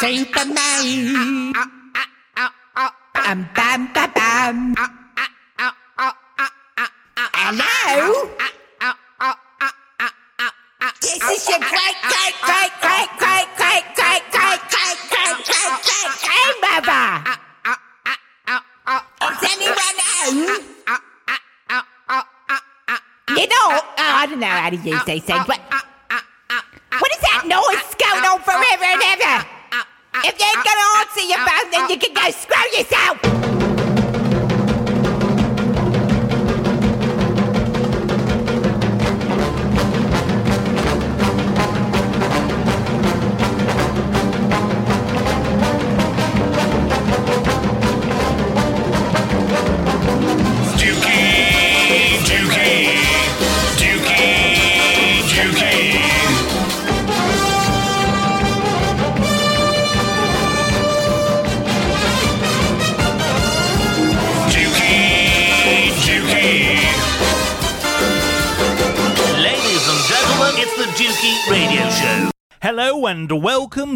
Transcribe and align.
Superman. 0.00 0.84
Um, 1.16 1.52
ah, 1.54 1.68
ah, 2.36 2.52
ah, 2.76 2.92
bam, 3.14 3.38
bam, 3.54 3.80
bam. 4.14 4.97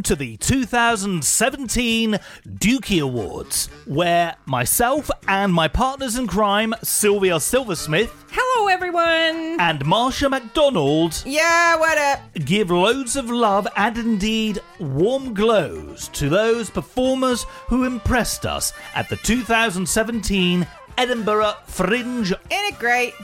Welcome 0.03 0.17
to 0.17 0.25
the 0.25 0.37
2017 0.39 2.19
Dukey 2.59 3.01
Awards, 3.03 3.67
where 3.87 4.35
myself 4.47 5.09
and 5.29 5.55
my 5.55 5.69
partners 5.69 6.17
in 6.17 6.27
crime, 6.27 6.75
Sylvia 6.83 7.39
Silversmith 7.39 8.13
Hello, 8.33 8.67
everyone. 8.67 9.61
and 9.61 9.85
Marsha 9.85 10.29
McDonald. 10.29 11.23
Yeah, 11.25 11.77
what 11.77 11.99
up? 11.99 12.21
give 12.45 12.71
loads 12.71 13.15
of 13.15 13.31
love 13.31 13.69
and 13.77 13.97
indeed 13.97 14.61
warm 14.81 15.35
glows 15.35 16.09
to 16.09 16.29
those 16.29 16.69
performers 16.69 17.45
who 17.69 17.85
impressed 17.85 18.45
us 18.45 18.73
at 18.97 19.09
the 19.09 19.17
2017 19.19 20.67
Edinburgh 20.99 21.55
Fringe. 21.67 22.33
Ain't 22.51 22.75
it 22.75 22.79
great? 22.81 23.15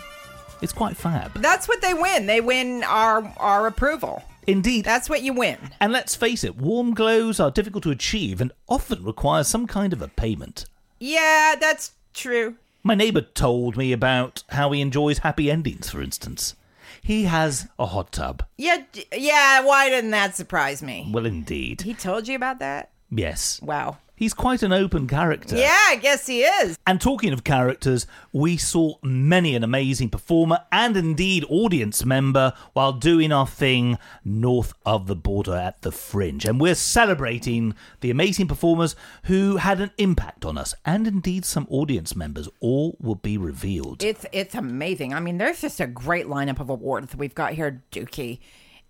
It's 0.63 0.73
quite 0.73 0.97
fab. 0.97 1.35
That's 1.35 1.67
what 1.67 1.81
they 1.83 1.95
win. 1.95 2.27
They 2.27 2.41
win 2.41 2.85
our 2.85 3.25
our 3.39 3.67
approval. 3.67 4.23
Indeed. 4.49 4.87
That's 4.87 5.11
what 5.11 5.23
you 5.23 5.35
win. 5.35 5.59
And 5.79 5.93
let's 5.93 6.17
face 6.17 6.43
it, 6.43 6.57
warm 6.57 6.95
glows 6.95 7.39
are 7.39 7.51
difficult 7.51 7.85
to 7.85 7.91
achieve 7.91 8.41
and 8.41 8.51
often 8.67 9.05
require 9.05 9.45
some 9.45 9.67
kind 9.67 9.93
of 9.93 10.01
a 10.01 10.09
payment. 10.09 10.65
Yeah, 10.99 11.55
that's 11.61 11.93
true. 12.15 12.57
My 12.83 12.95
neighbour 12.95 13.21
told 13.21 13.77
me 13.77 13.93
about 13.93 14.45
how 14.49 14.73
he 14.73 14.81
enjoys 14.81 15.19
happy 15.19 15.51
endings, 15.51 15.91
for 15.91 16.01
instance. 16.01 16.55
He 17.03 17.25
has 17.25 17.69
a 17.79 17.87
hot 17.87 18.11
tub. 18.11 18.43
Yeah, 18.57 18.85
yeah. 19.15 19.63
Why 19.63 19.91
didn't 19.91 20.13
that 20.13 20.35
surprise 20.35 20.83
me? 20.83 21.11
Well, 21.13 21.27
indeed. 21.27 21.83
He 21.83 21.93
told 21.93 22.27
you 22.27 22.35
about 22.35 22.59
that? 22.61 22.91
Yes. 23.11 23.61
Wow. 23.63 23.99
He's 24.19 24.35
quite 24.35 24.65
an 24.65 24.73
open 24.73 25.07
character. 25.07 25.57
Yeah, 25.57 25.79
I 25.87 25.97
guess 25.97 26.27
he 26.27 26.43
is. 26.43 26.77
And 26.87 27.01
talking 27.01 27.33
of 27.33 27.45
characters, 27.45 28.05
we 28.33 28.57
saw 28.57 28.97
many 29.01 29.55
an 29.55 29.63
amazing 29.63 30.11
performer 30.11 30.59
and 30.73 30.97
indeed 30.97 31.45
audience 31.49 32.05
member 32.05 32.53
while 32.73 32.93
doing 32.93 33.31
our 33.31 33.47
thing 33.47 33.97
north 34.25 34.73
of 34.85 35.07
the 35.07 35.15
border 35.15 35.55
at 35.55 35.83
the 35.83 35.93
Fringe. 35.93 36.45
And 36.45 36.61
we're 36.61 36.75
celebrating 36.75 37.75
the 38.01 38.11
amazing 38.11 38.49
performers 38.49 38.97
who 39.25 39.59
had 39.59 39.81
an 39.81 39.93
impact 39.99 40.45
on 40.45 40.59
us 40.59 40.75
and 40.85 41.07
indeed 41.07 41.45
some 41.45 41.69
audience 41.71 42.17
members. 42.17 42.49
All 42.59 42.97
will 43.01 43.15
be 43.15 43.39
revealed. 43.39 44.03
It's 44.03 44.27
it's 44.33 44.57
amazing. 44.57 45.15
I 45.15 45.21
mean, 45.21 45.39
there's 45.39 45.61
just 45.61 45.79
a 45.79 45.87
great 45.87 46.27
lineup 46.27 46.59
of 46.59 46.69
awards 46.71 47.15
we've 47.15 47.37
got 47.37 47.53
here, 47.53 47.83
Dukey. 47.93 48.41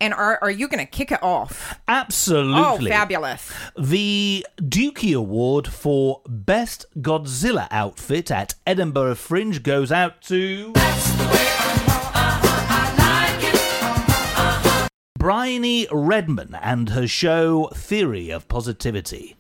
And 0.01 0.15
are 0.15 0.39
are 0.43 0.51
you 0.51 0.69
going 0.69 0.85
to 0.85 0.91
kick 0.91 1.11
it 1.11 1.23
off? 1.23 1.79
Absolutely. 1.89 2.91
Oh, 2.91 2.95
fabulous! 2.95 3.53
The 3.77 4.47
Dukey 4.61 5.17
Award 5.17 5.67
for 5.67 6.23
Best 6.29 6.87
Godzilla 7.01 7.67
Outfit 7.71 8.31
at 8.31 8.55
Edinburgh 8.67 9.17
Fringe 9.17 9.63
goes 9.63 9.91
out 9.91 10.23
to. 10.23 10.73
Bryony 15.19 15.89
Redman 15.91 16.57
and 16.63 16.91
her 16.91 17.09
show 17.09 17.69
Theory 17.75 18.31
of 18.31 18.47
Positivity. 18.47 19.37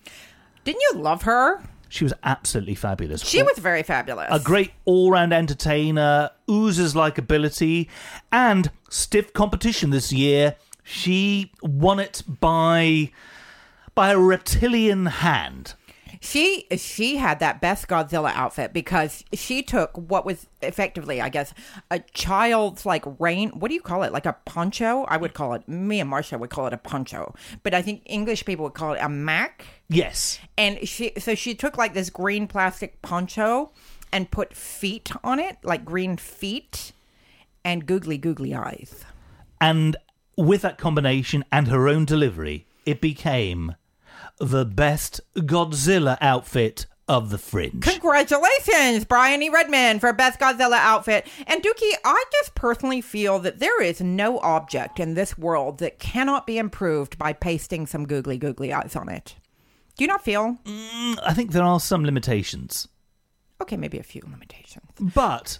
Didn't 0.64 0.82
you 0.82 0.94
love 1.00 1.22
her? 1.22 1.62
She 1.88 2.04
was 2.04 2.12
absolutely 2.22 2.74
fabulous. 2.74 3.24
She 3.24 3.42
was 3.42 3.58
very 3.58 3.82
fabulous. 3.82 4.28
a 4.30 4.38
great 4.38 4.72
all 4.84 5.10
round 5.10 5.32
entertainer, 5.32 6.30
oozes 6.50 6.94
likability, 6.94 7.88
and 8.30 8.70
stiff 8.90 9.32
competition 9.32 9.90
this 9.90 10.12
year. 10.12 10.56
She 10.84 11.52
won 11.62 11.98
it 11.98 12.22
by 12.40 13.10
by 13.94 14.12
a 14.12 14.18
reptilian 14.18 15.06
hand. 15.06 15.74
She 16.20 16.66
she 16.76 17.16
had 17.16 17.38
that 17.40 17.60
best 17.60 17.86
Godzilla 17.88 18.32
outfit 18.34 18.72
because 18.72 19.24
she 19.32 19.62
took 19.62 19.96
what 19.96 20.26
was 20.26 20.46
effectively, 20.62 21.20
I 21.20 21.28
guess, 21.28 21.54
a 21.90 22.00
child's 22.00 22.84
like 22.84 23.04
rain. 23.20 23.50
What 23.50 23.68
do 23.68 23.74
you 23.74 23.80
call 23.80 24.02
it? 24.02 24.12
Like 24.12 24.26
a 24.26 24.36
poncho? 24.44 25.04
I 25.04 25.16
would 25.16 25.32
call 25.32 25.54
it. 25.54 25.68
Me 25.68 26.00
and 26.00 26.10
Marsha 26.10 26.38
would 26.38 26.50
call 26.50 26.66
it 26.66 26.72
a 26.72 26.78
poncho, 26.78 27.34
but 27.62 27.72
I 27.72 27.82
think 27.82 28.02
English 28.06 28.44
people 28.44 28.64
would 28.64 28.74
call 28.74 28.94
it 28.94 28.98
a 29.00 29.08
mac. 29.08 29.64
Yes. 29.88 30.38
And 30.56 30.86
she 30.86 31.12
so 31.18 31.34
she 31.34 31.54
took 31.54 31.78
like 31.78 31.94
this 31.94 32.10
green 32.10 32.46
plastic 32.46 33.00
poncho 33.02 33.70
and 34.12 34.30
put 34.30 34.54
feet 34.54 35.10
on 35.24 35.38
it, 35.38 35.58
like 35.62 35.84
green 35.84 36.16
feet, 36.16 36.92
and 37.64 37.86
googly 37.86 38.18
googly 38.18 38.54
eyes. 38.54 39.04
And 39.60 39.96
with 40.36 40.62
that 40.62 40.78
combination 40.78 41.44
and 41.50 41.68
her 41.68 41.88
own 41.88 42.04
delivery, 42.04 42.66
it 42.86 43.00
became 43.00 43.74
the 44.38 44.64
best 44.64 45.20
Godzilla 45.36 46.16
outfit 46.20 46.86
of 47.08 47.30
the 47.30 47.38
Fringe. 47.38 47.82
Congratulations, 47.82 49.04
Brian 49.04 49.42
E. 49.42 49.48
Redman, 49.48 49.98
for 49.98 50.12
Best 50.12 50.38
Godzilla 50.38 50.76
Outfit. 50.76 51.26
And 51.46 51.62
Dukey, 51.62 51.92
I 52.04 52.22
just 52.32 52.54
personally 52.54 53.00
feel 53.00 53.38
that 53.40 53.58
there 53.58 53.82
is 53.82 54.02
no 54.02 54.38
object 54.40 55.00
in 55.00 55.14
this 55.14 55.38
world 55.38 55.78
that 55.78 55.98
cannot 55.98 56.46
be 56.46 56.58
improved 56.58 57.18
by 57.18 57.32
pasting 57.32 57.86
some 57.86 58.06
googly 58.06 58.36
googly 58.36 58.72
eyes 58.72 58.94
on 58.94 59.08
it. 59.08 59.36
Do 59.98 60.04
you 60.04 60.08
not 60.08 60.24
feel? 60.24 60.56
Mm, 60.64 61.18
I 61.24 61.34
think 61.34 61.50
there 61.52 61.62
are 61.64 61.78
some 61.80 62.04
limitations, 62.04 62.88
Okay, 63.60 63.76
maybe 63.76 63.98
a 63.98 64.02
few 64.04 64.22
limitations. 64.30 64.86
but 65.14 65.58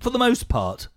for 0.00 0.08
the 0.10 0.18
most 0.18 0.48
part, 0.48 0.88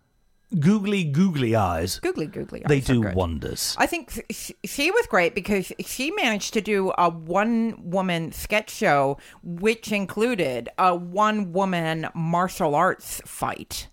googly 0.57 1.03
googly 1.03 1.53
eyes, 1.55 1.99
Googly 1.99 2.27
googly 2.27 2.63
eyes. 2.63 2.69
they 2.69 2.79
do 2.79 3.01
wonders. 3.13 3.75
I 3.77 3.87
think 3.87 4.23
she 4.31 4.89
was 4.91 5.05
great 5.07 5.35
because 5.35 5.71
she 5.85 6.11
managed 6.11 6.53
to 6.53 6.61
do 6.61 6.93
a 6.97 7.09
one 7.09 7.75
woman 7.91 8.31
sketch 8.31 8.69
show, 8.69 9.17
which 9.43 9.91
included 9.91 10.69
a 10.77 10.95
one 10.95 11.51
woman 11.51 12.07
martial 12.15 12.73
arts 12.73 13.21
fight. 13.25 13.89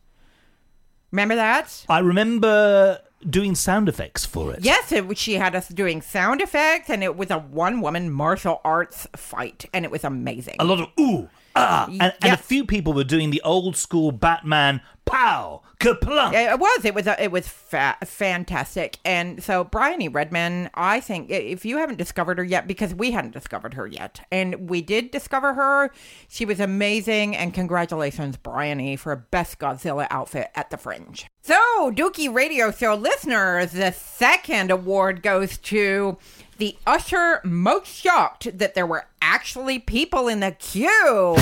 Remember 1.10 1.34
that? 1.34 1.84
I 1.88 1.98
remember 2.00 3.00
doing 3.28 3.54
sound 3.54 3.88
effects 3.88 4.24
for 4.24 4.52
it. 4.52 4.60
Yes, 4.62 4.92
it, 4.92 5.18
she 5.18 5.34
had 5.34 5.54
us 5.54 5.68
doing 5.68 6.02
sound 6.02 6.40
effects, 6.40 6.90
and 6.90 7.02
it 7.02 7.16
was 7.16 7.30
a 7.30 7.38
one 7.38 7.80
woman 7.80 8.10
martial 8.10 8.60
arts 8.64 9.06
fight, 9.16 9.66
and 9.72 9.84
it 9.84 9.90
was 9.90 10.04
amazing. 10.04 10.56
A 10.58 10.64
lot 10.64 10.80
of 10.80 10.88
ooh, 10.98 11.28
ah, 11.56 11.86
and, 11.88 12.14
and 12.22 12.32
a 12.32 12.36
few 12.36 12.64
people 12.64 12.92
were 12.92 13.04
doing 13.04 13.30
the 13.30 13.42
old 13.42 13.76
school 13.76 14.12
Batman 14.12 14.80
pow, 15.08 15.62
kaplunk. 15.80 16.32
Yeah, 16.32 16.54
It 16.54 16.60
was. 16.60 16.84
It 16.84 16.94
was. 16.94 17.06
A, 17.06 17.22
it 17.22 17.32
was 17.32 17.48
fa- 17.48 17.96
fantastic. 18.04 18.98
And 19.04 19.42
so, 19.42 19.64
Bryony 19.64 20.08
Redman, 20.08 20.70
I 20.74 21.00
think 21.00 21.30
if 21.30 21.64
you 21.64 21.78
haven't 21.78 21.96
discovered 21.96 22.38
her 22.38 22.44
yet, 22.44 22.66
because 22.66 22.94
we 22.94 23.12
hadn't 23.12 23.32
discovered 23.32 23.74
her 23.74 23.86
yet, 23.86 24.26
and 24.30 24.68
we 24.68 24.82
did 24.82 25.10
discover 25.10 25.54
her, 25.54 25.90
she 26.28 26.44
was 26.44 26.60
amazing. 26.60 27.36
And 27.36 27.54
congratulations, 27.54 28.36
Bryony, 28.36 28.96
for 28.96 29.14
best 29.16 29.58
Godzilla 29.58 30.06
outfit 30.10 30.50
at 30.54 30.70
the 30.70 30.76
Fringe. 30.76 31.26
So, 31.48 31.90
Dukey 31.92 32.30
Radio 32.30 32.70
Show 32.70 32.92
listeners, 32.92 33.72
the 33.72 33.90
second 33.92 34.70
award 34.70 35.22
goes 35.22 35.56
to. 35.56 36.18
The 36.58 36.76
usher 36.86 37.40
most 37.42 37.86
shocked 37.86 38.58
that 38.58 38.74
there 38.74 38.84
were 38.84 39.06
actually 39.22 39.78
people 39.78 40.28
in 40.28 40.40
the 40.40 40.50
queue. 40.50 41.36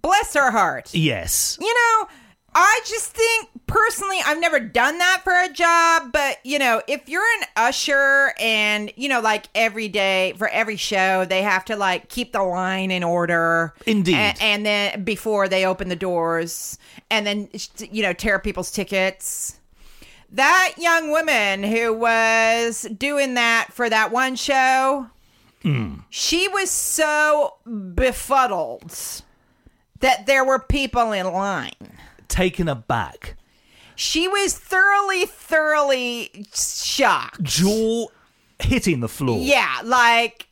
Bless 0.00 0.34
her 0.34 0.52
heart. 0.52 0.94
Yes. 0.94 1.58
You 1.60 1.74
know, 1.74 2.08
I 2.54 2.80
just 2.86 3.10
think 3.10 3.48
personally, 3.66 4.18
I've 4.24 4.38
never 4.38 4.60
done 4.60 4.98
that 4.98 5.22
for 5.24 5.32
a 5.32 5.48
job, 5.48 6.12
but 6.12 6.38
you 6.44 6.58
know, 6.58 6.82
if 6.86 7.08
you're 7.08 7.26
an 7.40 7.46
usher 7.56 8.32
and 8.38 8.92
you 8.96 9.08
know, 9.08 9.20
like 9.20 9.46
every 9.54 9.88
day 9.88 10.34
for 10.38 10.48
every 10.48 10.76
show, 10.76 11.24
they 11.24 11.42
have 11.42 11.64
to 11.66 11.76
like 11.76 12.08
keep 12.08 12.32
the 12.32 12.42
line 12.42 12.90
in 12.90 13.02
order. 13.02 13.74
Indeed. 13.86 14.14
A- 14.14 14.36
And, 14.40 14.64
then 14.64 15.02
before 15.04 15.48
they 15.48 15.66
open 15.66 15.88
the 15.88 15.96
doors 15.96 16.78
and 17.10 17.26
then, 17.26 17.48
you 17.90 18.02
know, 18.02 18.12
tear 18.12 18.38
people's 18.38 18.70
tickets. 18.70 19.58
That 20.30 20.74
young 20.78 21.10
woman 21.10 21.62
who 21.62 21.92
was 21.92 22.86
doing 22.96 23.34
that 23.34 23.68
for 23.72 23.88
that 23.88 24.10
one 24.10 24.36
show, 24.36 25.08
hmm. 25.62 25.96
she 26.10 26.48
was 26.48 26.70
so 26.70 27.54
befuddled 27.94 29.22
that 30.00 30.26
there 30.26 30.44
were 30.44 30.58
people 30.58 31.12
in 31.12 31.26
line. 31.32 31.72
Taken 32.34 32.68
aback, 32.68 33.36
She 33.94 34.26
was 34.26 34.58
thoroughly, 34.58 35.24
thoroughly 35.24 36.46
shocked. 36.52 37.44
jaw 37.44 38.08
hitting 38.58 38.98
the 38.98 39.08
floor. 39.08 39.40
Yeah, 39.40 39.80
like, 39.84 40.48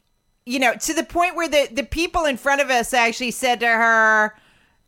you 0.46 0.60
know, 0.60 0.74
to 0.76 0.94
the 0.94 1.02
point 1.02 1.34
where 1.34 1.48
the, 1.48 1.68
the 1.72 1.82
people 1.82 2.24
in 2.24 2.36
front 2.36 2.60
of 2.60 2.70
us 2.70 2.94
actually 2.94 3.32
said 3.32 3.58
to 3.60 3.66
her, 3.66 4.32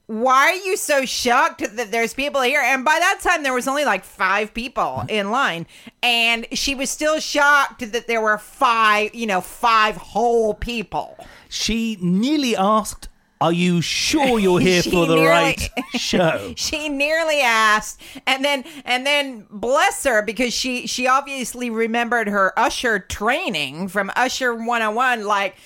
Why 0.07 0.53
are 0.53 0.55
you 0.55 0.77
so 0.77 1.05
shocked 1.05 1.65
that 1.77 1.91
there's 1.91 2.15
people 2.15 2.43
here? 2.43 2.61
And 2.63 2.85
by 2.85 2.97
that 3.01 3.19
time, 3.21 3.43
there 3.43 3.53
was 3.53 3.67
only 3.67 3.85
like 3.85 4.05
five 4.05 4.55
people 4.55 4.83
mm-hmm. 4.85 5.11
in 5.11 5.31
line. 5.33 5.67
And 6.01 6.47
she 6.53 6.77
was 6.77 6.91
still 6.91 7.19
shocked 7.19 7.91
that 7.91 8.07
there 8.07 8.21
were 8.21 8.39
five, 8.39 9.17
you 9.17 9.27
know, 9.27 9.41
five 9.41 9.97
whole 9.97 10.55
people. 10.55 11.19
She 11.49 11.99
nearly 12.01 12.55
asked, 12.55 13.09
Are 13.45 13.53
you 13.53 13.83
sure 13.83 14.39
you're 14.39 14.59
here 14.59 14.83
for 14.95 15.05
the 15.05 15.17
nearly- 15.17 15.29
right 15.29 15.71
show? 15.97 16.55
she 16.57 16.89
nearly 16.89 17.43
asked. 17.43 18.01
And 18.27 18.43
then 18.43 18.65
and 18.87 19.05
then 19.05 19.47
bless 19.51 20.03
her 20.05 20.23
because 20.23 20.55
she 20.55 20.87
she 20.87 21.07
obviously 21.07 21.69
remembered 21.69 22.29
her 22.29 22.59
usher 22.59 22.99
training 22.99 23.89
from 23.89 24.11
usher 24.17 24.55
101 24.55 25.25
like 25.27 25.57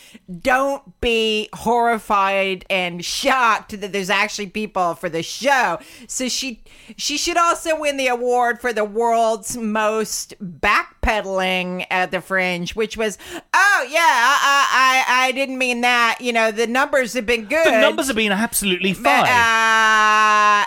don't 0.41 1.01
be 1.01 1.49
horrified 1.53 2.65
and 2.69 3.05
shocked 3.05 3.81
that 3.81 3.93
there's 3.93 4.11
actually 4.11 4.49
people 4.49 4.95
for 4.95 5.09
the 5.09 5.23
show. 5.23 5.79
So 6.09 6.29
she 6.29 6.65
she 6.97 7.17
should 7.17 7.37
also 7.37 7.79
win 7.79 7.97
the 7.97 8.09
award 8.09 8.61
for 8.61 8.73
the 8.73 8.85
world's 8.85 9.57
most 9.57 10.35
backpedaling 10.43 11.87
at 11.91 12.11
the 12.11 12.21
fringe 12.21 12.75
which 12.75 12.97
was 12.97 13.19
oh 13.55 13.87
yeah 13.89 13.99
i 14.01 15.05
i, 15.09 15.27
I 15.29 15.33
didn't 15.33 15.59
mean 15.59 15.83
that. 15.83 16.19
You 16.21 16.33
know 16.33 16.51
the 16.51 16.67
numbers 16.67 17.13
have 17.13 17.27
been 17.27 17.45
good 17.45 17.68
The 17.71 17.81
numbers 17.81 18.07
have 18.09 18.17
been 18.17 18.33
absolutely 18.33 18.93
uh, 18.93 18.95
fine. 18.95 19.27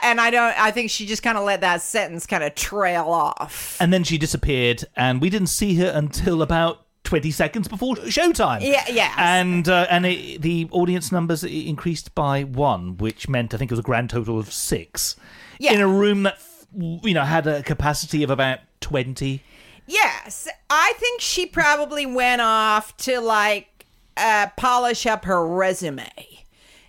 and 0.03 0.21
I 0.21 0.29
don't. 0.31 0.59
I 0.59 0.71
think 0.71 0.89
she 0.89 1.05
just 1.05 1.23
kind 1.23 1.37
of 1.37 1.43
let 1.43 1.61
that 1.61 1.81
sentence 1.81 2.25
kind 2.25 2.43
of 2.43 2.55
trail 2.55 3.09
off. 3.09 3.77
and 3.79 3.91
then 3.91 4.03
she 4.03 4.17
disappeared, 4.17 4.83
and 4.95 5.21
we 5.21 5.29
didn't 5.29 5.47
see 5.47 5.75
her 5.75 5.91
until 5.93 6.41
about 6.41 6.85
20 7.03 7.31
seconds 7.31 7.67
before 7.67 7.95
showtime. 7.95 8.61
Yeah, 8.61 8.83
yes. 8.89 9.13
And 9.17 9.67
uh, 9.67 9.87
and 9.89 10.05
it, 10.05 10.41
the 10.41 10.67
audience 10.71 11.11
numbers 11.11 11.43
increased 11.43 12.15
by 12.15 12.43
one, 12.43 12.97
which 12.97 13.27
meant 13.27 13.53
I 13.53 13.57
think 13.57 13.71
it 13.71 13.73
was 13.73 13.79
a 13.79 13.83
grand 13.83 14.09
total 14.09 14.39
of 14.39 14.51
six. 14.51 15.15
Yeah. 15.59 15.73
In 15.73 15.81
a 15.81 15.87
room 15.87 16.23
that 16.23 16.39
you 16.73 17.13
know 17.13 17.23
had 17.23 17.47
a 17.47 17.63
capacity 17.63 18.23
of 18.23 18.29
about 18.29 18.59
20. 18.81 19.43
Yes, 19.87 20.47
I 20.69 20.93
think 20.97 21.21
she 21.21 21.45
probably 21.45 22.05
went 22.05 22.41
off 22.41 22.95
to 22.97 23.19
like 23.19 23.85
uh, 24.15 24.47
polish 24.55 25.05
up 25.05 25.25
her 25.25 25.45
resume. 25.45 26.09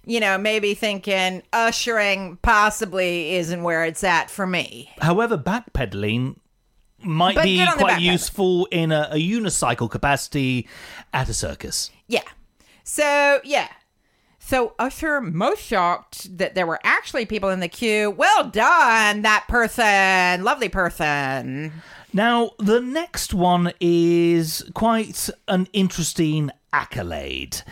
You 0.04 0.18
know, 0.20 0.36
maybe 0.36 0.74
thinking 0.74 1.42
ushering 1.52 2.38
possibly 2.42 3.36
isn't 3.36 3.62
where 3.62 3.84
it's 3.84 4.02
at 4.02 4.30
for 4.30 4.46
me. 4.46 4.90
However, 5.00 5.38
backpedaling 5.38 6.36
might 7.04 7.34
But 7.36 7.44
be 7.44 7.58
good 7.58 7.68
on 7.68 7.78
the 7.78 7.84
quite 7.84 8.00
useful 8.00 8.66
in 8.70 8.92
a, 8.92 9.08
a 9.12 9.16
unicycle 9.16 9.90
capacity 9.90 10.68
at 11.12 11.28
a 11.28 11.34
circus. 11.34 11.90
Yeah. 12.08 12.22
So, 12.84 13.40
yeah. 13.44 13.68
So, 14.38 14.74
Usher 14.78 15.20
most 15.20 15.62
shocked 15.62 16.36
that 16.36 16.56
there 16.56 16.66
were 16.66 16.80
actually 16.82 17.26
people 17.26 17.50
in 17.50 17.60
the 17.60 17.68
queue. 17.68 18.10
Well 18.10 18.50
done, 18.50 19.22
that 19.22 19.44
person. 19.48 20.42
Lovely 20.42 20.68
person. 20.68 21.72
Now, 22.12 22.50
the 22.58 22.80
next 22.80 23.32
one 23.32 23.72
is 23.80 24.68
quite 24.74 25.30
an 25.48 25.68
interesting 25.72 26.50
accolade. 26.72 27.62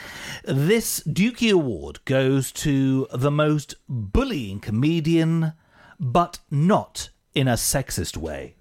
This 0.53 1.01
Dukey 1.05 1.53
Award 1.53 2.05
goes 2.05 2.51
to 2.53 3.07
the 3.15 3.31
most 3.31 3.77
bullying 3.89 4.59
comedian, 4.59 5.53
but 6.01 6.41
not 6.51 7.11
in 7.37 7.47
a 7.47 7.53
sexist 7.53 8.17
way. 8.17 8.57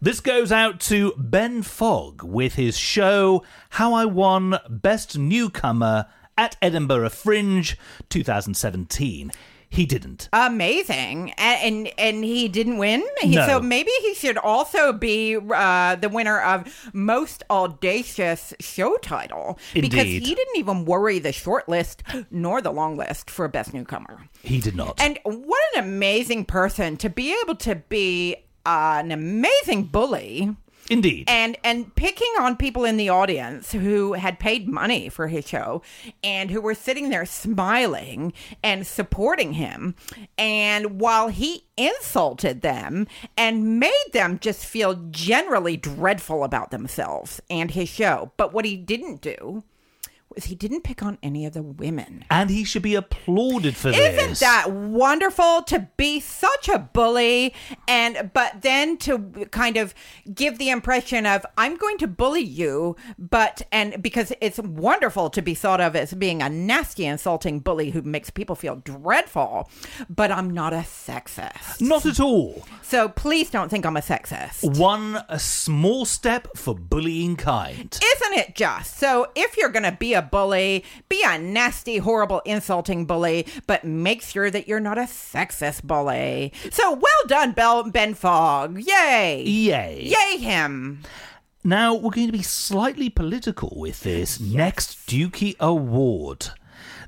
This 0.00 0.20
goes 0.20 0.50
out 0.50 0.80
to 0.82 1.12
Ben 1.18 1.60
Fogg 1.60 2.22
with 2.22 2.54
his 2.54 2.78
show 2.78 3.44
How 3.68 3.92
I 3.92 4.06
Won 4.06 4.58
Best 4.70 5.18
Newcomer 5.18 6.06
at 6.38 6.56
Edinburgh 6.62 7.10
Fringe 7.10 7.76
2017. 8.08 9.30
He 9.74 9.86
didn't. 9.86 10.28
Amazing. 10.32 11.32
And, 11.32 11.88
and 11.88 11.98
and 11.98 12.24
he 12.24 12.46
didn't 12.48 12.78
win. 12.78 13.04
He, 13.20 13.34
No. 13.34 13.46
So 13.46 13.60
maybe 13.60 13.90
he 14.02 14.14
should 14.14 14.38
also 14.38 14.92
be 14.92 15.36
uh, 15.36 15.96
the 15.96 16.08
winner 16.08 16.40
of 16.40 16.90
most 16.92 17.42
audacious 17.50 18.54
show 18.60 18.96
title 18.98 19.58
because 19.72 20.04
he 20.04 20.20
didn't 20.20 20.56
even 20.56 20.84
worry 20.84 21.18
the 21.18 21.32
short 21.32 21.68
list 21.68 22.04
nor 22.30 22.62
the 22.62 22.70
long 22.70 22.96
list 22.96 23.28
for 23.30 23.48
best 23.48 23.74
newcomer. 23.74 24.28
He 24.42 24.60
did 24.60 24.76
not. 24.76 25.00
And 25.00 25.18
what 25.24 25.62
an 25.74 25.82
amazing 25.82 26.44
person 26.44 26.96
to 26.98 27.10
be 27.10 27.36
able 27.42 27.56
to 27.56 27.74
be 27.74 28.36
uh, 28.66 29.00
an 29.04 29.10
amazing 29.10 29.84
bully 29.84 30.54
Indeed. 30.90 31.24
and 31.28 31.56
and 31.64 31.94
picking 31.94 32.32
on 32.38 32.56
people 32.56 32.84
in 32.84 32.96
the 32.96 33.08
audience 33.08 33.72
who 33.72 34.12
had 34.12 34.38
paid 34.38 34.68
money 34.68 35.08
for 35.08 35.28
his 35.28 35.48
show 35.48 35.82
and 36.22 36.50
who 36.50 36.60
were 36.60 36.74
sitting 36.74 37.08
there 37.08 37.24
smiling 37.26 38.32
and 38.62 38.86
supporting 38.86 39.54
him 39.54 39.94
and 40.36 41.00
while 41.00 41.28
he 41.28 41.64
insulted 41.76 42.60
them 42.60 43.06
and 43.36 43.80
made 43.80 44.10
them 44.12 44.38
just 44.38 44.64
feel 44.66 44.94
generally 45.10 45.76
dreadful 45.76 46.44
about 46.44 46.70
themselves 46.70 47.40
and 47.48 47.70
his 47.70 47.88
show 47.88 48.32
but 48.36 48.52
what 48.52 48.64
he 48.64 48.76
didn't 48.76 49.20
do 49.20 49.64
was 50.34 50.44
he 50.44 50.54
didn't 50.54 50.82
pick 50.82 51.02
on 51.02 51.18
any 51.22 51.46
of 51.46 51.52
the 51.52 51.62
women 51.62 52.24
and 52.30 52.50
he 52.50 52.64
should 52.64 52.82
be 52.82 52.94
applauded 52.94 53.76
for 53.76 53.88
isn't 53.88 54.30
this. 54.30 54.40
that 54.40 54.70
wonderful 54.70 55.62
to 55.62 55.88
be 55.96 56.20
such 56.20 56.68
a 56.68 56.78
bully 56.78 57.54
and 57.88 58.30
but 58.32 58.62
then 58.62 58.96
to 58.96 59.46
kind 59.50 59.76
of 59.76 59.94
give 60.34 60.58
the 60.58 60.70
impression 60.70 61.26
of 61.26 61.44
I'm 61.56 61.76
going 61.76 61.98
to 61.98 62.06
bully 62.06 62.42
you 62.42 62.96
but 63.18 63.62
and 63.72 64.02
because 64.02 64.32
it's 64.40 64.58
wonderful 64.58 65.30
to 65.30 65.42
be 65.42 65.54
thought 65.54 65.80
of 65.80 65.96
as 65.96 66.14
being 66.14 66.42
a 66.42 66.48
nasty 66.48 67.06
insulting 67.06 67.60
bully 67.60 67.90
who 67.90 68.02
makes 68.02 68.30
people 68.30 68.56
feel 68.56 68.76
dreadful 68.76 69.70
but 70.08 70.30
I'm 70.30 70.50
not 70.50 70.72
a 70.72 70.78
sexist. 70.78 71.80
Not 71.80 72.06
at 72.06 72.20
all. 72.20 72.64
So 72.82 73.08
please 73.08 73.50
don't 73.50 73.68
think 73.68 73.86
I'm 73.86 73.96
a 73.96 74.00
sexist. 74.00 74.78
One 74.78 75.22
a 75.28 75.38
small 75.38 76.04
step 76.04 76.48
for 76.56 76.74
bullying 76.74 77.36
kind. 77.36 77.98
Isn't 78.02 78.32
it 78.34 78.54
just? 78.54 78.98
So 78.98 79.28
if 79.34 79.56
you're 79.56 79.70
going 79.70 79.84
to 79.84 79.92
be 79.92 80.14
a 80.14 80.22
bully, 80.30 80.84
be 81.08 81.22
a 81.24 81.38
nasty, 81.38 81.98
horrible, 81.98 82.40
insulting 82.44 83.06
bully, 83.06 83.46
but 83.66 83.84
make 83.84 84.22
sure 84.22 84.50
that 84.50 84.68
you're 84.68 84.80
not 84.80 84.98
a 84.98 85.02
sexist 85.02 85.84
bully. 85.84 86.52
So 86.70 86.92
well 86.92 87.26
done, 87.26 87.52
Bell- 87.52 87.90
Ben 87.90 88.14
Fogg. 88.14 88.78
Yay. 88.80 89.42
Yay. 89.42 90.02
Yay 90.02 90.36
him. 90.38 91.02
Now 91.62 91.94
we're 91.94 92.10
going 92.10 92.26
to 92.26 92.32
be 92.32 92.42
slightly 92.42 93.08
political 93.08 93.72
with 93.76 94.00
this 94.02 94.38
next 94.38 95.06
Dukey 95.08 95.56
Award. 95.58 96.48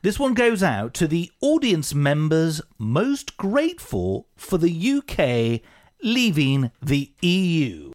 This 0.03 0.19
one 0.19 0.35
goes 0.35 0.63
out 0.63 0.95
to 0.95 1.07
the 1.07 1.31
audience 1.41 1.93
members 1.95 2.63
most 2.79 3.37
grateful 3.37 4.29
for 4.37 4.57
the 4.57 4.71
UK 4.93 5.61
leaving 6.03 6.71
the 6.81 7.13
EU. 7.21 7.91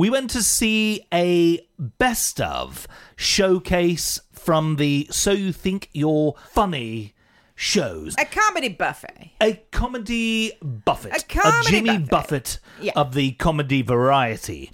We 0.00 0.08
went 0.08 0.30
to 0.30 0.42
see 0.42 1.06
a 1.12 1.60
best 1.78 2.40
of 2.40 2.88
showcase 3.16 4.18
from 4.32 4.76
the 4.76 5.06
So 5.10 5.32
You 5.32 5.52
Think 5.52 5.90
You're 5.92 6.36
Funny 6.52 7.12
shows. 7.54 8.14
A 8.18 8.24
comedy 8.24 8.70
buffet. 8.70 9.32
A 9.42 9.60
comedy 9.70 10.52
buffet. 10.62 11.10
A 11.14 11.22
comedy 11.28 11.68
Jimmy 11.70 11.98
Buffett. 11.98 12.08
Buffett 12.10 12.58
Yeah. 12.80 12.92
of 12.96 13.12
the 13.12 13.32
comedy 13.32 13.82
variety. 13.82 14.70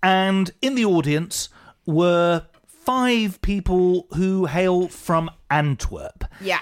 And 0.00 0.52
in 0.62 0.76
the 0.76 0.84
audience 0.84 1.48
were 1.84 2.46
five 2.68 3.42
people 3.42 4.06
who 4.14 4.46
hail 4.46 4.86
from 4.86 5.28
Antwerp. 5.50 6.24
Yeah. 6.40 6.60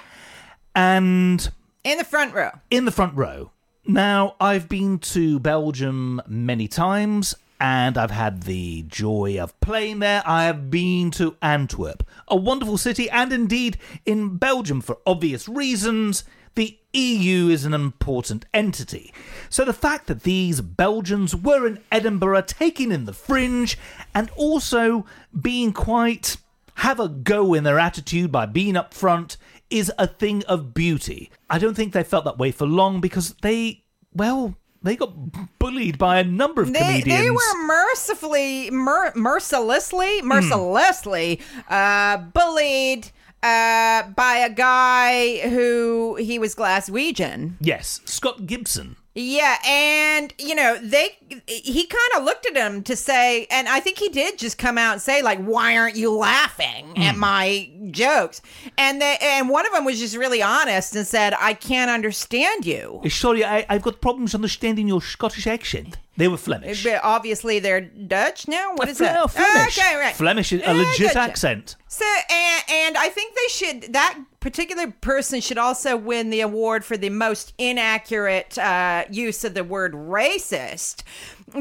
And 0.74 1.50
In 1.84 1.98
the 1.98 2.04
front 2.04 2.32
row. 2.32 2.52
in 2.70 2.86
the 2.86 2.92
front 2.92 3.14
row. 3.14 3.50
Now, 3.86 4.36
I've 4.40 4.70
been 4.70 5.00
to 5.00 5.38
Belgium 5.38 6.22
many 6.26 6.66
times, 6.66 7.34
and 7.60 7.96
I've 7.96 8.10
had 8.10 8.42
the 8.42 8.82
joy 8.82 9.38
of 9.40 9.58
playing 9.60 10.00
there. 10.00 10.22
I 10.26 10.44
have 10.44 10.70
been 10.70 11.10
to 11.12 11.36
Antwerp, 11.40 12.02
a 12.28 12.36
wonderful 12.36 12.78
city, 12.78 13.08
and 13.10 13.32
indeed 13.32 13.78
in 14.04 14.36
Belgium 14.36 14.80
for 14.80 14.98
obvious 15.06 15.48
reasons. 15.48 16.24
The 16.54 16.78
EU 16.94 17.48
is 17.48 17.66
an 17.66 17.74
important 17.74 18.46
entity. 18.54 19.12
So 19.50 19.64
the 19.64 19.74
fact 19.74 20.06
that 20.06 20.22
these 20.22 20.62
Belgians 20.62 21.36
were 21.36 21.66
in 21.66 21.80
Edinburgh 21.92 22.42
taking 22.42 22.92
in 22.92 23.04
the 23.04 23.12
fringe 23.12 23.76
and 24.14 24.30
also 24.36 25.04
being 25.38 25.74
quite 25.74 26.38
have 26.76 27.00
a 27.00 27.08
go 27.08 27.54
in 27.54 27.64
their 27.64 27.78
attitude 27.78 28.32
by 28.32 28.46
being 28.46 28.76
up 28.76 28.94
front 28.94 29.36
is 29.70 29.92
a 29.98 30.06
thing 30.06 30.44
of 30.44 30.74
beauty. 30.74 31.30
I 31.50 31.58
don't 31.58 31.74
think 31.74 31.92
they 31.92 32.04
felt 32.04 32.24
that 32.24 32.38
way 32.38 32.50
for 32.52 32.66
long 32.66 33.00
because 33.00 33.34
they, 33.42 33.84
well, 34.14 34.56
they 34.86 34.96
got 34.96 35.12
bullied 35.58 35.98
by 35.98 36.18
a 36.20 36.24
number 36.24 36.62
of 36.62 36.72
They, 36.72 36.78
comedians. 36.78 37.04
they 37.20 37.30
were 37.30 37.66
mercifully, 37.66 38.70
mer- 38.70 39.12
mercilessly, 39.14 40.22
mercilessly 40.22 41.40
uh, 41.68 42.16
bullied 42.18 43.10
uh, 43.42 44.02
by 44.14 44.36
a 44.44 44.50
guy 44.50 45.38
who 45.48 46.14
he 46.16 46.38
was 46.38 46.54
Glaswegian. 46.54 47.54
yes, 47.60 48.00
Scott 48.04 48.46
Gibson. 48.46 48.96
Yeah, 49.18 49.56
and 49.66 50.34
you 50.38 50.54
know 50.54 50.76
they 50.76 51.16
he 51.46 51.86
kind 51.86 52.10
of 52.18 52.24
looked 52.24 52.46
at 52.46 52.54
him 52.54 52.82
to 52.82 52.94
say, 52.94 53.46
and 53.50 53.66
I 53.66 53.80
think 53.80 53.96
he 53.96 54.10
did 54.10 54.38
just 54.38 54.58
come 54.58 54.76
out 54.76 54.92
and 54.92 55.00
say 55.00 55.22
like, 55.22 55.42
"Why 55.42 55.76
aren't 55.78 55.96
you 55.96 56.12
laughing 56.12 56.92
Hmm. 56.96 57.00
at 57.02 57.16
my 57.16 57.70
jokes?" 57.90 58.42
And 58.76 59.00
they, 59.00 59.16
and 59.22 59.48
one 59.48 59.64
of 59.66 59.72
them 59.72 59.86
was 59.86 59.98
just 59.98 60.16
really 60.16 60.42
honest 60.42 60.94
and 60.94 61.06
said, 61.06 61.32
"I 61.40 61.54
can't 61.54 61.90
understand 61.90 62.66
you." 62.66 63.00
Sorry, 63.08 63.42
I, 63.42 63.64
I've 63.70 63.82
got 63.82 64.02
problems 64.02 64.34
understanding 64.34 64.86
your 64.86 65.00
Scottish 65.00 65.46
accent. 65.46 65.96
They 66.16 66.28
were 66.28 66.36
Flemish. 66.36 66.82
But 66.82 67.00
obviously 67.02 67.58
they're 67.58 67.82
Dutch 67.82 68.48
now. 68.48 68.74
What 68.74 68.88
is 68.88 68.98
Fle- 68.98 69.04
that? 69.04 69.30
Flemish. 69.30 69.78
Okay, 69.78 69.96
right. 69.96 70.14
Flemish 70.14 70.52
is 70.52 70.62
a 70.64 70.72
legit 70.72 71.08
gotcha. 71.08 71.20
accent. 71.20 71.76
So 71.88 72.04
and 72.30 72.62
and 72.70 72.96
I 72.96 73.08
think 73.08 73.34
they 73.34 73.48
should 73.48 73.92
that 73.92 74.18
particular 74.40 74.90
person 75.00 75.40
should 75.40 75.58
also 75.58 75.96
win 75.96 76.30
the 76.30 76.40
award 76.40 76.84
for 76.84 76.96
the 76.96 77.10
most 77.10 77.52
inaccurate 77.58 78.56
uh, 78.58 79.04
use 79.10 79.44
of 79.44 79.54
the 79.54 79.64
word 79.64 79.92
racist. 79.92 81.02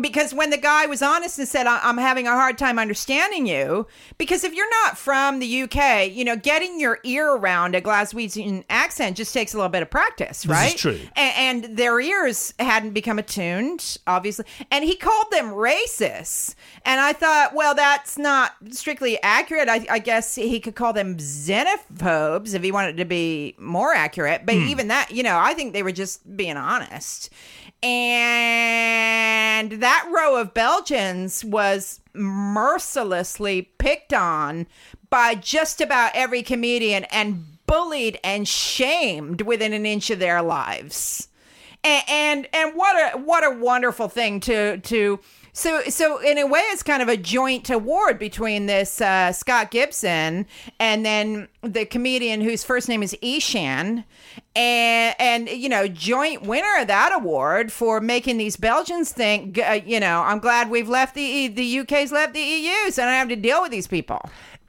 Because 0.01 0.33
when 0.33 0.49
the 0.49 0.57
guy 0.57 0.85
was 0.85 1.01
honest 1.01 1.39
and 1.39 1.47
said, 1.47 1.67
"I- 1.67 1.79
"I'm 1.83 1.97
having 1.97 2.27
a 2.27 2.31
hard 2.31 2.57
time 2.57 2.79
understanding 2.79 3.45
you," 3.45 3.87
because 4.17 4.43
if 4.43 4.53
you're 4.53 4.69
not 4.83 4.97
from 4.97 5.39
the 5.39 5.47
UK, 5.63 6.07
you 6.07 6.25
know, 6.25 6.35
getting 6.35 6.79
your 6.79 6.99
ear 7.03 7.31
around 7.31 7.75
a 7.75 7.81
Glaswegian 7.81 8.63
accent 8.69 9.17
just 9.17 9.33
takes 9.33 9.53
a 9.53 9.57
little 9.57 9.69
bit 9.69 9.81
of 9.81 9.89
practice, 9.89 10.45
is 10.45 10.51
right? 10.51 10.77
true. 10.77 10.99
and, 11.15 11.65
and 11.65 11.77
their 11.77 11.99
ears 11.99 12.53
hadn't 12.59 12.91
become 12.91 13.19
attuned, 13.19 13.97
obviously. 14.07 14.45
And 14.71 14.83
he 14.83 14.95
called 14.95 15.31
them 15.31 15.51
racists. 15.51 16.55
And 16.83 16.99
I 16.99 17.13
thought, 17.13 17.53
well, 17.53 17.75
that's 17.75 18.17
not 18.17 18.53
strictly 18.71 19.21
accurate. 19.21 19.69
I, 19.69 19.85
I 19.89 19.99
guess 19.99 20.35
he 20.35 20.59
could 20.59 20.75
call 20.75 20.93
them 20.93 21.17
xenophobes 21.17 22.53
if 22.53 22.63
he 22.63 22.71
wanted 22.71 22.97
to 22.97 23.05
be 23.05 23.55
more 23.57 23.93
accurate. 23.93 24.45
But 24.45 24.55
hmm. 24.55 24.67
even 24.67 24.87
that, 24.89 25.11
you 25.11 25.23
know, 25.23 25.37
I 25.37 25.53
think 25.53 25.73
they 25.73 25.83
were 25.83 25.91
just 25.91 26.35
being 26.35 26.57
honest. 26.57 27.29
And 27.85 29.73
that 29.73 30.09
row 30.11 30.37
of 30.41 30.55
Belgians 30.55 31.45
was 31.45 32.01
mercilessly 32.15 33.69
picked 33.77 34.11
on 34.11 34.65
by 35.11 35.35
just 35.35 35.81
about 35.81 36.11
every 36.15 36.41
comedian 36.41 37.03
and 37.05 37.45
bullied 37.67 38.19
and 38.23 38.47
shamed 38.47 39.41
within 39.41 39.71
an 39.71 39.85
inch 39.85 40.09
of 40.09 40.17
their 40.17 40.41
lives. 40.41 41.27
And 41.83 42.03
and, 42.09 42.47
and 42.53 42.75
what 42.75 42.95
a 42.95 43.17
what 43.19 43.43
a 43.43 43.51
wonderful 43.51 44.09
thing 44.09 44.39
to 44.41 44.77
to 44.79 45.19
so 45.55 45.81
so 45.83 46.17
in 46.17 46.37
a 46.37 46.45
way 46.45 46.59
it's 46.59 46.83
kind 46.83 47.01
of 47.01 47.07
a 47.07 47.15
joint 47.15 47.69
award 47.69 48.19
between 48.19 48.65
this 48.65 48.99
uh, 48.99 49.31
Scott 49.31 49.71
Gibson 49.71 50.45
and 50.81 51.05
then 51.05 51.47
the 51.61 51.85
comedian 51.85 52.41
whose 52.41 52.65
first 52.65 52.89
name 52.89 53.01
is 53.01 53.17
Ishan 53.21 54.03
and 54.53 55.15
and 55.17 55.47
you 55.47 55.69
know 55.69 55.87
joint 55.87 56.41
winner 56.43 56.81
of 56.81 56.87
that 56.87 57.13
award 57.13 57.71
for 57.71 58.01
making 58.01 58.37
these 58.37 58.57
Belgians 58.57 59.13
think 59.13 59.57
uh, 59.57 59.79
you 59.85 60.01
know 60.01 60.21
I'm 60.23 60.39
glad 60.39 60.69
we've 60.69 60.89
left 60.89 61.15
the 61.15 61.47
the 61.47 61.79
UK's 61.79 62.11
left 62.11 62.33
the 62.33 62.41
EU 62.41 62.91
so 62.91 63.03
I 63.03 63.05
don't 63.05 63.15
have 63.15 63.29
to 63.29 63.37
deal 63.37 63.61
with 63.61 63.71
these 63.71 63.87
people. 63.87 64.19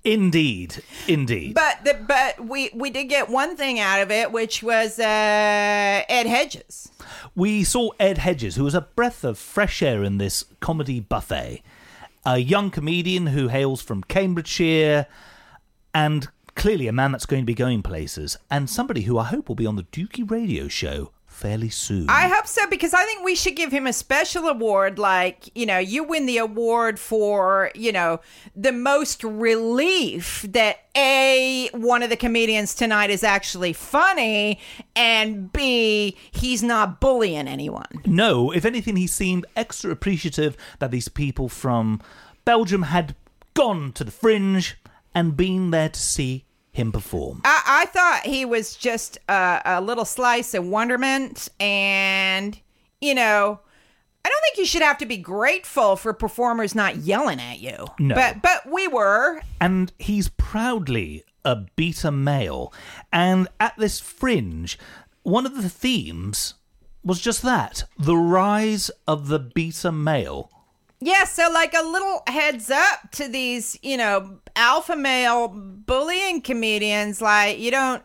Indeed, 0.07 0.85
indeed. 1.09 1.55
But 1.55 1.85
the, 1.85 1.95
but 1.95 2.47
we 2.47 2.71
we 2.73 2.91
did 2.91 3.07
get 3.09 3.29
one 3.29 3.57
thing 3.57 3.81
out 3.81 4.01
of 4.01 4.13
it, 4.13 4.31
which 4.31 4.63
was 4.63 5.01
uh, 5.01 5.03
Ed 6.09 6.27
Hedges. 6.29 6.93
we 7.35 7.65
saw 7.65 7.91
Ed 7.99 8.19
Hedges, 8.19 8.55
who 8.55 8.63
was 8.63 8.75
a 8.77 8.83
breath 8.83 9.25
of 9.25 9.37
fresh 9.37 9.83
air 9.83 10.05
in 10.05 10.19
this 10.19 10.45
comedy 10.61 11.01
buffet. 11.01 11.61
A 12.25 12.39
young 12.39 12.71
comedian 12.71 13.29
who 13.29 13.49
hails 13.49 13.83
from 13.83 14.05
Cambridgeshire 14.05 15.07
and 15.93 16.29
clearly 16.55 16.87
a 16.87 16.93
man 16.93 17.11
that's 17.11 17.27
going 17.27 17.43
to 17.43 17.47
be 17.47 17.55
going 17.55 17.83
places, 17.83 18.37
and 18.49 18.71
somebody 18.71 19.03
who 19.03 19.19
I 19.19 19.25
hope 19.25 19.49
will 19.49 19.57
be 19.57 19.67
on 19.67 19.75
the 19.75 19.85
Dukey 19.85 20.29
radio 20.31 20.69
show 20.69 21.11
fairly 21.37 21.69
soon. 21.69 22.09
I 22.09 22.29
hope 22.29 22.47
so 22.47 22.67
because 22.69 22.95
I 22.95 23.05
think 23.05 23.23
we 23.23 23.35
should 23.35 23.57
give 23.57 23.71
him 23.71 23.87
a 23.87 23.93
special 23.93 24.47
award. 24.47 24.99
Like 24.99 25.51
you 25.55 25.67
know, 25.67 25.79
you 25.79 26.03
win 26.03 26.27
the 26.27 26.39
award 26.39 26.99
for 26.99 27.71
you 27.75 27.93
know 27.93 28.21
the 28.55 28.73
most 28.73 29.23
relief 29.23 30.45
that 30.49 30.79
a 30.97 31.69
one 31.73 32.03
of 32.03 32.11
the 32.11 32.17
comedians 32.17 32.75
tonight 32.75 33.11
is 33.11 33.23
actually 33.23 33.75
funny, 33.75 34.59
and 34.97 35.53
b 35.53 36.17
he's 36.33 36.63
not 36.63 37.01
bullying 37.01 37.47
anyone. 37.47 38.03
No, 38.07 38.51
if 38.51 38.65
anything, 38.65 38.97
he 38.97 39.07
seemed 39.07 39.47
extra 39.55 39.91
appreciative 39.91 40.57
that 40.79 40.91
these 40.91 41.09
people 41.09 41.49
from 41.49 42.01
Belgium 42.45 42.83
had 42.83 43.15
gone 43.55 43.93
to 43.93 44.05
the 44.05 44.11
fringe 44.11 44.77
and 45.15 45.37
been 45.37 45.71
there 45.71 45.89
to 45.89 46.01
see 46.01 46.45
him 46.77 46.93
perform. 46.93 47.41
I, 47.45 47.83
I 47.83 47.87
thought 47.87 48.27
he 48.27 48.45
was 48.45 48.77
just 48.77 49.19
a, 49.29 49.63
a 49.65 49.81
little 49.81 50.05
slice 50.05 50.55
of 50.55 50.67
wonderment, 50.67 51.49
and 51.59 52.59
you 53.01 53.15
know, 53.15 53.61
I 54.25 54.29
don't 54.29 54.41
think 54.43 54.59
you 54.59 54.67
should 54.67 54.83
have 54.83 54.99
to 54.99 55.07
be 55.07 55.17
grateful 55.17 55.97
for 55.97 56.13
performers 56.13 56.75
not 56.75 56.97
yelling 56.97 57.41
at 57.41 57.61
you. 57.61 57.87
No. 57.99 58.15
but 58.15 58.43
but 58.43 58.71
we 58.71 58.87
were. 58.89 59.41
and 59.61 59.93
he's 59.99 60.29
proudly 60.29 61.25
a 61.45 61.57
beta 61.77 62.11
male. 62.11 62.73
And 63.13 63.49
at 63.59 63.77
this 63.79 64.01
fringe, 64.01 64.79
one 65.23 65.47
of 65.47 65.63
the 65.63 65.69
themes 65.69 66.55
was 67.05 67.21
just 67.21 67.43
that 67.43 67.85
the 67.97 68.17
rise 68.17 68.91
of 69.07 69.29
the 69.29 69.39
beta 69.39 69.93
male. 69.93 70.51
Yeah, 71.01 71.25
so 71.25 71.51
like 71.53 71.75
a 71.75 71.83
little 71.83 72.23
heads 72.27 72.71
up 72.71 73.11
to 73.13 73.29
these, 73.29 73.79
you 73.83 73.97
know, 73.97 74.39
alpha 74.57 74.97
male 74.97 75.49
bullying 75.49 76.41
comedians. 76.41 77.21
Like 77.21 77.59
you 77.59 77.71
don't, 77.71 78.03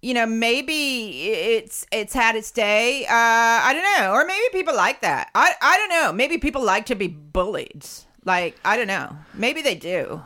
you 0.00 0.14
know, 0.14 0.24
maybe 0.24 1.30
it's 1.30 1.86
it's 1.92 2.14
had 2.14 2.36
its 2.36 2.50
day. 2.50 3.04
Uh, 3.04 3.10
I 3.12 3.72
don't 3.74 4.02
know, 4.02 4.12
or 4.12 4.24
maybe 4.24 4.44
people 4.52 4.74
like 4.74 5.02
that. 5.02 5.30
I 5.34 5.52
I 5.60 5.76
don't 5.76 5.90
know. 5.90 6.12
Maybe 6.12 6.38
people 6.38 6.64
like 6.64 6.86
to 6.86 6.94
be 6.94 7.08
bullied. 7.08 7.86
Like 8.24 8.58
I 8.64 8.76
don't 8.78 8.86
know. 8.88 9.16
Maybe 9.34 9.60
they 9.60 9.74
do. 9.74 10.22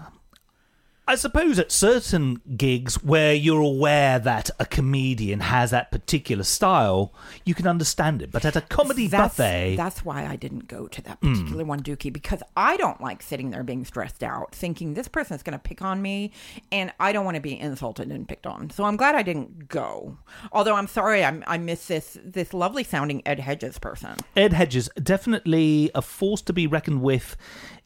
I 1.06 1.16
suppose 1.16 1.58
at 1.58 1.70
certain 1.70 2.40
gigs 2.56 3.02
where 3.02 3.34
you're 3.34 3.60
aware 3.60 4.18
that 4.18 4.48
a 4.58 4.64
comedian 4.64 5.40
has 5.40 5.70
that 5.70 5.90
particular 5.90 6.44
style, 6.44 7.12
you 7.44 7.54
can 7.54 7.66
understand 7.66 8.22
it. 8.22 8.32
But 8.32 8.46
at 8.46 8.56
a 8.56 8.62
comedy 8.62 9.08
That's, 9.08 9.36
buffet, 9.36 9.76
that's 9.76 10.02
why 10.02 10.26
I 10.26 10.36
didn't 10.36 10.66
go 10.66 10.88
to 10.88 11.02
that 11.02 11.18
hmm. 11.18 11.34
particular 11.34 11.64
one, 11.64 11.82
Dukey, 11.82 12.10
because 12.10 12.42
I 12.56 12.78
don't 12.78 13.02
like 13.02 13.22
sitting 13.22 13.50
there 13.50 13.62
being 13.62 13.84
stressed 13.84 14.22
out, 14.22 14.54
thinking 14.54 14.94
this 14.94 15.08
person's 15.08 15.42
going 15.42 15.52
to 15.52 15.62
pick 15.62 15.82
on 15.82 16.00
me, 16.00 16.32
and 16.72 16.90
I 16.98 17.12
don't 17.12 17.26
want 17.26 17.34
to 17.34 17.42
be 17.42 17.58
insulted 17.58 18.10
and 18.10 18.26
picked 18.26 18.46
on. 18.46 18.70
So 18.70 18.84
I'm 18.84 18.96
glad 18.96 19.14
I 19.14 19.22
didn't 19.22 19.68
go. 19.68 20.16
Although 20.52 20.74
I'm 20.74 20.86
sorry, 20.86 21.22
I, 21.22 21.38
I 21.46 21.58
miss 21.58 21.86
this 21.86 22.18
this 22.24 22.54
lovely 22.54 22.82
sounding 22.82 23.22
Ed 23.26 23.40
Hedges 23.40 23.78
person. 23.78 24.16
Ed 24.36 24.54
Hedges 24.54 24.88
definitely 25.02 25.90
a 25.94 26.00
force 26.00 26.40
to 26.42 26.52
be 26.54 26.66
reckoned 26.66 27.02
with 27.02 27.36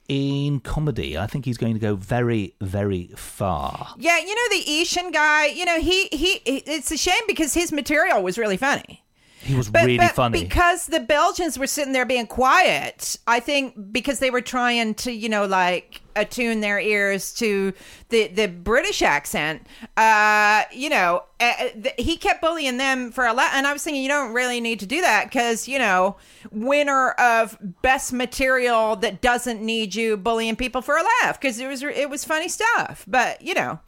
in 0.08 0.60
comedy. 0.60 1.16
I 1.16 1.26
think 1.26 1.44
he's 1.44 1.58
going 1.58 1.74
to 1.74 1.80
go 1.80 1.94
very, 1.94 2.54
very 2.60 3.08
far. 3.16 3.94
Yeah, 3.98 4.18
you 4.18 4.34
know 4.34 4.48
the 4.50 4.80
Ishan 4.80 5.10
guy. 5.12 5.46
You 5.46 5.64
know 5.64 5.78
he 5.80 6.08
he. 6.08 6.40
It's 6.44 6.90
a 6.90 6.96
shame 6.96 7.22
because 7.26 7.54
his 7.54 7.72
material 7.72 8.22
was 8.22 8.38
really 8.38 8.56
funny. 8.56 9.04
He 9.48 9.54
was 9.54 9.70
But, 9.70 9.82
really 9.84 9.96
but 9.96 10.10
funny. 10.12 10.42
because 10.42 10.86
the 10.86 11.00
Belgians 11.00 11.58
were 11.58 11.66
sitting 11.66 11.94
there 11.94 12.04
being 12.04 12.26
quiet. 12.26 13.16
I 13.26 13.40
think 13.40 13.92
because 13.92 14.18
they 14.18 14.30
were 14.30 14.42
trying 14.42 14.94
to, 14.96 15.10
you 15.10 15.30
know, 15.30 15.46
like 15.46 16.02
attune 16.14 16.60
their 16.60 16.78
ears 16.78 17.32
to 17.34 17.72
the 18.10 18.26
the 18.28 18.46
British 18.46 19.00
accent. 19.00 19.66
Uh, 19.96 20.64
you 20.70 20.90
know, 20.90 21.22
uh, 21.40 21.54
th- 21.82 21.94
he 21.96 22.18
kept 22.18 22.42
bullying 22.42 22.76
them 22.76 23.10
for 23.10 23.24
a 23.24 23.32
lot, 23.32 23.52
and 23.54 23.66
I 23.66 23.72
was 23.72 23.82
thinking 23.82 24.02
you 24.02 24.08
don't 24.08 24.34
really 24.34 24.60
need 24.60 24.80
to 24.80 24.86
do 24.86 25.00
that 25.00 25.24
because 25.30 25.66
you 25.66 25.78
know, 25.78 26.16
winner 26.52 27.12
of 27.12 27.56
best 27.80 28.12
material 28.12 28.96
that 28.96 29.22
doesn't 29.22 29.62
need 29.62 29.94
you 29.94 30.18
bullying 30.18 30.56
people 30.56 30.82
for 30.82 30.96
a 30.98 31.02
laugh 31.22 31.40
because 31.40 31.58
it 31.58 31.66
was 31.66 31.82
it 31.82 32.10
was 32.10 32.22
funny 32.22 32.48
stuff. 32.48 33.06
But 33.08 33.40
you 33.40 33.54
know, 33.54 33.78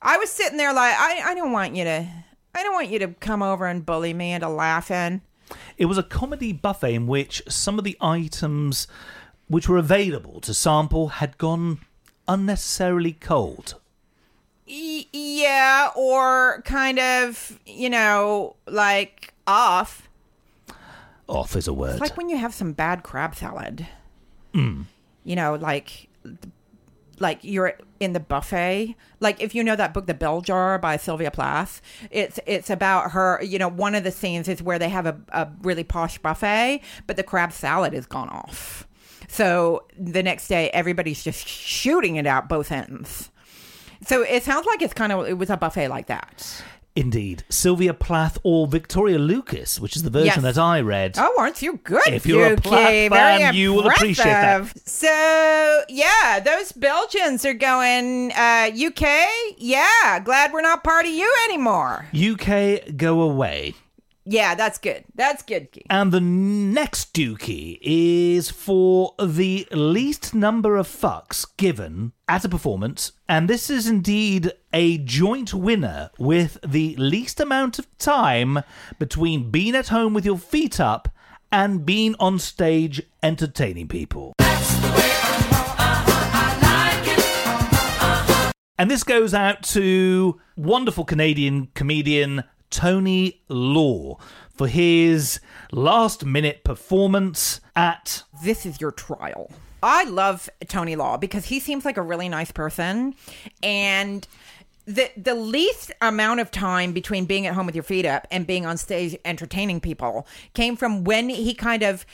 I 0.00 0.16
was 0.16 0.30
sitting 0.30 0.56
there 0.56 0.72
like 0.72 0.94
I 0.96 1.20
I 1.26 1.34
don't 1.34 1.52
want 1.52 1.76
you 1.76 1.84
to. 1.84 2.08
I 2.54 2.62
don't 2.62 2.74
want 2.74 2.88
you 2.88 2.98
to 3.00 3.08
come 3.08 3.42
over 3.42 3.66
and 3.66 3.84
bully 3.84 4.14
me 4.14 4.32
into 4.32 4.48
laughing. 4.48 5.22
It 5.76 5.86
was 5.86 5.98
a 5.98 6.02
comedy 6.02 6.52
buffet 6.52 6.94
in 6.94 7.06
which 7.06 7.42
some 7.48 7.78
of 7.78 7.84
the 7.84 7.96
items 8.00 8.86
which 9.48 9.68
were 9.68 9.78
available 9.78 10.40
to 10.40 10.52
sample 10.52 11.08
had 11.08 11.38
gone 11.38 11.80
unnecessarily 12.26 13.12
cold. 13.12 13.74
Yeah, 14.66 15.90
or 15.96 16.62
kind 16.66 16.98
of, 16.98 17.58
you 17.64 17.88
know, 17.88 18.56
like 18.66 19.32
off. 19.46 20.08
Off 21.26 21.56
is 21.56 21.66
a 21.66 21.72
word. 21.72 21.92
It's 21.92 22.00
like 22.00 22.16
when 22.16 22.28
you 22.28 22.36
have 22.36 22.52
some 22.52 22.72
bad 22.72 23.02
crab 23.02 23.34
salad. 23.34 23.86
Hmm. 24.52 24.82
You 25.24 25.36
know, 25.36 25.54
like 25.54 26.08
like 27.20 27.40
you're 27.42 27.74
in 28.00 28.12
the 28.12 28.20
buffet. 28.20 28.94
Like 29.20 29.42
if 29.42 29.54
you 29.54 29.64
know 29.64 29.76
that 29.76 29.94
book, 29.94 30.06
The 30.06 30.14
Bell 30.14 30.40
Jar 30.40 30.78
by 30.78 30.96
Sylvia 30.96 31.30
Plath, 31.30 31.80
it's 32.10 32.38
it's 32.46 32.70
about 32.70 33.12
her. 33.12 33.42
You 33.42 33.58
know, 33.58 33.68
one 33.68 33.94
of 33.94 34.04
the 34.04 34.10
scenes 34.10 34.48
is 34.48 34.62
where 34.62 34.78
they 34.78 34.88
have 34.88 35.06
a, 35.06 35.18
a 35.30 35.48
really 35.62 35.84
posh 35.84 36.18
buffet, 36.18 36.82
but 37.06 37.16
the 37.16 37.22
crab 37.22 37.52
salad 37.52 37.92
has 37.92 38.06
gone 38.06 38.28
off. 38.28 38.86
So 39.28 39.86
the 39.98 40.22
next 40.22 40.48
day, 40.48 40.70
everybody's 40.70 41.22
just 41.22 41.46
shooting 41.46 42.16
it 42.16 42.26
out 42.26 42.48
both 42.48 42.72
ends. 42.72 43.30
So 44.06 44.22
it 44.22 44.42
sounds 44.42 44.66
like 44.66 44.80
it's 44.80 44.94
kind 44.94 45.12
of 45.12 45.26
it 45.26 45.36
was 45.36 45.50
a 45.50 45.56
buffet 45.56 45.88
like 45.88 46.06
that. 46.06 46.62
Indeed. 46.98 47.44
Sylvia 47.48 47.94
Plath 47.94 48.38
or 48.42 48.66
Victoria 48.66 49.18
Lucas, 49.18 49.78
which 49.80 49.94
is 49.96 50.02
the 50.02 50.10
version 50.10 50.42
Yes. 50.42 50.54
that 50.56 50.58
I 50.58 50.80
read. 50.80 51.14
Oh, 51.18 51.34
aren't 51.38 51.62
you 51.62 51.78
good? 51.84 52.08
If 52.08 52.26
you're 52.26 52.44
a 52.46 52.50
Yuki? 52.50 52.62
Plath 52.62 53.10
fan, 53.12 53.54
you 53.54 53.72
will 53.72 53.88
appreciate 53.88 54.24
that. 54.24 54.88
So 54.88 55.82
yeah, 55.88 56.40
those 56.40 56.72
Belgians 56.72 57.44
are 57.44 57.54
going 57.54 58.32
uh, 58.32 58.70
UK. 58.74 59.06
Yeah, 59.58 60.18
glad 60.24 60.52
we're 60.52 60.60
not 60.62 60.82
part 60.84 61.06
of 61.06 61.12
you 61.12 61.32
anymore. 61.44 62.06
UK 62.12 62.96
Go 62.96 63.20
Away. 63.20 63.74
Yeah, 64.30 64.54
that's 64.54 64.76
good. 64.76 65.04
That's 65.14 65.42
good. 65.42 65.68
And 65.88 66.12
the 66.12 66.20
next 66.20 67.14
Dukey 67.14 67.78
is 67.80 68.50
for 68.50 69.14
the 69.18 69.66
least 69.72 70.34
number 70.34 70.76
of 70.76 70.86
fucks 70.86 71.46
given 71.56 72.12
at 72.28 72.44
a 72.44 72.48
performance. 72.50 73.12
And 73.26 73.48
this 73.48 73.70
is 73.70 73.86
indeed 73.86 74.52
a 74.70 74.98
joint 74.98 75.54
winner 75.54 76.10
with 76.18 76.58
the 76.62 76.94
least 76.96 77.40
amount 77.40 77.78
of 77.78 77.86
time 77.96 78.58
between 78.98 79.50
being 79.50 79.74
at 79.74 79.88
home 79.88 80.12
with 80.12 80.26
your 80.26 80.36
feet 80.36 80.78
up 80.78 81.08
and 81.50 81.86
being 81.86 82.14
on 82.20 82.38
stage 82.38 83.00
entertaining 83.22 83.88
people. 83.88 84.34
And 88.80 88.90
this 88.90 89.04
goes 89.04 89.32
out 89.32 89.62
to 89.62 90.38
wonderful 90.54 91.06
Canadian 91.06 91.68
comedian 91.74 92.44
Tony 92.70 93.42
Law 93.48 94.18
for 94.56 94.66
his 94.66 95.40
last 95.72 96.24
minute 96.24 96.64
performance 96.64 97.60
at 97.76 98.24
This 98.42 98.66
is 98.66 98.80
your 98.80 98.92
trial. 98.92 99.50
I 99.82 100.04
love 100.04 100.50
Tony 100.66 100.96
Law 100.96 101.16
because 101.16 101.46
he 101.46 101.60
seems 101.60 101.84
like 101.84 101.96
a 101.96 102.02
really 102.02 102.28
nice 102.28 102.50
person, 102.50 103.14
and 103.62 104.26
the 104.86 105.10
the 105.16 105.34
least 105.34 105.92
amount 106.00 106.40
of 106.40 106.50
time 106.50 106.92
between 106.92 107.26
being 107.26 107.46
at 107.46 107.54
home 107.54 107.66
with 107.66 107.74
your 107.74 107.84
feet 107.84 108.06
up 108.06 108.26
and 108.30 108.46
being 108.46 108.64
on 108.64 108.76
stage 108.76 109.16
entertaining 109.24 109.80
people 109.80 110.26
came 110.54 110.76
from 110.76 111.04
when 111.04 111.28
he 111.28 111.54
kind 111.54 111.82
of 111.82 112.06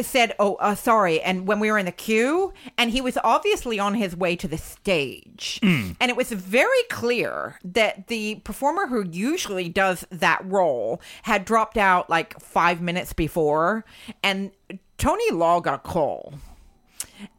said, 0.00 0.34
"Oh, 0.38 0.54
uh, 0.56 0.74
sorry," 0.74 1.20
and 1.20 1.46
when 1.46 1.60
we 1.60 1.70
were 1.70 1.78
in 1.78 1.86
the 1.86 1.92
queue, 1.92 2.52
and 2.76 2.90
he 2.90 3.00
was 3.00 3.18
obviously 3.24 3.78
on 3.78 3.94
his 3.94 4.16
way 4.16 4.36
to 4.36 4.48
the 4.48 4.58
stage, 4.58 5.58
and 6.00 6.10
it 6.10 6.16
was 6.16 6.30
very 6.30 6.82
clear 6.90 7.58
that 7.64 8.06
the 8.08 8.36
performer 8.44 8.86
who 8.86 9.04
usually 9.10 9.68
does 9.68 10.06
that 10.10 10.40
role 10.44 11.00
had 11.22 11.44
dropped 11.44 11.76
out 11.76 12.08
like 12.08 12.38
five 12.40 12.80
minutes 12.80 13.12
before, 13.12 13.84
and 14.22 14.50
Tony 14.98 15.30
Law 15.30 15.60
got 15.60 15.74
a 15.74 15.78
call. 15.78 16.34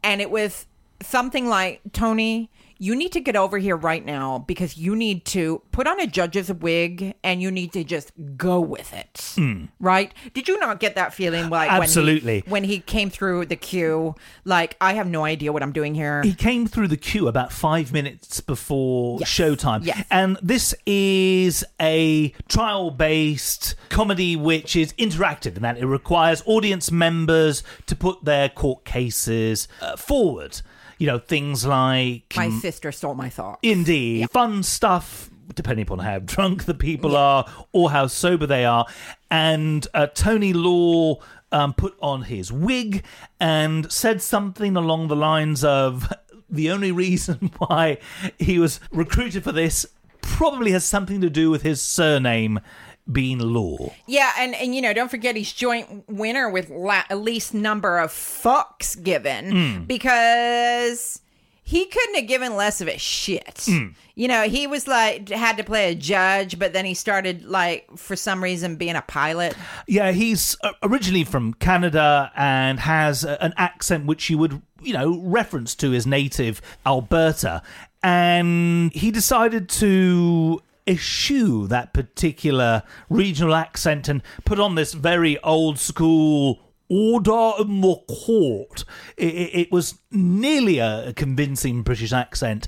And 0.02 0.20
it 0.20 0.30
was 0.30 0.66
something 1.02 1.48
like 1.48 1.80
Tony, 1.92 2.50
you 2.82 2.96
need 2.96 3.12
to 3.12 3.20
get 3.20 3.36
over 3.36 3.58
here 3.58 3.76
right 3.76 4.04
now 4.06 4.38
because 4.38 4.78
you 4.78 4.96
need 4.96 5.26
to 5.26 5.60
put 5.70 5.86
on 5.86 6.00
a 6.00 6.06
judge's 6.06 6.50
wig 6.50 7.14
and 7.22 7.42
you 7.42 7.50
need 7.50 7.74
to 7.74 7.84
just 7.84 8.10
go 8.38 8.58
with 8.58 8.94
it. 8.94 9.34
Right? 9.78 10.14
Did 10.32 10.48
you 10.48 10.58
not 10.58 10.80
get 10.80 10.94
that 10.94 11.12
feeling 11.12 11.50
like. 11.50 11.70
Absolutely. 11.70 12.42
when 12.46 12.64
he, 12.64 12.70
when 12.70 12.76
he 12.76 12.78
came 12.80 13.10
through 13.10 13.46
the 13.46 13.56
queue 13.56 14.14
like 14.46 14.76
I 14.80 14.94
have 14.94 15.06
no 15.06 15.24
idea 15.24 15.52
what 15.52 15.62
I'm 15.62 15.72
doing 15.72 15.94
here. 15.94 16.22
he 16.22 16.32
came 16.34 16.66
through 16.66 16.88
the 16.88 16.96
queue 16.96 17.28
about 17.28 17.52
five 17.52 17.92
minutes 17.92 18.40
before 18.40 19.18
Yes. 19.20 19.28
showtime. 19.28 19.84
Yes. 19.84 20.06
And 20.10 20.38
this 20.42 20.74
is 20.86 21.64
a 21.80 22.30
trial 22.48 22.90
based 22.90 23.74
comedy 23.90 24.36
which 24.36 24.74
is 24.74 24.94
interactive 24.94 25.56
in 25.56 25.62
that 25.62 25.76
it 25.76 25.84
requires 25.86 26.42
audience 26.46 26.90
members 26.90 27.62
to 27.86 27.94
put 27.94 28.24
their 28.24 28.48
court 28.48 28.86
cases 28.86 29.68
uh, 29.82 29.96
forward. 29.96 30.62
You 31.00 31.06
know, 31.06 31.18
things 31.18 31.66
like. 31.66 32.34
My 32.36 32.50
sister 32.50 32.92
stole 32.92 33.14
my 33.14 33.30
thought. 33.30 33.58
Indeed. 33.62 34.30
Fun 34.30 34.62
stuff, 34.62 35.30
depending 35.54 35.84
upon 35.84 36.00
how 36.00 36.18
drunk 36.24 36.64
the 36.64 36.74
people 36.74 37.16
are 37.16 37.50
or 37.72 37.90
how 37.90 38.06
sober 38.06 38.46
they 38.46 38.64
are. 38.64 38.86
And 39.30 39.86
uh, 39.94 40.08
Tony 40.08 40.52
Law 40.52 41.20
um, 41.52 41.74
put 41.74 41.96
on 42.00 42.22
his 42.22 42.52
wig 42.52 43.02
and 43.38 43.90
said 43.90 44.22
something 44.22 44.76
along 44.76 45.08
the 45.08 45.16
lines 45.16 45.64
of 45.64 46.12
the 46.50 46.70
only 46.70 46.92
reason 46.92 47.50
why 47.58 47.98
he 48.38 48.58
was 48.58 48.80
recruited 48.90 49.44
for 49.44 49.52
this 49.52 49.86
probably 50.20 50.72
has 50.72 50.84
something 50.84 51.20
to 51.20 51.30
do 51.30 51.50
with 51.50 51.62
his 51.62 51.80
surname 51.80 52.60
being 53.12 53.38
Law. 53.38 53.92
Yeah, 54.06 54.30
and, 54.38 54.54
and 54.54 54.74
you 54.74 54.82
know, 54.82 54.92
don't 54.92 55.10
forget 55.10 55.36
he's 55.36 55.52
joint 55.52 56.04
winner 56.08 56.48
with 56.48 56.70
la- 56.70 57.04
least 57.14 57.54
number 57.54 57.98
of 57.98 58.10
fucks 58.10 59.00
given 59.02 59.50
Hmm. 59.50 59.84
because 59.84 61.20
he 61.62 61.86
couldn't 61.86 62.16
have 62.16 62.26
given 62.26 62.56
less 62.56 62.80
of 62.80 62.88
a 62.88 62.98
shit. 62.98 63.62
Hmm. 63.66 63.88
You 64.16 64.28
know, 64.28 64.42
he 64.48 64.66
was 64.66 64.86
like 64.88 65.28
had 65.28 65.56
to 65.58 65.64
play 65.64 65.92
a 65.92 65.94
judge, 65.94 66.58
but 66.58 66.72
then 66.72 66.84
he 66.84 66.94
started 66.94 67.44
like 67.44 67.86
for 67.96 68.16
some 68.16 68.42
reason 68.42 68.76
being 68.76 68.96
a 68.96 69.02
pilot. 69.02 69.54
Yeah, 69.86 70.10
he's 70.12 70.56
uh, 70.62 70.72
originally 70.82 71.24
from 71.24 71.54
Canada 71.54 72.30
and 72.36 72.80
has 72.80 73.24
an 73.24 73.54
accent 73.56 74.06
which 74.06 74.28
you 74.28 74.36
would, 74.38 74.60
you 74.82 74.92
know, 74.92 75.20
reference 75.22 75.74
to 75.76 75.90
his 75.90 76.06
native 76.06 76.60
Alberta. 76.84 77.62
And 78.02 78.92
he 78.92 79.10
decided 79.10 79.68
to 79.70 80.60
eschew 80.90 81.66
that 81.68 81.94
particular 81.94 82.82
regional 83.08 83.54
accent 83.54 84.08
and 84.08 84.22
put 84.44 84.58
on 84.58 84.74
this 84.74 84.92
very 84.92 85.38
old 85.42 85.78
school 85.78 86.60
order 86.90 87.52
in 87.60 87.80
the 87.80 87.94
court. 88.08 88.84
It, 89.16 89.34
it, 89.34 89.58
it 89.60 89.72
was 89.72 89.98
nearly 90.10 90.80
a 90.80 91.12
convincing 91.14 91.82
British 91.82 92.12
accent. 92.12 92.66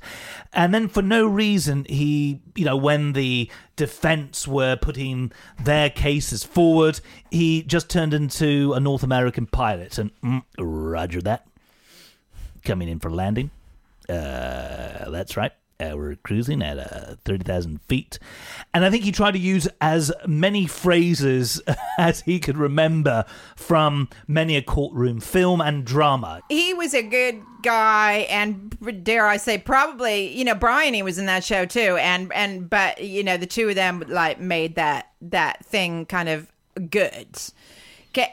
And 0.53 0.73
then 0.73 0.89
for 0.89 1.03
no 1.03 1.27
reason, 1.27 1.85
he, 1.89 2.41
you 2.55 2.65
know, 2.65 2.77
when 2.77 3.13
the 3.15 3.51
defense 3.75 4.47
were 4.47 4.77
putting 4.77 5.33
their 5.63 5.91
cases 5.91 6.45
forward, 6.45 7.01
he 7.31 7.65
just 7.65 7.91
turned 7.91 8.15
into 8.15 8.73
a 8.75 8.81
North 8.81 9.03
American 9.03 9.47
pilot 9.47 9.99
and 9.99 10.13
mm, 10.23 10.43
roger 10.57 11.21
that. 11.23 11.47
Coming 12.65 12.89
in 12.89 13.01
for 13.01 13.11
landing. 13.11 13.51
Uh, 14.09 15.11
that's 15.11 15.37
right. 15.37 15.53
Uh, 15.83 15.97
we're 15.97 16.17
cruising 16.17 16.63
at 16.63 16.79
uh, 16.79 17.17
30,000 17.25 17.81
feet. 17.83 18.19
And 18.73 18.85
I 18.85 18.91
think 18.91 19.05
he 19.05 19.13
tried 19.13 19.33
to 19.33 19.39
use 19.39 19.69
as 19.81 20.13
many 20.27 20.67
phrases 20.67 21.61
as 21.99 22.21
he 22.21 22.39
could 22.39 22.57
remember 22.57 23.25
from 23.57 24.09
many 24.29 24.57
a 24.57 24.63
courtroom 24.63 25.21
film 25.21 25.61
and 25.61 25.85
drama. 25.85 26.41
He 26.49 26.73
was 26.75 26.95
a 26.95 27.03
good 27.03 27.43
guy, 27.63 28.27
and 28.31 28.77
dare 29.05 29.27
I 29.27 29.37
say, 29.37 29.59
probably 29.59 30.37
you 30.37 30.45
know 30.45 30.55
Brian. 30.55 30.95
He 30.95 31.03
was 31.03 31.19
in 31.19 31.27
that 31.27 31.45
show 31.45 31.65
too, 31.65 31.97
and 31.97 32.33
and 32.33 32.69
but 32.69 33.03
you 33.03 33.23
know 33.23 33.37
the 33.37 33.47
two 33.47 33.69
of 33.69 33.75
them 33.75 34.05
like 34.09 34.41
made 34.41 34.75
that 34.77 35.13
that 35.23 35.65
thing 35.65 36.07
kind 36.07 36.29
of 36.29 36.51
good. 36.91 37.39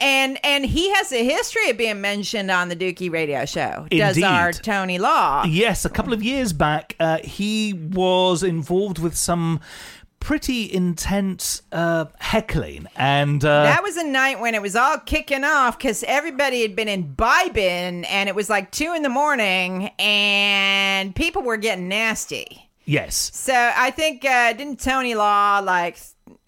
And 0.00 0.38
and 0.44 0.64
he 0.66 0.90
has 0.94 1.12
a 1.12 1.24
history 1.24 1.70
of 1.70 1.76
being 1.76 2.00
mentioned 2.00 2.50
on 2.50 2.68
the 2.68 2.76
Dukey 2.76 3.10
Radio 3.10 3.44
Show. 3.46 3.86
Does 3.90 4.16
Indeed. 4.16 4.24
our 4.28 4.52
Tony 4.52 4.98
Law? 4.98 5.44
Yes, 5.44 5.84
a 5.84 5.90
couple 5.90 6.12
of 6.12 6.22
years 6.22 6.52
back, 6.52 6.96
uh, 7.00 7.18
he 7.24 7.72
was 7.72 8.42
involved 8.42 8.98
with 8.98 9.16
some 9.16 9.60
pretty 10.20 10.70
intense 10.70 11.62
uh, 11.72 12.04
heckling. 12.18 12.86
And 12.94 13.42
uh, 13.42 13.62
That 13.62 13.82
was 13.82 13.96
a 13.96 14.04
night 14.04 14.38
when 14.38 14.54
it 14.54 14.60
was 14.60 14.76
all 14.76 14.98
kicking 14.98 15.44
off 15.44 15.78
because 15.78 16.04
everybody 16.06 16.60
had 16.60 16.76
been 16.76 16.88
imbibing, 16.88 18.04
and 18.04 18.28
it 18.28 18.34
was 18.34 18.50
like 18.50 18.70
two 18.70 18.92
in 18.94 19.02
the 19.02 19.08
morning, 19.08 19.90
and 19.98 21.14
people 21.14 21.42
were 21.42 21.56
getting 21.56 21.88
nasty. 21.88 22.68
yes. 22.84 23.30
So 23.34 23.54
I 23.54 23.90
think 23.92 24.24
uh, 24.24 24.52
didn't 24.52 24.80
Tony 24.80 25.14
Law 25.14 25.60
like 25.60 25.96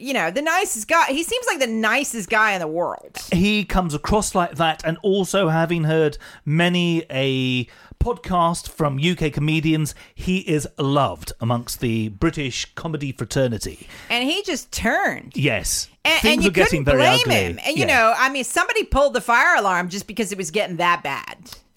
you 0.02 0.12
know 0.12 0.30
the 0.30 0.42
nicest 0.42 0.88
guy? 0.88 1.06
He 1.06 1.22
seems 1.22 1.46
like 1.46 1.58
the 1.60 1.66
nicest 1.66 2.28
guy 2.28 2.52
in 2.52 2.60
the 2.60 2.66
world. 2.66 3.18
he 3.32 3.64
comes 3.64 3.94
across 3.94 4.34
like 4.34 4.56
that 4.56 4.82
and 4.84 4.98
also 5.02 5.48
having 5.48 5.84
heard 5.84 6.18
many 6.44 7.04
a 7.10 7.66
podcast 8.02 8.68
from 8.68 8.98
UK 8.98 9.32
comedians 9.32 9.94
he 10.14 10.38
is 10.40 10.66
loved 10.76 11.32
amongst 11.40 11.78
the 11.80 12.08
British 12.08 12.74
comedy 12.74 13.12
fraternity 13.12 13.86
And 14.10 14.28
he 14.28 14.42
just 14.42 14.72
turned. 14.72 15.36
yes 15.36 15.88
And, 16.04 16.20
things 16.20 16.44
and 16.44 16.44
you 16.44 16.50
couldn't 16.64 16.84
very 16.84 16.98
blame 16.98 17.20
ugly 17.20 17.34
him. 17.34 17.58
And 17.64 17.76
you 17.76 17.86
Yeah. 17.86 17.94
know, 17.96 18.14
I 18.18 18.28
mean, 18.28 18.42
somebody 18.42 18.82
pulled 18.82 19.14
the 19.14 19.20
fire 19.20 19.54
alarm 19.56 19.88
just 19.88 20.08
because 20.08 20.32
it 20.32 20.38
was 20.38 20.50
getting 20.50 20.76
that 20.78 21.02
bad. 21.04 21.36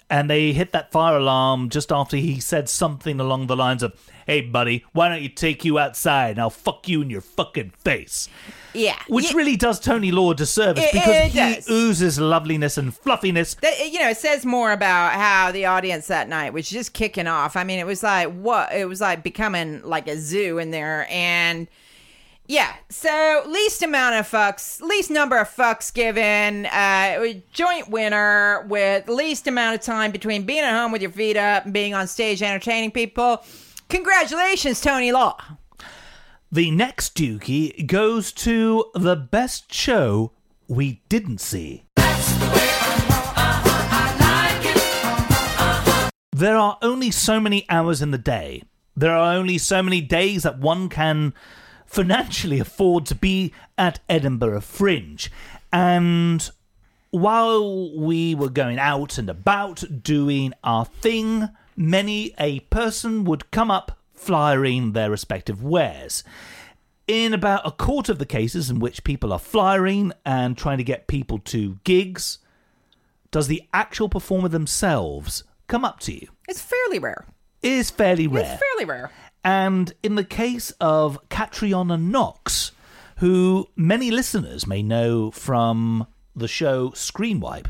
and 0.09 0.27
they 0.29 0.51
hit 0.51 0.71
that 0.71 0.91
fire 0.91 1.17
alarm 1.17 1.69
just 1.69 1.91
after 1.91 2.17
he 2.17 2.39
said 2.39 2.69
something 2.69 3.19
along 3.19 3.45
the 3.47 3.55
lines 3.55 3.83
of, 3.83 3.93
"Hey, 4.25 4.41
buddy, 4.41 4.83
why 4.93 5.09
don't 5.09 5.21
you 5.21 5.29
take 5.29 5.63
you 5.65 5.79
outside 5.79 6.31
and 6.31 6.39
I'll 6.39 6.49
fuck 6.49 6.87
you 6.87 7.01
in 7.01 7.09
your 7.09 7.21
fucking 7.21 7.71
face." 7.83 8.27
Yeah. 8.73 8.97
Which 9.07 9.31
Yeah. 9.31 9.37
really 9.37 9.55
does 9.55 9.79
Tony 9.79 10.11
Law 10.11 10.31
a 10.31 10.35
disservice 10.35 10.83
It- 10.83 10.91
because 10.93 11.15
it 11.15 11.31
he 11.31 11.37
does. 11.55 11.69
oozes 11.69 12.19
loveliness 12.19 12.77
and 12.77 12.93
fluffiness. 12.95 13.55
That, 13.61 13.89
you 13.91 13.99
know, 13.99 14.09
it 14.09 14.17
says 14.17 14.45
more 14.45 14.73
about 14.73 15.13
how 15.13 15.51
the 15.51 15.65
audience 15.65 16.07
that 16.07 16.27
night 16.27 16.51
was 16.51 16.69
just 16.69 16.91
kicking 16.93 17.27
off. 17.27 17.55
I 17.55 17.63
mean, 17.63 17.79
it 17.79 17.85
was 17.85 18.03
like 18.03 18.29
what 18.33 18.73
it 18.73 18.89
was 18.89 18.99
like 18.99 19.23
becoming 19.23 19.81
like 19.83 20.07
a 20.09 20.17
zoo 20.19 20.57
in 20.57 20.71
there, 20.71 21.07
and 21.09 21.67
yeah. 22.47 22.73
So 22.89 23.43
least 23.47 23.81
amount 23.81 24.15
of 24.15 24.29
fucks, 24.29 24.81
least 24.81 25.09
number 25.09 25.37
of 25.37 25.49
fucks 25.49 25.93
given, 25.93 26.65
uh, 26.67 27.25
joint 27.53 27.89
winner 27.89 28.65
with 28.67 29.07
least 29.07 29.47
amount 29.47 29.75
of 29.75 29.81
time 29.81 30.11
between 30.11 30.43
being 30.43 30.59
at 30.63 30.73
home 30.73 30.91
with 30.91 31.01
your 31.01 31.11
feet 31.11 31.37
up 31.37 31.63
and 31.63 31.73
being 31.73 31.93
on 31.93 32.07
stage 32.07 32.43
entertaining 32.43 32.91
people. 32.91 33.41
Congratulations, 33.89 34.81
Tony 34.81 35.11
Law. 35.11 35.37
The 36.51 36.71
next 36.71 37.15
Dukey 37.15 37.85
goes 37.85 38.31
to 38.33 38.85
the 38.95 39.15
best 39.15 39.73
show 39.73 40.31
we 40.67 41.01
didn't 41.09 41.39
see. 41.39 41.85
There 46.31 46.57
are 46.57 46.77
only 46.81 47.11
so 47.11 47.39
many 47.39 47.65
hours 47.69 48.01
in 48.01 48.11
the 48.11 48.17
day. 48.17 48.63
There 48.95 49.15
are 49.15 49.33
only 49.33 49.57
so 49.57 49.81
many 49.81 50.01
days 50.01 50.43
that 50.43 50.59
one 50.59 50.89
can 50.89 51.33
financially 51.85 52.59
afford 52.59 53.05
to 53.05 53.15
be 53.15 53.53
at 53.77 53.99
Edinburgh 54.09 54.61
Fringe. 54.61 55.31
And 55.71 56.49
while 57.11 57.97
we 57.97 58.35
were 58.35 58.49
going 58.49 58.79
out 58.79 59.17
and 59.17 59.29
about 59.29 59.83
doing 60.03 60.53
our 60.63 60.85
thing, 60.85 61.49
many 61.75 62.33
a 62.39 62.59
person 62.61 63.23
would 63.25 63.51
come 63.51 63.69
up 63.71 63.99
flyering 64.13 64.93
their 64.93 65.09
respective 65.11 65.63
wares. 65.63 66.23
In 67.07 67.33
about 67.33 67.67
a 67.67 67.71
quarter 67.71 68.11
of 68.11 68.17
the 68.19 68.25
cases 68.25 68.69
in 68.69 68.79
which 68.79 69.03
people 69.03 69.31
are 69.31 69.39
flyering 69.39 70.11
and 70.25 70.57
trying 70.57 70.79
to 70.79 70.83
get 70.83 71.07
people 71.07 71.37
to 71.39 71.77
gigs, 71.83 72.39
does 73.29 73.47
the 73.47 73.63
actual 73.73 74.09
performer 74.09 74.47
themselves 74.49 75.43
come 75.67 75.85
up 75.85 75.99
to 76.01 76.13
you? 76.13 76.27
It's 76.47 76.61
fairly 76.61 76.97
rare. 76.99 77.25
It 77.61 77.73
is 77.73 77.91
fairly 77.91 78.27
rare. 78.27 78.43
It's 78.53 78.63
fairly 78.63 78.85
rare. 78.85 79.11
And 79.43 79.93
in 80.01 80.15
the 80.15 80.23
case 80.23 80.71
of 80.81 81.19
Catriona 81.29 81.97
Knox, 81.97 82.71
who 83.17 83.67
many 83.75 84.09
listeners 84.09 84.65
may 84.65 84.81
know 84.81 85.29
from 85.31 86.07
the 86.35 86.47
show 86.47 86.91
Screen 86.91 87.39
Wipe, 87.39 87.67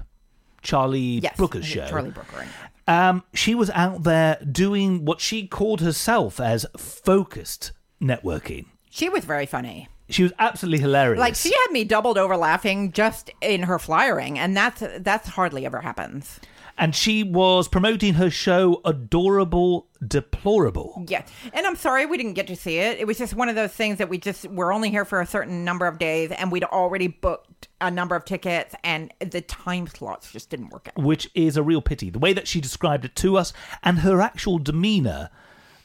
Charlie 0.61 1.19
Yes, 1.19 1.35
Brooker's 1.35 1.65
show. 1.65 1.87
Charlie 1.87 2.11
Brooker. 2.11 2.45
Um, 2.88 3.24
she 3.34 3.56
was 3.56 3.69
out 3.71 4.04
there 4.04 4.38
doing 4.50 5.06
what 5.06 5.19
she 5.19 5.48
called 5.48 5.82
herself 5.82 6.39
as 6.39 6.65
focused 6.78 7.71
networking. 8.02 8.65
She 8.89 9.10
was 9.10 9.26
very 9.26 9.45
funny. 9.45 9.89
She 10.10 10.21
was 10.24 10.34
absolutely 10.38 10.80
hilarious. 10.80 11.19
Like 11.19 11.36
she 11.36 11.52
had 11.52 11.71
me 11.71 11.84
doubled 11.84 12.17
over 12.17 12.38
laughing 12.38 12.91
just 12.91 13.32
in 13.41 13.63
her 13.63 13.80
flyering, 13.80 14.38
and 14.38 14.56
that's 14.56 14.84
that's 15.00 15.30
hardly 15.30 15.65
ever 15.65 15.82
happens. 15.82 16.39
And 16.77 16.95
she 16.95 17.23
was 17.23 17.67
promoting 17.67 18.15
her 18.15 18.29
show 18.29 18.81
Adorable 18.85 19.88
Deplorable. 20.05 21.05
Yeah, 21.07 21.25
and 21.53 21.65
I'm 21.65 21.75
sorry 21.75 22.05
we 22.05 22.17
didn't 22.17 22.33
get 22.33 22.47
to 22.47 22.55
see 22.55 22.77
it. 22.77 22.99
It 22.99 23.07
was 23.07 23.17
just 23.17 23.33
one 23.33 23.49
of 23.49 23.55
those 23.55 23.71
things 23.71 23.97
that 23.97 24.09
we 24.09 24.17
just 24.17 24.45
were 24.49 24.71
only 24.73 24.89
here 24.89 25.05
for 25.05 25.21
a 25.21 25.25
certain 25.25 25.63
number 25.63 25.88
of 25.88 25.97
days, 25.99 26.31
and 26.31 26.51
we'd 26.51 26.63
already 26.65 27.07
booked 27.07 27.67
a 27.81 27.89
number 27.89 28.15
of 28.15 28.25
tickets, 28.25 28.75
and 28.83 29.13
the 29.19 29.41
time 29.41 29.88
slots 29.88 30.31
just 30.31 30.49
didn't 30.49 30.69
work 30.69 30.89
out. 30.89 31.03
which 31.03 31.29
is 31.33 31.57
a 31.57 31.63
real 31.63 31.81
pity. 31.81 32.09
The 32.09 32.19
way 32.19 32.33
that 32.33 32.47
she 32.47 32.61
described 32.61 33.05
it 33.05 33.15
to 33.17 33.38
us 33.38 33.53
and 33.83 33.99
her 33.99 34.21
actual 34.21 34.59
demeanor 34.59 35.29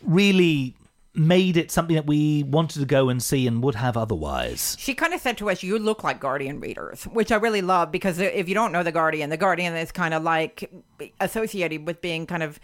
really 0.02 0.76
made 1.14 1.56
it 1.56 1.70
something 1.70 1.96
that 1.96 2.06
we 2.06 2.44
wanted 2.44 2.78
to 2.78 2.86
go 2.86 3.08
and 3.08 3.22
see 3.22 3.46
and 3.46 3.62
would 3.62 3.74
have 3.74 3.96
otherwise. 3.96 4.76
She 4.78 4.94
kind 4.94 5.12
of 5.12 5.20
said 5.20 5.36
to 5.38 5.50
us, 5.50 5.62
"You 5.62 5.78
look 5.78 6.04
like 6.04 6.20
Guardian 6.20 6.60
readers," 6.60 7.04
which 7.04 7.32
I 7.32 7.36
really 7.36 7.62
love 7.62 7.90
because 7.90 8.18
if 8.18 8.48
you 8.48 8.54
don't 8.54 8.72
know 8.72 8.82
the 8.82 8.92
Guardian, 8.92 9.30
the 9.30 9.36
Guardian 9.36 9.74
is 9.74 9.90
kind 9.92 10.14
of 10.14 10.22
like 10.22 10.70
associated 11.20 11.86
with 11.86 12.00
being 12.00 12.26
kind 12.26 12.42
of 12.42 12.60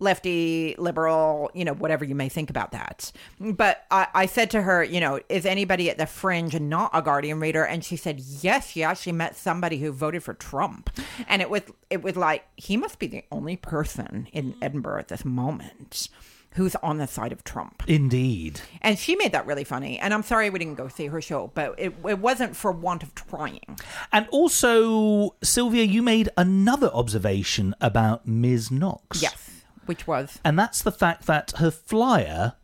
lefty, 0.00 0.74
liberal, 0.76 1.50
you 1.54 1.64
know, 1.64 1.72
whatever 1.72 2.04
you 2.04 2.16
may 2.16 2.28
think 2.28 2.50
about 2.50 2.72
that. 2.72 3.12
But 3.38 3.84
I, 3.90 4.08
I 4.12 4.26
said 4.26 4.50
to 4.50 4.62
her, 4.62 4.82
you 4.82 5.00
know, 5.00 5.20
is 5.28 5.46
anybody 5.46 5.88
at 5.88 5.98
the 5.98 6.06
fringe 6.06 6.58
not 6.58 6.90
a 6.92 7.00
Guardian 7.00 7.38
reader? 7.38 7.64
And 7.64 7.84
she 7.84 7.96
said, 7.96 8.20
yes, 8.20 8.70
she 8.70 8.82
actually 8.82 9.12
met 9.12 9.36
somebody 9.36 9.78
who 9.78 9.92
voted 9.92 10.22
for 10.22 10.34
Trump, 10.34 10.90
and 11.28 11.40
it 11.40 11.48
was 11.48 11.62
it 11.90 12.02
was 12.02 12.16
like 12.16 12.44
he 12.56 12.76
must 12.76 12.98
be 12.98 13.06
the 13.06 13.24
only 13.30 13.56
person 13.56 14.26
in 14.32 14.56
Edinburgh 14.60 14.98
at 14.98 15.08
this 15.08 15.24
moment 15.24 16.08
who's 16.54 16.74
on 16.76 16.98
the 16.98 17.06
side 17.06 17.32
of 17.32 17.44
Trump. 17.44 17.82
Indeed. 17.86 18.60
And 18.80 18.98
she 18.98 19.16
made 19.16 19.32
that 19.32 19.46
really 19.46 19.64
funny. 19.64 19.98
And 19.98 20.14
I'm 20.14 20.22
sorry 20.22 20.50
we 20.50 20.58
didn't 20.58 20.76
go 20.76 20.88
see 20.88 21.06
her 21.06 21.20
show, 21.20 21.50
but 21.54 21.74
it, 21.78 21.94
it 22.08 22.18
wasn't 22.18 22.56
for 22.56 22.70
want 22.72 23.02
of 23.02 23.14
trying. 23.14 23.78
And 24.12 24.28
also, 24.30 25.34
Sylvia, 25.42 25.84
you 25.84 26.02
made 26.02 26.28
another 26.36 26.90
observation 26.92 27.74
about 27.80 28.26
Ms. 28.26 28.70
Knox. 28.70 29.20
Yes, 29.20 29.64
which 29.86 30.06
was 30.06 30.38
And 30.44 30.58
that's 30.58 30.82
the 30.82 30.92
fact 30.92 31.26
that 31.26 31.54
her 31.58 31.70
flyer 31.70 32.54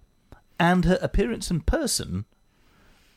and 0.59 0.85
her 0.85 0.99
appearance 1.03 1.51
in 1.51 1.61
person 1.61 2.27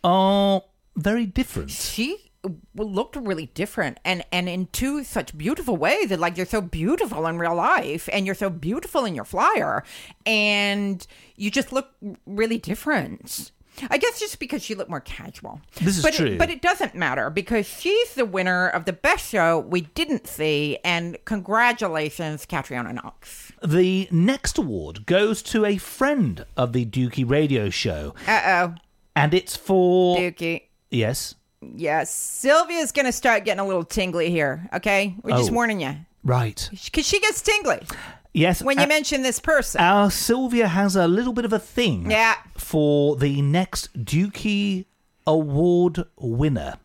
are 0.03 0.63
very 0.95 1.25
different. 1.25 1.71
she 1.71 2.31
looked 2.75 3.15
really 3.15 3.45
different 3.53 3.99
and 4.03 4.23
and 4.32 4.49
in 4.49 4.67
two 4.73 5.03
such 5.03 5.38
beautiful 5.38 5.77
ways 5.77 6.10
that 6.10 6.19
like 6.19 6.36
you're 6.36 6.45
so 6.45 6.60
beautiful 6.62 7.25
in 7.27 7.38
real 7.39 7.56
life 7.56 8.10
and 8.12 8.25
you're 8.25 8.36
so 8.36 8.49
beautiful 8.49 9.06
in 9.06 9.15
your 9.15 9.23
flyer 9.25 9.84
and 10.25 11.08
you 11.38 11.49
just 11.49 11.71
look 11.71 11.91
really 12.25 12.58
different 12.58 13.51
I 13.89 13.97
guess 13.97 14.19
just 14.19 14.38
because 14.38 14.62
she 14.63 14.75
looked 14.75 14.91
more 14.91 14.99
casual. 14.99 15.60
This 15.82 15.97
is 15.97 16.03
but 16.03 16.13
true. 16.13 16.27
It, 16.27 16.38
but 16.38 16.51
it 16.51 16.62
doesn't 16.62 16.93
matter 16.93 17.32
because 17.32 17.65
she's 17.65 18.13
the 18.13 18.23
winner 18.23 18.67
of 18.67 18.86
the 18.86 18.93
best 18.93 19.27
show 19.27 19.58
we 19.62 19.82
didn't 19.82 20.27
see. 20.27 20.77
And 20.86 21.17
congratulations, 21.25 22.45
Catriona 22.45 22.93
Knox. 22.93 23.51
The 23.63 24.08
next 24.12 24.60
award 24.60 25.08
goes 25.08 25.41
to 25.43 25.65
a 25.65 25.77
friend 25.77 26.45
of 26.56 26.73
the 26.73 26.86
Dukey 26.86 27.27
radio 27.27 27.71
show, 27.71 28.13
Uh 28.27 28.41
oh. 28.45 28.75
and 29.15 29.34
it's 29.34 29.56
for. 29.56 30.17
Dukey. 30.17 30.65
Yes. 30.91 31.34
Yeah, 31.76 32.04
Sylvia's 32.04 32.91
gonna 32.91 33.12
start 33.12 33.45
getting 33.45 33.60
a 33.60 33.65
little 33.67 33.84
tingly 33.84 34.30
here. 34.30 34.69
Okay, 34.73 35.15
we're 35.23 35.38
just 35.38 35.52
Oh. 35.52 35.54
warning 35.54 35.82
you 35.82 35.95
Right. 36.23 36.69
because 36.84 37.06
she 37.08 37.19
gets 37.19 37.41
tingly 37.41 37.82
Yes. 38.34 38.62
when 38.62 38.78
you 38.78 38.86
uh, 38.86 38.88
mention 38.88 39.21
this 39.21 39.39
person. 39.39 39.82
Our 39.82 40.10
Sylvia 40.12 40.67
has 40.67 40.95
a 40.95 41.08
little 41.08 41.34
bit 41.34 41.45
of 41.45 41.54
a 41.54 41.60
thing 41.60 42.10
Yeah. 42.10 42.36
for 42.56 43.15
the 43.15 43.41
next 43.41 43.93
Dukey 44.06 44.86
Award 45.28 46.06
winner. 46.17 46.76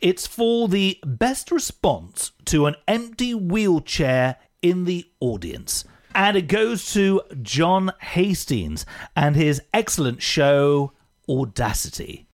It's 0.00 0.26
for 0.26 0.68
the 0.68 0.98
best 1.04 1.50
response 1.50 2.32
to 2.46 2.66
an 2.66 2.76
empty 2.86 3.34
wheelchair 3.34 4.36
in 4.62 4.84
the 4.84 5.06
audience. 5.20 5.84
And 6.14 6.36
it 6.36 6.48
goes 6.48 6.92
to 6.94 7.22
John 7.42 7.92
Hastings 8.00 8.86
and 9.14 9.36
his 9.36 9.60
excellent 9.74 10.22
show, 10.22 10.92
Audacity. 11.28 12.25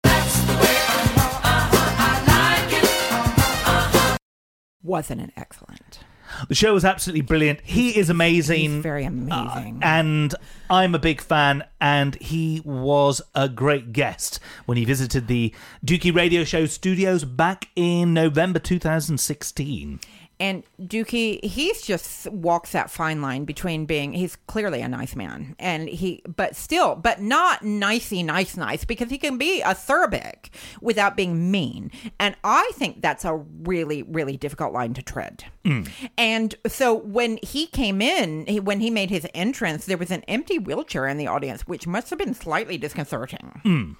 Wasn't 4.82 5.20
it 5.20 5.32
excellent? 5.36 6.00
The 6.48 6.54
show 6.54 6.72
was 6.74 6.84
absolutely 6.84 7.22
brilliant. 7.22 7.60
He 7.62 7.98
is 7.98 8.08
amazing. 8.08 8.60
He's 8.76 8.82
very 8.82 9.04
amazing. 9.04 9.80
Uh, 9.82 9.86
and 9.86 10.34
I'm 10.70 10.94
a 10.94 10.98
big 10.98 11.20
fan, 11.20 11.64
and 11.80 12.14
he 12.16 12.62
was 12.64 13.20
a 13.34 13.48
great 13.48 13.92
guest 13.92 14.40
when 14.66 14.78
he 14.78 14.84
visited 14.84 15.26
the 15.26 15.54
Dukey 15.84 16.14
Radio 16.14 16.44
Show 16.44 16.66
studios 16.66 17.24
back 17.24 17.68
in 17.76 18.14
November 18.14 18.58
2016. 18.58 20.00
And 20.42 20.64
Dukey, 20.80 21.44
he's 21.44 21.82
just 21.82 22.26
walks 22.32 22.72
that 22.72 22.90
fine 22.90 23.22
line 23.22 23.44
between 23.44 23.86
being 23.86 24.12
he's 24.12 24.34
clearly 24.48 24.80
a 24.80 24.88
nice 24.88 25.14
man 25.14 25.54
and 25.60 25.88
he 25.88 26.20
but 26.26 26.56
still 26.56 26.96
but 26.96 27.20
not 27.20 27.62
nicey 27.62 28.24
nice 28.24 28.56
nice 28.56 28.84
because 28.84 29.08
he 29.08 29.18
can 29.18 29.38
be 29.38 29.62
acerbic 29.64 30.48
without 30.80 31.16
being 31.16 31.52
mean. 31.52 31.92
And 32.18 32.34
I 32.42 32.72
think 32.74 33.02
that's 33.02 33.24
a 33.24 33.36
really 33.36 34.02
really 34.02 34.36
difficult 34.36 34.72
line 34.72 34.94
to 34.94 35.02
tread. 35.02 35.44
Mm. 35.64 35.88
And 36.18 36.56
so 36.66 36.92
when 36.92 37.38
he 37.44 37.68
came 37.68 38.02
in, 38.02 38.44
he, 38.46 38.58
when 38.58 38.80
he 38.80 38.90
made 38.90 39.10
his 39.10 39.28
entrance, 39.34 39.86
there 39.86 39.96
was 39.96 40.10
an 40.10 40.24
empty 40.26 40.58
wheelchair 40.58 41.06
in 41.06 41.18
the 41.18 41.28
audience, 41.28 41.68
which 41.68 41.86
must 41.86 42.10
have 42.10 42.18
been 42.18 42.34
slightly 42.34 42.76
disconcerting. 42.76 43.60
Mm. 43.64 43.96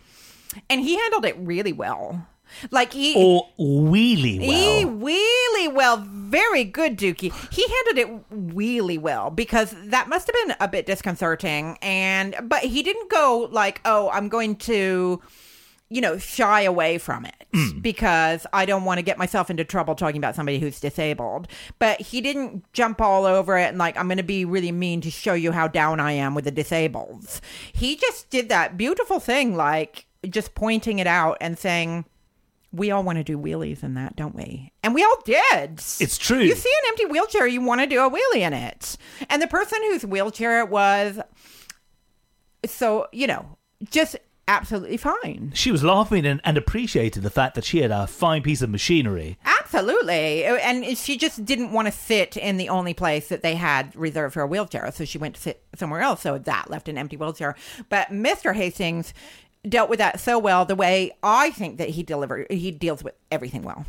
And 0.68 0.81
he 0.81 0.98
handled 0.98 1.24
it 1.24 1.37
really 1.38 1.72
well. 1.72 2.26
Like 2.71 2.93
he 2.93 3.15
oh, 3.17 3.49
Or 3.57 3.91
really 3.91 4.38
he 4.38 4.85
well. 4.85 4.95
really 4.95 5.69
well, 5.69 5.97
very 5.99 6.65
good, 6.65 6.97
Dukey. 6.97 7.33
He 7.53 7.67
handled 7.69 7.99
it 7.99 8.25
really 8.31 8.99
well 8.99 9.31
because 9.31 9.75
that 9.87 10.09
must 10.09 10.27
have 10.27 10.47
been 10.47 10.57
a 10.61 10.69
bit 10.69 10.87
disconcerting. 10.87 11.79
And 11.83 12.37
but 12.43 12.62
he 12.62 12.83
didn't 12.83 13.11
go 13.11 13.49
like, 13.51 13.81
"Oh, 13.85 14.11
I'm 14.11 14.29
going 14.29 14.57
to." 14.57 15.23
you 15.93 16.01
know, 16.01 16.17
shy 16.17 16.62
away 16.62 16.97
from 16.97 17.27
it 17.27 17.47
hmm. 17.53 17.79
because 17.81 18.47
I 18.51 18.65
don't 18.65 18.85
want 18.85 18.97
to 18.97 19.03
get 19.03 19.19
myself 19.19 19.51
into 19.51 19.62
trouble 19.62 19.95
talking 19.95 20.17
about 20.17 20.35
somebody 20.35 20.59
who's 20.59 20.81
disabled. 20.81 21.49
But 21.79 22.01
he 22.01 22.23
didn't 22.23 22.65
jump 22.73 23.03
all 23.03 23.27
over 23.27 23.59
it 23.59 23.69
and 23.69 23.77
like, 23.77 23.99
I'm 23.99 24.07
going 24.09 24.17
to 24.17 24.23
be 24.23 24.47
really 24.47 24.73
mean 24.73 25.03
to 25.03 25.11
show 25.11 25.35
you 25.35 25.53
how 25.53 25.69
down 25.69 26.01
I 26.01 26.12
am 26.12 26.35
with 26.35 26.47
the 26.47 26.51
disabled. 26.51 27.43
He 27.75 27.97
just 27.97 28.31
did 28.31 28.49
that 28.49 28.79
beautiful 28.79 29.21
thing, 29.21 29.55
like 29.55 30.07
just 30.31 30.55
pointing 30.55 30.99
it 30.99 31.07
out 31.07 31.37
and 31.43 31.59
saying, 31.59 32.07
we 32.72 32.90
all 32.90 33.02
want 33.02 33.18
to 33.18 33.24
do 33.24 33.38
wheelies 33.38 33.82
in 33.82 33.94
that, 33.94 34.16
don't 34.16 34.35
we? 34.35 34.72
And 34.82 34.94
we 34.94 35.02
all 35.02 35.18
did. 35.24 35.74
It's 36.00 36.18
true. 36.18 36.40
You 36.40 36.54
see 36.54 36.72
an 36.82 36.88
empty 36.88 37.04
wheelchair, 37.06 37.46
you 37.46 37.61
want 37.61 37.80
to 37.82 37.87
do 37.87 38.04
a 38.04 38.11
wheelie 38.11 38.40
in 38.40 38.52
it. 38.52 38.96
And 39.28 39.42
the 39.42 39.46
person 39.46 39.78
whose 39.82 40.06
wheelchair 40.06 40.61
it 40.61 40.70
was, 40.70 41.20
so, 42.64 43.06
you 43.12 43.26
know, 43.26 43.58
just 43.90 44.16
absolutely 44.48 44.96
fine. 44.96 45.52
She 45.54 45.70
was 45.70 45.85
laughing 45.85 46.26
and, 46.26 46.40
and 46.44 46.56
appreciated 46.56 47.22
the 47.22 47.30
fact 47.30 47.54
that 47.54 47.64
she 47.64 47.78
had 47.78 47.90
a 47.90 48.06
fine 48.06 48.42
piece 48.42 48.62
of 48.62 48.70
machinery. 48.70 49.38
Absolutely. 49.44 50.46
Uh, 50.46 50.56
and 50.56 50.96
she 50.98 51.16
just 51.16 51.44
didn't 51.44 51.72
want 51.72 51.87
to 51.87 51.92
sit 51.92 52.37
in 52.37 52.56
the 52.56 52.68
only 52.68 52.94
place 52.94 53.28
that 53.28 53.42
they 53.42 53.54
had 53.54 53.94
reserved 53.94 54.35
for 54.35 54.42
a 54.42 54.46
wheelchair. 54.46 54.90
So 54.92 55.04
she 55.04 55.18
went 55.18 55.37
to 55.37 55.40
sit 55.40 55.62
somewhere 55.76 56.00
else. 56.00 56.22
So 56.22 56.38
that 56.38 56.70
left 56.70 56.88
an 56.88 56.98
empty 56.98 57.16
wheelchair. 57.16 57.54
But 57.88 58.08
Mr. 58.08 58.54
Hastings 58.54 59.14
dealt 59.68 59.88
with 59.88 59.98
that 59.98 60.18
so 60.20 60.38
well 60.38 60.64
the 60.64 60.75
way 60.75 61.12
I 61.22 61.51
think 61.51 61.79
that 61.79 61.90
he 61.90 62.03
delivered 62.03 62.46
he 62.51 62.70
deals 62.70 63.03
with 63.05 63.14
everything 63.31 63.62
well. 63.62 63.87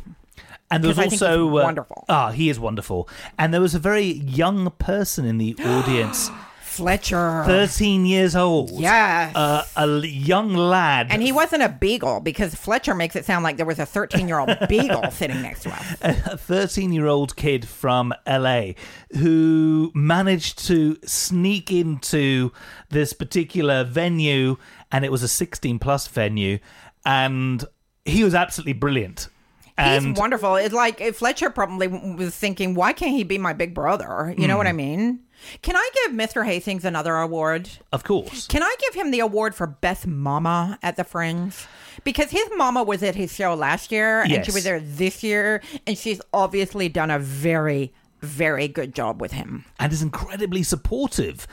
And 0.70 0.82
there 0.82 0.88
was 0.88 0.96
'Cause 0.96 1.06
I 1.06 1.08
think 1.10 1.22
also 1.22 1.44
he's 1.44 1.60
uh, 1.60 1.64
wonderful. 1.64 2.04
ah, 2.08 2.30
he 2.30 2.48
is 2.48 2.58
wonderful. 2.58 3.08
And 3.38 3.52
there 3.52 3.60
was 3.60 3.74
a 3.74 3.78
very 3.78 4.04
young 4.06 4.70
person 4.78 5.24
in 5.24 5.38
the 5.38 5.54
audience, 5.64 6.30
Fletcher. 6.62 7.44
thirteen 7.46 8.06
years 8.06 8.34
old. 8.34 8.70
Yes. 8.72 9.34
uh, 9.36 9.64
a 9.76 9.86
young 10.06 10.54
lad. 10.54 11.08
and 11.10 11.22
he 11.22 11.30
wasn't 11.30 11.62
a 11.62 11.68
beagle 11.68 12.18
because 12.20 12.54
Fletcher 12.54 12.94
makes 12.94 13.14
it 13.14 13.24
sound 13.24 13.44
like 13.44 13.56
there 13.58 13.66
was 13.66 13.78
a 13.78 13.86
13 13.86 14.26
year 14.26 14.38
old 14.40 14.56
beagle 14.68 15.08
sitting 15.12 15.40
next 15.42 15.62
to 15.64 15.70
us. 15.70 15.96
a 16.02 16.36
13 16.36 16.92
year 16.92 17.06
old 17.06 17.36
kid 17.36 17.68
from 17.68 18.12
LA 18.26 18.72
who 19.18 19.92
managed 19.94 20.66
to 20.66 20.96
sneak 21.04 21.70
into 21.70 22.50
this 22.90 23.12
particular 23.12 23.84
venue, 23.84 24.56
and 24.94 25.04
it 25.04 25.10
was 25.12 25.22
a 25.22 25.28
16 25.28 25.78
plus 25.78 26.06
venue, 26.08 26.58
and 27.04 27.64
he 28.04 28.24
was 28.24 28.34
absolutely 28.34 28.72
brilliant. 28.74 29.28
And 29.76 30.06
He's 30.06 30.18
wonderful. 30.20 30.54
It's 30.54 30.72
like 30.72 31.00
if 31.00 31.16
Fletcher 31.16 31.50
probably 31.50 31.88
was 31.88 32.34
thinking, 32.36 32.74
why 32.74 32.92
can't 32.92 33.10
he 33.10 33.24
be 33.24 33.38
my 33.38 33.52
big 33.52 33.74
brother? 33.74 34.32
You 34.38 34.46
know 34.46 34.56
what 34.56 34.68
I 34.68 34.70
Hmm. 34.70 34.76
mean? 34.76 35.20
Can 35.62 35.74
I 35.76 35.90
give 36.04 36.12
Mr. 36.14 36.44
Hastings 36.46 36.84
another 36.84 37.16
award? 37.16 37.68
of 37.92 38.04
course, 38.04 38.46
Can 38.46 38.62
I 38.62 38.72
give 38.78 38.94
him 38.94 39.10
the 39.10 39.18
award 39.18 39.54
for 39.54 39.66
best 39.66 40.06
mama 40.06 40.78
at 40.80 40.94
the 40.96 41.02
Fringe? 41.02 41.52
Because 42.04 42.30
his 42.30 42.48
mama 42.56 42.84
was 42.84 43.02
at 43.02 43.16
his 43.16 43.34
show 43.34 43.52
last 43.54 43.90
year 43.90 44.20
and 44.22 44.44
she 44.46 44.52
was 44.52 44.62
there 44.62 44.78
this 44.78 45.24
year, 45.24 45.60
and 45.88 45.98
she's 45.98 46.20
obviously 46.32 46.88
done 46.88 47.10
a 47.10 47.18
very, 47.18 47.92
very 48.20 48.68
good 48.68 48.94
job 48.94 49.20
with 49.20 49.32
him. 49.32 49.64
and 49.80 49.92
is 49.92 50.02
incredibly 50.02 50.62
supportive. 50.62 51.48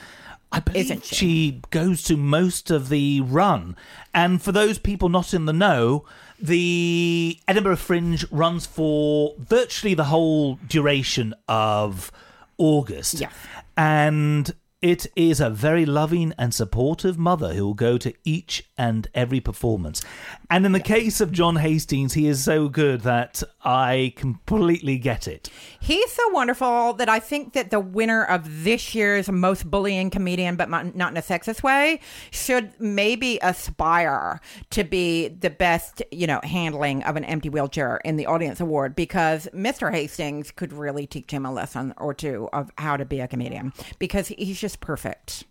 I 0.52 0.60
believe 0.60 0.88
she? 1.04 1.16
she 1.16 1.62
goes 1.70 2.04
to 2.04 2.18
most 2.18 2.72
of 2.72 2.90
the 2.90 3.22
run. 3.22 3.76
And 4.14 4.42
for 4.42 4.52
those 4.52 4.78
people 4.78 5.10
not 5.10 5.34
in 5.34 5.46
the 5.46 5.54
know, 5.54 6.06
the 6.40 7.40
Edinburgh 7.48 7.78
Fringe 7.78 8.26
runs 8.32 8.66
for 8.66 9.36
virtually 9.38 9.94
the 9.94 10.06
whole 10.06 10.56
duration 10.68 11.34
of 11.48 12.12
August. 12.58 13.20
Yeah. 13.20 13.30
And 13.78 14.54
it 14.82 15.06
is 15.16 15.40
a 15.40 15.50
very 15.50 15.86
loving 15.86 16.34
and 16.40 16.54
supportive 16.54 17.16
mother 17.16 17.54
who 17.54 17.66
will 17.66 17.74
go 17.76 18.00
to 18.00 18.14
each 18.24 18.68
and 18.80 19.08
every 19.14 19.40
performance. 19.40 20.02
And 20.50 20.66
in 20.66 20.72
the 20.72 20.80
case 20.80 21.22
of 21.22 21.32
John 21.32 21.58
Hastings, 21.58 22.14
he 22.14 22.28
is 22.28 22.44
so 22.44 22.68
good 22.68 23.02
that 23.02 23.44
I 23.64 24.14
completely 24.16 24.98
get 24.98 25.28
it. 25.28 25.50
He's 25.80 26.12
so 26.12 26.28
wonderful 26.30 26.94
that 26.94 27.08
I 27.08 27.20
think 27.20 27.54
that 27.54 27.70
the 27.70 27.80
winner 27.80 28.24
of 28.24 28.64
this 28.64 28.96
year's 28.96 29.30
most 29.30 29.70
bullying 29.70 30.10
comedian, 30.10 30.56
but 30.56 30.68
not 30.70 31.12
in 31.12 31.18
a 31.18 31.22
sexist 31.22 31.62
way, 31.62 32.00
should 32.32 32.74
maybe 32.80 33.38
aspire 33.44 34.42
to 34.72 34.84
be 34.84 35.28
the 35.28 35.52
best, 35.52 36.02
you 36.12 36.26
know, 36.26 36.40
handling 36.44 37.04
of 37.04 37.18
an 37.18 37.26
empty 37.26 37.50
wheelchair 37.50 38.02
in 38.04 38.16
the 38.16 38.26
audience 38.26 38.60
award 38.60 38.96
because 38.96 39.48
Mr. 39.54 39.92
Hastings 39.92 40.50
could 40.50 40.74
really 40.74 41.06
teach 41.06 41.30
him 41.30 41.46
a 41.46 41.54
lesson 41.54 41.94
or 41.98 42.16
two 42.16 42.50
of 42.52 42.72
how 42.80 42.98
to 42.98 43.06
be 43.06 43.20
a 43.20 43.28
comedian 43.28 43.74
because 44.00 44.28
he's 44.28 44.60
just 44.60 44.71
perfect. 44.76 45.44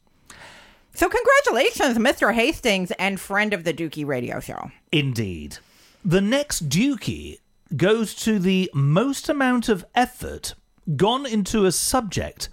So 0.94 1.08
congratulations, 1.08 1.98
Mr. 1.98 2.34
Hastings 2.34 2.90
and 2.92 3.20
friend 3.20 3.54
of 3.54 3.64
the 3.64 3.72
Dukey 3.72 4.06
Radio 4.06 4.40
Show. 4.40 4.70
Indeed. 4.92 5.58
The 6.04 6.20
next 6.20 6.68
Dukey 6.68 7.38
goes 7.76 8.14
to 8.16 8.38
the 8.38 8.70
most 8.74 9.28
amount 9.28 9.68
of 9.68 9.84
effort 9.94 10.54
gone 10.96 11.26
into 11.26 11.64
a 11.64 11.72
subject 11.72 12.48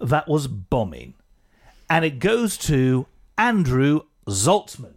that 0.00 0.28
was 0.28 0.46
bombing. 0.46 1.14
And 1.90 2.04
it 2.04 2.18
goes 2.18 2.56
to 2.58 3.06
Andrew 3.36 4.02
Zaltzman. 4.26 4.94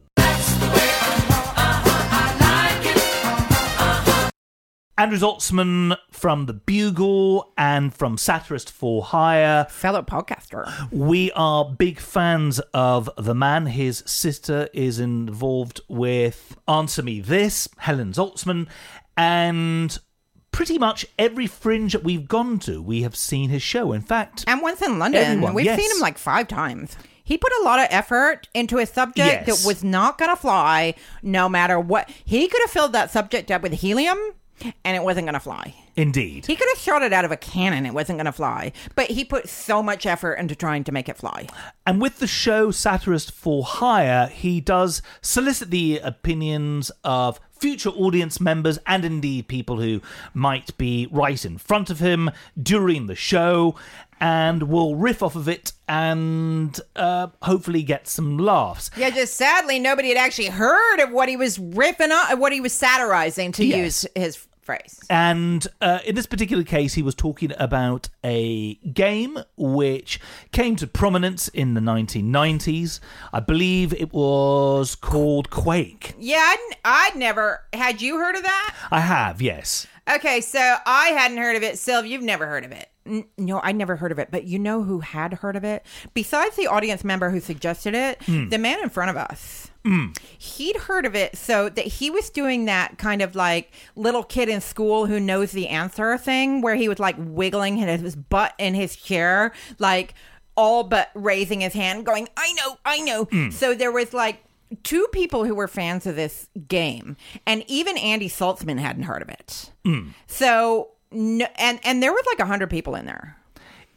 Andrew 4.98 5.18
Zaltzman 5.18 5.98
from 6.10 6.46
The 6.46 6.54
Bugle 6.54 7.52
and 7.58 7.94
from 7.94 8.18
Satirist 8.18 8.72
for 8.72 9.04
Hire. 9.04 9.66
Fellow 9.70 10.02
podcaster. 10.02 10.72
We 10.90 11.32
are 11.34 11.66
big 11.66 12.00
fans 12.00 12.60
of 12.74 13.10
the 13.18 13.36
man. 13.36 13.66
His 13.66 14.04
sister 14.06 14.70
is 14.74 14.98
involved 15.00 15.82
with 15.90 16.56
Answer 16.66 17.04
Me 17.04 17.20
This, 17.20 17.68
Helen 17.80 18.14
Zaltzman, 18.14 18.68
and 19.18 20.00
pretty 20.54 20.78
much 20.78 21.06
every 21.20 21.48
fringe 21.48 21.92
that 21.92 22.06
we've 22.06 22.30
gone 22.30 22.58
to, 22.60 22.82
we 22.82 23.02
have 23.02 23.18
seen 23.18 23.50
his 23.50 23.62
show. 23.62 23.92
In 23.92 24.02
fact, 24.02 24.46
And 24.48 24.62
once 24.62 24.82
in 24.82 24.98
London, 24.98 25.24
Everyone, 25.26 25.54
we've 25.56 25.66
yes. 25.66 25.78
seen 25.78 25.92
him 25.92 26.00
like 26.00 26.18
five 26.18 26.48
times. 26.48 26.96
He 27.22 27.38
put 27.38 27.52
a 27.60 27.66
lot 27.66 27.80
of 27.80 27.88
effort 27.90 28.48
into 28.54 28.78
a 28.78 28.86
subject 28.86 29.18
Yes. 29.46 29.46
that 29.64 29.68
was 29.68 29.84
not 29.84 30.18
going 30.18 30.30
to 30.32 30.38
fly 30.38 30.94
no 31.22 31.50
matter 31.50 31.78
what. 31.82 32.10
He 32.24 32.48
could 32.48 32.62
have 32.62 32.70
filled 32.72 32.94
that 32.94 33.12
subject 33.12 33.52
up 33.52 33.62
with 33.62 33.74
helium 33.74 34.18
and 34.84 34.96
it 34.96 35.04
wasn't 35.04 35.26
going 35.26 35.34
to 35.34 35.40
fly. 35.40 35.74
indeed. 35.96 36.46
He 36.46 36.56
could 36.56 36.68
have 36.70 36.78
shot 36.78 37.02
it 37.04 37.14
out 37.14 37.26
of 37.26 37.32
a 37.32 37.38
cannon, 37.38 37.86
it 37.86 37.94
wasn't 37.94 38.18
going 38.18 38.26
to 38.26 38.32
fly. 38.32 38.72
But 38.96 39.12
he 39.12 39.24
put 39.24 39.48
so 39.50 39.82
much 39.82 40.06
effort 40.06 40.34
into 40.34 40.56
trying 40.56 40.84
to 40.86 40.92
make 40.92 41.08
it 41.10 41.18
fly. 41.18 41.48
And 41.86 42.02
with 42.02 42.20
the 42.20 42.28
show 42.28 42.72
Satirist 42.72 43.32
for 43.32 43.64
Hire, 43.64 44.28
he 44.28 44.60
does 44.62 45.02
solicit 45.22 45.72
the 45.72 46.00
opinions 46.00 46.92
of 47.04 47.40
future 47.52 47.90
audience 47.90 48.42
members 48.42 48.78
and 48.86 49.06
indeed 49.06 49.48
people 49.48 49.80
who 49.80 50.02
might 50.34 50.78
be 50.78 51.08
right 51.10 51.46
in 51.46 51.58
front 51.58 51.90
of 51.90 52.00
him 52.00 52.30
during 52.62 53.08
the 53.08 53.16
show 53.16 53.76
and 54.20 54.64
we'll 54.64 54.96
riff 54.96 55.22
off 55.24 55.36
of 55.36 55.48
it 55.48 55.72
and 55.88 56.80
uh, 56.96 57.28
hopefully 57.42 57.84
get 57.84 58.08
some 58.08 58.38
laughs. 58.38 58.90
Yeah, 58.98 59.10
just 59.10 59.36
sadly, 59.36 59.80
nobody 59.80 60.10
had 60.10 60.18
actually 60.18 60.48
heard 60.48 61.00
of 61.00 61.12
what 61.12 61.30
he 61.30 61.38
was 61.38 61.58
riffing 61.58 62.12
on, 62.12 62.40
what 62.40 62.52
he 62.54 62.62
was 62.62 62.74
satirizing, 62.74 63.52
to 63.54 63.66
Yes. 63.66 63.78
use 63.78 64.06
his 64.16 64.48
phrase. 64.62 65.00
And 65.12 65.68
uh, 65.80 66.00
in 66.06 66.16
this 66.16 66.26
particular 66.26 66.64
case, 66.64 66.96
he 66.96 67.04
was 67.04 67.14
talking 67.14 67.52
about 67.60 68.10
a 68.24 68.76
game 68.76 69.38
which 69.58 70.20
came 70.52 70.76
to 70.78 70.88
prominence 70.88 71.50
in 71.50 71.76
the 71.76 71.82
1990s. 71.82 73.00
I 73.32 73.42
believe 73.42 73.94
it 73.94 74.12
was 74.12 74.96
called 74.96 75.50
Quake. 75.52 76.16
Yeah, 76.18 76.38
I'd, 76.40 76.76
I'd 76.84 77.16
never. 77.16 77.62
Had 77.74 78.02
you 78.02 78.18
heard 78.18 78.36
of 78.36 78.42
that? 78.44 78.76
I 78.92 79.02
have, 79.02 79.40
yes. 79.42 79.86
Okay, 80.10 80.42
so 80.42 80.78
I 80.86 81.08
hadn't 81.10 81.38
heard 81.38 81.56
of 81.56 81.64
it. 81.64 81.76
Sylv, 81.76 82.08
you've 82.08 82.22
never 82.24 82.48
heard 82.48 82.66
of 82.66 82.72
it. 82.72 82.90
N- 83.06 83.26
no, 83.38 83.60
I 83.62 83.72
never 83.72 83.96
heard 83.96 84.12
of 84.12 84.20
it. 84.20 84.30
But 84.32 84.46
you 84.46 84.60
know 84.60 84.84
who 84.84 85.00
had 85.00 85.36
heard 85.36 85.56
of 85.56 85.64
it? 85.64 85.86
Besides 86.14 86.56
the 86.56 86.68
audience 86.68 87.04
member 87.04 87.30
who 87.30 87.40
suggested 87.40 87.94
it, 87.94 88.22
hmm. 88.24 88.50
the 88.50 88.58
man 88.58 88.80
in 88.82 88.90
front 88.90 89.10
of 89.10 89.18
us. 89.18 89.72
Hmm. 89.84 90.08
He'd 90.38 90.76
heard 90.76 91.06
of 91.06 91.16
it, 91.16 91.38
so 91.38 91.70
that 91.70 91.86
he 91.86 92.10
was 92.10 92.32
doing 92.32 92.66
that 92.66 92.98
kind 92.98 93.22
of 93.22 93.36
like 93.36 93.72
little 93.96 94.24
kid 94.24 94.50
in 94.50 94.60
school 94.60 95.06
who 95.06 95.20
knows 95.20 95.52
the 95.52 95.68
answer 95.68 96.18
thing, 96.18 96.62
where 96.62 96.76
he 96.76 96.90
was 96.90 97.00
like 97.00 97.16
wiggling 97.20 97.78
his 97.78 98.16
butt 98.16 98.56
in 98.58 98.74
his 98.74 98.96
chair, 98.96 99.54
like 99.78 100.16
all 100.58 100.84
but 100.84 101.12
raising 101.14 101.62
his 101.62 101.74
hand, 101.74 102.06
going, 102.06 102.28
"I 102.36 102.54
know, 102.54 102.78
I 102.84 103.02
know." 103.02 103.26
Hmm. 103.26 103.50
So 103.52 103.76
there 103.76 103.92
was 103.92 104.12
like 104.12 104.44
two 104.84 105.08
people 105.12 105.46
who 105.46 105.54
were 105.54 105.68
fans 105.68 106.08
of 106.08 106.16
this 106.16 106.50
game, 106.68 107.16
and 107.46 107.64
even 107.68 107.98
Andy 107.98 108.28
Zaltzman 108.28 108.80
hadn't 108.80 109.04
heard 109.04 109.22
of 109.22 109.30
it. 109.30 109.72
So, 110.26 110.90
no, 111.16 111.48
and 111.56 111.80
and 111.84 112.04
there 112.04 112.12
was 112.12 112.24
like 112.28 112.40
a 112.40 112.46
hundred 112.46 112.70
people 112.70 112.96
in 112.96 113.06
there. 113.06 113.38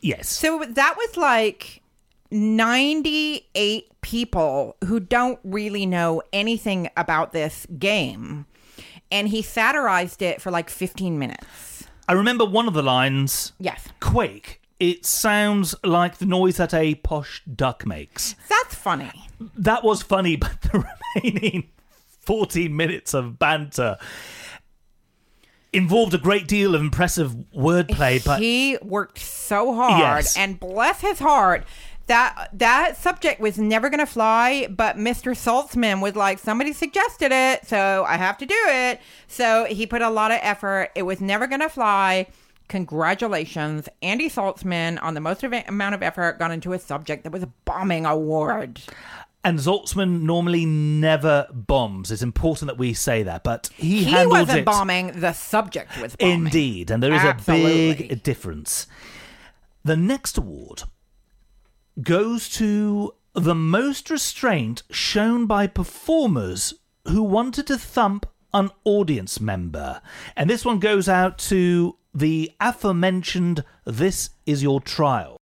Yes. 0.01 0.29
So 0.29 0.65
that 0.69 0.95
was 0.97 1.17
like 1.17 1.83
ninety-eight 2.31 3.89
people 4.01 4.77
who 4.85 5.01
don't 5.01 5.39
really 5.45 5.87
know 5.87 6.23
anything 6.33 6.89
about 6.97 7.33
this 7.33 7.67
game, 7.79 8.47
and 9.11 9.29
he 9.29 9.43
satirized 9.43 10.23
it 10.23 10.41
for 10.41 10.51
like 10.51 10.71
fifteen 10.71 11.19
minutes. 11.19 11.85
I 12.09 12.13
remember 12.15 12.45
one 12.47 12.67
of 12.69 12.75
the 12.75 12.83
lines 12.83 13.53
Yes, 13.59 13.87
Quake. 14.01 14.63
It 14.81 15.05
sounds 15.05 15.75
like 15.85 16.19
the 16.19 16.25
noise 16.27 16.57
that 16.59 16.73
a 16.73 16.95
posh 16.95 17.43
duck 17.45 17.85
makes. 17.85 18.35
that's 18.49 18.75
funny. 18.75 19.11
That 19.57 19.83
was 19.85 20.03
funny, 20.03 20.37
but 20.45 20.61
the 20.63 20.85
remaining 21.17 21.69
14 22.21 22.75
minutes 22.75 23.13
of 23.15 23.39
banter. 23.39 23.97
Involved 25.73 26.15
a 26.15 26.19
great 26.19 26.47
deal 26.49 26.75
of 26.75 26.81
impressive 26.81 27.33
wordplay, 27.55 28.25
but 28.25 28.41
he 28.41 28.79
worked 28.83 29.19
so 29.19 29.75
hard 29.75 29.99
Yes. 30.25 30.37
and 30.37 30.59
bless 30.59 31.01
his 31.03 31.19
heart 31.19 31.65
that 32.07 32.49
that 32.55 32.97
subject 32.97 33.39
was 33.39 33.59
never 33.59 33.91
going 33.91 33.99
to 34.01 34.07
fly 34.07 34.67
but 34.71 34.97
mr 34.97 35.33
Zaltzman 35.35 36.01
was 36.01 36.17
like 36.17 36.39
somebody 36.39 36.73
suggested 36.73 37.31
it 37.33 37.67
so 37.67 38.03
i 38.09 38.17
have 38.17 38.39
to 38.39 38.47
do 38.47 38.55
it. 38.57 38.99
So 39.27 39.67
he 39.67 39.87
put 39.87 40.01
a 40.01 40.09
lot 40.09 40.31
of 40.31 40.39
effort. 40.41 40.91
It 40.95 41.03
was 41.03 41.21
never 41.21 41.47
going 41.47 41.61
to 41.61 41.69
fly. 41.69 42.29
Congratulations. 42.69 43.89
Andy 44.03 44.29
Zaltzman 44.31 44.99
on 45.03 45.15
the 45.15 45.21
most 45.21 45.43
amount 45.45 45.95
of 45.95 46.03
effort 46.03 46.39
gone 46.39 46.51
into 46.53 46.73
a 46.73 46.79
subject 46.79 47.25
that 47.25 47.33
was 47.33 47.43
a 47.43 47.51
bombing 47.65 48.07
award 48.07 48.81
and 49.45 49.59
Zaltzman 49.59 50.23
normally 50.23 50.67
never 50.67 51.47
bombs. 51.53 52.11
It's 52.11 52.23
important 52.23 52.69
that 52.69 52.79
we 52.79 52.93
say 52.93 53.23
that, 53.23 53.45
but 53.45 53.71
he, 53.77 54.05
he 54.05 54.05
handled 54.05 54.33
wasn't 54.33 54.59
it 54.61 54.65
bombing 54.65 55.21
the 55.21 55.33
subject 55.33 55.99
was 56.01 56.17
bombing 56.17 56.47
indeed, 56.47 56.91
and 56.91 57.03
there 57.03 57.13
is 57.13 57.23
a 57.23 57.37
big 57.47 58.23
difference. 58.23 58.87
The 59.85 59.97
next 59.97 60.37
award 60.37 60.83
goes 62.01 62.49
to 62.51 63.15
the 63.35 63.55
most 63.55 64.11
restraint 64.11 64.83
shown 64.91 65.47
by 65.47 65.67
performers 65.67 66.75
who 67.07 67.23
wanted 67.23 67.67
to 67.69 67.79
thump 67.79 68.27
an 68.53 68.71
audience 68.85 69.41
member, 69.41 70.03
and 70.37 70.51
this 70.51 70.65
one 70.65 70.79
goes 70.79 71.09
out 71.09 71.39
to 71.39 71.97
the 72.13 72.51
aforementioned 72.61 73.65
"This 73.85 74.31
Is 74.47 74.63
Your 74.63 74.81
Trial." 74.81 75.38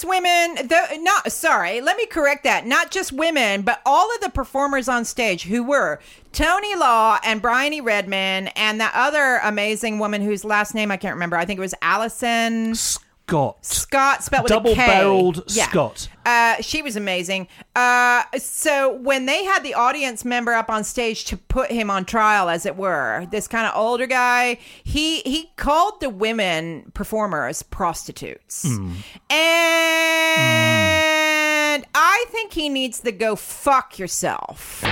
Those 0.00 0.08
women, 0.08 0.68
the, 0.68 0.98
not 1.00 1.30
sorry, 1.32 1.80
let 1.80 1.96
me 1.96 2.06
correct 2.06 2.44
that. 2.44 2.66
Not 2.66 2.90
just 2.90 3.12
women, 3.12 3.62
but 3.62 3.80
all 3.84 4.14
of 4.14 4.20
the 4.20 4.30
performers 4.30 4.88
on 4.88 5.04
stage 5.04 5.44
who 5.44 5.62
were 5.62 6.00
Tony 6.32 6.74
Law 6.74 7.18
and 7.24 7.42
Bryony 7.42 7.80
Redman 7.80 8.48
and 8.48 8.80
that 8.80 8.92
other 8.94 9.40
amazing 9.42 9.98
woman 9.98 10.22
whose 10.22 10.44
last 10.44 10.74
name 10.74 10.90
I 10.90 10.96
can't 10.96 11.14
remember. 11.14 11.36
I 11.36 11.44
think 11.44 11.58
it 11.58 11.60
was 11.60 11.74
Alison 11.82 12.74
Skot, 13.30 13.54
Skot, 13.62 14.22
spelled 14.22 14.44
with 14.44 14.52
a 14.52 14.54
K. 14.56 14.62
double-barreled 14.74 15.44
Yeah. 15.48 15.66
Skot. 15.66 16.08
Uh, 16.26 16.60
she 16.60 16.82
was 16.82 16.96
amazing. 16.96 17.48
Uh, 17.74 18.22
so 18.38 18.92
when 18.96 19.26
they 19.26 19.44
had 19.44 19.62
the 19.62 19.74
audience 19.74 20.24
member 20.24 20.52
up 20.52 20.68
on 20.68 20.84
stage 20.84 21.24
to 21.26 21.36
put 21.36 21.70
him 21.70 21.90
on 21.90 22.04
trial, 22.04 22.48
as 22.48 22.66
it 22.66 22.76
were, 22.76 23.26
this 23.30 23.46
kind 23.48 23.66
of 23.66 23.72
older 23.76 24.06
guy, 24.06 24.58
he 24.84 25.20
he 25.20 25.50
called 25.56 26.00
the 26.00 26.10
women 26.10 26.90
performers 26.94 27.62
prostitutes, 27.62 28.64
and 28.64 28.80
I 31.94 32.24
think 32.28 32.52
he 32.52 32.68
needs 32.68 33.00
to 33.00 33.12
go 33.12 33.36
fuck 33.36 33.98
yourself. 33.98 34.82
Go 34.82 34.88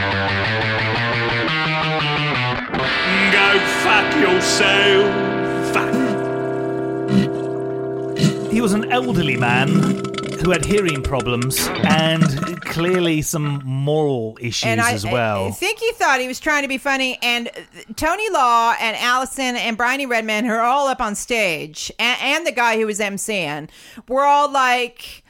fuck 3.83 4.15
yourself. 4.17 5.29
He 8.51 8.61
was 8.61 8.73
an 8.73 8.91
elderly 8.91 9.37
man 9.37 9.69
who 10.43 10.51
had 10.51 10.65
hearing 10.65 11.03
problems 11.03 11.69
and 11.85 12.61
clearly 12.63 13.23
some 13.23 13.63
moral 13.65 14.39
issues 14.41 14.67
and 14.67 14.81
I, 14.81 14.93
as 14.93 15.05
well. 15.05 15.49
I 15.49 15.51
think 15.51 15.79
he 15.79 15.93
thought 15.93 16.21
he 16.21 16.29
was 16.29 16.41
trying 16.41 16.63
to 16.63 16.69
be 16.69 16.79
funny. 16.79 17.19
And 17.23 17.51
Tony 17.97 18.29
Law 18.31 18.75
and 18.81 18.97
Alison 18.97 19.57
and 19.57 19.77
Bryony 19.77 20.07
Redman, 20.07 20.45
who 20.45 20.53
are 20.53 20.61
all 20.61 20.89
up 20.89 21.01
on 21.01 21.15
stage, 21.15 21.93
and, 21.99 22.19
and 22.21 22.47
the 22.47 22.53
guy 22.53 22.79
who 22.79 22.87
was 22.87 23.01
emceeing, 23.01 23.69
were 24.09 24.25
all 24.25 24.51
like. 24.51 25.25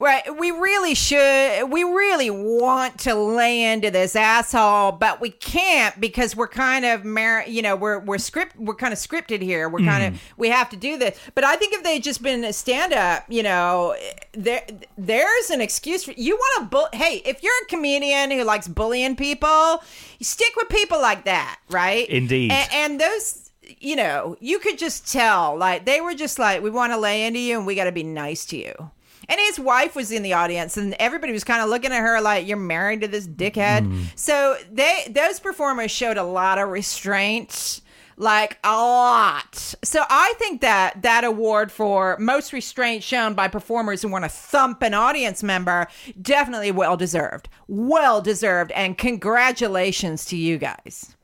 Right, 0.00 0.22
we 0.38 0.50
really 0.50 0.94
should. 0.94 1.70
We 1.70 1.84
really 1.84 2.30
want 2.30 3.00
to 3.00 3.14
lay 3.14 3.70
into 3.70 3.90
this 3.90 4.16
asshole, 4.16 4.92
but 4.92 5.20
we 5.20 5.28
can't 5.28 6.00
because 6.00 6.34
we're 6.34 6.48
kind 6.48 6.86
of, 6.86 7.04
mar- 7.04 7.44
you 7.46 7.60
know, 7.60 7.76
we're 7.76 7.98
we're 7.98 8.16
script, 8.16 8.56
we're 8.56 8.76
kind 8.76 8.94
of 8.94 8.98
scripted 8.98 9.42
here. 9.42 9.68
We're 9.68 9.80
kind 9.80 10.04
of, 10.04 10.14
mm. 10.14 10.18
we 10.38 10.48
have 10.48 10.70
to 10.70 10.78
do 10.78 10.96
this. 10.96 11.20
But 11.34 11.44
I 11.44 11.56
think 11.56 11.74
if 11.74 11.82
they 11.82 11.98
just 11.98 12.22
been 12.22 12.44
a 12.44 12.54
stand 12.54 12.94
up, 12.94 13.26
you 13.28 13.42
know, 13.42 13.94
there 14.32 14.62
there's 14.96 15.50
an 15.50 15.60
excuse 15.60 16.04
for 16.04 16.12
you 16.12 16.34
want 16.34 16.62
to. 16.62 16.70
Bull- 16.70 16.88
hey, 16.94 17.20
if 17.26 17.42
you're 17.42 17.52
a 17.64 17.66
comedian 17.66 18.30
who 18.30 18.42
likes 18.42 18.68
bullying 18.68 19.16
people, 19.16 19.82
you 20.18 20.24
stick 20.24 20.56
with 20.56 20.70
people 20.70 20.98
like 20.98 21.26
that, 21.26 21.58
right? 21.68 22.08
Indeed. 22.08 22.52
and, 22.52 22.70
and 22.72 23.00
those 23.00 23.50
you 23.78 23.96
know 23.96 24.36
you 24.40 24.58
could 24.58 24.78
just 24.78 25.12
tell 25.12 25.56
like 25.56 25.84
they 25.84 26.00
were 26.00 26.14
just 26.14 26.38
like 26.38 26.62
we 26.62 26.70
want 26.70 26.92
to 26.92 26.96
lay 26.96 27.26
into 27.26 27.38
you 27.38 27.58
and 27.58 27.66
we 27.66 27.74
got 27.74 27.84
to 27.84 27.92
be 27.92 28.02
nice 28.02 28.44
to 28.46 28.56
you 28.56 28.90
and 29.30 29.40
his 29.40 29.58
wife 29.58 29.94
was 29.96 30.12
in 30.12 30.22
the 30.22 30.34
audience 30.34 30.76
and 30.76 30.94
everybody 30.98 31.32
was 31.32 31.44
kind 31.44 31.62
of 31.62 31.70
looking 31.70 31.92
at 31.92 32.00
her 32.00 32.20
like 32.20 32.46
you're 32.46 32.58
married 32.58 33.00
to 33.00 33.08
this 33.08 33.26
dickhead. 33.26 33.86
Mm-hmm. 33.86 34.02
So 34.16 34.56
they 34.70 35.06
those 35.10 35.40
performers 35.40 35.90
showed 35.90 36.18
a 36.18 36.24
lot 36.24 36.58
of 36.58 36.68
restraint 36.68 37.80
like 38.16 38.58
a 38.64 38.76
lot. 38.76 39.74
So 39.82 40.02
i 40.10 40.34
think 40.36 40.60
that 40.60 41.00
that 41.00 41.24
award 41.24 41.72
for 41.72 42.18
most 42.18 42.52
restraint 42.52 43.02
shown 43.02 43.32
by 43.32 43.48
performers 43.48 44.02
who 44.02 44.08
want 44.08 44.24
to 44.24 44.28
thump 44.28 44.82
an 44.82 44.92
audience 44.92 45.42
member 45.42 45.86
definitely 46.20 46.70
well 46.72 46.98
deserved. 46.98 47.48
Well 47.66 48.20
deserved 48.20 48.72
and 48.72 48.98
congratulations 48.98 50.26
to 50.26 50.36
you 50.36 50.58
guys. 50.58 51.16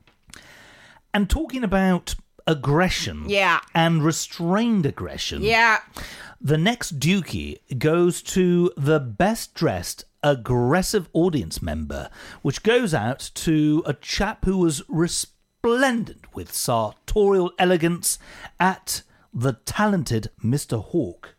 And 1.13 1.29
talking 1.29 1.63
about 1.63 2.15
aggression 2.47 3.25
Yeah. 3.27 3.59
and 3.75 4.03
restrained 4.03 4.85
aggression. 4.85 5.41
yeah 5.43 5.79
The 6.39 6.57
next 6.57 6.99
Dukey 6.99 7.57
goes 7.79 8.21
to 8.23 8.71
the 8.77 8.99
best 8.99 9.53
dressed 9.55 10.05
aggressive 10.23 11.09
audience 11.13 11.61
member, 11.61 12.09
which 12.41 12.63
goes 12.63 12.93
out 12.93 13.31
to 13.35 13.83
a 13.85 13.93
chap 13.93 14.45
who 14.45 14.57
was 14.59 14.83
resplendent 14.87 16.35
with 16.35 16.53
sartorial 16.53 17.51
elegance 17.57 18.19
at 18.59 19.01
the 19.33 19.53
talented 19.65 20.29
Mr. 20.43 20.83
Hawk. 20.83 21.35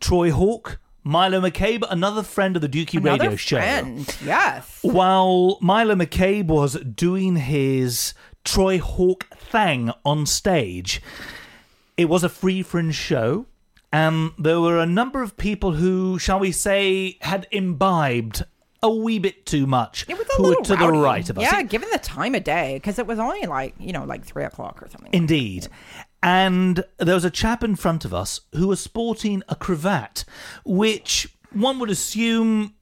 Troy 0.00 0.30
Hawk, 0.30 0.78
Milo 1.04 1.40
McCabe, 1.40 1.82
another 1.90 2.22
friend 2.22 2.56
of 2.56 2.62
the 2.62 2.68
Dukey 2.68 2.98
Another 2.98 3.24
radio 3.24 3.36
show. 3.36 3.56
friend. 3.56 4.16
Yes. 4.24 4.78
While 4.82 5.58
Milo 5.60 5.94
McCabe 5.94 6.46
was 6.46 6.74
doing 6.80 7.36
his 7.36 8.14
Troy 8.48 8.78
Hawk 8.78 9.26
thing 9.36 9.92
on 10.06 10.24
stage, 10.24 11.02
it 11.98 12.06
was 12.06 12.24
a 12.24 12.30
free 12.30 12.62
fringe 12.62 12.94
show, 12.94 13.44
and 13.92 14.32
there 14.38 14.58
were 14.58 14.78
a 14.78 14.86
number 14.86 15.22
of 15.22 15.36
people 15.36 15.72
who, 15.74 16.18
shall 16.18 16.38
we 16.38 16.50
say, 16.50 17.18
had 17.20 17.46
imbibed 17.50 18.44
a 18.82 18.90
wee 18.90 19.18
bit 19.18 19.44
too 19.44 19.66
much. 19.66 20.06
It 20.08 20.16
was 20.16 20.26
a 20.38 20.40
little 20.40 20.64
to 20.64 20.76
rowdy. 20.76 20.86
the 20.86 21.02
right 21.02 21.30
of 21.30 21.36
us. 21.36 21.42
Yeah, 21.42 21.62
given 21.62 21.90
the 21.92 21.98
time 21.98 22.34
of 22.34 22.42
day, 22.42 22.76
because 22.76 22.98
it 22.98 23.06
was 23.06 23.18
only 23.18 23.42
like 23.42 23.74
you 23.78 23.92
know 23.92 24.04
like 24.04 24.24
three 24.24 24.44
o'clock 24.44 24.82
or 24.82 24.88
something. 24.88 25.10
Indeed. 25.12 25.68
And 26.22 26.82
there 26.96 27.14
was 27.14 27.26
a 27.26 27.30
chap 27.30 27.62
in 27.62 27.76
front 27.76 28.06
of 28.06 28.14
us 28.14 28.40
who 28.54 28.68
was 28.68 28.80
sporting 28.80 29.42
a 29.50 29.56
cravat, 29.56 30.24
which 30.64 31.28
one 31.52 31.78
would 31.80 31.90
assume 31.90 32.74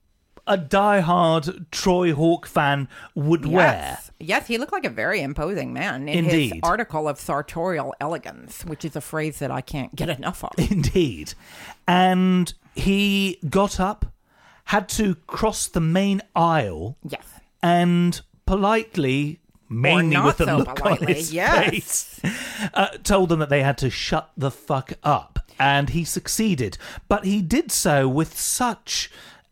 a 0.46 0.56
die-hard 0.56 1.72
Troy 1.72 2.14
Hawk 2.14 2.46
fan 2.46 2.88
would 3.16 3.44
wear. 3.46 3.98
Yes. 4.18 4.46
He 4.46 4.58
looked 4.58 4.72
like 4.72 4.84
a 4.84 4.90
very 4.90 5.20
imposing 5.20 5.72
man 5.72 6.08
in 6.08 6.24
Indeed. 6.24 6.54
his 6.54 6.60
article 6.62 7.08
of 7.08 7.20
sartorial 7.20 7.94
elegance, 8.00 8.64
which 8.64 8.84
is 8.84 8.96
a 8.96 9.00
phrase 9.00 9.38
that 9.40 9.50
I 9.50 9.60
can't 9.60 9.94
get 9.94 10.08
enough 10.08 10.44
of. 10.44 10.52
Indeed. 10.70 11.34
And 11.86 12.52
he 12.74 13.38
got 13.48 13.80
up, 13.80 14.06
had 14.64 14.88
to 14.90 15.14
cross 15.26 15.66
the 15.68 15.80
main 15.80 16.22
aisle, 16.34 16.96
yes. 17.08 17.24
and 17.62 18.20
politely, 18.46 19.40
mainly 19.68 20.18
with 20.18 20.40
a 20.40 20.44
so 20.44 20.56
look 20.58 20.84
on 20.84 20.98
his 20.98 21.32
yes. 21.32 21.70
face, 21.70 22.20
uh, 22.74 22.88
told 23.02 23.28
them 23.28 23.40
that 23.40 23.48
they 23.50 23.62
had 23.62 23.78
to 23.78 23.90
shut 23.90 24.30
the 24.36 24.50
fuck 24.50 24.92
up. 25.02 25.40
And 25.58 25.90
he 25.90 26.04
succeeded. 26.04 26.76
But 27.08 27.24
he 27.24 27.40
did 27.40 27.72
so 27.72 28.06
with 28.06 28.38
such 28.38 29.10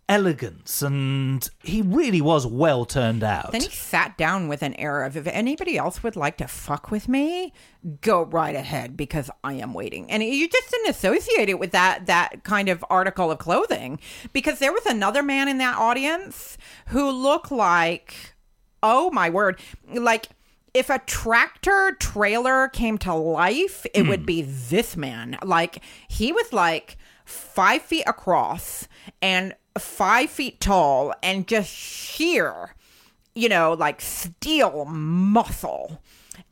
elegance, 0.08 0.82
and 0.82 1.48
he 1.62 1.82
really 1.82 2.20
was 2.20 2.46
well 2.46 2.84
turned 2.84 3.22
out. 3.22 3.52
Then 3.52 3.62
he 3.62 3.68
sat 3.68 4.18
down 4.18 4.48
with 4.48 4.62
an 4.62 4.74
air 4.74 5.02
of, 5.02 5.16
if 5.16 5.26
anybody 5.26 5.78
else 5.78 6.02
would 6.02 6.16
like 6.16 6.36
to 6.38 6.48
fuck 6.48 6.90
with 6.90 7.08
me, 7.08 7.52
go 8.00 8.22
right 8.22 8.54
ahead 8.54 8.96
because 8.96 9.30
I 9.42 9.54
am 9.54 9.74
waiting. 9.74 10.10
And 10.10 10.22
you 10.22 10.48
just 10.48 10.70
didn't 10.70 10.90
associate 10.90 11.48
it 11.48 11.58
with 11.58 11.72
that 11.72 12.06
that 12.06 12.44
kind 12.44 12.68
of 12.68 12.84
article 12.90 13.30
of 13.30 13.38
clothing 13.38 13.98
because 14.32 14.58
there 14.58 14.72
was 14.72 14.86
another 14.86 15.22
man 15.22 15.48
in 15.48 15.58
that 15.58 15.78
audience 15.78 16.58
who 16.88 17.10
looked 17.10 17.50
like, 17.50 18.34
oh 18.82 19.10
my 19.10 19.30
word, 19.30 19.60
like. 19.92 20.28
If 20.74 20.90
a 20.90 20.98
tractor 20.98 21.96
trailer 22.00 22.66
came 22.66 22.98
to 22.98 23.14
life, 23.14 23.86
it 23.94 24.08
would 24.08 24.22
hmm. 24.22 24.26
be 24.26 24.42
this 24.42 24.96
man. 24.96 25.38
Like, 25.40 25.84
he 26.08 26.32
was 26.32 26.52
like 26.52 26.96
five 27.24 27.80
feet 27.80 28.02
across 28.08 28.88
and 29.22 29.54
five 29.78 30.30
feet 30.30 30.60
tall 30.60 31.12
and 31.22 31.46
just 31.46 31.70
sheer 31.70 32.74
you 33.34 33.48
know, 33.48 33.72
like 33.72 34.00
steel 34.00 34.84
muscle. 34.84 36.00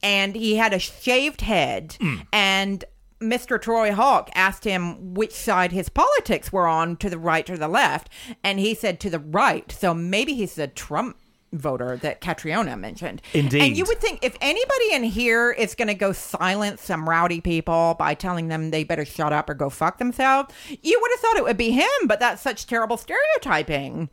And 0.02 0.34
he 0.34 0.56
had 0.56 0.72
a 0.72 0.78
shaved 0.78 1.42
head 1.42 1.96
mm. 2.00 2.26
and 2.32 2.84
Mr. 3.20 3.60
Troy 3.60 3.92
Hawk 3.92 4.30
asked 4.34 4.64
him 4.64 5.14
which 5.14 5.32
side 5.32 5.70
his 5.70 5.88
politics 5.88 6.52
were 6.52 6.66
on, 6.66 6.96
to 6.96 7.08
the 7.08 7.18
right 7.18 7.48
or 7.48 7.56
the 7.56 7.68
left, 7.68 8.08
and 8.42 8.58
he 8.58 8.74
said 8.74 8.98
to 8.98 9.10
the 9.10 9.20
right. 9.20 9.70
So 9.70 9.94
maybe 9.94 10.34
he's 10.34 10.56
the 10.56 10.66
Trump 10.66 11.18
voter 11.52 11.96
that 11.98 12.20
Catriona 12.20 12.76
mentioned. 12.76 13.22
Indeed. 13.34 13.62
And 13.62 13.76
you 13.76 13.84
would 13.86 14.00
think 14.00 14.20
if 14.22 14.36
anybody 14.40 14.92
in 14.92 15.04
here 15.04 15.50
is 15.50 15.74
going 15.74 15.88
to 15.88 15.94
go 15.94 16.12
silence 16.12 16.82
some 16.82 17.08
rowdy 17.08 17.40
people 17.40 17.94
by 17.98 18.14
telling 18.14 18.48
them 18.48 18.70
they 18.70 18.84
better 18.84 19.04
shut 19.04 19.32
up 19.32 19.48
or 19.50 19.54
go 19.54 19.70
fuck 19.70 19.98
themselves, 19.98 20.54
you 20.82 20.98
would 21.00 21.10
have 21.12 21.20
thought 21.20 21.36
it 21.36 21.44
would 21.44 21.56
be 21.56 21.70
him, 21.70 21.88
but 22.06 22.20
that's 22.20 22.42
such 22.42 22.66
terrible 22.66 22.96
stereotyping. 22.96 24.08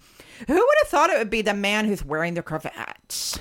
Who 0.47 0.53
would 0.53 0.75
have 0.83 0.89
thought 0.89 1.09
it 1.09 1.17
would 1.17 1.29
be 1.29 1.41
the 1.41 1.53
man 1.53 1.85
who's 1.85 2.03
wearing 2.03 2.33
the 2.33 2.41
cravat? 2.43 3.39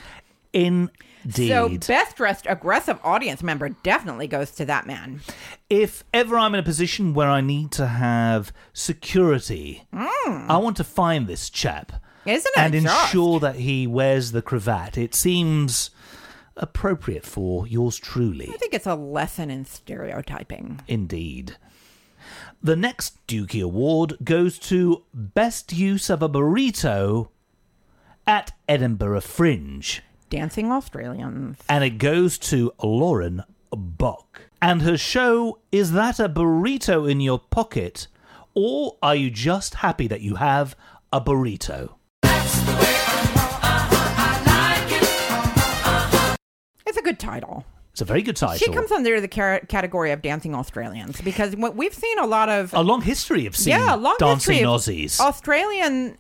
Indeed. 0.53 1.49
So, 1.49 1.69
best 1.69 2.17
dressed 2.17 2.47
aggressive 2.49 2.99
audience 3.05 3.43
member 3.43 3.69
definitely 3.69 4.27
goes 4.27 4.51
to 4.53 4.65
that 4.67 4.87
man. 4.87 5.21
if 5.69 6.05
ever 6.15 6.39
I'm 6.39 6.55
in 6.55 6.61
a 6.61 6.65
position 6.65 7.13
where 7.13 7.29
I 7.29 7.41
need 7.41 7.71
to 7.73 7.87
have 7.87 8.53
security, 8.73 9.85
hmm. 9.93 10.51
I 10.51 10.57
want 10.57 10.77
to 10.79 10.85
find 10.85 11.27
this 11.27 11.51
chap. 11.51 11.93
Isn't 12.29 12.53
it 12.57 12.61
and 12.61 12.75
ensure 12.75 13.41
that 13.41 13.57
he 13.57 13.87
wears 13.87 14.33
the 14.33 14.43
cravat. 14.43 14.99
It 14.99 15.15
seems 15.15 15.91
appropriate 16.57 17.25
for 17.25 17.67
yours 17.67 17.97
truly. 17.97 18.49
I 18.53 18.57
think 18.57 18.75
it's 18.75 18.87
a 18.87 18.95
lesson 18.95 19.51
in 19.51 19.65
stereotyping. 19.65 20.81
Indeed. 20.89 21.57
The 22.63 22.77
next 22.77 23.25
Dukey 23.27 23.63
Award 23.63 24.19
goes 24.23 24.59
to 24.61 25.05
Best 25.15 25.73
Use 25.73 26.11
of 26.11 26.23
a 26.23 26.29
Burrito 26.29 27.29
at 28.27 28.53
Edinburgh 28.69 29.21
Fringe. 29.23 30.03
Dancing 30.29 30.71
Australians. 30.71 31.57
and 31.69 31.83
it 31.83 31.97
goes 31.99 32.37
to 32.39 32.73
Lauren 32.83 33.43
Bok. 33.71 34.43
And 34.61 34.83
her 34.83 34.99
show 34.99 35.61
Is 35.73 35.93
That 35.93 36.19
a 36.19 36.29
Burrito 36.29 37.11
in 37.11 37.21
Your 37.21 37.39
Pocket? 37.39 38.09
Or 38.55 38.97
are 39.03 39.15
you 39.15 39.31
just 39.31 39.77
happy 39.77 40.07
that 40.09 40.21
you 40.21 40.35
have 40.35 40.77
a 41.13 41.21
burrito? 41.21 41.95
It's 46.89 46.97
a 46.99 47.03
good 47.03 47.19
title. 47.19 47.65
It's 47.93 48.01
a 48.01 48.05
very 48.05 48.23
good 48.23 48.37
title. 48.37 48.57
She 48.59 48.71
comes 48.73 48.93
under 48.93 49.21
the 49.21 49.29
car- 49.29 49.61
category 49.69 50.13
of 50.13 50.23
dancing 50.23 50.55
Australians 50.55 51.21
because 51.21 51.57
what 51.57 51.75
we've 51.77 51.95
seen 51.95 52.19
a 52.19 52.27
lot 52.27 52.49
of 52.49 52.73
a 52.73 52.83
long 52.83 53.03
history 53.03 53.45
of 53.47 53.57
seeing 53.57 53.77
yeah, 53.79 53.95
long 53.95 54.17
dancing 54.19 54.63
Aussies. 54.65 55.19
Australian 55.19 56.17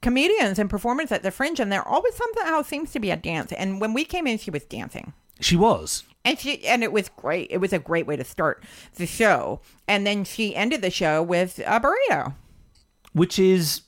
comedians 0.00 0.58
and 0.58 0.68
performers 0.68 1.12
at 1.12 1.22
the 1.22 1.30
Fringe, 1.30 1.60
and 1.60 1.70
there 1.70 1.86
always 1.86 2.14
somehow 2.14 2.62
seems 2.62 2.90
to 2.92 3.00
be 3.00 3.10
a 3.10 3.16
dance. 3.16 3.52
And 3.52 3.80
when 3.80 3.94
we 3.94 4.04
came 4.04 4.26
in, 4.26 4.38
she 4.38 4.50
was 4.50 4.64
dancing. 4.64 5.12
she 5.40 5.56
was. 5.56 6.04
And 6.24 6.38
she 6.38 6.64
and 6.66 6.82
it 6.84 6.92
was 6.92 7.08
great. 7.08 7.48
It 7.50 7.58
was 7.58 7.72
a 7.72 7.78
great 7.78 8.06
way 8.06 8.16
to 8.16 8.24
start 8.24 8.64
the 8.96 9.06
show. 9.06 9.60
And 9.88 10.06
then 10.06 10.24
she 10.24 10.54
ended 10.54 10.82
the 10.82 10.90
show 10.90 11.22
with 11.22 11.58
a 11.60 11.80
burrito. 11.80 12.34
Which 13.12 13.38
is 13.38 13.82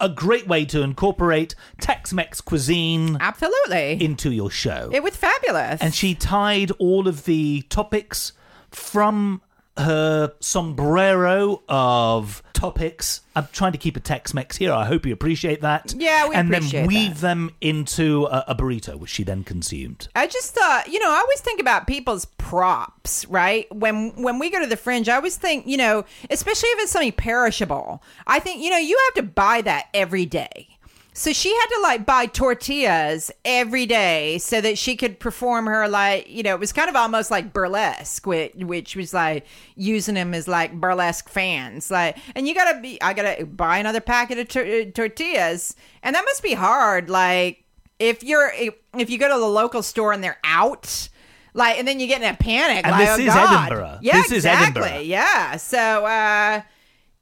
a 0.00 0.08
great 0.08 0.46
way 0.48 0.64
to 0.66 0.82
incorporate 0.82 1.54
Tex 1.80 2.12
Mex 2.12 2.40
cuisine 2.40 3.16
Absolutely. 3.20 4.02
into 4.02 4.30
your 4.32 4.50
show. 4.50 4.90
it 4.92 5.02
was 5.02 5.14
fabulous. 5.16 5.80
and 5.80 5.94
she 5.94 6.14
tied 6.14 6.70
all 6.72 7.06
of 7.06 7.24
the 7.24 7.62
topics 7.68 8.32
from 8.70 9.42
her 9.76 10.32
sombrero 10.40 11.62
of 11.68 12.42
topics. 12.60 13.22
I'm 13.34 13.48
trying 13.52 13.72
to 13.72 13.78
keep 13.78 13.96
a 13.96 14.00
Tex-Mex 14.00 14.58
here. 14.58 14.72
I 14.72 14.84
hope 14.84 15.06
you 15.06 15.12
appreciate 15.12 15.62
that. 15.62 15.94
Yeah, 15.96 16.28
we 16.28 16.34
and 16.34 16.52
then 16.52 16.86
weave 16.86 17.14
that. 17.14 17.20
them 17.20 17.50
into 17.60 18.26
a, 18.26 18.44
a 18.48 18.54
burrito, 18.54 18.96
which 18.96 19.10
she 19.10 19.24
then 19.24 19.44
consumed. 19.44 20.08
I 20.14 20.26
just 20.26 20.54
thought, 20.54 20.88
you 20.88 20.98
know, 20.98 21.10
I 21.10 21.16
always 21.16 21.40
think 21.40 21.60
about 21.60 21.86
people's 21.86 22.26
props, 22.26 23.24
right? 23.26 23.66
When 23.74 24.10
when 24.22 24.38
we 24.38 24.50
go 24.50 24.60
to 24.60 24.66
the 24.66 24.76
fringe, 24.76 25.08
I 25.08 25.16
always 25.16 25.36
think, 25.36 25.66
you 25.66 25.78
know, 25.78 26.04
especially 26.28 26.68
if 26.70 26.80
it's 26.80 26.92
something 26.92 27.12
perishable. 27.12 28.02
I 28.26 28.40
think, 28.40 28.62
you 28.62 28.70
know, 28.70 28.78
you 28.78 28.98
have 29.06 29.24
to 29.24 29.30
buy 29.30 29.62
that 29.62 29.86
every 29.94 30.26
day. 30.26 30.76
So 31.12 31.32
she 31.32 31.48
had 31.54 31.66
to 31.66 31.80
like 31.82 32.06
buy 32.06 32.26
tortillas 32.26 33.30
every 33.44 33.84
day 33.84 34.38
so 34.38 34.60
that 34.60 34.78
she 34.78 34.96
could 34.96 35.18
perform 35.18 35.66
her 35.66 35.88
like, 35.88 36.28
you 36.28 36.42
know, 36.42 36.54
it 36.54 36.60
was 36.60 36.72
kind 36.72 36.88
of 36.88 36.94
almost 36.96 37.30
like 37.30 37.52
burlesque, 37.52 38.26
which, 38.26 38.52
which 38.54 38.94
was 38.96 39.12
like 39.12 39.44
using 39.76 40.14
them 40.14 40.32
as 40.34 40.46
like 40.46 40.72
burlesque 40.72 41.28
fans. 41.28 41.90
Like, 41.90 42.16
and 42.34 42.46
you 42.46 42.54
gotta 42.54 42.80
be, 42.80 43.00
I 43.02 43.12
gotta 43.12 43.44
buy 43.44 43.78
another 43.78 44.00
packet 44.00 44.38
of 44.38 44.48
tor- 44.48 44.84
tortillas, 44.92 45.74
and 46.02 46.14
that 46.14 46.24
must 46.24 46.42
be 46.42 46.54
hard. 46.54 47.10
Like, 47.10 47.64
if 47.98 48.22
you're 48.22 48.50
if 48.54 49.10
you 49.10 49.18
go 49.18 49.28
to 49.34 49.38
the 49.38 49.46
local 49.46 49.82
store 49.82 50.12
and 50.12 50.24
they're 50.24 50.38
out 50.44 51.08
like 51.52 51.78
and 51.78 51.86
then 51.86 52.00
you 52.00 52.06
get 52.06 52.22
in 52.22 52.28
a 52.32 52.36
panic 52.36 52.86
And 52.86 52.92
like, 52.92 53.00
this 53.06 53.18
oh, 53.18 53.20
is 53.22 53.26
God. 53.34 53.66
Edinburgh. 53.72 53.98
yeah 54.00 54.12
This 54.14 54.26
is 54.26 54.32
exactly 54.38 54.82
Edinburgh. 54.82 55.02
yeah 55.02 55.56
so 55.56 56.06
uh 56.06 56.62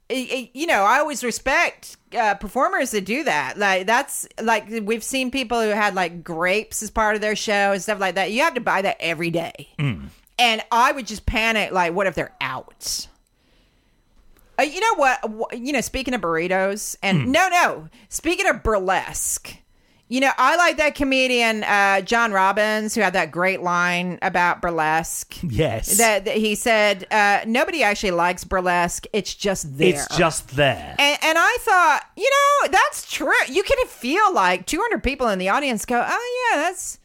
you 0.09 0.65
know 0.67 0.83
i 0.83 0.99
always 0.99 1.23
respect 1.23 1.97
uh, 2.17 2.35
performers 2.35 2.91
that 2.91 3.05
do 3.05 3.23
that 3.23 3.57
like 3.57 3.85
that's 3.85 4.27
like 4.41 4.67
we've 4.83 5.03
seen 5.03 5.29
people 5.31 5.61
who 5.61 5.69
had 5.69 5.93
like 5.95 6.23
grapes 6.23 6.81
as 6.81 6.89
part 6.89 7.15
of 7.15 7.21
their 7.21 7.35
show 7.35 7.71
and 7.73 7.81
stuff 7.81 7.99
like 7.99 8.15
that 8.15 8.31
you 8.31 8.41
have 8.41 8.53
to 8.55 8.61
buy 8.61 8.81
that 8.81 8.97
every 8.99 9.29
day 9.29 9.67
Mm. 9.77 10.07
and 10.39 10.61
i 10.71 10.91
would 10.91 11.05
just 11.07 11.25
panic 11.25 11.71
like 11.71 11.93
what 11.93 12.07
if 12.07 12.15
they're 12.15 12.35
out 12.41 13.07
uh, 14.57 14.63
you 14.63 14.81
know 14.81 14.95
what? 14.95 15.57
You 15.57 15.71
know, 15.71 15.79
speaking 15.79 16.13
of 16.13 16.19
burritos, 16.19 16.97
and 17.01 17.21
Hmm. 17.23 17.31
no, 17.31 17.47
no, 17.47 17.87
speaking 18.09 18.45
of 18.45 18.61
burlesque, 18.61 19.55
you 20.09 20.19
know, 20.19 20.31
I 20.37 20.55
like 20.55 20.77
that 20.77 20.95
comedian 20.95 21.63
uh, 21.63 22.01
John 22.01 22.31
Robbins 22.31 22.95
who 22.95 23.01
had 23.01 23.13
that 23.13 23.29
great 23.29 23.61
line 23.61 24.17
about 24.23 24.59
burlesque. 24.59 25.37
Yes. 25.43 25.97
That, 25.97 26.25
that 26.25 26.35
he 26.35 26.55
said, 26.55 27.05
uh, 27.11 27.41
nobody 27.45 27.83
actually 27.83 28.11
likes 28.11 28.43
burlesque. 28.43 29.05
It's 29.13 29.35
just 29.35 29.77
there. 29.77 29.89
it's 29.89 30.17
just 30.17 30.55
there. 30.55 30.95
And, 30.97 31.19
and 31.21 31.37
I 31.37 31.57
thought, 31.61 32.01
you 32.17 32.29
know, 32.29 32.71
that's 32.71 33.09
true. 33.09 33.31
You 33.47 33.61
can 33.61 33.85
feel 33.87 34.33
like 34.33 34.65
200 34.65 35.03
people 35.03 35.27
in 35.27 35.37
the 35.37 35.49
audience 35.49 35.85
go, 35.85 36.03
oh 36.05 36.49
yeah, 36.51 36.61
that's 36.61 36.97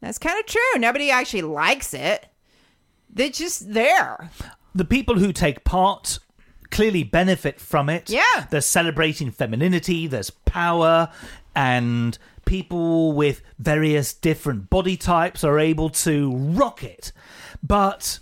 that's 0.00 0.18
kind 0.18 0.38
of 0.38 0.46
true. 0.46 0.78
Nobody 0.78 1.10
actually 1.10 1.42
likes 1.42 1.94
it. 1.94 2.26
They're 3.10 3.28
just 3.28 3.72
there. 3.72 4.30
the 4.74 4.84
people 4.84 5.18
who 5.18 5.32
take 5.32 5.64
part 5.64 6.20
clearly 6.70 7.02
benefit 7.02 7.60
from 7.60 7.88
it. 7.88 8.08
Yeah. 8.08 8.46
They're 8.50 8.60
celebrating 8.60 9.30
femininity, 9.30 10.06
there's 10.06 10.30
power, 10.30 11.10
and 11.54 12.18
people 12.46 13.12
with 13.12 13.42
various 13.58 14.14
different 14.14 14.70
body 14.70 14.96
types 14.96 15.44
are 15.44 15.58
able 15.58 15.90
to 15.90 16.34
rock 16.34 16.82
it. 16.82 17.12
But 17.62 18.20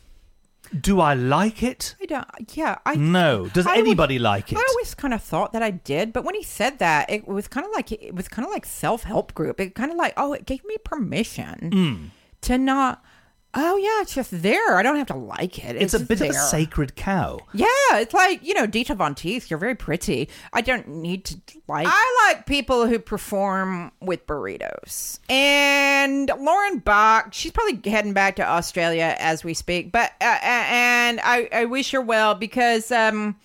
do 0.79 1.01
I 1.01 1.15
like 1.15 1.63
it? 1.63 1.95
I 2.03 2.07
don't. 2.07 2.27
Yeah, 2.57 2.79
I 2.85 2.97
No. 2.97 3.47
Does 3.49 3.67
I 3.67 3.71
always- 3.71 3.87
anybody 3.87 4.19
like 4.19 4.51
it? 4.51 4.59
I 4.59 4.65
always 4.71 4.95
kind 4.97 5.15
of 5.15 5.23
thought 5.23 5.53
that 5.53 5.63
I 5.63 5.71
did, 5.71 6.13
but 6.13 6.25
when 6.25 6.35
he 6.35 6.43
said 6.43 6.81
that, 6.81 7.09
it 7.09 7.29
was 7.29 7.47
kind 7.47 7.65
of 7.65 7.73
like 7.73 7.93
it 7.93 8.15
was 8.15 8.27
kind 8.27 8.45
of 8.45 8.53
like 8.53 8.67
self 8.67 9.05
help 9.05 9.35
group. 9.35 9.61
It 9.61 9.77
kind 9.77 9.93
of 9.93 9.97
like 9.97 10.15
oh, 10.17 10.33
it 10.33 10.47
gave 10.47 10.65
me 10.65 10.77
permission 10.83 11.71
Hmm. 11.73 12.05
to 12.41 12.59
not. 12.59 13.05
Oh 13.57 13.77
yeah, 13.77 14.03
it's 14.03 14.15
just 14.15 14.43
there. 14.43 14.77
I 14.77 14.83
don't 14.83 14.97
have 14.97 15.07
to 15.09 15.17
like 15.17 15.65
it. 15.65 15.77
It's, 15.77 15.95
a 15.95 15.99
just 15.99 16.09
bit 16.09 16.21
of 16.21 16.31
a 16.31 16.33
sacred 16.33 16.97
cow. 16.97 17.39
Yeah, 17.53 17.67
it's 17.93 18.13
like 18.13 18.43
you 18.45 18.55
know, 18.55 18.67
Dita 18.67 18.95
Von 18.95 19.15
Teese. 19.15 19.49
You're 19.49 19.59
very 19.59 19.77
pretty. 19.77 20.29
I 20.53 20.61
don't 20.61 20.89
need 20.89 21.25
to 21.27 21.39
like. 21.69 21.87
I 21.89 22.27
like 22.29 22.47
people 22.47 22.87
who 22.87 22.99
perform 22.99 23.93
with 24.01 24.27
burritos. 24.27 25.21
And 25.29 26.31
Lauren 26.39 26.79
Bok, 26.79 27.33
she's 27.33 27.53
probably 27.53 27.91
heading 27.91 28.13
back 28.13 28.37
to 28.37 28.49
Australia 28.49 29.15
as 29.19 29.45
we 29.45 29.55
speak. 29.55 29.93
But 29.93 30.13
uh, 30.21 30.25
uh, 30.25 30.39
and 30.43 31.21
I, 31.23 31.49
I 31.53 31.65
wish 31.67 31.93
her 31.93 32.01
well 32.01 32.35
because 32.35 32.91
um, 32.91 33.37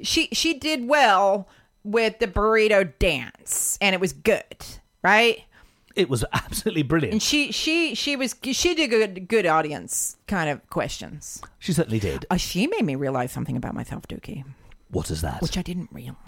she 0.00 0.28
she 0.32 0.54
did 0.54 0.88
well 0.88 1.48
with 1.82 2.18
the 2.18 2.26
burrito 2.26 2.90
dance, 2.98 3.78
and 3.80 3.94
it 3.94 4.00
was 4.00 4.14
good, 4.14 4.64
right? 5.02 5.44
It 5.96 6.08
was 6.08 6.24
absolutely 6.32 6.82
brilliant. 6.82 7.12
And 7.12 7.22
she 7.22 7.52
she 7.52 7.94
she 7.94 8.16
was 8.16 8.34
she 8.52 8.74
did 8.74 8.88
good 8.90 9.28
good 9.28 9.46
audience 9.46 10.16
kind 10.26 10.50
of 10.50 10.68
questions. 10.70 11.40
She 11.58 11.72
certainly 11.72 12.00
did. 12.00 12.26
Uh, 12.30 12.36
she 12.36 12.66
made 12.66 12.84
me 12.84 12.94
realize 12.94 13.32
something 13.32 13.56
about 13.56 13.74
myself, 13.74 14.06
Dukey. 14.08 14.44
What 14.90 15.10
is 15.10 15.20
that? 15.22 15.40
which 15.42 15.58
I 15.58 15.62
didn't 15.62 15.90
realize. 15.92 16.18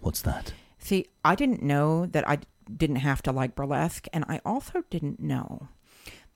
What's 0.00 0.22
that? 0.22 0.52
See, 0.78 1.06
I 1.24 1.34
didn't 1.34 1.62
know 1.62 2.06
that 2.06 2.28
I 2.28 2.38
didn't 2.74 2.96
have 2.96 3.22
to 3.22 3.32
like 3.32 3.54
burlesque, 3.54 4.06
and 4.12 4.24
I 4.28 4.40
also 4.44 4.84
didn't 4.90 5.20
know 5.20 5.68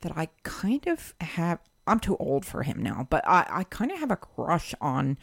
that 0.01 0.16
I 0.16 0.28
kind 0.43 0.87
of 0.87 1.14
have. 1.20 1.59
I'm 1.87 2.01
too 2.01 2.16
old 2.18 2.45
for 2.45 2.62
him 2.62 2.83
now, 2.83 3.07
but 3.11 3.26
I, 3.26 3.47
I 3.49 3.64
kind 3.64 3.91
of 3.91 3.99
have 3.99 4.11
a 4.11 4.16
crush 4.16 4.74
on 4.81 5.18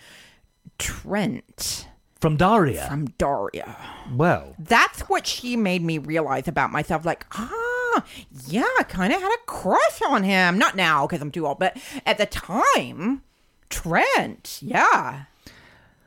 Trent 0.77 1.87
From 2.19 2.35
Daria. 2.37 2.87
from 2.87 3.05
Daria. 3.17 3.75
well, 4.13 4.55
That's 4.57 5.01
what 5.01 5.27
she 5.27 5.55
made 5.55 5.83
me 5.83 5.97
realize 5.99 6.47
about 6.47 6.71
myself. 6.71 7.05
Like, 7.05 7.25
ah, 7.33 8.03
yeah, 8.47 8.67
I 8.79 8.83
kind 8.83 9.13
of 9.13 9.21
had 9.21 9.31
a 9.31 9.45
crush 9.45 10.01
on 10.07 10.23
him. 10.23 10.57
Not 10.57 10.75
now 10.75 11.05
because 11.05 11.21
I'm 11.21 11.31
too 11.31 11.45
old, 11.47 11.59
but 11.59 11.77
at 12.05 12.17
the 12.17 12.25
time, 12.25 13.21
Trent, 13.69 14.59
yeah. 14.61 15.23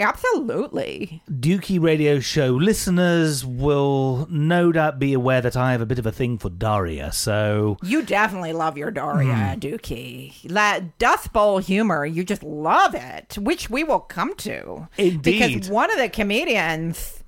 Absolutely. 0.00 1.22
Dukey 1.30 1.80
Radio 1.80 2.20
Show 2.20 2.48
listeners 2.52 3.44
will 3.44 4.26
no 4.30 4.72
doubt 4.72 4.98
be 4.98 5.12
aware 5.12 5.40
that 5.40 5.56
I 5.56 5.72
have 5.72 5.80
a 5.80 5.86
bit 5.86 5.98
of 5.98 6.06
a 6.06 6.12
thing 6.12 6.38
for 6.38 6.48
Daria, 6.50 7.12
so 7.12 7.76
You 7.82 8.02
definitely 8.02 8.52
love 8.52 8.76
your 8.78 8.90
Daria 8.90 9.34
Hmm. 9.34 9.58
Dukey. 9.60 10.42
That 10.44 10.98
Dust 10.98 11.32
Bowl 11.32 11.58
humor, 11.58 12.04
you 12.06 12.24
just 12.24 12.42
love 12.42 12.94
it, 12.94 13.36
which 13.38 13.70
we 13.70 13.84
will 13.84 14.00
come 14.00 14.34
to. 14.36 14.88
Indeed. 14.96 15.22
Because 15.22 15.70
one 15.70 15.90
of 15.90 15.98
the 15.98 16.08
comedians 16.08 17.19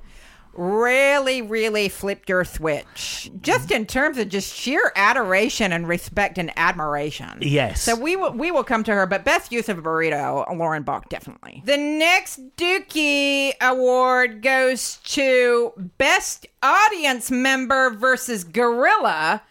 really, 0.55 1.43
really 1.43 1.89
flipped 1.89 2.29
your 2.29 2.45
switch, 2.45 3.31
just 3.41 3.71
in 3.71 3.87
terms 3.87 4.19
of 4.19 4.29
just 4.29 4.55
sheer 4.55 4.93
adoration 4.97 5.73
and 5.73 5.89
respect 5.89 6.39
and 6.39 6.53
admiration. 6.57 7.39
Yes. 7.41 7.83
So 7.83 7.95
we 7.97 8.17
will 8.17 8.33
we 8.33 8.51
will 8.51 8.65
come 8.65 8.85
to 8.85 8.93
her, 8.93 9.07
but 9.07 9.25
best 9.25 9.53
use 9.53 9.69
of 9.69 9.79
a 9.79 9.83
burrito, 9.83 10.45
Lauren 10.57 10.83
Bok 10.83 11.09
definitely. 11.09 11.63
The 11.65 11.77
next 11.77 12.41
Dukey 12.57 13.53
Award 13.61 14.43
goes 14.43 14.99
to 15.05 15.73
Best 15.99 16.47
Audience 16.63 17.31
Member 17.31 17.91
versus 17.91 18.45
Gorilla. 18.45 19.43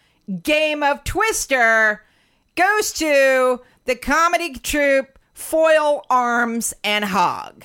Game 0.43 0.83
of 0.83 1.03
Twister 1.03 2.03
goes 2.55 2.93
to 2.93 3.61
the 3.85 3.95
comedy 3.95 4.53
troupe 4.53 5.17
Foil 5.33 6.05
Arms 6.09 6.73
and 6.83 7.05
Hog. 7.05 7.63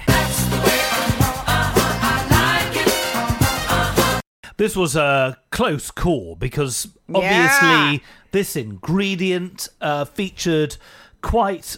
This 4.56 4.74
was 4.76 4.96
a 4.96 5.36
close 5.50 5.90
call 5.90 6.34
because 6.36 6.88
Yeah. 7.08 7.18
obviously 7.18 8.04
this 8.32 8.56
ingredient 8.56 9.68
uh, 9.80 10.04
featured 10.04 10.76
quite 11.22 11.76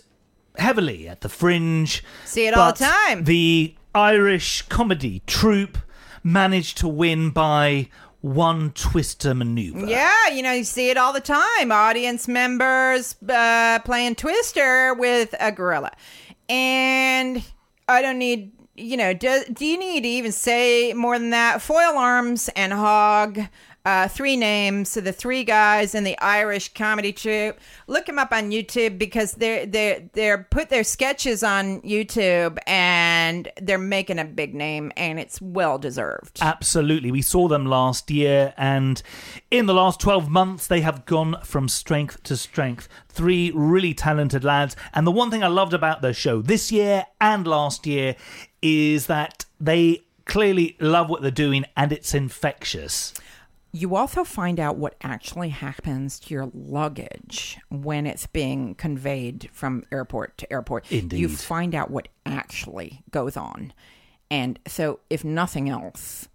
heavily 0.56 1.08
at 1.08 1.20
the 1.20 1.28
Fringe. 1.28 2.02
See 2.24 2.46
it 2.46 2.54
all 2.54 2.72
the 2.72 2.78
time. 2.84 3.24
The 3.24 3.74
Irish 3.94 4.62
comedy 4.62 5.22
troupe 5.26 5.78
managed 6.22 6.78
to 6.78 6.88
win 6.88 7.30
by 7.30 7.88
one 8.20 8.72
twister 8.72 9.32
maneuver. 9.34 9.86
Yeah, 9.86 10.28
you 10.32 10.42
know, 10.42 10.52
you 10.52 10.64
see 10.64 10.90
it 10.90 10.96
all 10.96 11.12
the 11.12 11.20
time. 11.20 11.70
Audience 11.70 12.26
members 12.26 13.14
uh, 13.28 13.78
playing 13.84 14.16
Twister 14.16 14.92
with 14.94 15.34
a 15.38 15.52
gorilla. 15.52 15.92
And 16.48 17.44
I 17.88 18.02
don't 18.02 18.18
need, 18.18 18.52
you 18.78 18.96
know, 18.96 19.12
do, 19.12 19.42
do 19.52 19.66
you 19.66 19.78
need 19.78 20.02
to 20.02 20.08
even 20.08 20.32
say 20.32 20.92
more 20.92 21.18
than 21.18 21.30
that? 21.30 21.60
Foil 21.60 21.96
Arms 21.96 22.48
and 22.54 22.72
Hog, 22.72 23.40
uh, 23.84 24.08
three 24.08 24.36
names. 24.36 24.90
So 24.90 25.00
the 25.00 25.12
three 25.12 25.44
guys 25.44 25.94
in 25.94 26.04
the 26.04 26.18
Irish 26.18 26.72
comedy 26.74 27.12
troupe. 27.12 27.58
Look 27.86 28.06
them 28.06 28.18
up 28.18 28.32
on 28.32 28.50
YouTube 28.50 28.98
because 28.98 29.32
they're 29.32 29.66
they're 29.66 30.08
they're 30.12 30.46
put 30.50 30.68
their 30.68 30.84
sketches 30.84 31.42
on 31.42 31.80
YouTube 31.82 32.58
and 32.66 33.50
they're 33.60 33.78
making 33.78 34.18
a 34.18 34.24
big 34.24 34.54
name 34.54 34.92
and 34.96 35.18
it's 35.18 35.40
well 35.40 35.78
deserved. 35.78 36.38
Absolutely. 36.40 37.10
We 37.10 37.22
saw 37.22 37.48
them 37.48 37.66
last 37.66 38.10
year, 38.10 38.52
and 38.56 39.02
in 39.50 39.66
the 39.66 39.74
last 39.74 40.00
12 40.00 40.28
months, 40.28 40.66
they 40.66 40.80
have 40.82 41.06
gone 41.06 41.36
from 41.42 41.68
strength 41.68 42.22
to 42.24 42.36
strength. 42.36 42.88
Three 43.08 43.50
really 43.54 43.94
talented 43.94 44.44
lads. 44.44 44.76
And 44.92 45.06
the 45.06 45.12
one 45.12 45.30
thing 45.30 45.42
I 45.42 45.48
loved 45.48 45.74
about 45.74 46.02
their 46.02 46.12
show 46.12 46.42
this 46.42 46.70
year 46.70 47.06
and 47.20 47.46
last 47.46 47.86
year 47.86 48.16
is 48.60 49.06
that 49.06 49.44
they 49.60 50.04
clearly 50.24 50.76
love 50.78 51.08
what 51.08 51.22
they're 51.22 51.30
doing 51.30 51.64
and 51.76 51.90
it's 51.90 52.14
infectious. 52.14 53.14
You 53.72 53.96
also 53.96 54.24
find 54.24 54.58
out 54.58 54.76
what 54.76 54.94
actually 55.02 55.50
happens 55.50 56.18
to 56.20 56.34
your 56.34 56.50
luggage 56.54 57.58
when 57.70 58.06
it's 58.06 58.26
being 58.26 58.74
conveyed 58.74 59.50
from 59.52 59.84
airport 59.92 60.38
to 60.38 60.52
airport. 60.52 60.90
Indeed. 60.90 61.20
You 61.20 61.28
find 61.28 61.74
out 61.74 61.90
what 61.90 62.08
actually 62.24 63.02
goes 63.10 63.36
on. 63.36 63.72
And 64.30 64.58
so, 64.66 65.00
if 65.10 65.24
nothing 65.24 65.68
else, 65.68 66.28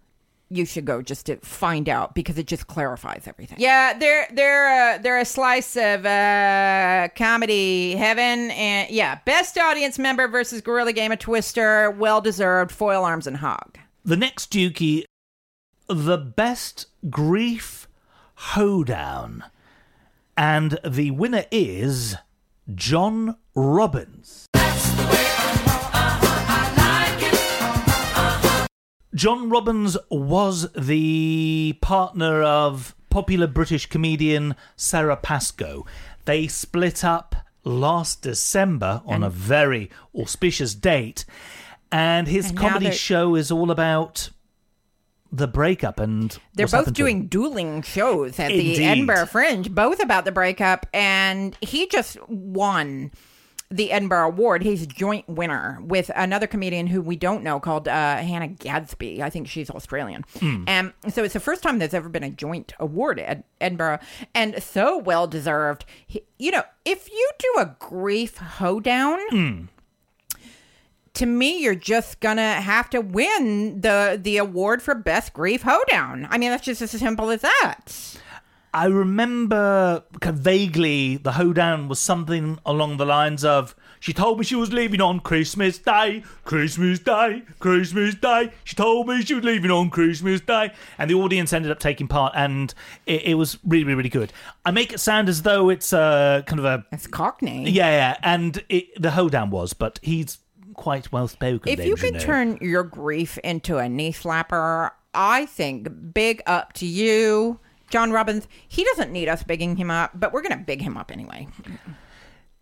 you 0.50 0.64
should 0.64 0.84
go 0.84 1.02
just 1.02 1.26
to 1.26 1.36
find 1.38 1.88
out 1.88 2.14
because 2.14 2.38
it 2.38 2.46
just 2.46 2.66
clarifies 2.66 3.24
everything. 3.26 3.58
Yeah, 3.60 3.96
they're 3.98 4.28
they're 4.32 4.94
uh, 4.94 4.98
they're 4.98 5.18
a 5.18 5.24
slice 5.24 5.76
of 5.76 6.06
uh, 6.06 7.08
comedy 7.16 7.96
heaven, 7.96 8.50
and 8.52 8.90
yeah, 8.90 9.18
best 9.24 9.58
audience 9.58 9.98
member 9.98 10.28
versus 10.28 10.60
Gorilla 10.60 10.92
Game 10.92 11.12
of 11.12 11.18
Twister, 11.18 11.90
well 11.92 12.20
deserved. 12.20 12.70
Foil 12.72 13.04
Arms 13.04 13.26
and 13.26 13.36
Hog. 13.36 13.78
The 14.04 14.16
next 14.16 14.52
Dukey, 14.52 15.04
the 15.88 16.18
best 16.18 16.86
grief 17.10 17.88
hoedown. 18.34 19.44
And 20.36 20.78
the 20.84 21.10
winner 21.12 21.44
is 21.50 22.16
John 22.74 23.36
Robbins. 23.54 24.46
John 29.14 29.48
Robbins 29.48 29.96
was 30.10 30.72
the 30.72 31.78
partner 31.80 32.42
of 32.42 32.96
popular 33.10 33.46
British 33.46 33.86
comedian 33.86 34.56
Sarah 34.74 35.16
Pascoe. 35.16 35.86
They 36.24 36.48
split 36.48 37.04
up 37.04 37.36
last 37.62 38.22
December 38.22 39.02
on 39.06 39.22
a 39.22 39.30
very 39.30 39.88
auspicious 40.18 40.74
date, 40.74 41.24
and 41.92 42.26
his 42.26 42.48
And 42.48 42.58
comedy 42.58 42.90
show 42.90 43.36
is 43.36 43.52
all 43.52 43.70
about 43.70 44.30
the 45.36 45.48
breakup 45.48 45.98
and 46.00 46.38
They're 46.54 46.66
both 46.66 46.72
happened 46.72 46.96
to 46.96 47.02
doing 47.02 47.26
dueling 47.26 47.82
shows 47.82 48.38
at 48.38 48.50
Indeed. 48.50 48.78
the 48.78 48.84
Edinburgh 48.84 49.26
Fringe, 49.26 49.74
both 49.74 50.00
about 50.02 50.24
the 50.24 50.32
breakup. 50.32 50.86
And 50.94 51.56
he 51.60 51.86
just 51.88 52.16
won 52.28 53.10
the 53.70 53.90
Edinburgh 53.90 54.28
Award. 54.28 54.62
He's 54.62 54.82
a 54.82 54.86
joint 54.86 55.28
winner 55.28 55.80
with 55.82 56.10
another 56.14 56.46
comedian 56.46 56.86
who 56.86 57.00
we 57.02 57.16
don't 57.16 57.42
know 57.42 57.58
called 57.58 57.88
uh, 57.88 58.18
Hannah 58.18 58.46
Gadsby. 58.48 59.22
I 59.22 59.30
think 59.30 59.48
she's 59.48 59.70
Australian. 59.70 60.24
And 60.40 60.92
so 61.08 61.24
it's 61.24 61.34
the 61.34 61.40
first 61.40 61.62
time 61.62 61.78
there's 61.80 61.94
ever 61.94 62.08
been 62.08 62.22
a 62.22 62.30
joint 62.30 62.72
award 62.78 63.18
at 63.18 63.42
Edinburgh 63.60 63.98
and 64.34 64.62
so 64.62 64.98
well 64.98 65.26
deserved. 65.26 65.84
He- 66.06 66.22
You 66.38 66.52
know, 66.52 66.62
if 66.84 67.10
you 67.10 67.30
do 67.38 67.54
a 67.58 67.74
grief 67.80 68.36
hoedown, 68.36 69.18
hmm. 69.30 69.60
To 71.14 71.26
me, 71.26 71.62
you're 71.62 71.74
just 71.74 72.20
gonna 72.20 72.54
have 72.60 72.90
to 72.90 73.00
win 73.00 73.80
the 73.80 74.18
the 74.20 74.36
award 74.36 74.82
for 74.82 74.94
best 74.94 75.32
grief 75.32 75.62
hoedown. 75.62 76.26
I 76.30 76.38
mean, 76.38 76.50
that's 76.50 76.64
just 76.64 76.82
as 76.82 76.90
simple 76.90 77.30
as 77.30 77.40
that. 77.42 78.18
I 78.72 78.86
remember 78.86 80.02
vaguely 80.20 81.16
the 81.16 81.32
hoedown 81.32 81.86
was 81.86 82.00
something 82.00 82.58
along 82.66 82.96
the 82.96 83.06
lines 83.06 83.44
of 83.44 83.76
she 84.00 84.12
told 84.12 84.38
me 84.38 84.44
she 84.44 84.56
was 84.56 84.72
leaving 84.72 85.00
on 85.00 85.20
Christmas 85.20 85.78
Day, 85.78 86.24
Christmas 86.44 86.98
Day, 86.98 87.42
Christmas 87.60 88.16
Day. 88.16 88.50
She 88.64 88.74
told 88.74 89.06
me 89.06 89.22
she 89.22 89.34
was 89.34 89.44
leaving 89.44 89.70
on 89.70 89.90
Christmas 89.90 90.40
Day, 90.40 90.72
and 90.98 91.08
the 91.08 91.14
audience 91.14 91.52
ended 91.52 91.70
up 91.70 91.78
taking 91.78 92.08
part, 92.08 92.32
and 92.36 92.74
it, 93.06 93.22
it 93.22 93.34
was 93.34 93.58
really, 93.64 93.84
really, 93.84 93.94
really 93.96 94.08
good. 94.08 94.32
I 94.66 94.72
make 94.72 94.92
it 94.92 94.98
sound 94.98 95.28
as 95.28 95.42
though 95.42 95.70
it's 95.70 95.92
a 95.92 96.42
kind 96.46 96.58
of 96.58 96.64
a 96.66 96.84
It's 96.90 97.06
Cockney. 97.06 97.70
yeah, 97.70 97.90
yeah, 97.90 98.16
and 98.24 98.62
it, 98.68 99.00
the 99.00 99.12
hoedown 99.12 99.50
was, 99.50 99.72
but 99.72 100.00
he's 100.02 100.38
quite 100.74 101.10
well 101.12 101.28
spoken. 101.28 101.72
If 101.72 101.84
you 101.84 101.96
can 101.96 102.18
turn 102.18 102.58
your 102.60 102.82
grief 102.82 103.38
into 103.38 103.78
a 103.78 103.88
knee 103.88 104.12
slapper, 104.12 104.90
I 105.14 105.46
think 105.46 106.12
big 106.12 106.42
up 106.46 106.72
to 106.74 106.86
you, 106.86 107.60
John 107.90 108.10
Robbins. 108.12 108.48
He 108.68 108.84
doesn't 108.84 109.12
need 109.12 109.28
us 109.28 109.42
bigging 109.42 109.76
him 109.76 109.90
up, 109.90 110.12
but 110.14 110.32
we're 110.32 110.42
gonna 110.42 110.56
big 110.56 110.82
him 110.82 110.96
up 110.96 111.10
anyway. 111.10 111.48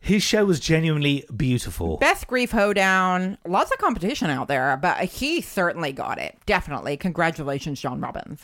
his 0.00 0.22
show 0.22 0.44
was 0.44 0.60
genuinely 0.60 1.24
beautiful. 1.34 1.96
Best 1.98 2.26
grief 2.26 2.50
hoedown. 2.50 3.38
Lots 3.46 3.70
of 3.70 3.78
competition 3.78 4.30
out 4.30 4.48
there, 4.48 4.76
but 4.76 5.04
he 5.04 5.40
certainly 5.40 5.92
got 5.92 6.18
it. 6.18 6.38
Definitely. 6.44 6.96
Congratulations, 6.96 7.80
John 7.80 8.00
Robbins. 8.00 8.42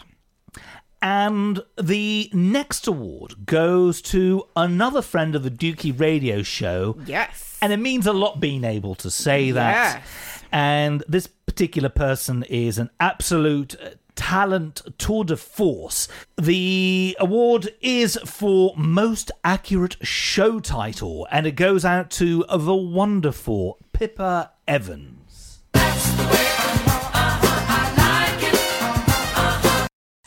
And 1.00 1.62
the 1.80 2.28
next 2.32 2.86
award 2.86 3.46
goes 3.46 4.02
to 4.02 4.44
another 4.56 5.02
friend 5.02 5.34
of 5.34 5.42
the 5.44 5.50
Dukey 5.50 5.98
radio 5.98 6.42
show. 6.42 6.96
Yes. 7.06 7.58
And 7.62 7.72
it 7.72 7.78
means 7.78 8.06
a 8.06 8.12
lot 8.12 8.40
being 8.40 8.64
able 8.64 8.94
to 8.96 9.10
say 9.10 9.52
that. 9.52 10.02
Yes. 10.02 10.44
And 10.50 11.04
this 11.08 11.26
particular 11.26 11.88
person 11.88 12.42
is 12.44 12.78
an 12.78 12.90
absolute 12.98 13.76
uh, 13.80 13.90
talent 14.16 14.82
tour 14.98 15.24
de 15.24 15.36
force. 15.36 16.08
The 16.36 17.16
award 17.20 17.68
is 17.80 18.18
for 18.24 18.74
most 18.76 19.30
accurate 19.44 19.96
show 20.02 20.58
title, 20.58 21.28
and 21.30 21.46
it 21.46 21.52
goes 21.52 21.84
out 21.84 22.10
to 22.12 22.44
the 22.48 22.74
wonderful 22.74 23.78
Pippa 23.92 24.52
Evans. 24.66 25.17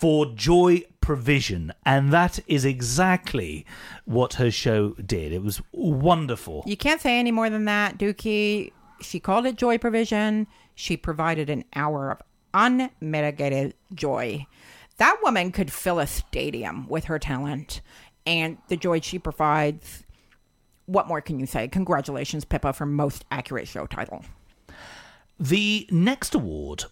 For 0.01 0.25
joy 0.25 0.81
provision, 0.99 1.71
and 1.85 2.11
that 2.11 2.39
is 2.47 2.65
exactly 2.65 3.67
what 4.05 4.33
her 4.33 4.49
show 4.49 4.93
did. 4.93 5.31
It 5.31 5.43
was 5.43 5.61
wonderful. 5.71 6.63
You 6.65 6.75
can't 6.75 6.99
say 6.99 7.19
any 7.19 7.29
more 7.29 7.51
than 7.51 7.65
that, 7.65 7.99
Dukey. 7.99 8.71
She 8.99 9.19
called 9.19 9.45
it 9.45 9.57
joy 9.57 9.77
provision. 9.77 10.47
She 10.73 10.97
provided 10.97 11.51
an 11.51 11.65
hour 11.75 12.09
of 12.09 12.21
unmitigated 12.51 13.75
joy. 13.93 14.47
That 14.97 15.17
woman 15.21 15.51
could 15.51 15.71
fill 15.71 15.99
a 15.99 16.07
stadium 16.07 16.87
with 16.87 17.03
her 17.03 17.19
talent 17.19 17.81
and 18.25 18.57
the 18.69 18.77
joy 18.77 19.01
she 19.01 19.19
provides. 19.19 20.03
What 20.87 21.07
more 21.07 21.21
can 21.21 21.39
you 21.39 21.45
say? 21.45 21.67
Congratulations, 21.67 22.43
Pippa, 22.43 22.73
for 22.73 22.87
most 22.87 23.23
accurate 23.29 23.67
show 23.67 23.85
title. 23.85 24.25
The 25.39 25.87
next 25.91 26.33
award 26.33 26.85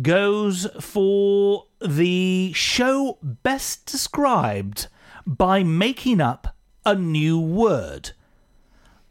goes 0.00 0.66
for 0.80 1.66
the 1.80 2.52
show 2.54 3.18
best 3.22 3.86
described 3.86 4.88
by 5.26 5.62
making 5.62 6.20
up 6.20 6.56
a 6.84 6.94
new 6.94 7.38
word. 7.38 8.12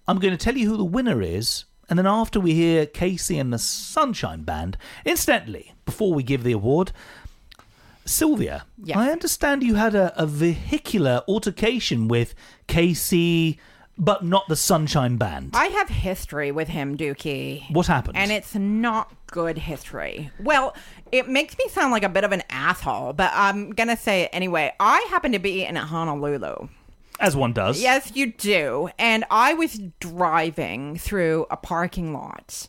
I'm 0.07 0.19
going 0.19 0.35
to 0.35 0.43
tell 0.43 0.57
you 0.57 0.69
who 0.69 0.77
the 0.77 0.83
winner 0.83 1.21
is, 1.21 1.65
and 1.89 1.97
then 1.97 2.07
after 2.07 2.39
we 2.39 2.53
hear 2.53 2.85
KC 2.85 3.39
and 3.39 3.53
the 3.53 3.57
Sunshine 3.57 4.43
Band, 4.43 4.77
incidentally, 5.05 5.73
before 5.85 6.13
we 6.13 6.23
give 6.23 6.43
the 6.43 6.51
award, 6.51 6.91
Sylvia, 8.05 8.65
Yes. 8.83 8.97
I 8.97 9.11
understand 9.11 9.63
you 9.63 9.75
had 9.75 9.95
a, 9.95 10.13
a 10.21 10.25
vehicular 10.25 11.23
altercation 11.27 12.07
with 12.09 12.35
KC, 12.67 13.57
but 13.97 14.23
not 14.23 14.47
the 14.47 14.55
Sunshine 14.55 15.17
Band. 15.17 15.51
I 15.53 15.65
have 15.67 15.89
history 15.89 16.51
with 16.51 16.67
him, 16.67 16.97
Dukey. 16.97 17.69
What 17.71 17.87
happened? 17.87 18.17
And 18.17 18.31
it's 18.31 18.55
not 18.55 19.13
good 19.27 19.57
history. 19.57 20.31
Well, 20.39 20.75
it 21.11 21.27
makes 21.27 21.57
me 21.57 21.67
sound 21.69 21.91
like 21.91 22.03
a 22.03 22.09
bit 22.09 22.23
of 22.23 22.31
an 22.31 22.43
asshole, 22.49 23.13
but 23.13 23.31
I'm 23.33 23.71
going 23.71 23.89
to 23.89 23.97
say 23.97 24.23
it 24.23 24.29
anyway. 24.33 24.73
I 24.79 25.05
happen 25.09 25.31
to 25.33 25.39
be 25.39 25.63
in 25.63 25.75
Honolulu. 25.75 26.69
As 27.19 27.35
one 27.35 27.53
does. 27.53 27.81
Yes, 27.81 28.11
you 28.15 28.31
do. 28.31 28.89
And 28.97 29.23
I 29.29 29.53
was 29.53 29.79
driving 29.99 30.97
through 30.97 31.45
a 31.51 31.57
parking 31.57 32.13
lot 32.13 32.67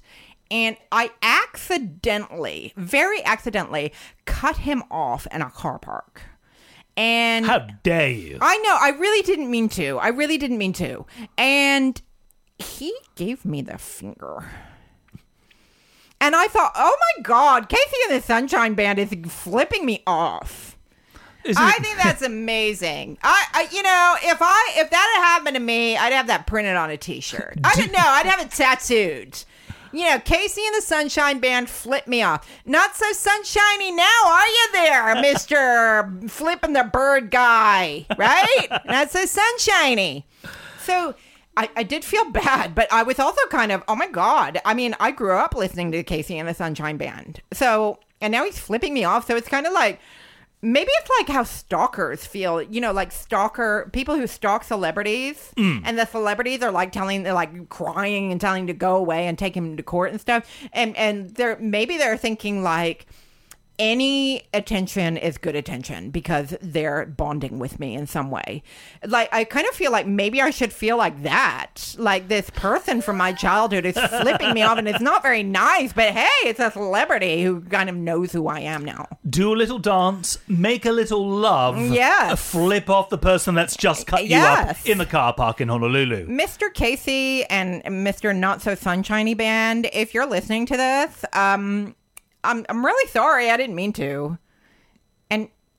and 0.50 0.76
I 0.92 1.10
accidentally, 1.22 2.72
very 2.76 3.24
accidentally, 3.24 3.92
cut 4.26 4.58
him 4.58 4.82
off 4.90 5.26
in 5.32 5.42
a 5.42 5.50
car 5.50 5.78
park. 5.78 6.22
And 6.96 7.44
How 7.44 7.66
dare 7.82 8.10
you? 8.10 8.38
I 8.40 8.56
know, 8.58 8.76
I 8.80 8.90
really 8.90 9.22
didn't 9.22 9.50
mean 9.50 9.68
to. 9.70 9.98
I 9.98 10.08
really 10.08 10.38
didn't 10.38 10.58
mean 10.58 10.72
to. 10.74 11.06
And 11.36 12.00
he 12.58 12.94
gave 13.16 13.44
me 13.44 13.62
the 13.62 13.78
finger. 13.78 14.48
And 16.20 16.34
I 16.34 16.46
thought, 16.46 16.72
oh 16.76 16.96
my 17.16 17.22
God, 17.22 17.68
KC 17.68 18.08
and 18.08 18.16
the 18.18 18.24
Sunshine 18.24 18.74
Band 18.74 18.98
is 18.98 19.14
flipping 19.28 19.84
me 19.84 20.02
off. 20.06 20.78
I 21.56 21.72
think 21.72 21.98
that's 21.98 22.22
amazing. 22.26 23.18
I, 23.22 23.44
I, 23.52 23.68
you 23.70 23.82
know, 23.82 24.16
if 24.22 24.38
I 24.40 24.72
if 24.76 24.90
that 24.90 25.12
had 25.16 25.24
happened 25.26 25.56
to 25.56 25.60
me, 25.60 25.96
I'd 25.96 26.12
have 26.12 26.28
that 26.28 26.46
printed 26.46 26.76
on 26.76 26.90
a 26.90 26.96
T-shirt. 26.96 27.58
I 27.62 27.74
don't 27.74 27.92
know. 27.92 27.98
I'd 27.98 28.26
have 28.26 28.40
it 28.40 28.50
tattooed. 28.50 29.44
You 29.94 30.10
know, 30.10 30.18
KC 30.18 30.58
and 30.58 30.74
the 30.76 30.82
Sunshine 30.82 31.38
Band 31.38 31.70
flip 31.70 32.08
me 32.08 32.22
off. 32.22 32.48
Not 32.66 32.96
so 32.96 33.12
sunshiny 33.12 33.92
now, 33.92 34.20
are 34.26 34.46
you 34.48 34.68
there, 34.72 35.14
Mister 35.22 36.12
Flipping 36.28 36.72
the 36.72 36.84
Bird 36.84 37.30
guy? 37.30 38.04
Right? 38.18 38.66
Not 38.86 39.10
so 39.10 39.24
sunshiny. 39.24 40.26
So. 40.82 41.14
I, 41.56 41.70
I 41.76 41.84
did 41.84 42.04
feel 42.04 42.28
bad, 42.32 42.74
but 42.74 42.92
I 42.92 43.04
was 43.04 43.20
also 43.20 43.40
kind 43.46 43.70
of, 43.70 43.84
oh 43.86 43.94
my 43.94 44.08
God. 44.08 44.60
I 44.64 44.74
mean, 44.74 44.96
I 44.98 45.12
grew 45.12 45.36
up 45.36 45.54
listening 45.54 45.92
to 45.92 46.02
KC 46.02 46.34
and 46.34 46.48
the 46.48 46.52
Sunshine 46.54 46.96
Band. 46.96 47.42
So, 47.52 48.00
and 48.20 48.32
now 48.32 48.44
he's 48.44 48.58
flipping 48.58 48.92
me 48.92 49.04
off. 49.04 49.28
So 49.28 49.36
it's 49.36 49.46
kind 49.46 49.64
of 49.64 49.72
like, 49.72 50.00
maybe 50.64 50.90
it's 51.00 51.10
like 51.20 51.28
how 51.28 51.42
stalkers 51.44 52.24
feel 52.26 52.62
you 52.62 52.80
know 52.80 52.92
like 52.92 53.12
stalker 53.12 53.90
people 53.92 54.16
who 54.16 54.26
stalk 54.26 54.64
celebrities 54.64 55.52
mm. 55.56 55.80
and 55.84 55.98
the 55.98 56.06
celebrities 56.06 56.62
are 56.62 56.70
like 56.70 56.90
telling 56.90 57.22
they're 57.22 57.34
like 57.34 57.68
crying 57.68 58.32
and 58.32 58.40
telling 58.40 58.66
to 58.66 58.72
go 58.72 58.96
away 58.96 59.26
and 59.26 59.38
take 59.38 59.56
him 59.56 59.76
to 59.76 59.82
court 59.82 60.10
and 60.10 60.20
stuff. 60.20 60.48
And 60.72 60.96
and 60.96 61.30
they're 61.34 61.58
maybe 61.58 61.98
they're 61.98 62.16
thinking 62.16 62.62
like 62.62 63.06
any 63.78 64.42
attention 64.54 65.16
is 65.16 65.36
good 65.38 65.56
attention 65.56 66.10
because 66.10 66.54
they're 66.60 67.06
bonding 67.06 67.58
with 67.58 67.80
me 67.80 67.94
in 67.94 68.06
some 68.06 68.30
way. 68.30 68.62
Like 69.04 69.28
I 69.32 69.44
kind 69.44 69.66
of 69.68 69.74
feel 69.74 69.90
like 69.90 70.06
maybe 70.06 70.40
I 70.40 70.50
should 70.50 70.72
feel 70.72 70.96
like 70.96 71.22
that. 71.24 71.94
Like 71.98 72.28
this 72.28 72.50
person 72.50 73.00
from 73.02 73.16
my 73.16 73.32
childhood 73.32 73.84
is 73.84 73.96
flipping 73.98 74.54
me 74.54 74.62
off 74.62 74.78
and 74.78 74.86
it's 74.88 75.00
not 75.00 75.22
very 75.22 75.42
nice, 75.42 75.92
but 75.92 76.12
hey, 76.12 76.28
it's 76.48 76.60
a 76.60 76.70
celebrity 76.70 77.42
who 77.42 77.60
kind 77.62 77.88
of 77.90 77.96
knows 77.96 78.32
who 78.32 78.46
I 78.46 78.60
am 78.60 78.84
now. 78.84 79.06
Do 79.28 79.52
a 79.52 79.56
little 79.56 79.78
dance, 79.78 80.38
make 80.46 80.86
a 80.86 80.92
little 80.92 81.26
love, 81.28 81.78
Yeah. 81.78 82.34
flip 82.36 82.88
off 82.88 83.08
the 83.08 83.18
person 83.18 83.54
that's 83.54 83.76
just 83.76 84.06
cut 84.06 84.22
you 84.24 84.30
Yes. 84.30 84.80
up 84.82 84.86
in 84.86 84.98
the 84.98 85.06
car 85.06 85.32
park 85.34 85.60
in 85.60 85.68
Honolulu. 85.68 86.26
Mr. 86.28 86.72
KC 86.72 87.44
and 87.50 87.82
Mr. 87.84 88.34
Not 88.36 88.62
So 88.62 88.74
Sunshiny 88.74 89.34
Band, 89.34 89.88
if 89.92 90.14
you're 90.14 90.26
listening 90.26 90.66
to 90.66 90.76
this, 90.76 91.24
um, 91.32 91.94
I'm 92.44 92.64
I'm 92.68 92.84
really 92.84 93.08
sorry. 93.10 93.50
I 93.50 93.56
didn't 93.56 93.76
mean 93.76 93.92
to. 93.94 94.38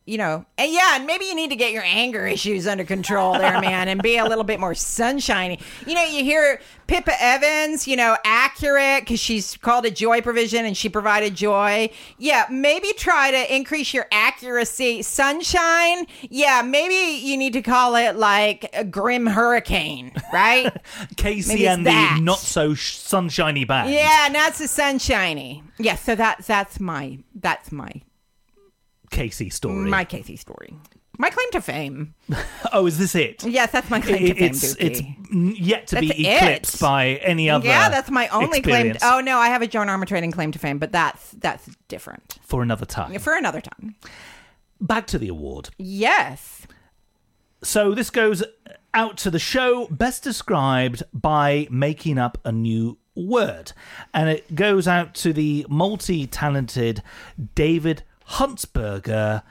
You 0.07 0.19
know, 0.19 0.45
and 0.59 0.71
yeah, 0.71 0.97
and 0.97 1.07
maybe 1.07 1.25
you 1.25 1.33
need 1.33 1.49
to 1.49 1.55
get 1.55 1.71
your 1.71 1.83
anger 1.83 2.27
issues 2.35 2.67
under 2.67 2.83
control 2.83 3.33
there, 3.33 3.59
man, 3.59 3.87
and 3.87 4.03
be 4.03 4.17
a 4.17 4.25
little 4.25 4.43
bit 4.43 4.59
more 4.59 4.75
sunshiny. 4.75 5.59
You 5.87 5.95
know, 5.95 6.03
you 6.03 6.23
hear 6.23 6.61
Pippa 6.85 7.13
Evans, 7.19 7.87
you 7.87 7.95
know, 7.95 8.15
accurate 8.23 9.01
because 9.01 9.19
she's 9.19 9.57
called 9.57 9.83
a 9.85 9.89
joy 9.89 10.21
provision 10.21 10.63
and 10.63 10.77
she 10.77 10.89
provided 10.89 11.33
joy. 11.33 11.89
Yeah, 12.19 12.45
maybe 12.51 12.93
try 12.93 13.31
to 13.31 13.55
increase 13.55 13.95
your 13.95 14.05
accuracy. 14.11 15.01
Sunshine, 15.01 16.05
yeah, 16.29 16.61
maybe 16.61 17.25
you 17.25 17.35
need 17.35 17.53
to 17.53 17.63
call 17.63 17.95
it 17.95 18.15
like 18.15 18.69
a 18.73 18.83
grim 18.83 19.25
hurricane, 19.25 20.11
right? 20.31 20.65
KC 21.15 21.67
and 21.67 21.85
that. 21.87 22.17
the 22.17 22.21
not 22.21 22.37
so 22.37 22.75
sunshiny 22.75 23.65
band. 23.65 23.89
yeah, 23.91 24.27
and 24.27 24.35
that's 24.35 24.59
the 24.59 24.67
sunshiny. 24.67 25.63
Yeah, 25.79 25.95
so 25.95 26.13
that's 26.15 26.45
that's 26.45 26.79
my 26.79 27.17
that's 27.33 27.71
my 27.71 27.91
KC 29.11 29.51
story. 29.51 29.89
my 29.89 30.05
KC 30.05 30.37
story. 30.39 30.73
My 31.17 31.29
claim 31.29 31.49
to 31.51 31.61
fame. 31.61 32.13
oh, 32.73 32.85
is 32.87 32.97
this 32.97 33.15
it? 33.15 33.45
Yes, 33.45 33.71
that's 33.71 33.89
my 33.89 34.01
claim 34.01 34.15
It- 34.25 34.27
to 34.27 34.33
fame, 34.35 34.43
it's 34.49 34.75
it's 34.75 35.01
yet 35.31 35.87
to 35.87 35.95
That's 35.95 36.07
be 36.13 36.27
it. 36.27 36.43
eclipsed 36.43 36.81
by 36.81 37.07
any 37.23 37.49
other. 37.49 37.65
yeah, 37.67 37.87
that's 37.89 38.11
my 38.11 38.27
only 38.29 38.61
claim. 38.61 38.95
oh 39.01 39.21
no, 39.21 39.37
I 39.37 39.47
have 39.47 39.61
a 39.61 39.67
Joan 39.67 39.87
Armatrading 39.87 40.33
claim 40.33 40.51
to 40.51 40.59
fame, 40.59 40.77
but 40.77 40.91
that's 40.91 41.31
that's 41.31 41.69
different 41.87 42.37
for 42.43 42.61
another 42.61 42.85
time. 42.85 43.17
for 43.19 43.33
another 43.35 43.61
time. 43.61 43.95
Back 44.81 45.07
to 45.07 45.17
the 45.17 45.29
award. 45.29 45.69
Yes, 45.77 46.67
So 47.63 47.93
this 47.95 48.09
goes 48.09 48.43
out 48.93 49.17
to 49.19 49.31
the 49.31 49.39
show 49.39 49.87
best 49.89 50.21
described 50.23 51.03
by 51.13 51.67
making 51.71 52.17
up 52.17 52.37
a 52.43 52.51
new 52.51 52.97
word. 53.15 53.71
And 54.13 54.29
it 54.29 54.53
goes 54.53 54.87
out 54.87 55.13
to 55.15 55.31
the 55.33 55.65
multi 55.69 56.27
talented 56.27 57.01
David 57.55 58.03
Huntsberger 58.29 59.43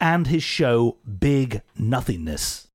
and 0.00 0.26
his 0.26 0.42
show 0.42 0.98
Big 1.18 1.62
Nothingness. 1.78 2.68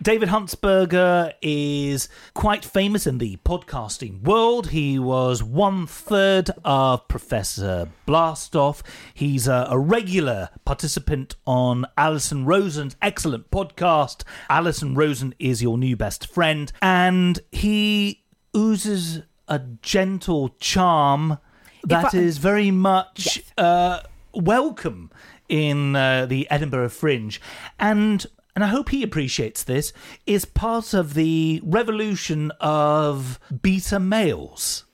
David 0.00 0.30
Huntsberger 0.30 1.34
is 1.42 2.08
quite 2.32 2.64
famous 2.64 3.06
in 3.06 3.18
the 3.18 3.36
podcasting 3.44 4.22
world. 4.22 4.68
He 4.68 4.98
was 4.98 5.42
one 5.42 5.86
third 5.86 6.50
of 6.64 7.06
Professor 7.08 7.90
Blastoff. 8.06 8.80
He's 9.12 9.46
a, 9.46 9.66
a 9.68 9.78
regular 9.78 10.48
participant 10.64 11.36
on 11.46 11.84
Alison 11.98 12.46
Rosen's 12.46 12.96
excellent 13.02 13.50
podcast. 13.50 14.22
Alison 14.48 14.94
Rosen 14.94 15.34
is 15.38 15.62
your 15.62 15.76
new 15.76 15.94
best 15.94 16.26
friend, 16.26 16.72
and 16.80 17.40
he 17.52 18.24
oozes 18.56 19.22
a 19.48 19.58
gentle 19.82 20.50
charm 20.60 21.38
that 21.84 22.14
I- 22.14 22.18
is 22.18 22.38
very 22.38 22.70
much 22.70 23.36
Yes. 23.36 23.52
uh, 23.58 24.00
welcome 24.34 25.10
in 25.48 25.96
uh, 25.96 26.26
the 26.26 26.48
Edinburgh 26.50 26.90
Fringe, 26.90 27.40
and 27.78 28.26
and 28.54 28.64
I 28.64 28.68
hope 28.68 28.88
he 28.88 29.02
appreciates 29.04 29.62
this. 29.62 29.92
Is 30.26 30.44
part 30.44 30.92
of 30.94 31.14
the 31.14 31.60
revolution 31.64 32.50
of 32.60 33.38
beta 33.62 34.00
males. 34.00 34.84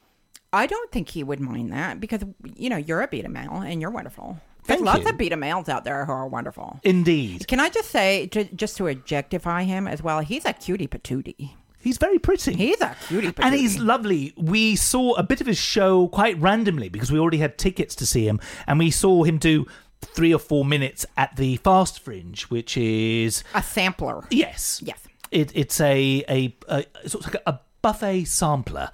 I 0.52 0.66
don't 0.66 0.92
think 0.92 1.08
he 1.08 1.24
would 1.24 1.40
mind 1.40 1.72
that 1.72 1.98
because 1.98 2.22
you 2.54 2.68
know 2.70 2.76
you're 2.76 3.00
a 3.02 3.08
beta 3.08 3.28
male 3.28 3.56
and 3.56 3.80
you're 3.80 3.90
wonderful. 3.90 4.38
There's 4.66 4.78
Thank 4.78 4.86
lots 4.86 5.04
you. 5.04 5.10
of 5.10 5.18
beta 5.18 5.36
males 5.36 5.68
out 5.68 5.84
there 5.84 6.04
who 6.06 6.12
are 6.12 6.26
wonderful. 6.28 6.80
Indeed, 6.84 7.46
Can 7.48 7.60
I 7.60 7.68
just 7.68 7.90
say, 7.90 8.28
ju- 8.28 8.48
just 8.54 8.76
to 8.78 8.86
objectify 8.88 9.64
him 9.64 9.86
as 9.86 10.02
well, 10.02 10.20
he's 10.20 10.46
a 10.46 10.54
cutie 10.54 10.86
patootie. 10.86 11.50
He's 11.84 11.98
very 11.98 12.18
pretty. 12.18 12.54
He's 12.54 12.80
a 12.80 12.96
cutie 13.06 13.28
patootie. 13.28 13.44
and 13.44 13.54
he's 13.54 13.78
lovely. 13.78 14.32
We 14.36 14.74
saw 14.74 15.14
a 15.14 15.22
bit 15.22 15.40
of 15.40 15.46
his 15.46 15.58
show 15.58 16.08
quite 16.08 16.40
randomly 16.40 16.88
because 16.88 17.12
we 17.12 17.18
already 17.18 17.38
had 17.38 17.58
tickets 17.58 17.94
to 17.96 18.06
see 18.06 18.26
him, 18.26 18.40
and 18.66 18.78
we 18.78 18.90
saw 18.90 19.22
him 19.22 19.38
do 19.38 19.66
three 20.02 20.34
or 20.34 20.38
four 20.38 20.64
minutes 20.64 21.06
at 21.16 21.36
the 21.36 21.56
Fast 21.58 22.00
Fringe, 22.00 22.42
which 22.44 22.76
is 22.76 23.44
a 23.54 23.62
sampler. 23.62 24.26
Yes. 24.30 24.80
Yes. 24.84 24.98
It, 25.30 25.50
it's 25.54 25.80
a, 25.80 26.24
a, 26.28 26.56
a 26.68 26.84
it's 27.02 27.12
sort 27.12 27.26
of 27.26 27.34
like 27.34 27.42
a 27.46 27.60
buffet 27.84 28.24
sampler. 28.24 28.90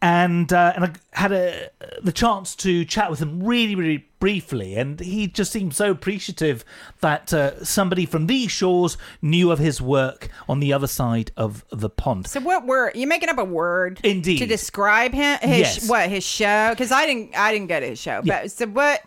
And 0.00 0.50
uh, 0.50 0.72
and 0.74 0.84
I 0.86 0.92
had 1.12 1.30
a 1.32 1.68
the 2.02 2.10
chance 2.12 2.56
to 2.56 2.86
chat 2.86 3.10
with 3.10 3.20
him 3.20 3.42
really 3.42 3.74
really 3.74 4.06
briefly, 4.18 4.76
and 4.76 4.98
he 4.98 5.26
just 5.26 5.52
seemed 5.52 5.74
so 5.74 5.90
appreciative 5.90 6.64
that 7.00 7.32
uh, 7.34 7.62
somebody 7.64 8.06
from 8.06 8.26
these 8.26 8.50
shores 8.50 8.96
knew 9.20 9.50
of 9.50 9.58
his 9.58 9.80
work 9.82 10.28
on 10.48 10.60
the 10.60 10.72
other 10.72 10.86
side 10.86 11.32
of 11.36 11.64
the 11.70 11.90
pond. 11.90 12.26
So 12.28 12.40
what 12.40 12.66
word? 12.66 12.92
You 12.94 13.06
making 13.06 13.28
up 13.28 13.38
a 13.38 13.44
word? 13.44 14.00
Indeed. 14.02 14.38
To 14.38 14.46
describe 14.46 15.12
him, 15.12 15.38
his 15.42 15.58
Yes. 15.58 15.88
what 15.88 16.08
his 16.08 16.24
show? 16.24 16.70
Because 16.70 16.90
I 16.92 17.04
didn't, 17.06 17.36
I 17.36 17.52
didn't 17.52 17.68
go 17.68 17.78
to 17.80 17.86
his 17.86 17.98
show. 17.98 18.22
Yeah. 18.24 18.42
But 18.42 18.52
so 18.52 18.66
what? 18.68 19.02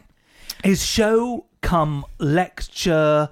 His 0.64 0.86
show 0.86 1.46
come 1.62 2.06
lecture. 2.20 3.30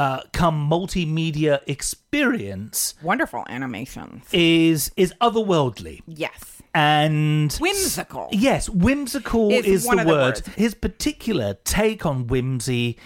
Uh, 0.00 0.20
come 0.32 0.56
multimedia 0.74 1.60
experience 1.66 2.94
Wonderful 3.02 3.44
animations. 3.56 4.24
is 4.32 4.90
is 4.96 5.12
otherworldly 5.20 6.00
Yes. 6.06 6.62
and 6.74 7.52
Whimsical. 7.60 8.28
Yes, 8.32 8.68
whimsical 8.86 9.50
Is 9.50 9.66
is, 9.66 9.84
the 9.84 9.98
of 9.98 10.06
the 10.06 10.12
word. 10.12 10.36
His 10.56 10.74
particular 10.74 11.48
take 11.64 12.06
on 12.10 12.26
whimsy 12.28 12.96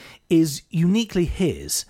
is 0.41 0.63
uniquely 0.71 1.25
his, 1.25 1.85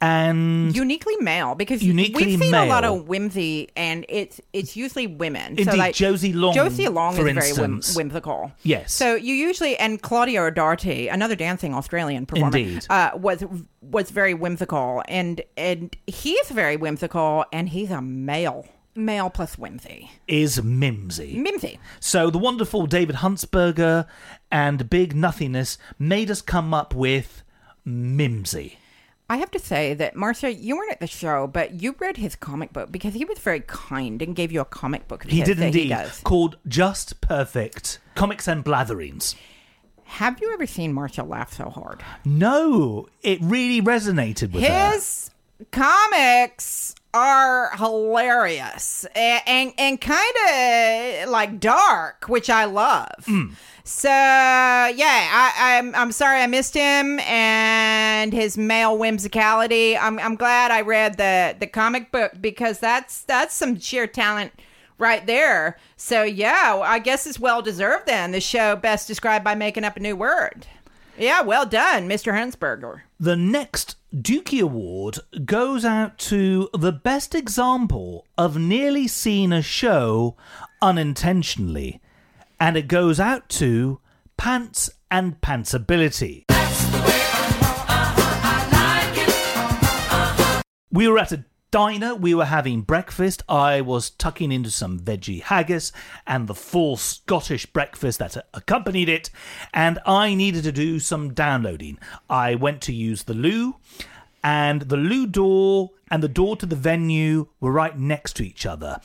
and 0.00 0.76
Uniquely 0.76 1.16
male 1.16 1.54
because 1.54 1.82
Uniquely 1.82 2.26
we've 2.26 2.38
seen 2.40 2.54
a 2.54 2.66
lot 2.66 2.84
of 2.84 3.08
whimsy 3.08 3.70
and 3.76 4.04
it's 4.08 4.40
it's 4.52 4.76
usually 4.76 5.06
women. 5.06 5.56
so 5.56 5.62
Indeed, 5.62 5.78
like 5.78 5.94
Josie 5.94 6.32
Long, 6.32 6.54
Josie 6.54 6.88
Long 6.88 7.12
is 7.12 7.18
very 7.18 7.52
whim- 7.52 7.74
instance. 7.76 7.96
whimsical. 7.96 8.52
Yes. 8.62 8.92
So 8.92 9.14
you 9.14 9.34
usually 9.34 9.76
and 9.78 10.00
Claudia 10.02 10.42
O'Doherty, 10.42 11.08
another 11.08 11.34
dancing 11.34 11.74
Australian 11.74 12.26
performer, 12.26 12.56
Indeed. 12.58 12.86
uh, 12.90 13.10
was 13.14 13.44
was 13.80 14.10
very 14.10 14.34
whimsical 14.34 15.02
and 15.08 15.40
and 15.56 15.96
he's 16.06 16.48
very 16.50 16.76
whimsical 16.76 17.44
and 17.52 17.68
he's 17.70 17.90
a 17.90 18.02
male 18.02 18.66
male 18.94 19.28
plus 19.30 19.56
whimsy 19.58 20.10
is 20.26 20.62
mimsy. 20.62 21.36
mimsy. 21.38 21.78
So 22.00 22.30
the 22.30 22.38
wonderful 22.38 22.86
David 22.86 23.16
Huntsberger 23.16 24.06
and 24.50 24.88
Big 24.90 25.14
Nothingness 25.14 25.76
made 25.98 26.30
us 26.30 26.40
come 26.42 26.72
up 26.74 26.94
with 26.94 27.42
mimsy. 27.84 28.78
I 29.28 29.38
have 29.38 29.50
to 29.52 29.58
say 29.58 29.92
that 29.94 30.14
Marsha, 30.14 30.56
you 30.56 30.76
weren't 30.76 30.92
at 30.92 31.00
the 31.00 31.06
show, 31.08 31.48
but 31.48 31.82
you 31.82 31.96
read 31.98 32.16
his 32.16 32.36
comic 32.36 32.72
book 32.72 32.92
because 32.92 33.14
he 33.14 33.24
was 33.24 33.38
very 33.38 33.60
kind 33.60 34.22
and 34.22 34.36
gave 34.36 34.52
you 34.52 34.60
a 34.60 34.64
comic 34.64 35.08
book. 35.08 35.24
He 35.24 35.42
did 35.42 35.58
that 35.58 35.66
indeed. 35.66 35.88
does. 35.88 36.20
Called 36.20 36.58
Just 36.68 37.20
Perfect 37.20 37.98
Comics 38.14 38.46
and 38.46 38.64
Blatherings. 38.64 39.34
Have 40.04 40.40
you 40.40 40.52
ever 40.52 40.66
seen 40.66 40.94
Marsha 40.94 41.28
laugh 41.28 41.52
so 41.52 41.68
hard? 41.68 42.04
No, 42.24 43.08
it 43.22 43.40
really 43.42 43.82
resonated 43.82 44.52
with 44.52 44.62
her. 44.62 44.92
His 44.92 45.30
comics 45.72 46.94
are 47.12 47.74
hilarious 47.76 49.06
and 49.16 49.42
and, 49.46 49.72
and 49.78 50.00
kind 50.00 50.36
of 51.24 51.28
like 51.30 51.58
dark, 51.58 52.26
which 52.28 52.48
I 52.48 52.66
love. 52.66 53.24
Hmm. 53.24 53.46
So 53.86 54.08
yeah, 54.08 54.94
I, 54.98 55.78
I'm 55.78 55.94
I'm 55.94 56.10
sorry 56.10 56.40
I 56.40 56.48
missed 56.48 56.74
him 56.74 57.20
and 57.20 58.32
his 58.32 58.58
male 58.58 58.98
whimsicality. 58.98 59.96
I'm 59.98 60.18
I'm 60.18 60.34
glad 60.34 60.72
I 60.72 60.80
read 60.80 61.18
the 61.18 61.54
the 61.56 61.68
comic 61.68 62.10
book 62.10 62.32
because 62.40 62.80
that's 62.80 63.20
that's 63.20 63.54
some 63.54 63.78
sheer 63.78 64.08
talent 64.08 64.52
right 64.98 65.24
there. 65.24 65.78
So 65.96 66.24
yeah, 66.24 66.82
I 66.84 66.98
guess 66.98 67.28
it's 67.28 67.38
well 67.38 67.62
deserved 67.62 68.06
then. 68.06 68.32
The 68.32 68.40
show 68.40 68.74
best 68.74 69.06
described 69.06 69.44
by 69.44 69.54
making 69.54 69.84
up 69.84 69.96
a 69.96 70.00
new 70.00 70.16
word. 70.16 70.66
Yeah, 71.16 71.42
well 71.42 71.64
done, 71.64 72.08
Mr. 72.08 72.32
Huntsberger. 72.32 73.02
The 73.20 73.36
next 73.36 73.96
Dukey 74.12 74.60
Award 74.60 75.20
goes 75.44 75.84
out 75.84 76.18
to 76.18 76.68
the 76.74 76.92
best 76.92 77.36
example 77.36 78.26
of 78.36 78.58
nearly 78.58 79.06
seeing 79.06 79.52
a 79.52 79.62
show 79.62 80.36
unintentionally, 80.82 82.00
and 82.58 82.76
it 82.76 82.88
goes 82.88 83.20
out 83.20 83.48
to 83.48 84.00
Pants 84.36 84.90
and 85.10 85.40
Pantsability. 85.40 86.44
We 90.90 91.08
were 91.08 91.18
at 91.18 91.32
a 91.32 91.44
diner, 91.70 92.14
we 92.14 92.34
were 92.34 92.46
having 92.46 92.80
breakfast. 92.80 93.42
I 93.48 93.82
was 93.82 94.08
tucking 94.08 94.50
into 94.50 94.70
some 94.70 94.98
veggie 94.98 95.42
haggis 95.42 95.92
and 96.26 96.46
the 96.46 96.54
full 96.54 96.96
Scottish 96.96 97.66
breakfast 97.66 98.18
that 98.18 98.36
accompanied 98.54 99.10
it, 99.10 99.28
and 99.74 99.98
I 100.06 100.34
needed 100.34 100.64
to 100.64 100.72
do 100.72 100.98
some 100.98 101.34
downloading. 101.34 101.98
I 102.30 102.54
went 102.54 102.80
to 102.82 102.94
use 102.94 103.24
the 103.24 103.34
loo, 103.34 103.76
and 104.42 104.82
the 104.82 104.96
loo 104.96 105.26
door 105.26 105.90
and 106.10 106.22
the 106.22 106.28
door 106.28 106.56
to 106.56 106.66
the 106.66 106.76
venue 106.76 107.48
were 107.60 107.72
right 107.72 107.98
next 107.98 108.36
to 108.36 108.46
each 108.46 108.64
other. 108.64 109.00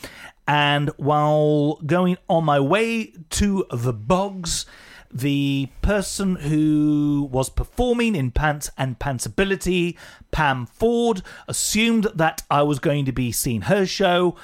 And 0.48 0.90
while 0.98 1.76
going 1.86 2.18
on 2.28 2.44
my 2.44 2.60
way 2.60 3.14
to 3.32 3.66
the 3.72 3.94
bogs, 3.94 4.66
the 5.14 5.70
person 5.82 6.36
who 6.38 7.28
was 7.32 7.50
performing 7.50 8.16
in 8.16 8.32
Pants 8.32 8.72
and 8.78 8.98
Pantsability, 8.98 9.98
Pam 10.32 10.66
Ford, 10.66 11.22
assumed 11.48 12.08
that 12.16 12.44
I 12.50 12.64
was 12.64 12.80
going 12.80 13.06
to 13.06 13.12
be 13.12 13.32
seeing 13.32 13.62
her 13.62 13.86
show, 13.86 14.36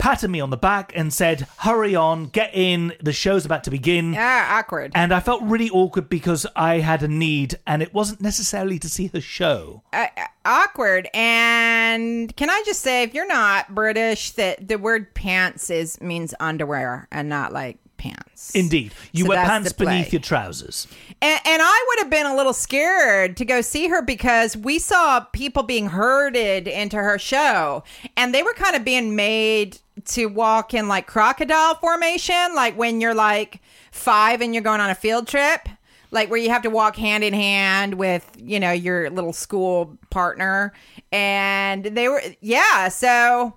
patted 0.00 0.28
me 0.28 0.40
on 0.40 0.50
the 0.50 0.56
back, 0.56 0.92
and 0.96 1.12
said, 1.12 1.46
Hurry 1.58 1.94
on, 1.94 2.26
get 2.26 2.50
in, 2.52 2.92
the 3.00 3.12
show's 3.12 3.44
about 3.46 3.62
to 3.64 3.70
begin. 3.70 4.14
Ah, 4.18 4.58
awkward. 4.58 4.90
And 4.94 5.12
I 5.12 5.20
felt 5.20 5.42
really 5.42 5.70
awkward 5.70 6.08
because 6.08 6.46
I 6.56 6.78
had 6.78 7.02
a 7.04 7.08
need, 7.08 7.56
and 7.66 7.82
it 7.82 7.94
wasn't 7.94 8.20
necessarily 8.20 8.78
to 8.80 8.88
see 8.88 9.06
her 9.08 9.20
show. 9.20 9.82
uh, 9.92 10.06
awkward. 10.44 11.08
And 11.14 12.34
can 12.34 12.50
I 12.50 12.62
just 12.66 12.80
say, 12.80 13.02
if 13.02 13.14
you're 13.14 13.28
not 13.28 13.74
British, 13.74 14.32
that 14.32 14.66
the 14.66 14.76
word 14.78 15.14
pants 15.14 15.70
is 15.70 16.00
means 16.00 16.34
underwear 16.40 17.06
and 17.12 17.28
not 17.28 17.52
like 17.52 17.78
pants. 18.00 18.54
Indeed, 18.54 18.92
you 19.12 19.24
So 19.24 19.28
wear 19.28 19.44
pants 19.44 19.72
beneath 19.72 20.12
your 20.12 20.22
trousers. 20.22 20.88
And, 21.22 21.40
and 21.44 21.62
I 21.62 21.86
would 21.88 21.98
have 22.00 22.10
been 22.10 22.26
a 22.26 22.34
little 22.34 22.52
scared 22.52 23.36
to 23.36 23.44
go 23.44 23.60
see 23.60 23.88
her 23.88 24.02
because 24.02 24.56
we 24.56 24.78
saw 24.78 25.20
people 25.20 25.62
being 25.62 25.86
herded 25.86 26.66
into 26.66 26.96
her 26.96 27.18
show, 27.18 27.84
and 28.16 28.34
they 28.34 28.42
were 28.42 28.54
kind 28.54 28.74
of 28.74 28.84
being 28.84 29.14
made 29.14 29.78
to 30.06 30.26
walk 30.26 30.74
in 30.74 30.88
like 30.88 31.06
crocodile 31.06 31.76
formation, 31.76 32.54
like 32.56 32.76
when 32.76 33.00
you're 33.00 33.14
like 33.14 33.60
five 33.92 34.40
and 34.40 34.54
you're 34.54 34.64
going 34.64 34.80
on 34.80 34.90
a 34.90 34.94
field 34.94 35.28
trip. 35.28 35.68
Like 36.12 36.28
where 36.28 36.40
you 36.40 36.50
have 36.50 36.62
to 36.62 36.70
walk 36.70 36.96
hand 36.96 37.22
in 37.22 37.32
hand 37.32 37.94
with, 37.94 38.28
you 38.36 38.58
know, 38.58 38.72
your 38.72 39.10
little 39.10 39.32
school 39.32 39.96
partner. 40.10 40.72
And 41.12 41.84
they 41.84 42.08
were, 42.08 42.20
yeah. 42.40 42.88
So, 42.88 43.54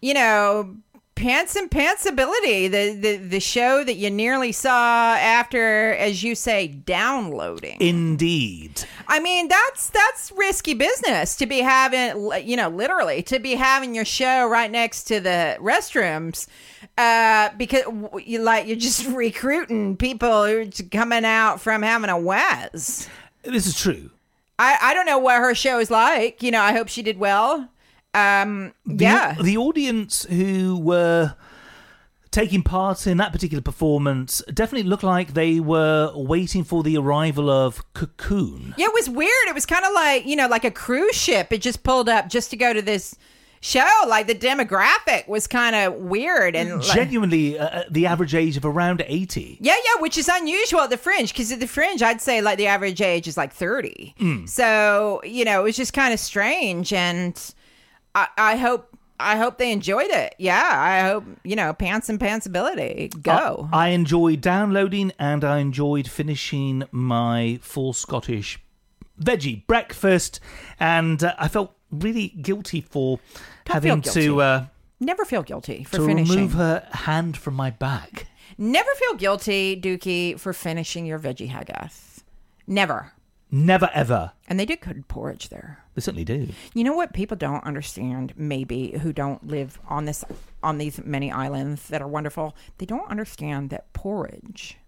you 0.00 0.14
know, 0.14 0.74
Pants 1.14 1.54
and 1.54 1.70
Pantsability, 1.70 2.68
the, 2.70 2.94
the 2.94 3.16
the 3.16 3.40
show 3.40 3.84
that 3.84 3.94
you 3.94 4.10
nearly 4.10 4.50
saw 4.50 5.14
after, 5.14 5.94
as 5.94 6.24
you 6.24 6.34
say, 6.34 6.66
downloading. 6.66 7.80
Indeed. 7.80 8.82
I 9.06 9.20
mean, 9.20 9.48
that's 9.48 9.90
that's 9.90 10.32
risky 10.32 10.74
business 10.74 11.36
to 11.36 11.46
be 11.46 11.60
having, 11.60 12.30
you 12.44 12.56
know, 12.56 12.68
literally 12.68 13.22
to 13.24 13.38
be 13.38 13.54
having 13.54 13.94
your 13.94 14.04
show 14.04 14.48
right 14.48 14.70
next 14.70 15.04
to 15.04 15.20
the 15.20 15.56
restrooms, 15.60 16.48
uh, 16.98 17.50
because 17.56 17.84
you 18.24 18.40
like 18.40 18.66
you're 18.66 18.76
just 18.76 19.06
recruiting 19.14 19.96
people 19.96 20.46
who's 20.46 20.82
coming 20.90 21.24
out 21.24 21.60
from 21.60 21.82
having 21.82 22.10
a 22.10 22.18
waz. 22.18 23.08
This 23.44 23.66
is 23.66 23.78
true. 23.78 24.10
I 24.58 24.78
I 24.82 24.94
don't 24.94 25.06
know 25.06 25.18
what 25.18 25.36
her 25.36 25.54
show 25.54 25.78
is 25.78 25.90
like. 25.92 26.42
You 26.42 26.50
know, 26.50 26.60
I 26.60 26.72
hope 26.72 26.88
she 26.88 27.02
did 27.02 27.18
well. 27.18 27.68
Um, 28.14 28.72
The, 28.86 29.04
yeah. 29.04 29.34
The 29.40 29.56
audience 29.56 30.24
who 30.24 30.78
were 30.78 31.34
taking 32.30 32.62
part 32.62 33.06
in 33.06 33.16
that 33.18 33.30
particular 33.32 33.62
performance 33.62 34.42
definitely 34.52 34.88
looked 34.88 35.04
like 35.04 35.34
they 35.34 35.60
were 35.60 36.10
waiting 36.16 36.64
for 36.64 36.82
the 36.82 36.96
arrival 36.96 37.48
of 37.48 37.82
Cocoon. 37.94 38.74
Yeah, 38.76 38.86
it 38.86 38.92
was 38.94 39.08
weird. 39.08 39.46
It 39.48 39.54
was 39.54 39.66
kind 39.66 39.84
of 39.84 39.92
like, 39.92 40.26
you 40.26 40.34
know, 40.34 40.48
like 40.48 40.64
a 40.64 40.70
cruise 40.70 41.14
ship. 41.14 41.52
It 41.52 41.62
just 41.62 41.84
pulled 41.84 42.08
up 42.08 42.28
just 42.28 42.50
to 42.50 42.56
go 42.56 42.72
to 42.72 42.82
this 42.82 43.14
show. 43.60 43.88
Like 44.08 44.26
the 44.26 44.34
demographic 44.34 45.28
was 45.28 45.46
kind 45.46 45.76
of 45.76 45.94
weird 45.94 46.56
and 46.56 46.82
Genuinely, 46.82 47.56
uh, 47.56 47.66
uh, 47.66 47.82
the 47.88 48.06
average 48.06 48.34
age 48.34 48.56
of 48.56 48.64
around 48.64 49.04
80. 49.06 49.58
yeah, 49.60 49.76
yeah, 49.76 50.00
which 50.02 50.18
is 50.18 50.28
unusual 50.28 50.80
at 50.80 50.90
the 50.90 50.96
Fringe 50.96 51.32
because 51.32 51.52
at 51.52 51.60
the 51.60 51.68
Fringe, 51.68 52.02
I'd 52.02 52.20
say 52.20 52.40
like 52.40 52.58
the 52.58 52.66
average 52.66 53.00
age 53.00 53.28
is 53.28 53.36
like 53.36 53.52
30. 53.52 54.46
So, 54.46 55.20
you 55.24 55.44
know, 55.44 55.60
it 55.60 55.64
was 55.64 55.76
just 55.76 55.92
kind 55.92 56.12
of 56.12 56.18
strange. 56.18 56.92
And 56.92 57.40
I, 58.14 58.28
I 58.36 58.56
hope. 58.56 58.88
I 59.20 59.36
hope 59.36 59.58
they 59.58 59.70
enjoyed 59.70 60.10
it. 60.10 60.34
Yeah, 60.38 60.68
I 60.72 61.08
hope 61.08 61.24
you 61.44 61.54
know 61.54 61.72
pants 61.72 62.08
and 62.08 62.18
pantsability. 62.18 63.22
Go. 63.22 63.68
I 63.72 63.90
enjoyed 63.90 64.40
downloading 64.40 65.12
and 65.20 65.44
I 65.44 65.58
enjoyed 65.58 66.08
finishing 66.08 66.82
my 66.90 67.60
full 67.62 67.92
Scottish 67.92 68.58
veggie 69.20 69.64
breakfast, 69.68 70.40
and 70.80 71.22
uh, 71.22 71.34
I 71.38 71.46
felt 71.46 71.74
really 71.92 72.28
guilty 72.28 72.80
for 72.80 73.20
having 73.66 74.02
feel 74.02 74.12
to 74.14 74.40
uh, 74.42 74.66
Never 74.98 75.24
feel 75.24 75.42
guilty 75.42 75.84
for 75.84 75.98
to 75.98 76.06
finishing. 76.06 76.34
remove 76.34 76.52
her 76.54 76.86
hand 76.90 77.36
from 77.36 77.54
my 77.54 77.70
back. 77.70 78.26
Never 78.58 78.90
feel 78.96 79.14
guilty, 79.14 79.80
Dukey, 79.80 80.38
for 80.38 80.52
finishing 80.52 81.06
your 81.06 81.18
veggie 81.20 81.48
haggis. 81.48 82.24
Never. 82.66 83.12
Never 83.50 83.90
ever. 83.94 84.32
And 84.48 84.58
they 84.58 84.66
did 84.66 84.80
good 84.80 85.06
porridge 85.06 85.50
there. 85.50 85.83
They 85.94 86.00
certainly 86.00 86.24
do. 86.24 86.48
You 86.74 86.84
know 86.84 86.94
what 86.94 87.12
people 87.12 87.36
don't 87.36 87.64
understand, 87.64 88.32
maybe 88.36 88.98
who 88.98 89.12
don't 89.12 89.46
live 89.46 89.78
on 89.88 90.06
this 90.06 90.24
on 90.62 90.78
these 90.78 91.02
many 91.04 91.30
islands 91.30 91.88
that 91.88 92.02
are 92.02 92.08
wonderful. 92.08 92.56
They 92.78 92.86
don't 92.86 93.08
understand 93.10 93.70
that 93.70 93.92
porridge, 93.92 94.78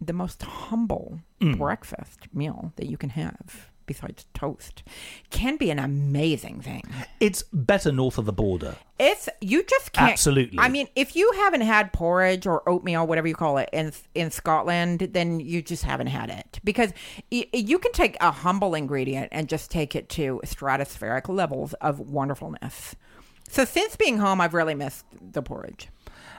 the 0.00 0.12
most 0.12 0.42
humble 0.42 1.20
mm. 1.40 1.56
breakfast 1.56 2.28
meal 2.34 2.72
that 2.76 2.86
you 2.86 2.98
can 2.98 3.10
have, 3.10 3.69
besides 3.90 4.24
toast, 4.34 4.84
can 5.30 5.56
be 5.56 5.68
an 5.68 5.80
amazing 5.80 6.60
thing. 6.60 6.84
It's 7.18 7.42
better 7.52 7.90
north 7.90 8.18
of 8.18 8.24
the 8.24 8.32
border. 8.32 8.76
It's 9.00 9.28
you 9.40 9.64
just 9.64 9.90
can't. 9.90 10.12
Absolutely. 10.12 10.60
I 10.60 10.68
mean, 10.68 10.86
if 10.94 11.16
you 11.16 11.32
haven't 11.32 11.62
had 11.62 11.92
porridge 11.92 12.46
or 12.46 12.62
oatmeal, 12.68 13.04
whatever 13.04 13.26
you 13.26 13.34
call 13.34 13.58
it, 13.58 13.68
in 13.72 13.92
in 14.14 14.30
Scotland, 14.30 15.00
then 15.12 15.40
you 15.40 15.60
just 15.60 15.82
haven't 15.82 16.06
had 16.06 16.30
it 16.30 16.60
because 16.62 16.92
y- 17.32 17.48
you 17.52 17.80
can 17.80 17.90
take 17.90 18.16
a 18.20 18.30
humble 18.30 18.76
ingredient 18.76 19.28
and 19.32 19.48
just 19.48 19.72
take 19.72 19.96
it 19.96 20.08
to 20.10 20.40
stratospheric 20.44 21.28
levels 21.28 21.72
of 21.80 21.98
wonderfulness. 21.98 22.94
So 23.48 23.64
since 23.64 23.96
being 23.96 24.18
home, 24.18 24.40
I've 24.40 24.54
really 24.54 24.76
missed 24.76 25.04
the 25.20 25.42
porridge. 25.42 25.88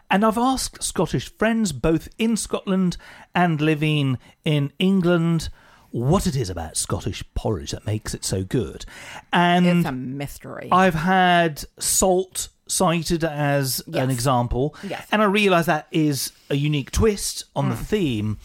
And 0.09 0.23
I've 0.23 0.37
asked 0.37 0.81
Scottish 0.81 1.29
friends, 1.37 1.73
both 1.73 2.07
in 2.17 2.37
Scotland 2.37 2.95
and 3.35 3.59
living 3.59 4.17
in 4.45 4.71
England, 4.79 5.49
what 5.91 6.25
it 6.25 6.35
is 6.35 6.49
about 6.49 6.77
Scottish 6.77 7.23
porridge 7.35 7.71
that 7.71 7.85
makes 7.85 8.13
it 8.13 8.23
so 8.23 8.43
good. 8.43 8.85
And 9.31 9.65
It's 9.65 9.87
a 9.87 9.91
mystery. 9.91 10.69
I've 10.71 10.95
had 10.95 11.63
salt 11.79 12.49
cited 12.67 13.23
as 13.23 13.81
an 13.93 14.09
example, 14.09 14.75
Yes. 14.83 15.05
and 15.11 15.21
I 15.21 15.25
realise 15.25 15.65
that 15.65 15.87
is 15.91 16.31
a 16.49 16.55
unique 16.55 16.91
twist 16.91 17.43
on 17.55 17.69
the 17.69 17.75
mm. 17.75 17.85
theme, 17.85 18.37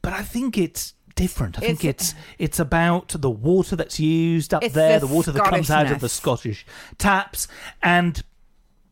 but 0.00 0.14
I 0.14 0.22
think 0.22 0.56
it's 0.56 0.94
different. 1.14 1.58
I 1.58 1.60
think 1.60 1.84
It's- 1.84 2.10
it's 2.10 2.14
it's 2.38 2.58
about 2.58 3.08
the 3.08 3.30
water 3.30 3.76
that's 3.76 4.00
used 4.00 4.54
up 4.54 4.62
there, 4.62 4.98
the 4.98 5.06
the 5.06 5.14
water 5.14 5.32
that 5.32 5.44
comes 5.44 5.70
out 5.70 5.90
of 5.90 6.00
the 6.00 6.08
Scottish 6.08 6.64
taps, 6.98 7.48
and 7.82 8.22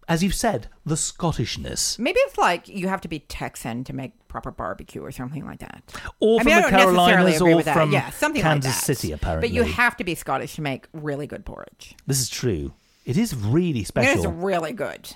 as 0.06 0.22
you've 0.22 0.34
said, 0.34 0.68
the 0.84 0.96
Scottishness. 0.96 1.98
Maybe 1.98 2.18
it's 2.20 2.36
like 2.36 2.68
you 2.68 2.88
have 2.88 3.00
to 3.02 3.08
be 3.08 3.20
Texan 3.20 3.84
to 3.84 3.94
make 3.94 4.12
proper 4.34 4.50
barbecue 4.50 5.00
or 5.00 5.12
something 5.12 5.46
like 5.46 5.60
that. 5.60 5.80
Or 6.18 6.40
I 6.40 6.42
from 6.42 6.46
mean, 6.46 6.56
I 6.56 6.62
the 6.62 6.76
don't 6.76 6.94
necessarily 6.96 7.32
Carolinas 7.34 7.68
or 7.68 7.72
from 7.72 7.92
yeah, 7.92 8.10
something 8.10 8.42
Kansas 8.42 8.72
like 8.74 8.80
that. 8.80 8.96
City, 8.96 9.12
apparently. 9.12 9.48
But 9.48 9.54
you 9.54 9.62
have 9.62 9.96
to 9.98 10.02
be 10.02 10.16
Scottish 10.16 10.56
to 10.56 10.60
make 10.60 10.88
really 10.92 11.28
good 11.28 11.44
porridge. 11.44 11.94
This 12.04 12.20
is 12.20 12.28
true. 12.28 12.72
It 13.06 13.16
is 13.16 13.32
really 13.36 13.80
It 13.82 13.86
special. 13.86 14.18
is 14.18 14.26
really 14.26 14.72
good. 14.72 15.12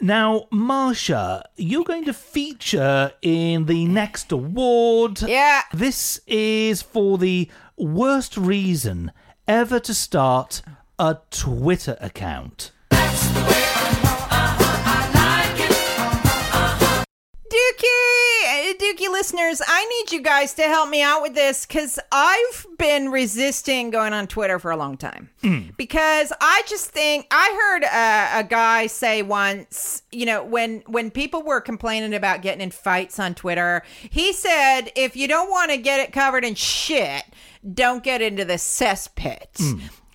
Now, 0.00 0.46
Marsha, 0.50 1.42
you're 1.56 1.84
going 1.84 2.06
to 2.06 2.14
feature 2.14 3.12
in 3.20 3.66
the 3.66 3.84
next 3.84 4.32
award. 4.32 5.20
Yeah. 5.20 5.60
This 5.74 6.18
is 6.26 6.80
for 6.80 7.18
the 7.18 7.50
worst 7.76 8.38
reason 8.38 9.12
ever 9.46 9.78
to 9.80 9.92
start 9.92 10.62
a 10.98 11.18
Twitter 11.30 11.98
account. 12.00 12.72
Dukey, 17.48 18.70
uh, 18.70 18.74
Dukey 18.74 19.10
listeners, 19.10 19.62
I 19.66 19.84
need 19.86 20.12
you 20.12 20.20
guys 20.22 20.54
to 20.54 20.62
help 20.62 20.88
me 20.90 21.00
out 21.02 21.22
with 21.22 21.34
this 21.34 21.64
because 21.64 21.98
I've 22.10 22.66
been 22.78 23.10
resisting 23.10 23.90
going 23.90 24.12
on 24.12 24.26
Twitter 24.26 24.58
for 24.58 24.70
a 24.70 24.76
long 24.76 24.96
time. 24.96 25.30
Because 25.76 26.32
I 26.40 26.62
just 26.66 26.90
think 26.90 27.26
I 27.30 27.56
heard 27.60 27.84
a, 27.84 28.40
a 28.40 28.44
guy 28.48 28.88
say 28.88 29.22
once, 29.22 30.02
you 30.10 30.26
know, 30.26 30.42
when 30.42 30.82
when 30.86 31.10
people 31.12 31.42
were 31.42 31.60
complaining 31.60 32.14
about 32.14 32.42
getting 32.42 32.60
in 32.62 32.70
fights 32.72 33.20
on 33.20 33.34
Twitter, 33.34 33.82
he 34.10 34.32
said, 34.32 34.90
if 34.96 35.14
you 35.16 35.28
don't 35.28 35.48
want 35.50 35.70
to 35.70 35.76
get 35.76 36.00
it 36.00 36.12
covered 36.12 36.44
in 36.44 36.56
shit, 36.56 37.22
don't 37.74 38.02
get 38.02 38.20
into 38.22 38.44
the 38.44 38.54
cesspit. 38.54 39.60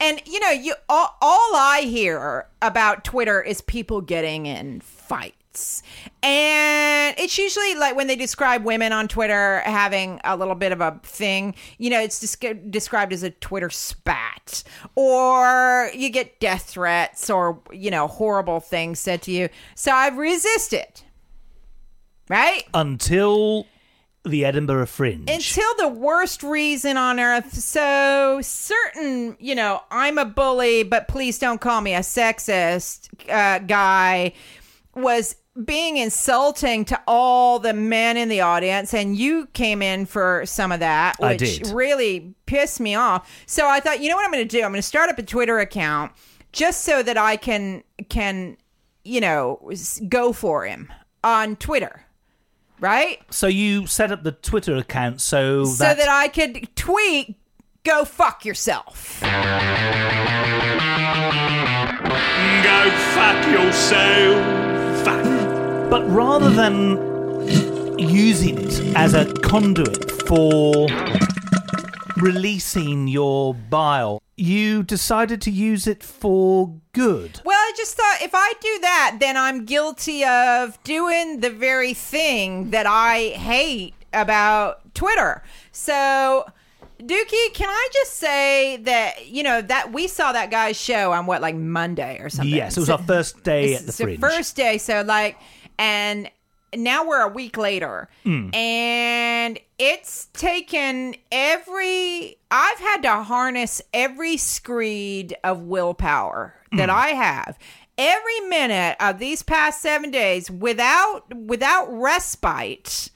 And 0.01 0.21
you 0.25 0.39
know, 0.41 0.49
you 0.49 0.73
all, 0.89 1.15
all 1.21 1.55
I 1.55 1.81
hear 1.85 2.47
about 2.61 3.05
Twitter 3.05 3.41
is 3.41 3.61
people 3.61 4.01
getting 4.01 4.47
in 4.47 4.81
fights. 4.81 5.83
And 6.23 7.15
it's 7.17 7.37
usually 7.37 7.75
like 7.75 7.95
when 7.95 8.07
they 8.07 8.15
describe 8.15 8.63
women 8.63 8.93
on 8.93 9.07
Twitter 9.07 9.59
having 9.61 10.21
a 10.23 10.37
little 10.37 10.55
bit 10.55 10.71
of 10.71 10.79
a 10.79 10.99
thing, 11.03 11.55
you 11.77 11.89
know, 11.89 11.99
it's 11.99 12.19
just 12.19 12.43
described 12.69 13.11
as 13.11 13.23
a 13.23 13.31
Twitter 13.31 13.69
spat. 13.69 14.63
Or 14.95 15.89
you 15.95 16.09
get 16.09 16.39
death 16.39 16.63
threats 16.63 17.29
or, 17.29 17.59
you 17.71 17.89
know, 17.89 18.07
horrible 18.07 18.59
things 18.59 18.99
said 18.99 19.21
to 19.23 19.31
you. 19.31 19.49
So 19.75 19.91
I've 19.91 20.17
resisted. 20.17 21.01
Right? 22.29 22.63
Until 22.73 23.65
the 24.23 24.45
Edinburgh 24.45 24.85
Fringe. 24.85 25.29
until 25.29 25.75
the 25.77 25.87
worst 25.87 26.43
reason 26.43 26.95
on 26.95 27.19
earth. 27.19 27.53
So 27.57 28.39
certain, 28.43 29.35
you 29.39 29.55
know, 29.55 29.81
I'm 29.89 30.17
a 30.17 30.25
bully, 30.25 30.83
but 30.83 31.07
please 31.07 31.39
don't 31.39 31.59
call 31.59 31.81
me 31.81 31.95
a 31.95 32.01
sexist 32.01 33.09
uh, 33.29 33.59
guy 33.59 34.33
was 34.93 35.35
being 35.65 35.97
insulting 35.97 36.85
to 36.85 36.99
all 37.07 37.59
the 37.59 37.73
men 37.73 38.17
in 38.17 38.29
the 38.29 38.41
audience 38.41 38.93
and 38.93 39.17
you 39.17 39.47
came 39.53 39.81
in 39.81 40.05
for 40.05 40.43
some 40.45 40.71
of 40.71 40.79
that 40.79 41.15
I 41.21 41.31
which 41.31 41.59
did. 41.59 41.67
really 41.67 42.33
pissed 42.45 42.79
me 42.79 42.95
off 42.95 43.29
so 43.45 43.67
i 43.67 43.79
thought 43.79 44.01
you 44.01 44.09
know 44.09 44.15
what 44.15 44.25
i'm 44.25 44.31
going 44.31 44.47
to 44.47 44.57
do 44.57 44.63
i'm 44.63 44.71
going 44.71 44.75
to 44.75 44.81
start 44.81 45.09
up 45.09 45.17
a 45.17 45.23
twitter 45.23 45.59
account 45.59 46.11
just 46.51 46.83
so 46.83 47.03
that 47.03 47.17
i 47.17 47.35
can 47.35 47.83
can 48.09 48.57
you 49.03 49.21
know 49.21 49.71
go 50.09 50.33
for 50.33 50.65
him 50.65 50.91
on 51.23 51.55
twitter 51.55 52.05
right 52.79 53.19
so 53.29 53.47
you 53.47 53.85
set 53.87 54.11
up 54.11 54.23
the 54.23 54.31
Twitter 54.31 54.75
account 54.75 55.21
so, 55.21 55.65
so 55.65 55.83
that 55.93 56.09
I 56.09 56.27
could 56.27 56.75
tweet, 56.75 57.35
"Go 57.83 58.03
fuck 58.05 58.43
yourself." 58.43 59.21
Go 62.63 62.89
fuck 63.13 63.47
yourself. 63.47 65.05
Fuck. 65.05 65.40
But 65.91 66.09
rather 66.09 66.49
than 66.49 66.97
using 67.99 68.57
it 68.57 68.95
as 68.95 69.13
a 69.13 69.25
conduit 69.41 70.09
for 70.25 70.87
releasing 72.17 73.09
your 73.09 73.53
bile, 73.53 74.21
you 74.37 74.83
decided 74.83 75.41
to 75.41 75.51
use 75.51 75.87
it 75.87 76.01
for 76.01 76.73
good. 76.93 77.41
Well, 77.43 77.57
I 77.57 77.73
just 77.75 77.97
thought 77.97 78.19
if 78.21 78.31
I 78.33 78.53
do 78.61 78.79
that, 78.81 79.17
then 79.19 79.35
I'm 79.35 79.65
guilty 79.65 80.23
of 80.23 80.81
doing 80.83 81.41
the 81.41 81.49
very 81.49 81.93
thing 81.93 82.71
that 82.71 82.85
I 82.87 83.29
hate 83.35 83.93
about 84.13 84.93
Twitter. 84.95 85.43
So. 85.73 86.45
Dukey, 87.01 87.51
can 87.55 87.67
I 87.67 87.87
just 87.93 88.13
say 88.17 88.77
that 88.83 89.27
you 89.27 89.41
know 89.41 89.59
that 89.59 89.91
we 89.91 90.07
saw 90.07 90.33
that 90.33 90.51
guy's 90.51 90.79
show 90.79 91.11
on 91.13 91.25
what 91.25 91.41
like 91.41 91.55
Monday 91.55 92.19
or 92.19 92.29
something? 92.29 92.53
Yes, 92.53 92.77
it 92.77 92.81
was 92.81 92.87
So- 92.89 92.97
our 92.97 93.03
first 93.03 93.43
day 93.43 93.73
at 93.73 93.81
the 93.81 93.87
It's 93.87 93.97
the 93.97 94.03
Fringe. 94.03 94.19
first 94.19 94.55
day. 94.55 94.77
So 94.77 95.01
like, 95.01 95.35
and 95.77 96.29
now 96.73 97.05
we're 97.05 97.21
a 97.21 97.27
week 97.27 97.57
later, 97.57 98.07
Hmm. 98.23 98.49
and 98.55 99.59
it's 99.77 100.27
taken 100.33 101.15
every. 101.31 102.37
I've 102.49 102.79
had 102.79 103.01
to 103.03 103.23
harness 103.23 103.81
every 103.93 104.37
screed 104.37 105.35
of 105.43 105.61
willpower 105.61 106.55
that 106.71 106.89
Hmm. 106.89 106.95
I 106.95 107.07
have. 107.09 107.57
Every 107.97 108.39
minute 108.47 108.95
of 109.01 109.19
these 109.19 109.43
past 109.43 109.81
seven 109.81 110.11
days, 110.11 110.49
without 110.49 111.33
without 111.35 111.87
respite, 111.91 113.09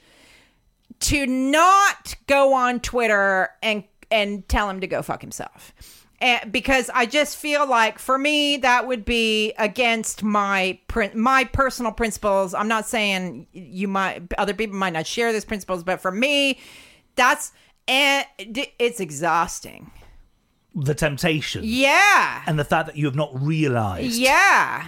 to 1.00 1.26
not 1.26 2.14
go 2.26 2.52
on 2.52 2.80
Twitter 2.80 3.48
and 3.62 3.84
and 4.10 4.48
tell 4.48 4.68
him 4.70 4.80
to 4.80 4.86
go 4.86 5.02
fuck 5.02 5.20
himself. 5.22 5.72
And 6.20 6.50
because 6.50 6.90
I 6.94 7.04
just 7.06 7.36
feel 7.36 7.68
like 7.68 7.98
for 7.98 8.16
me 8.18 8.56
that 8.58 8.86
would 8.86 9.04
be 9.04 9.52
against 9.58 10.22
my 10.22 10.78
my 11.14 11.44
personal 11.44 11.92
principles. 11.92 12.54
I'm 12.54 12.68
not 12.68 12.86
saying 12.86 13.46
you 13.52 13.86
might 13.88 14.22
other 14.38 14.54
people 14.54 14.76
might 14.76 14.94
not 14.94 15.06
share 15.06 15.32
these 15.32 15.44
principles, 15.44 15.84
but 15.84 16.00
for 16.00 16.10
me 16.10 16.58
that's 17.16 17.52
eh, 17.88 18.24
and 18.38 18.66
it's 18.78 19.00
exhausting. 19.00 19.90
The 20.74 20.94
temptation 20.94 21.62
Yeah. 21.64 22.42
and 22.46 22.58
the 22.58 22.64
fact 22.64 22.86
that 22.86 22.96
you 22.96 23.06
have 23.06 23.14
not 23.14 23.30
realised 23.40 24.16
Yeah. 24.16 24.86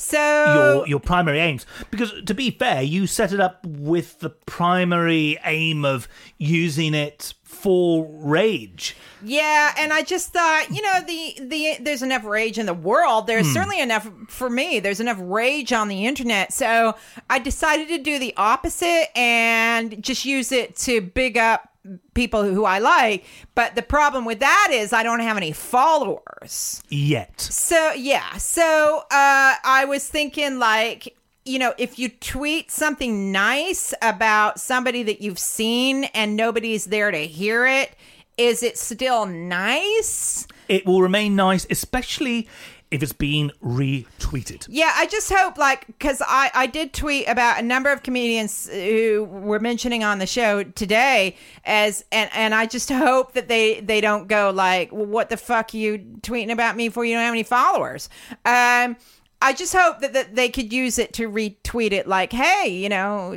So 0.00 0.54
your 0.54 0.88
your 0.88 1.00
primary 1.00 1.40
aims. 1.40 1.66
Because 1.90 2.12
to 2.26 2.34
be 2.34 2.50
fair, 2.50 2.82
you 2.82 3.06
set 3.06 3.32
it 3.32 3.40
up 3.40 3.64
with 3.66 4.20
the 4.20 4.30
primary 4.30 5.38
aim 5.44 5.84
of 5.84 6.08
using 6.38 6.94
it 6.94 7.34
for 7.44 8.06
rage. 8.10 8.96
Yeah, 9.22 9.74
and 9.76 9.92
I 9.92 10.02
just 10.02 10.32
thought, 10.32 10.70
you 10.70 10.80
know, 10.80 11.00
the 11.06 11.34
the 11.42 11.76
there's 11.80 12.02
enough 12.02 12.24
rage 12.24 12.58
in 12.58 12.64
the 12.66 12.72
world. 12.74 13.26
There's 13.26 13.46
Hmm. 13.48 13.52
certainly 13.52 13.80
enough 13.80 14.08
for 14.28 14.48
me. 14.48 14.80
There's 14.80 15.00
enough 15.00 15.18
rage 15.20 15.72
on 15.72 15.88
the 15.88 16.06
internet. 16.06 16.52
So 16.54 16.94
I 17.28 17.38
decided 17.38 17.88
to 17.88 17.98
do 17.98 18.18
the 18.18 18.32
opposite 18.38 19.08
and 19.16 20.02
just 20.02 20.24
use 20.24 20.50
it 20.52 20.76
to 20.76 21.00
big 21.02 21.36
up 21.36 21.66
people 22.14 22.44
who 22.44 22.64
I 22.64 22.78
like. 22.78 23.24
But 23.54 23.74
the 23.74 23.82
problem 23.82 24.24
with 24.24 24.40
that 24.40 24.68
is 24.70 24.92
I 24.92 25.02
don't 25.02 25.20
have 25.20 25.36
any 25.36 25.52
followers. 25.52 26.82
Yet. 26.88 27.40
So 27.40 27.92
yeah, 27.92 28.36
so 28.36 29.04
uh, 29.10 29.54
I 29.64 29.86
was 29.88 30.08
thinking 30.08 30.58
like, 30.58 31.16
you 31.44 31.58
know, 31.58 31.74
if 31.78 31.98
you 31.98 32.08
tweet 32.08 32.70
something 32.70 33.32
nice 33.32 33.94
about 34.02 34.60
somebody 34.60 35.02
that 35.04 35.20
you've 35.22 35.38
seen 35.38 36.04
and 36.04 36.36
nobody's 36.36 36.84
there 36.86 37.10
to 37.10 37.26
hear 37.26 37.66
it, 37.66 37.96
is 38.36 38.62
it 38.62 38.78
still 38.78 39.26
nice? 39.26 40.46
It 40.68 40.86
will 40.86 41.02
remain 41.02 41.36
nice, 41.36 41.66
especially 41.68 42.48
if 42.90 43.02
it's 43.02 43.12
being 43.12 43.50
retweeted. 43.62 44.66
Yeah, 44.68 44.92
I 44.94 45.06
just 45.06 45.32
hope, 45.32 45.58
like, 45.58 45.86
because 45.86 46.20
I, 46.26 46.50
I 46.54 46.66
did 46.66 46.92
tweet 46.92 47.28
about 47.28 47.60
a 47.60 47.62
number 47.62 47.90
of 47.90 48.02
comedians 48.02 48.68
who 48.68 49.24
were 49.30 49.60
mentioning 49.60 50.02
on 50.02 50.18
the 50.18 50.26
show 50.26 50.64
today, 50.64 51.36
as 51.64 52.04
and, 52.10 52.30
and 52.32 52.54
I 52.54 52.66
just 52.66 52.90
hope 52.90 53.32
that 53.32 53.48
they 53.48 53.80
they 53.80 54.00
don't 54.00 54.28
go 54.28 54.50
like, 54.50 54.92
well, 54.92 55.06
what 55.06 55.28
the 55.30 55.36
fuck 55.36 55.74
are 55.74 55.76
you 55.76 55.98
tweeting 56.20 56.50
about 56.50 56.76
me 56.76 56.88
for? 56.88 57.04
You 57.04 57.14
don't 57.14 57.24
have 57.24 57.32
any 57.32 57.42
followers. 57.42 58.08
Um, 58.44 58.96
I 59.42 59.54
just 59.54 59.74
hope 59.74 60.00
that, 60.00 60.12
that 60.12 60.34
they 60.34 60.50
could 60.50 60.70
use 60.72 60.98
it 60.98 61.14
to 61.14 61.28
retweet 61.30 61.92
it, 61.92 62.06
like, 62.06 62.30
hey, 62.32 62.68
you 62.68 62.88
know, 62.90 63.32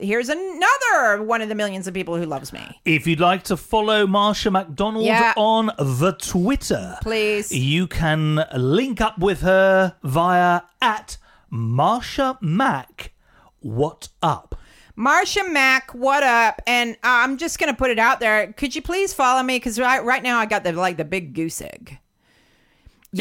here's 0.00 0.28
another 0.28 1.22
one 1.22 1.42
of 1.42 1.48
the 1.48 1.54
millions 1.54 1.86
of 1.86 1.94
people 1.94 2.16
who 2.16 2.26
loves 2.26 2.52
me. 2.52 2.60
If 2.84 3.06
you'd 3.06 3.20
like 3.20 3.44
to 3.44 3.56
follow 3.56 4.04
Marsha 4.06 4.50
McDonald 4.50 5.04
Yeah. 5.04 5.32
on 5.36 5.66
the 5.78 6.16
Twitter, 6.20 6.98
Please. 7.02 7.52
you 7.52 7.86
can 7.86 8.44
link 8.56 9.00
up 9.00 9.18
with 9.18 9.42
her 9.42 9.94
via 10.02 10.62
at 10.82 11.18
Marsha 11.52 12.36
Mac. 12.42 13.12
What 13.60 14.08
up? 14.22 14.56
Marsha 14.98 15.50
Mack, 15.50 15.90
what 15.92 16.22
up? 16.22 16.62
And 16.66 16.96
I'm 17.02 17.36
just 17.36 17.58
gonna 17.58 17.74
put 17.74 17.90
it 17.90 17.98
out 17.98 18.20
there. 18.20 18.52
Could 18.52 18.74
you 18.76 18.82
please 18.82 19.12
follow 19.14 19.42
me? 19.42 19.56
Because 19.56 19.78
right, 19.78 20.04
right 20.04 20.22
now 20.22 20.38
I 20.38 20.46
got 20.46 20.62
the 20.64 20.72
like 20.72 20.96
the 20.96 21.04
big 21.04 21.34
goose 21.34 21.60
egg. 21.60 21.98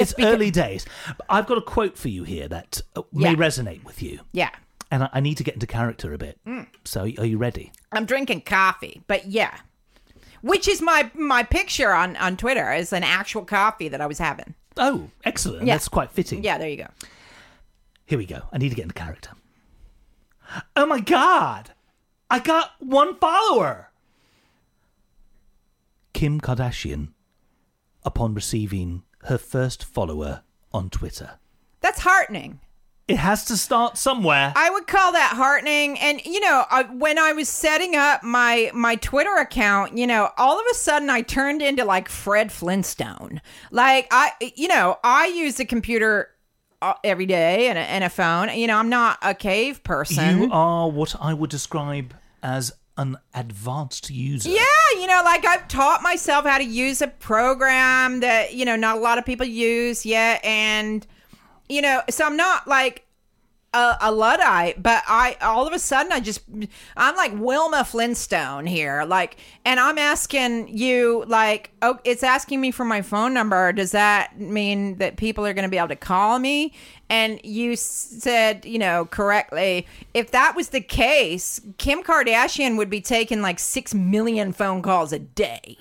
It's 0.02 0.14
because- 0.14 0.34
early 0.34 0.52
days. 0.52 0.86
I've 1.30 1.46
got 1.48 1.58
a 1.58 1.62
quote 1.62 1.98
for 1.98 2.10
you 2.10 2.24
here 2.24 2.48
that 2.48 2.82
uh, 2.96 3.02
may 3.12 3.32
Yeah. 3.32 3.36
resonate 3.36 3.84
with 3.84 4.02
you. 4.02 4.20
Yeah. 4.32 4.50
And 4.92 5.04
I, 5.04 5.10
I 5.14 5.20
need 5.20 5.38
to 5.38 5.44
get 5.44 5.54
into 5.56 5.68
character 5.68 6.14
a 6.14 6.18
bit. 6.18 6.40
Mm. 6.46 6.68
So, 6.86 7.02
are 7.02 7.26
you 7.26 7.38
ready? 7.38 7.72
I'm 7.92 8.06
drinking 8.06 8.42
coffee, 8.42 9.02
but 9.08 9.26
yeah. 9.28 9.58
Which 10.42 10.68
is 10.68 10.82
my 10.82 11.10
my 11.14 11.44
picture 11.44 11.92
on 11.94 12.16
on 12.18 12.36
Twitter 12.38 12.74
is 12.74 12.92
an 12.94 13.04
actual 13.04 13.46
coffee 13.46 13.88
that 13.88 14.02
I 14.02 14.08
was 14.08 14.18
having. 14.20 14.56
Oh, 14.78 15.10
excellent. 15.24 15.66
Yeah. 15.66 15.76
That's 15.76 15.88
quite 15.88 16.12
fitting. 16.12 16.44
Yeah, 16.44 16.58
there 16.58 16.68
you 16.70 16.78
go. 16.78 16.88
Here 18.06 18.18
we 18.18 18.26
go. 18.26 18.42
I 18.52 18.58
need 18.58 18.70
to 18.70 18.76
get 18.76 18.84
into 18.84 18.94
character. 18.96 19.32
Oh 20.76 20.86
my 20.86 21.00
god! 21.00 21.72
I 22.30 22.40
got 22.40 22.72
one 22.80 23.16
follower! 23.16 23.90
Kim 26.14 26.40
Kardashian, 26.40 27.10
upon 28.04 28.34
receiving 28.34 29.04
her 29.26 29.38
first 29.38 29.84
follower 29.84 30.44
on 30.72 30.90
Twitter. 30.90 31.40
That's 31.82 32.00
heartening. 32.00 32.60
It 33.08 33.18
has 33.18 33.44
to 33.46 33.58
start 33.58 33.98
somewhere. 33.98 34.54
I 34.56 34.70
would 34.70 34.88
call 34.88 35.12
that 35.12 35.34
heartening. 35.36 36.00
And 36.00 36.24
you 36.26 36.40
know, 36.40 36.64
I, 36.70 36.84
when 36.84 37.20
I 37.20 37.34
was 37.34 37.50
setting 37.50 37.96
up 37.96 38.24
my 38.24 38.72
my 38.74 38.96
Twitter 38.96 39.36
account, 39.36 39.98
you 39.98 40.08
know, 40.08 40.30
all 40.38 40.58
of 40.58 40.66
a 40.72 40.74
sudden 40.76 41.10
I 41.10 41.22
turned 41.22 41.62
into 41.62 41.84
like 41.84 42.08
Fred 42.08 42.52
Flintstone. 42.52 43.42
Like 43.72 44.08
I, 44.10 44.32
you 44.56 44.70
know, 44.70 45.00
I 45.04 45.28
use 45.28 45.60
a 45.60 45.66
computer 45.66 46.30
uh, 46.82 46.94
every 47.04 47.26
day 47.26 47.68
and 47.68 47.78
a, 47.78 47.82
and 47.82 48.06
a 48.06 48.10
phone. 48.10 48.58
You 48.58 48.68
know, 48.68 48.78
I'm 48.78 48.90
not 48.90 49.18
a 49.22 49.34
cave 49.34 49.84
person. 49.84 50.44
you 50.44 50.50
are 50.52 50.90
what 50.90 51.14
I 51.20 51.34
would 51.34 51.50
describe 51.50 52.14
as 52.42 52.72
an 52.98 53.18
advanced 53.34 54.10
user. 54.10 54.50
Yeah, 54.50 55.00
you 55.00 55.08
know, 55.08 55.22
like 55.24 55.46
I've 55.46 55.68
taught 55.68 56.02
myself 56.02 56.46
how 56.46 56.58
to 56.58 56.64
use 56.64 57.02
a 57.02 57.08
program 57.08 58.20
that, 58.20 58.54
you 58.54 58.66
know, 58.66 58.76
not 58.76 58.98
a 58.98 59.00
lot 59.00 59.18
of 59.18 59.26
people 59.26 59.46
use 59.46 60.06
yet. 60.06 60.44
And, 60.46 61.06
you 61.68 61.82
know, 61.82 62.04
so 62.10 62.26
I'm 62.26 62.38
not 62.38 62.68
like 62.68 63.08
a, 63.74 63.98
a 64.02 64.12
Luddite, 64.12 64.84
but 64.84 65.02
I, 65.08 65.38
all 65.42 65.66
of 65.66 65.74
a 65.74 65.80
sudden, 65.80 66.12
I 66.12 66.20
just, 66.20 66.42
I'm 66.96 67.16
like 67.16 67.32
Wilma 67.36 67.84
Flintstone 67.84 68.68
here. 68.68 69.04
Like, 69.06 69.38
and 69.66 69.80
I'm 69.80 69.98
asking 69.98 70.78
you, 70.78 71.26
like, 71.28 71.72
oh, 71.82 71.98
it's 72.04 72.22
asking 72.22 72.62
me 72.62 72.70
for 72.70 72.86
my 72.86 73.02
phone 73.02 73.34
number. 73.34 73.74
Does 73.74 73.92
that 73.92 74.40
mean 74.40 74.98
that 74.98 75.18
people 75.18 75.46
are 75.48 75.54
going 75.54 75.64
to 75.64 75.70
be 75.70 75.80
able 75.80 75.88
to 75.88 75.96
call 75.96 76.38
me? 76.38 76.74
And 77.14 77.40
you 77.44 77.76
said, 77.76 78.66
you 78.66 78.80
know, 78.80 79.06
correctly, 79.06 79.86
if 80.16 80.32
that 80.32 80.56
was 80.56 80.70
the 80.70 80.82
case, 80.82 81.62
Kim 81.78 82.02
Kardashian 82.02 82.76
would 82.76 82.90
be 82.90 83.02
taking 83.02 83.44
like 83.44 83.60
6 83.60 83.94
million 83.94 84.52
phone 84.52 84.82
calls 84.82 85.14
a 85.14 85.20
day. 85.20 85.78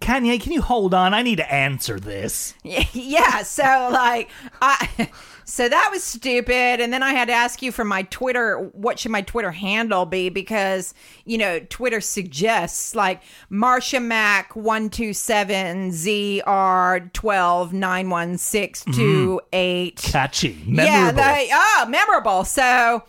Kanye, 0.00 0.38
can 0.38 0.52
you 0.52 0.60
hold 0.60 0.92
on? 0.92 1.14
I 1.14 1.22
need 1.22 1.36
to 1.36 1.50
answer 1.50 1.98
this. 1.98 2.52
yeah 2.92 3.42
so 3.44 3.88
like 3.90 4.28
i 4.60 5.08
so 5.48 5.68
that 5.68 5.88
was 5.90 6.04
stupid 6.04 6.80
and 6.80 6.92
then 6.92 7.02
i 7.02 7.12
had 7.12 7.26
to 7.28 7.34
ask 7.34 7.62
you 7.62 7.72
for 7.72 7.84
my 7.84 8.02
twitter 8.02 8.58
what 8.72 8.98
should 8.98 9.10
my 9.10 9.22
twitter 9.22 9.50
handle 9.50 10.04
be 10.04 10.28
because 10.28 10.92
you 11.24 11.38
know 11.38 11.58
twitter 11.70 12.00
suggests 12.00 12.94
like 12.94 13.22
marsha 13.50 14.02
mac 14.02 14.54
127 14.54 15.90
zr 15.90 17.12
12 17.12 17.72
91628 17.72 19.96
mm-hmm. 19.96 20.10
Catchy. 20.10 20.62
yeah 20.66 20.68
Memorable. 20.84 21.22
they 21.22 21.48
oh 21.52 21.86
memorable 21.88 22.44
so 22.44 23.04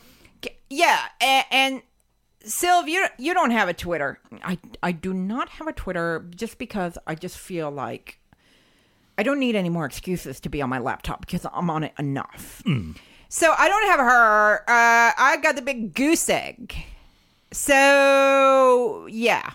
yeah 0.69 1.01
and, 1.21 1.45
and 1.51 1.81
Sylv, 2.45 2.87
you 2.87 3.05
you 3.17 3.33
don't 3.33 3.51
have 3.51 3.67
a 3.67 3.73
Twitter. 3.73 4.17
I 4.43 4.57
I 4.81 4.93
do 4.93 5.13
not 5.13 5.49
have 5.49 5.67
a 5.67 5.73
Twitter 5.73 6.25
just 6.33 6.57
because 6.57 6.97
I 7.05 7.13
just 7.13 7.37
feel 7.37 7.69
like 7.69 8.17
I 9.19 9.23
don't 9.23 9.37
need 9.37 9.53
any 9.57 9.67
more 9.67 9.85
excuses 9.85 10.39
to 10.39 10.47
be 10.49 10.61
on 10.61 10.69
my 10.69 10.79
laptop 10.79 11.19
because 11.19 11.45
I'm 11.51 11.69
on 11.69 11.83
it 11.83 11.91
enough. 11.99 12.63
So 13.27 13.53
I 13.57 13.67
don't 13.67 13.87
have 13.87 13.99
her. 13.99 14.61
Uh, 14.61 15.11
I 15.17 15.37
got 15.43 15.57
the 15.57 15.61
big 15.61 15.93
goose 15.93 16.29
egg. 16.29 16.73
So 17.51 19.05
yeah. 19.11 19.51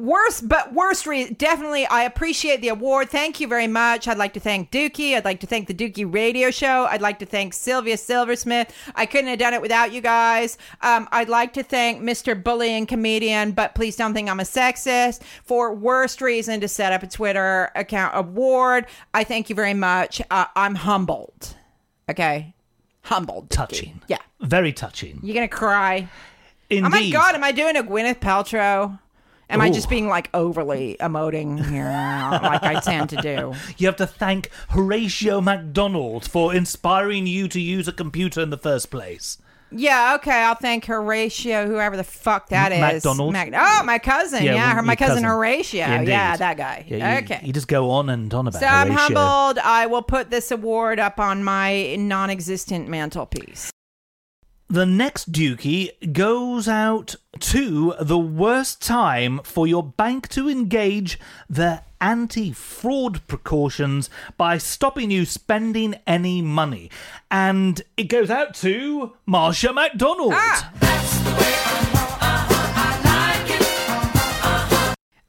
Worst, 0.00 0.48
but 0.48 0.72
worst 0.72 1.04
definitely. 1.36 1.84
I 1.86 2.04
appreciate 2.04 2.62
the 2.62 2.68
award. 2.68 3.10
Thank 3.10 3.38
you 3.38 3.46
very 3.46 3.66
much. 3.66 4.08
I'd 4.08 4.16
like 4.16 4.32
to 4.32 4.40
thank 4.40 4.70
Dukey. 4.70 5.14
I'd 5.14 5.26
like 5.26 5.40
to 5.40 5.46
thank 5.46 5.68
the 5.68 5.74
Dukey 5.74 6.10
Radio 6.12 6.50
Show. 6.50 6.86
I'd 6.86 7.02
like 7.02 7.18
to 7.18 7.26
thank 7.26 7.52
Sylvia 7.52 7.98
Silversmith. 7.98 8.72
I 8.94 9.04
couldn't 9.04 9.28
have 9.28 9.38
done 9.38 9.52
it 9.52 9.60
without 9.60 9.92
you 9.92 10.00
guys. 10.00 10.56
Um, 10.80 11.06
I'd 11.12 11.28
like 11.28 11.52
to 11.54 11.62
thank 11.62 12.00
Mr. 12.02 12.40
Bullying 12.42 12.86
Comedian, 12.86 13.52
but 13.52 13.74
please 13.74 13.94
don't 13.94 14.14
think 14.14 14.30
I'm 14.30 14.40
a 14.40 14.44
sexist 14.44 15.20
for 15.44 15.74
worst 15.74 16.22
reason 16.22 16.60
to 16.62 16.68
set 16.68 16.92
up 16.94 17.02
a 17.02 17.06
Twitter 17.06 17.70
account 17.74 18.12
award. 18.16 18.86
I 19.12 19.24
thank 19.24 19.50
you 19.50 19.54
very 19.54 19.74
much. 19.74 20.22
Uh, 20.30 20.46
I'm 20.56 20.76
humbled. 20.76 21.54
Okay, 22.08 22.54
humbled. 23.02 23.50
Touching. 23.50 24.00
Yeah, 24.08 24.18
Very 24.40 24.72
touching. 24.72 25.20
you're 25.22 25.34
gonna 25.34 25.46
cry? 25.48 26.08
Indeed. 26.70 26.86
Oh 26.86 26.88
my 26.88 27.10
god, 27.10 27.34
am 27.34 27.44
I 27.44 27.52
doing 27.52 27.76
a 27.76 27.82
Gwyneth 27.82 28.20
Paltrow? 28.20 28.98
Am 29.50 29.60
I 29.60 29.70
just 29.70 29.88
being 29.88 30.08
like 30.08 30.30
overly 30.32 30.96
emoting 31.00 31.64
here, 31.68 31.84
like 31.84 32.62
I 32.62 32.80
tend 32.80 33.10
to 33.10 33.16
do? 33.16 33.54
You 33.78 33.86
have 33.86 33.96
to 33.96 34.06
thank 34.06 34.50
Horatio 34.68 35.40
MacDonald 35.40 36.30
for 36.30 36.54
inspiring 36.54 37.26
you 37.26 37.48
to 37.48 37.60
use 37.60 37.88
a 37.88 37.92
computer 37.92 38.40
in 38.40 38.50
the 38.50 38.58
first 38.58 38.90
place. 38.90 39.38
Yeah, 39.72 40.16
okay, 40.16 40.42
I'll 40.42 40.56
thank 40.56 40.84
Horatio, 40.86 41.66
whoever 41.66 41.96
the 41.96 42.04
fuck 42.04 42.48
that 42.48 42.72
is. 42.72 42.80
MacDonald? 42.80 43.32
Mac- 43.32 43.52
oh, 43.54 43.84
my 43.84 43.98
cousin. 43.98 44.42
Yeah, 44.42 44.54
well, 44.54 44.74
her, 44.76 44.82
my 44.82 44.96
cousin, 44.96 45.22
cousin. 45.22 45.24
Horatio. 45.24 45.84
Indeed. 45.86 46.10
Yeah, 46.10 46.36
that 46.36 46.56
guy. 46.56 46.84
Yeah, 46.88 47.12
you, 47.12 47.24
okay. 47.24 47.40
You 47.44 47.52
just 47.52 47.68
go 47.68 47.90
on 47.90 48.08
and 48.10 48.32
on 48.34 48.48
about 48.48 48.60
so 48.60 48.66
I'm 48.66 48.90
humbled. 48.90 49.58
I 49.58 49.86
will 49.86 50.02
put 50.02 50.30
this 50.30 50.50
award 50.50 50.98
up 50.98 51.20
on 51.20 51.44
my 51.44 51.94
non-existent 51.96 52.88
mantelpiece. 52.88 53.70
The 54.72 54.86
next 54.86 55.32
dukey 55.32 55.90
goes 56.12 56.68
out 56.68 57.16
to 57.40 57.94
the 58.00 58.18
worst 58.18 58.80
time 58.80 59.40
for 59.42 59.66
your 59.66 59.82
bank 59.82 60.28
to 60.28 60.48
engage 60.48 61.18
their 61.48 61.82
anti 62.00 62.52
fraud 62.52 63.26
precautions 63.26 64.08
by 64.36 64.58
stopping 64.58 65.10
you 65.10 65.24
spending 65.24 65.96
any 66.06 66.40
money. 66.40 66.88
And 67.32 67.82
it 67.96 68.04
goes 68.04 68.30
out 68.30 68.54
to 68.56 69.12
Marsha 69.28 69.74
McDonald. 69.74 70.34
Ah. 70.36 70.70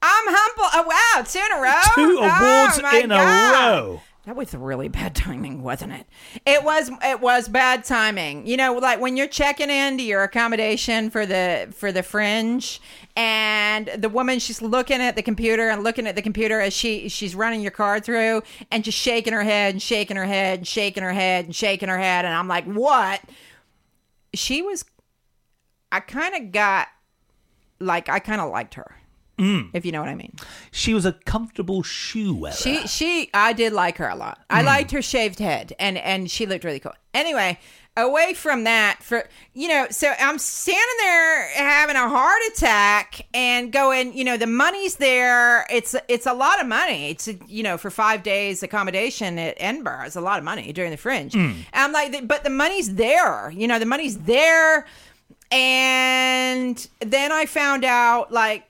I'm 0.03 0.25
humble. 0.27 0.69
Oh 0.73 0.85
wow, 0.87 1.23
two 1.23 1.39
in 1.39 1.51
a 1.51 1.61
row. 1.61 1.81
Two 1.95 2.17
Oh, 2.21 2.23
awards 2.23 2.81
my 2.83 2.99
in 3.03 3.11
a 3.11 3.17
row. 3.17 4.01
That 4.25 4.35
was 4.35 4.53
really 4.53 4.87
bad 4.87 5.15
timing, 5.15 5.63
wasn't 5.63 5.93
it? 5.93 6.07
It 6.45 6.63
was. 6.63 6.91
It 7.03 7.21
was 7.21 7.47
bad 7.47 7.83
timing. 7.83 8.45
You 8.45 8.57
know, 8.57 8.73
like 8.73 8.99
when 8.99 9.17
you're 9.17 9.27
checking 9.27 9.69
into 9.69 10.03
your 10.03 10.23
accommodation 10.23 11.09
for 11.09 11.25
the 11.25 11.69
for 11.75 11.91
the 11.91 12.03
fringe, 12.03 12.81
and 13.15 13.89
the 13.97 14.09
woman 14.09 14.39
she's 14.39 14.61
looking 14.61 15.01
at 15.01 15.15
the 15.15 15.23
computer 15.23 15.69
and 15.69 15.83
looking 15.83 16.05
at 16.05 16.15
the 16.15 16.21
computer 16.21 16.61
as 16.61 16.73
she 16.73 17.09
she's 17.09 17.33
running 17.33 17.61
your 17.61 17.71
card 17.71 18.03
through, 18.05 18.43
and 18.69 18.83
just 18.83 18.97
shaking 18.97 19.33
her 19.33 19.43
head 19.43 19.73
and 19.73 19.81
shaking 19.81 20.17
her 20.17 20.25
head 20.25 20.59
and 20.59 20.67
shaking 20.67 21.03
her 21.03 21.13
head 21.13 21.45
and 21.45 21.55
shaking 21.55 21.89
her 21.89 21.99
head, 21.99 22.25
and 22.25 22.33
I'm 22.33 22.47
like, 22.47 22.65
what? 22.65 23.21
She 24.33 24.61
was. 24.61 24.85
I 25.91 25.99
kind 25.99 26.35
of 26.35 26.51
got 26.51 26.87
like 27.79 28.07
I 28.07 28.19
kind 28.19 28.39
of 28.39 28.51
liked 28.51 28.75
her. 28.75 28.95
Mm. 29.37 29.69
if 29.73 29.85
you 29.85 29.91
know 29.91 30.01
what 30.01 30.09
I 30.09 30.15
mean. 30.15 30.33
She 30.71 30.93
was 30.93 31.05
a 31.05 31.13
comfortable 31.13 31.83
shoe 31.83 32.35
wearer. 32.35 32.53
She 32.53 32.87
she 32.87 33.29
I 33.33 33.53
did 33.53 33.73
like 33.73 33.97
her 33.97 34.07
a 34.07 34.15
lot. 34.15 34.39
I 34.49 34.61
mm. 34.61 34.65
liked 34.65 34.91
her 34.91 35.01
shaved 35.01 35.39
head 35.39 35.73
and 35.79 35.97
and 35.97 36.29
she 36.29 36.45
looked 36.45 36.63
really 36.63 36.79
cool. 36.79 36.93
Anyway, 37.13 37.57
away 37.97 38.33
from 38.33 38.65
that 38.65 39.01
for 39.01 39.27
you 39.53 39.67
know, 39.67 39.87
so 39.89 40.13
I'm 40.19 40.37
standing 40.37 40.83
there 40.99 41.49
having 41.49 41.95
a 41.95 42.07
heart 42.07 42.41
attack 42.53 43.27
and 43.33 43.71
going, 43.71 44.15
you 44.15 44.23
know, 44.23 44.37
the 44.37 44.47
money's 44.47 44.95
there. 44.95 45.65
It's 45.71 45.95
it's 46.07 46.25
a 46.25 46.33
lot 46.33 46.61
of 46.61 46.67
money. 46.67 47.09
It's 47.09 47.27
you 47.47 47.63
know, 47.63 47.77
for 47.77 47.89
5 47.89 48.23
days 48.23 48.61
accommodation 48.63 49.39
at 49.39 49.55
Edinburgh. 49.59 50.03
It's 50.05 50.15
a 50.15 50.21
lot 50.21 50.37
of 50.37 50.43
money 50.45 50.71
during 50.71 50.91
the 50.91 50.97
fringe. 50.97 51.33
Mm. 51.33 51.53
And 51.53 51.65
I'm 51.73 51.91
like 51.91 52.27
but 52.27 52.43
the 52.43 52.49
money's 52.49 52.93
there. 52.95 53.51
You 53.51 53.67
know, 53.67 53.79
the 53.79 53.85
money's 53.85 54.19
there 54.19 54.85
and 55.51 56.87
then 57.01 57.31
I 57.31 57.45
found 57.45 57.83
out 57.83 58.31
like 58.31 58.65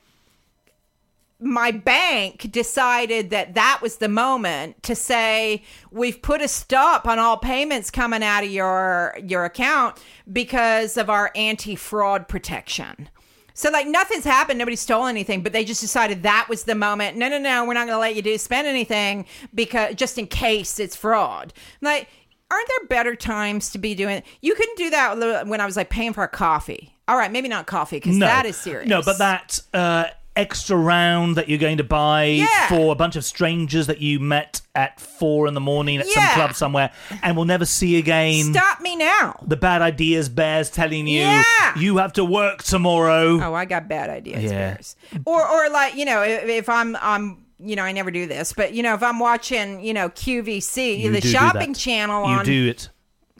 my 1.41 1.71
bank 1.71 2.51
decided 2.51 3.31
that 3.31 3.55
that 3.55 3.79
was 3.81 3.97
the 3.97 4.07
moment 4.07 4.81
to 4.83 4.95
say 4.95 5.63
we've 5.89 6.21
put 6.21 6.39
a 6.41 6.47
stop 6.47 7.07
on 7.07 7.17
all 7.17 7.35
payments 7.35 7.89
coming 7.89 8.23
out 8.23 8.43
of 8.43 8.51
your 8.51 9.17
your 9.25 9.43
account 9.43 9.97
because 10.31 10.97
of 10.97 11.09
our 11.09 11.31
anti-fraud 11.35 12.27
protection. 12.27 13.09
So 13.53 13.69
like 13.69 13.87
nothing's 13.87 14.23
happened, 14.23 14.59
nobody 14.59 14.75
stole 14.75 15.07
anything, 15.07 15.41
but 15.41 15.51
they 15.51 15.65
just 15.65 15.81
decided 15.81 16.23
that 16.23 16.47
was 16.47 16.63
the 16.63 16.75
moment. 16.75 17.17
No, 17.17 17.27
no, 17.27 17.37
no, 17.37 17.65
we're 17.65 17.73
not 17.73 17.85
going 17.85 17.95
to 17.95 17.99
let 17.99 18.15
you 18.15 18.21
do 18.21 18.37
spend 18.37 18.67
anything 18.67 19.25
because 19.53 19.95
just 19.95 20.17
in 20.17 20.27
case 20.27 20.79
it's 20.79 20.95
fraud. 20.95 21.53
Like 21.81 22.07
aren't 22.51 22.67
there 22.67 22.87
better 22.87 23.15
times 23.15 23.71
to 23.71 23.77
be 23.79 23.95
doing 23.95 24.21
You 24.41 24.53
couldn't 24.53 24.77
do 24.77 24.89
that 24.91 25.47
when 25.47 25.59
I 25.59 25.65
was 25.65 25.75
like 25.75 25.89
paying 25.89 26.13
for 26.13 26.23
a 26.23 26.27
coffee. 26.27 26.95
All 27.07 27.17
right, 27.17 27.31
maybe 27.31 27.49
not 27.49 27.65
coffee 27.65 27.97
because 27.97 28.15
no, 28.15 28.25
that 28.25 28.45
is 28.45 28.55
serious. 28.55 28.87
No, 28.87 29.01
but 29.01 29.17
that 29.17 29.59
uh, 29.73 30.05
extra 30.35 30.77
round 30.77 31.35
that 31.35 31.49
you're 31.49 31.57
going 31.59 31.77
to 31.77 31.83
buy 31.83 32.23
Yeah. 32.25 32.67
for 32.69 32.91
a 32.91 32.95
bunch 32.95 33.15
of 33.15 33.25
strangers 33.25 33.87
that 33.87 34.01
you 34.01 34.19
met 34.19 34.61
at 34.73 34.99
four 34.99 35.47
in 35.47 35.53
the 35.53 35.59
morning 35.59 35.97
at 35.99 36.07
Yeah. 36.07 36.13
some 36.13 36.35
club 36.35 36.55
somewhere 36.55 36.91
and 37.21 37.35
will 37.35 37.45
never 37.45 37.65
see 37.65 37.97
again. 37.97 38.53
Stop 38.53 38.79
me 38.81 38.95
now. 38.95 39.37
The 39.45 39.57
bad 39.57 39.81
ideas 39.81 40.29
bears 40.29 40.69
telling 40.69 41.07
you 41.07 41.19
Yeah. 41.21 41.43
you 41.77 41.97
have 41.97 42.13
to 42.13 42.23
work 42.23 42.63
tomorrow. 42.63 43.41
Oh, 43.41 43.53
I 43.53 43.65
got 43.65 43.89
bad 43.89 44.09
ideas. 44.09 44.43
Yeah. 44.43 44.51
Bears. 44.75 44.95
Or, 45.25 45.45
or 45.45 45.69
like 45.69 45.95
you 45.95 46.05
know, 46.05 46.21
if, 46.23 46.45
if 46.45 46.69
I'm, 46.69 46.95
I'm, 47.01 47.45
you 47.59 47.75
know, 47.75 47.83
I 47.83 47.91
never 47.91 48.09
do 48.09 48.25
this, 48.25 48.53
but 48.53 48.73
you 48.73 48.81
know, 48.83 48.93
if 48.95 49.03
I'm 49.03 49.19
watching, 49.19 49.83
you 49.83 49.93
know, 49.93 50.09
QVC, 50.09 50.99
You 50.99 51.11
the 51.11 51.21
shopping 51.21 51.73
channel 51.73 52.25
You 52.27 52.35
on 52.37 52.45
do 52.45 52.67
it. 52.69 52.89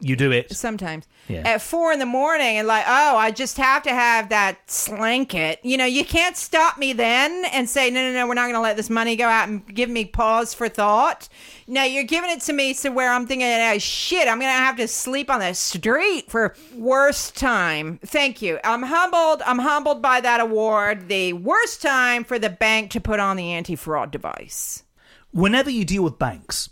You 0.04 0.16
do 0.16 0.32
it. 0.32 0.50
sometimes 0.52 1.06
Yeah. 1.28 1.42
at 1.46 1.62
four 1.62 1.92
in 1.92 2.00
the 2.00 2.06
morning, 2.06 2.58
and 2.58 2.66
like, 2.66 2.84
oh, 2.88 3.16
I 3.16 3.30
just 3.30 3.56
have 3.56 3.84
to 3.84 3.90
have 3.90 4.30
that 4.30 4.68
slanket. 4.68 5.60
You 5.62 5.76
know, 5.76 5.84
you 5.84 6.04
can't 6.04 6.36
stop 6.36 6.76
me 6.76 6.92
then 6.92 7.44
and 7.52 7.68
say, 7.68 7.88
no, 7.88 8.02
no, 8.02 8.12
no, 8.12 8.26
we're 8.26 8.34
not 8.34 8.46
going 8.46 8.54
to 8.54 8.60
let 8.60 8.76
this 8.76 8.90
money 8.90 9.14
go 9.14 9.26
out 9.28 9.48
and 9.48 9.64
give 9.72 9.88
me 9.88 10.04
pause 10.04 10.54
for 10.54 10.68
thought. 10.68 11.28
No, 11.68 11.84
you're 11.84 12.02
giving 12.02 12.30
it 12.30 12.40
to 12.42 12.52
me 12.52 12.74
to 12.74 12.88
where 12.90 13.12
I'm 13.12 13.28
thinking, 13.28 13.46
oh, 13.46 13.78
shit, 13.78 14.26
I'm 14.26 14.40
going 14.40 14.50
to 14.52 14.58
have 14.58 14.76
to 14.78 14.88
sleep 14.88 15.30
on 15.30 15.38
the 15.38 15.54
street 15.54 16.28
for 16.28 16.56
worst 16.74 17.36
time. 17.36 18.00
Thank 18.04 18.42
you. 18.42 18.58
I'm 18.64 18.82
humbled. 18.82 19.40
I'm 19.46 19.60
humbled 19.60 20.02
by 20.02 20.20
that 20.20 20.40
award. 20.40 21.08
The 21.08 21.32
worst 21.34 21.80
time 21.80 22.24
for 22.24 22.40
the 22.40 22.50
bank 22.50 22.90
to 22.90 23.00
put 23.00 23.20
on 23.20 23.36
the 23.36 23.52
anti-fraud 23.52 24.10
device. 24.10 24.82
Whenever 25.30 25.70
you 25.70 25.84
deal 25.84 26.02
with 26.02 26.18
banks, 26.18 26.70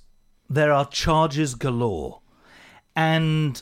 there 0.48 0.72
are 0.72 0.84
charges 0.84 1.54
galore. 1.54 2.20
And 2.96 3.60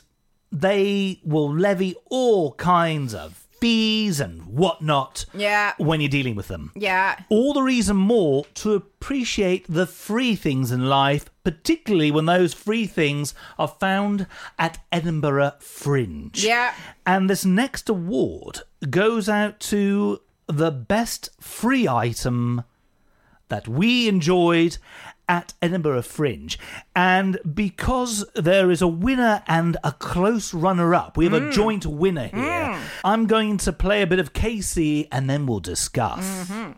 they 0.51 1.19
will 1.23 1.53
levy 1.53 1.95
all 2.09 2.53
kinds 2.53 3.13
of 3.13 3.45
fees 3.59 4.21
and 4.21 4.45
whatnot 4.45 5.25
Yeah. 5.33 5.73
when 5.77 5.99
you're 5.99 6.09
dealing 6.09 6.35
with 6.35 6.47
them. 6.47 6.71
Yeah. 6.75 7.19
All 7.29 7.53
the 7.53 7.61
reason 7.61 7.97
more 7.97 8.45
to 8.55 8.73
appreciate 8.73 9.65
the 9.67 9.85
free 9.85 10.35
things 10.37 10.71
in 10.71 10.87
life, 10.87 11.29
particularly 11.43 12.09
when 12.09 12.25
those 12.25 12.53
free 12.53 12.87
things 12.87 13.33
are 13.57 13.67
found 13.67 14.27
at 14.57 14.79
Edinburgh 14.93 15.55
Fringe. 15.59 16.41
Yeah. 16.41 16.73
And 17.05 17.29
this 17.29 17.43
next 17.43 17.89
award 17.89 18.61
goes 18.89 19.27
out 19.27 19.59
to 19.61 20.21
the 20.47 20.71
best 20.71 21.29
free 21.41 21.85
item 21.87 22.63
that 23.49 23.67
we 23.67 24.07
enjoyed 24.07 24.77
at 25.29 25.53
Edinburgh 25.61 26.01
Fringe. 26.01 26.59
And 26.95 27.39
because 27.53 28.25
there 28.35 28.69
is 28.71 28.81
a 28.81 28.87
winner 28.87 29.43
and 29.47 29.77
a 29.83 29.93
close 29.93 30.53
runner 30.53 30.93
up, 30.93 31.15
we 31.15 31.23
have 31.25 31.33
a 31.33 31.39
mm. 31.39 31.51
joint 31.53 31.85
winner 31.85 32.27
mm. 32.29 32.33
here. 32.43 32.77
I'm 33.05 33.27
going 33.27 33.57
to 33.59 33.71
play 33.71 34.01
a 34.01 34.07
bit 34.07 34.19
of 34.19 34.33
KC 34.33 35.07
and 35.11 35.29
then 35.29 35.45
we'll 35.45 35.61
discuss. 35.61 36.49
Mm-hmm. 36.49 36.71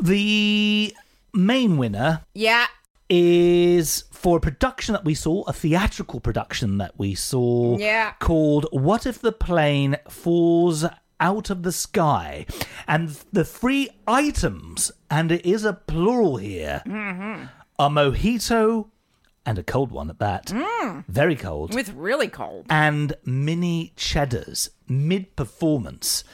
The 0.00 0.94
main 1.32 1.78
winner 1.78 2.24
Yeah. 2.34 2.66
is 3.08 4.04
for 4.12 4.36
a 4.36 4.40
production 4.40 4.92
that 4.92 5.04
we 5.04 5.14
saw, 5.14 5.44
a 5.44 5.52
theatrical 5.52 6.20
production 6.20 6.78
that 6.78 6.98
we 6.98 7.14
saw 7.14 7.78
Yeah. 7.78 8.12
called 8.20 8.66
What 8.70 9.06
If 9.06 9.20
the 9.20 9.32
Plane 9.32 9.96
Falls 10.08 10.84
Out 11.24 11.48
of 11.50 11.62
the 11.62 11.72
Sky? 11.72 12.44
And 12.86 13.08
the 13.32 13.44
three 13.44 13.88
items, 14.06 14.92
and 15.10 15.32
it 15.32 15.44
is 15.46 15.64
a 15.64 15.72
plural 15.72 16.36
here, 16.36 16.82
Mm-hmm. 16.86 17.46
a 17.78 17.88
mojito 17.90 18.88
and 19.46 19.58
a 19.58 19.62
cold 19.62 19.90
one 19.90 20.10
at 20.10 20.18
that. 20.18 20.52
Very 21.08 21.36
cold. 21.36 21.74
With 21.74 21.92
really 21.94 22.28
cold. 22.28 22.66
and 22.68 23.14
mini 23.24 23.92
cheddars 23.96 24.68
mid 24.88 25.34
performance. 25.36 26.24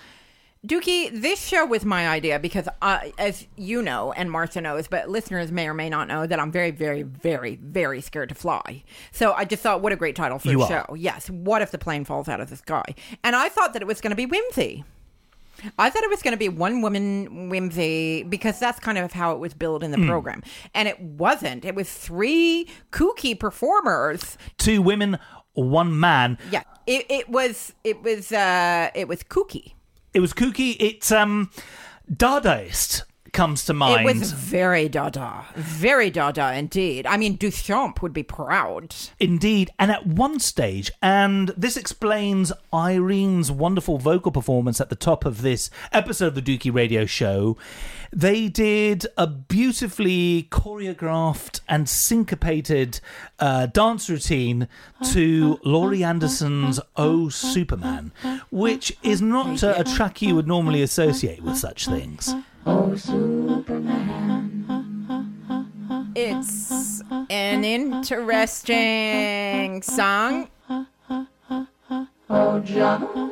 Dukey, 0.66 1.11
this 1.22 1.40
show 1.46 1.64
was 1.64 1.86
my 1.86 2.06
idea 2.06 2.38
because, 2.38 2.68
uh, 2.82 3.00
as 3.18 3.46
you 3.56 3.80
know, 3.80 4.12
and 4.12 4.28
Marsha 4.28 4.62
knows, 4.62 4.88
but 4.88 5.08
listeners 5.08 5.50
may 5.50 5.66
or 5.66 5.72
may 5.72 5.88
not 5.88 6.06
know 6.06 6.26
that 6.26 6.38
I'm 6.38 6.52
very, 6.52 6.70
very, 6.70 7.02
very, 7.02 7.56
very 7.56 8.02
scared 8.02 8.28
to 8.28 8.34
fly. 8.34 8.84
So 9.11 9.32
I 9.32 9.46
just 9.46 9.62
thought, 9.62 9.80
what 9.80 9.92
a 9.92 9.96
great 9.96 10.16
title 10.16 10.38
for 10.38 10.50
You 10.50 10.61
a 10.61 10.64
are. 10.64 10.68
show. 10.86 10.94
Yes. 10.94 11.30
What 11.30 11.62
if 11.62 11.70
the 11.70 11.78
plane 11.78 12.04
falls 12.04 12.28
out 12.28 12.40
of 12.42 12.50
the 12.50 12.56
sky? 12.56 12.84
And 13.24 13.34
I 13.34 13.48
thought 13.48 13.72
that 13.72 13.80
it 13.80 13.86
was 13.86 14.02
going 14.02 14.11
to 14.11 14.16
be 14.16 14.26
whimsy. 14.26 14.84
I 15.78 15.88
thought 15.88 16.04
it 16.04 16.11
was 16.11 16.22
going 16.22 16.32
to 16.32 16.38
be 16.38 16.50
one 16.50 16.82
woman 16.82 17.48
whimsy 17.48 18.22
because 18.24 18.58
that's 18.58 18.80
kind 18.80 18.98
of 18.98 19.12
how 19.12 19.32
it 19.32 19.38
was 19.38 19.54
billed 19.54 19.82
in 19.82 19.92
the 19.92 20.06
program. 20.06 20.42
And 20.74 20.88
it 20.88 21.00
wasn't. 21.00 21.64
It 21.64 21.74
was 21.74 21.90
three 21.90 22.66
kooky 22.92 23.38
performers. 23.38 24.36
Two 24.58 24.82
women, 24.82 25.18
one 25.54 25.98
man. 25.98 26.36
Yeah. 26.50 26.64
It, 26.86 27.06
it 27.11 27.28
was, 27.30 27.72
it 27.82 28.02
was, 28.02 28.30
uh, 28.30 28.90
it 28.94 29.08
was 29.08 29.22
kooky. 29.22 29.72
It 30.12 30.20
was 30.20 30.32
kooky. 30.32 30.76
It's 30.80 31.12
um, 31.12 31.50
Dadaist 32.12 33.02
comes 33.32 33.64
to 33.66 33.74
mind. 33.74 34.08
It 34.08 34.18
was 34.18 34.32
very 34.32 34.88
dada, 34.88 35.46
very 35.54 36.11
dada 36.11 36.54
indeed. 36.54 37.06
I 37.06 37.16
mean, 37.16 37.38
Duchamp 37.38 38.02
would 38.02 38.12
be 38.12 38.22
proud. 38.22 38.94
Indeed, 39.18 39.70
and 39.78 39.90
at 39.90 40.06
one 40.06 40.40
stage, 40.40 40.90
and 41.00 41.48
this 41.56 41.76
explains 41.76 42.52
Irene's 42.72 43.50
wonderful 43.50 43.98
vocal 43.98 44.32
performance 44.32 44.80
at 44.80 44.90
the 44.90 44.96
top 44.96 45.24
of 45.24 45.42
this 45.42 45.70
episode 45.92 46.28
of 46.28 46.34
the 46.34 46.42
Dukey 46.42 46.74
Radio 46.74 47.06
Show. 47.06 47.56
They 48.12 48.48
did 48.48 49.06
a 49.16 49.26
beautifully 49.26 50.48
choreographed 50.50 51.61
and 51.68 51.88
syncopated 51.88 53.00
uh, 53.38 53.66
dance 53.66 54.11
routine 54.11 54.66
to 55.12 55.61
Laurie 55.64 56.02
Anderson's 56.02 56.80
Oh 56.96 57.28
Superman, 57.28 58.11
which 58.50 58.96
is 59.02 59.22
not 59.22 59.62
a, 59.62 59.80
a 59.80 59.84
track 59.84 60.20
you 60.22 60.34
would 60.34 60.48
normally 60.48 60.82
associate 60.82 61.42
with 61.42 61.56
such 61.56 61.86
things. 61.86 62.34
Oh 62.66 62.96
Superman. 62.96 64.66
It's 66.16 67.02
an 67.30 67.64
interesting 67.64 68.62
song. 69.82 70.48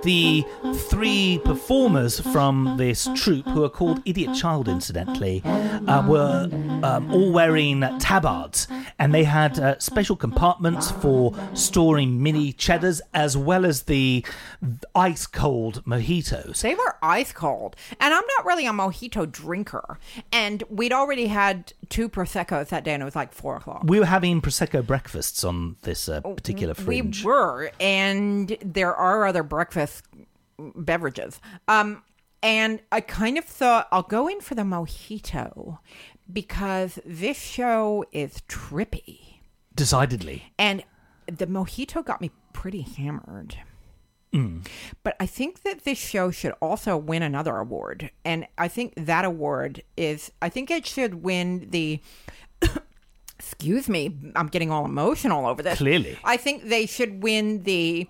The 0.02 0.44
three 0.88 1.40
performers 1.44 2.20
from 2.20 2.74
this 2.76 3.08
troupe, 3.14 3.46
who 3.46 3.64
are 3.64 3.68
called 3.68 4.02
Idiot 4.04 4.34
Child, 4.34 4.68
incidentally, 4.68 5.42
uh, 5.44 6.06
were 6.06 6.48
um, 6.82 7.12
all 7.12 7.32
wearing 7.32 7.80
tabards, 7.98 8.66
and 8.98 9.14
they 9.14 9.24
had 9.24 9.58
uh, 9.58 9.78
special 9.78 10.16
compartments 10.16 10.90
for 10.90 11.34
storing 11.54 12.22
mini 12.22 12.52
cheddars 12.52 13.00
as 13.14 13.36
well 13.36 13.64
as 13.64 13.82
the 13.84 14.24
ice 14.94 15.26
cold 15.26 15.84
mojitos. 15.84 16.60
They 16.60 16.74
were 16.74 16.96
ice 17.02 17.32
cold. 17.32 17.76
And 18.00 18.12
I'm 18.12 18.24
not 18.36 18.46
really 18.46 18.66
a 18.66 18.72
mojito 18.72 19.30
drinker. 19.30 19.98
And 20.32 20.62
we'd 20.68 20.92
already 20.92 21.26
had 21.26 21.72
two 21.88 22.08
Prosecco's 22.08 22.68
that 22.70 22.84
day, 22.84 22.92
and 22.94 23.02
it 23.02 23.04
was 23.04 23.16
like 23.16 23.32
four 23.32 23.56
o'clock. 23.56 23.82
We 23.84 23.98
were 24.00 24.06
having 24.06 24.40
prosecco 24.40 24.86
breakfasts 24.86 25.44
on 25.44 25.76
this 25.82 26.08
uh, 26.08 26.20
particular 26.20 26.74
fringe. 26.74 27.24
We 27.24 27.30
were, 27.30 27.70
and 27.80 28.56
there 28.64 28.94
are 28.94 29.26
other 29.26 29.42
breakfast 29.42 30.04
beverages. 30.58 31.40
Um, 31.66 32.02
and 32.42 32.80
I 32.92 33.00
kind 33.00 33.38
of 33.38 33.44
thought 33.44 33.88
I'll 33.90 34.02
go 34.02 34.28
in 34.28 34.40
for 34.40 34.54
the 34.54 34.62
mojito 34.62 35.78
because 36.32 36.98
this 37.04 37.38
show 37.40 38.04
is 38.12 38.42
trippy, 38.48 39.40
Decidedly. 39.74 40.52
and 40.58 40.84
the 41.26 41.46
mojito 41.46 42.04
got 42.04 42.20
me 42.20 42.30
pretty 42.52 42.82
hammered. 42.82 43.56
But 45.02 45.16
I 45.20 45.26
think 45.26 45.62
that 45.62 45.84
this 45.84 45.98
show 45.98 46.30
should 46.30 46.52
also 46.60 46.96
win 46.96 47.22
another 47.22 47.56
award. 47.56 48.10
And 48.24 48.46
I 48.56 48.68
think 48.68 48.94
that 48.96 49.24
award 49.24 49.82
is, 49.96 50.30
I 50.42 50.48
think 50.48 50.70
it 50.70 50.86
should 50.86 51.22
win 51.22 51.70
the. 51.70 52.00
Excuse 53.38 53.88
me, 53.88 54.16
I'm 54.34 54.48
getting 54.48 54.72
all 54.72 54.84
emotional 54.84 55.46
over 55.46 55.62
this. 55.62 55.78
Clearly. 55.78 56.18
I 56.24 56.36
think 56.36 56.64
they 56.68 56.86
should 56.86 57.22
win 57.22 57.62
the 57.62 58.08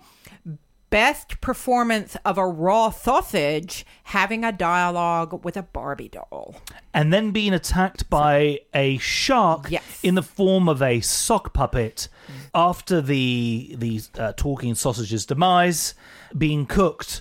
best 0.91 1.41
performance 1.41 2.17
of 2.25 2.39
a 2.39 2.47
raw 2.47 2.91
sausage 2.91 3.85
having 4.05 4.45
a 4.45 4.53
dialogue 4.53 5.45
with 5.45 5.57
a 5.57 5.63
Barbie 5.63 6.09
doll. 6.09 6.57
and 6.95 7.13
then 7.13 7.31
being 7.31 7.53
attacked 7.53 8.09
by 8.11 8.61
a 8.75 8.97
shark 8.99 9.67
Yes. 9.71 10.01
in 10.03 10.15
the 10.15 10.23
form 10.23 10.69
of 10.69 10.81
a 10.83 11.01
sock 11.01 11.53
puppet 11.53 12.09
after 12.55 13.01
the 13.01 13.75
the 13.79 14.01
uh, 14.19 14.33
talking 14.37 14.75
sausage's 14.75 15.27
demise 15.27 15.95
being 16.37 16.65
cooked 16.67 17.21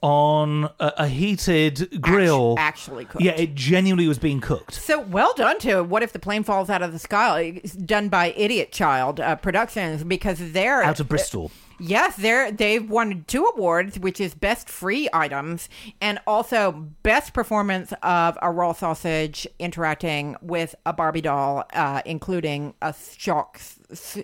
on 0.00 0.64
a, 0.78 0.92
a 0.98 1.08
heated 1.08 2.00
grill 2.00 2.54
actually 2.56 3.04
cooked. 3.04 3.24
yeah 3.24 3.32
it 3.32 3.52
genuinely 3.56 4.06
was 4.06 4.18
being 4.20 4.40
cooked 4.40 4.74
So 4.74 5.00
well 5.00 5.34
done 5.34 5.58
to 5.60 5.82
What 5.82 6.04
If 6.04 6.12
the 6.12 6.20
Plane 6.20 6.44
Falls 6.44 6.70
Out 6.70 6.82
of 6.82 6.92
the 6.92 7.00
Sky, 7.00 7.60
It's 7.64 7.72
done 7.72 8.08
by 8.08 8.26
Idiot 8.36 8.70
Child 8.70 9.18
uh, 9.18 9.34
Productions, 9.36 10.04
because 10.04 10.52
they're 10.52 10.84
out 10.84 11.00
of 11.00 11.08
bristol 11.08 11.50
Yes, 11.80 12.16
they're 12.16 12.50
they've 12.50 12.88
won 12.88 13.24
two 13.28 13.44
awards, 13.44 13.98
which 13.98 14.20
is 14.20 14.34
best 14.34 14.68
free 14.68 15.08
items 15.12 15.68
and 16.00 16.18
also 16.26 16.72
best 17.02 17.32
performance 17.34 17.92
of 18.02 18.36
a 18.42 18.50
raw 18.50 18.72
sausage 18.72 19.46
interacting 19.58 20.36
with 20.42 20.74
a 20.86 20.92
Barbie 20.92 21.20
doll, 21.20 21.64
uh, 21.72 22.02
including 22.04 22.74
a 22.82 22.94
shark. 23.16 23.60
s- 23.90 24.18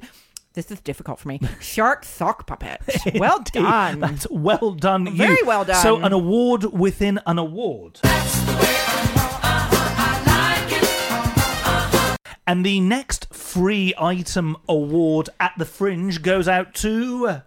This 0.54 0.70
is 0.70 0.80
difficult 0.80 1.18
for 1.18 1.28
me. 1.28 1.40
Shark 1.60 2.04
sock 2.04 2.46
puppet. 2.46 2.80
Well 3.16 3.40
done. 3.52 3.98
that's 4.00 4.26
well 4.30 4.72
done 4.74 5.06
you. 5.06 5.12
Very 5.12 5.42
well 5.44 5.64
done. 5.64 5.82
so 5.82 5.96
an 6.00 6.12
award 6.12 6.64
within 6.72 7.20
an 7.26 7.38
award 7.38 7.98
And 12.46 12.64
the 12.64 12.78
next 12.80 13.32
free 13.32 13.94
item 13.98 14.56
award 14.68 15.30
at 15.40 15.52
the 15.56 15.64
Fringe 15.64 16.20
goes 16.20 16.46
out 16.46 16.74
to. 16.74 17.40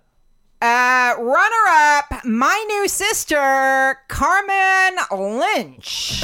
Uh, 0.60 1.14
runner 1.20 1.68
up, 1.70 2.26
my 2.26 2.66
new 2.68 2.88
sister, 2.88 4.00
Carmen 4.08 4.98
Lynch. 5.12 6.24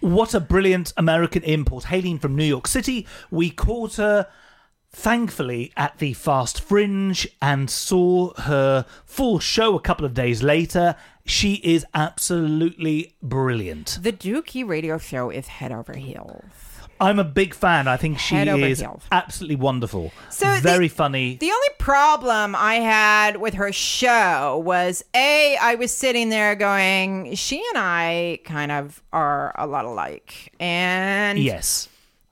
What 0.00 0.32
a 0.32 0.40
brilliant 0.40 0.94
American 0.96 1.42
import. 1.42 1.84
Hailing 1.84 2.18
from 2.18 2.34
New 2.34 2.44
York 2.44 2.66
City, 2.66 3.06
we 3.30 3.50
caught 3.50 3.96
her, 3.96 4.26
thankfully, 4.94 5.72
at 5.76 5.98
the 5.98 6.12
Fast 6.14 6.60
Fringe 6.60 7.26
and 7.42 7.68
saw 7.68 8.32
her 8.42 8.86
full 9.04 9.38
show 9.40 9.76
a 9.76 9.80
couple 9.80 10.06
of 10.06 10.14
days 10.14 10.42
later. 10.42 10.96
She 11.26 11.54
is 11.64 11.84
absolutely 11.94 13.14
brilliant. 13.22 13.98
The 14.02 14.12
Dukey 14.12 14.66
radio 14.66 14.98
show 14.98 15.30
is 15.30 15.46
head 15.48 15.72
over 15.72 15.94
heels. 15.94 16.42
I'm 17.00 17.18
a 17.18 17.24
big 17.24 17.54
fan. 17.54 17.88
I 17.88 17.96
think 17.96 18.18
she 18.18 18.36
is 18.36 18.80
heels. 18.80 19.02
absolutely 19.10 19.56
wonderful. 19.56 20.12
So 20.30 20.54
the- 20.54 20.60
Very 20.60 20.88
funny. 20.88 21.36
The 21.36 21.50
only 21.50 21.68
problem 21.78 22.54
I 22.54 22.76
had 22.76 23.38
with 23.38 23.54
her 23.54 23.72
show 23.72 24.62
was 24.64 25.04
A, 25.14 25.56
I 25.60 25.74
was 25.74 25.92
sitting 25.92 26.28
there 26.28 26.54
going, 26.54 27.34
she 27.34 27.56
and 27.74 27.78
I 27.78 28.38
kind 28.44 28.70
of 28.70 29.02
are 29.12 29.54
a 29.58 29.66
lot 29.66 29.86
alike. 29.86 30.52
And, 30.60 31.38
yes. 31.38 31.88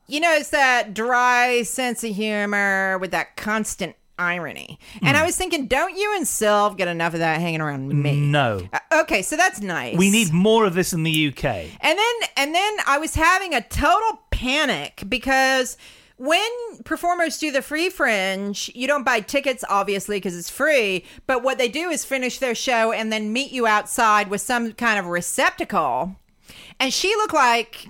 You 0.06 0.20
know, 0.20 0.32
it's 0.32 0.50
that 0.50 0.94
dry 0.94 1.62
sense 1.62 2.04
of 2.04 2.14
humor 2.14 2.98
with 2.98 3.10
that 3.12 3.36
constant 3.36 3.96
irony. 4.18 4.78
And 5.02 5.16
I 5.16 5.24
was 5.24 5.36
thinking, 5.36 5.66
don't 5.66 5.96
you 5.96 6.14
and 6.16 6.24
Sylv 6.24 6.76
get 6.76 6.88
enough 6.88 7.14
of 7.14 7.20
that 7.20 7.40
hanging 7.40 7.60
around 7.60 7.88
me? 7.88 8.20
No. 8.20 8.68
Uh, 8.72 9.00
okay, 9.02 9.22
so 9.22 9.36
that's 9.36 9.60
nice. 9.60 9.96
We 9.96 10.10
need 10.10 10.32
more 10.32 10.64
of 10.64 10.74
this 10.74 10.92
in 10.92 11.02
the 11.02 11.28
UK. 11.28 11.44
And 11.44 11.98
then 11.98 12.14
and 12.36 12.54
then 12.54 12.76
I 12.86 12.98
was 12.98 13.14
having 13.14 13.54
a 13.54 13.62
total 13.62 14.20
panic 14.30 15.02
because 15.08 15.76
when 16.18 16.48
performers 16.84 17.38
do 17.38 17.50
the 17.50 17.62
free 17.62 17.90
fringe, 17.90 18.70
you 18.74 18.86
don't 18.86 19.04
buy 19.04 19.20
tickets 19.20 19.64
obviously 19.68 20.16
because 20.16 20.36
it's 20.36 20.50
free, 20.50 21.04
but 21.26 21.42
what 21.42 21.58
they 21.58 21.68
do 21.68 21.90
is 21.90 22.04
finish 22.04 22.38
their 22.38 22.54
show 22.54 22.92
and 22.92 23.12
then 23.12 23.32
meet 23.32 23.50
you 23.50 23.66
outside 23.66 24.28
with 24.28 24.40
some 24.40 24.72
kind 24.72 24.98
of 24.98 25.06
receptacle. 25.06 26.14
And 26.78 26.92
she 26.92 27.08
looked 27.16 27.34
like 27.34 27.88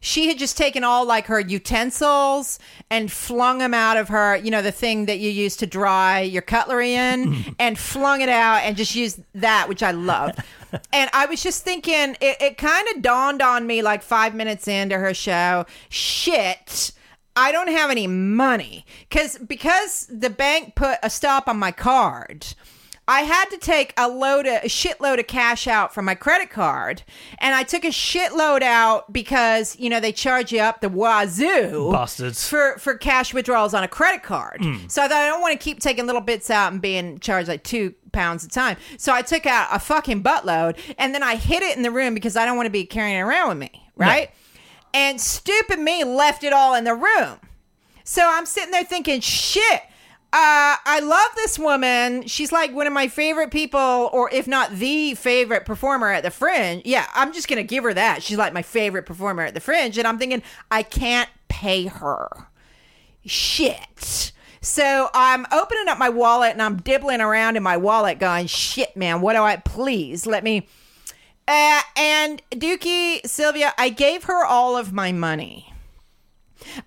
she 0.00 0.28
had 0.28 0.38
just 0.38 0.56
taken 0.56 0.84
all 0.84 1.04
like 1.04 1.26
her 1.26 1.40
utensils 1.40 2.58
and 2.90 3.10
flung 3.10 3.58
them 3.58 3.74
out 3.74 3.96
of 3.96 4.08
her, 4.08 4.36
you 4.36 4.50
know, 4.50 4.62
the 4.62 4.72
thing 4.72 5.06
that 5.06 5.18
you 5.18 5.30
use 5.30 5.56
to 5.56 5.66
dry 5.66 6.20
your 6.20 6.42
cutlery 6.42 6.94
in, 6.94 7.54
and 7.58 7.78
flung 7.78 8.20
it 8.20 8.28
out 8.28 8.62
and 8.62 8.76
just 8.76 8.94
used 8.94 9.20
that, 9.34 9.68
which 9.68 9.82
I 9.82 9.90
love. 9.90 10.36
and 10.92 11.10
I 11.12 11.26
was 11.26 11.42
just 11.42 11.64
thinking, 11.64 12.16
it, 12.20 12.36
it 12.40 12.58
kind 12.58 12.86
of 12.94 13.02
dawned 13.02 13.42
on 13.42 13.66
me 13.66 13.82
like 13.82 14.02
five 14.02 14.34
minutes 14.34 14.68
into 14.68 14.98
her 14.98 15.14
show, 15.14 15.66
shit. 15.88 16.92
I 17.36 17.52
don't 17.52 17.68
have 17.68 17.90
any 17.90 18.08
money 18.08 18.84
because 19.08 19.38
because 19.38 20.08
the 20.10 20.28
bank 20.28 20.74
put 20.74 20.98
a 21.04 21.10
stop 21.10 21.46
on 21.46 21.56
my 21.56 21.70
card. 21.70 22.46
I 23.08 23.22
had 23.22 23.46
to 23.46 23.56
take 23.56 23.94
a 23.96 24.06
load 24.06 24.46
of 24.46 24.62
a 24.62 24.68
shitload 24.68 25.18
of 25.18 25.26
cash 25.26 25.66
out 25.66 25.94
from 25.94 26.04
my 26.04 26.14
credit 26.14 26.50
card, 26.50 27.02
and 27.38 27.54
I 27.54 27.62
took 27.62 27.84
a 27.84 27.88
shitload 27.88 28.60
out 28.60 29.10
because 29.10 29.78
you 29.78 29.88
know 29.88 29.98
they 29.98 30.12
charge 30.12 30.52
you 30.52 30.60
up 30.60 30.82
the 30.82 30.90
wazoo 30.90 31.90
Bastards. 31.90 32.46
for 32.46 32.76
for 32.78 32.98
cash 32.98 33.32
withdrawals 33.32 33.72
on 33.72 33.82
a 33.82 33.88
credit 33.88 34.22
card. 34.22 34.60
Mm. 34.60 34.90
So 34.90 35.02
I 35.02 35.08
thought 35.08 35.22
I 35.22 35.26
don't 35.26 35.40
want 35.40 35.58
to 35.58 35.64
keep 35.64 35.80
taking 35.80 36.04
little 36.06 36.20
bits 36.20 36.50
out 36.50 36.70
and 36.70 36.82
being 36.82 37.18
charged 37.18 37.48
like 37.48 37.64
two 37.64 37.94
pounds 38.12 38.44
a 38.44 38.48
time. 38.48 38.76
So 38.98 39.14
I 39.14 39.22
took 39.22 39.46
out 39.46 39.68
a 39.72 39.78
fucking 39.78 40.22
buttload, 40.22 40.78
and 40.98 41.14
then 41.14 41.22
I 41.22 41.36
hid 41.36 41.62
it 41.62 41.78
in 41.78 41.82
the 41.82 41.90
room 41.90 42.12
because 42.12 42.36
I 42.36 42.44
don't 42.44 42.56
want 42.56 42.66
to 42.66 42.70
be 42.70 42.84
carrying 42.84 43.16
it 43.16 43.22
around 43.22 43.48
with 43.48 43.58
me, 43.58 43.90
right? 43.96 44.30
And 44.92 45.18
stupid 45.18 45.78
me 45.78 46.04
left 46.04 46.44
it 46.44 46.52
all 46.52 46.74
in 46.74 46.84
the 46.84 46.94
room. 46.94 47.38
So 48.04 48.22
I'm 48.26 48.46
sitting 48.46 48.70
there 48.70 48.84
thinking, 48.84 49.20
shit. 49.20 49.82
Uh, 50.30 50.76
I 50.84 51.00
love 51.00 51.30
this 51.36 51.58
woman. 51.58 52.26
She's 52.26 52.52
like 52.52 52.74
one 52.74 52.86
of 52.86 52.92
my 52.92 53.08
favorite 53.08 53.50
people, 53.50 54.10
or 54.12 54.30
if 54.30 54.46
not 54.46 54.72
the 54.72 55.14
favorite 55.14 55.64
performer 55.64 56.10
at 56.10 56.22
the 56.22 56.30
Fringe. 56.30 56.82
Yeah, 56.84 57.06
I'm 57.14 57.32
just 57.32 57.48
gonna 57.48 57.62
give 57.62 57.82
her 57.84 57.94
that. 57.94 58.22
She's 58.22 58.36
like 58.36 58.52
my 58.52 58.60
favorite 58.60 59.06
performer 59.06 59.44
at 59.44 59.54
the 59.54 59.60
Fringe, 59.60 59.96
and 59.96 60.06
I'm 60.06 60.18
thinking 60.18 60.42
I 60.70 60.82
can't 60.82 61.30
pay 61.48 61.86
her. 61.86 62.28
Shit. 63.24 64.32
So 64.60 65.08
I'm 65.14 65.46
opening 65.50 65.88
up 65.88 65.96
my 65.98 66.10
wallet 66.10 66.52
and 66.52 66.60
I'm 66.60 66.76
dibbling 66.76 67.22
around 67.22 67.56
in 67.56 67.62
my 67.62 67.78
wallet, 67.78 68.18
going, 68.18 68.48
"Shit, 68.48 68.96
man, 68.96 69.22
what 69.22 69.32
do 69.32 69.42
I? 69.42 69.56
Please 69.56 70.26
let 70.26 70.44
me." 70.44 70.68
Uh, 71.46 71.80
and 71.96 72.42
Dukey 72.50 73.26
Sylvia, 73.26 73.72
I 73.78 73.88
gave 73.88 74.24
her 74.24 74.44
all 74.44 74.76
of 74.76 74.92
my 74.92 75.10
money. 75.12 75.72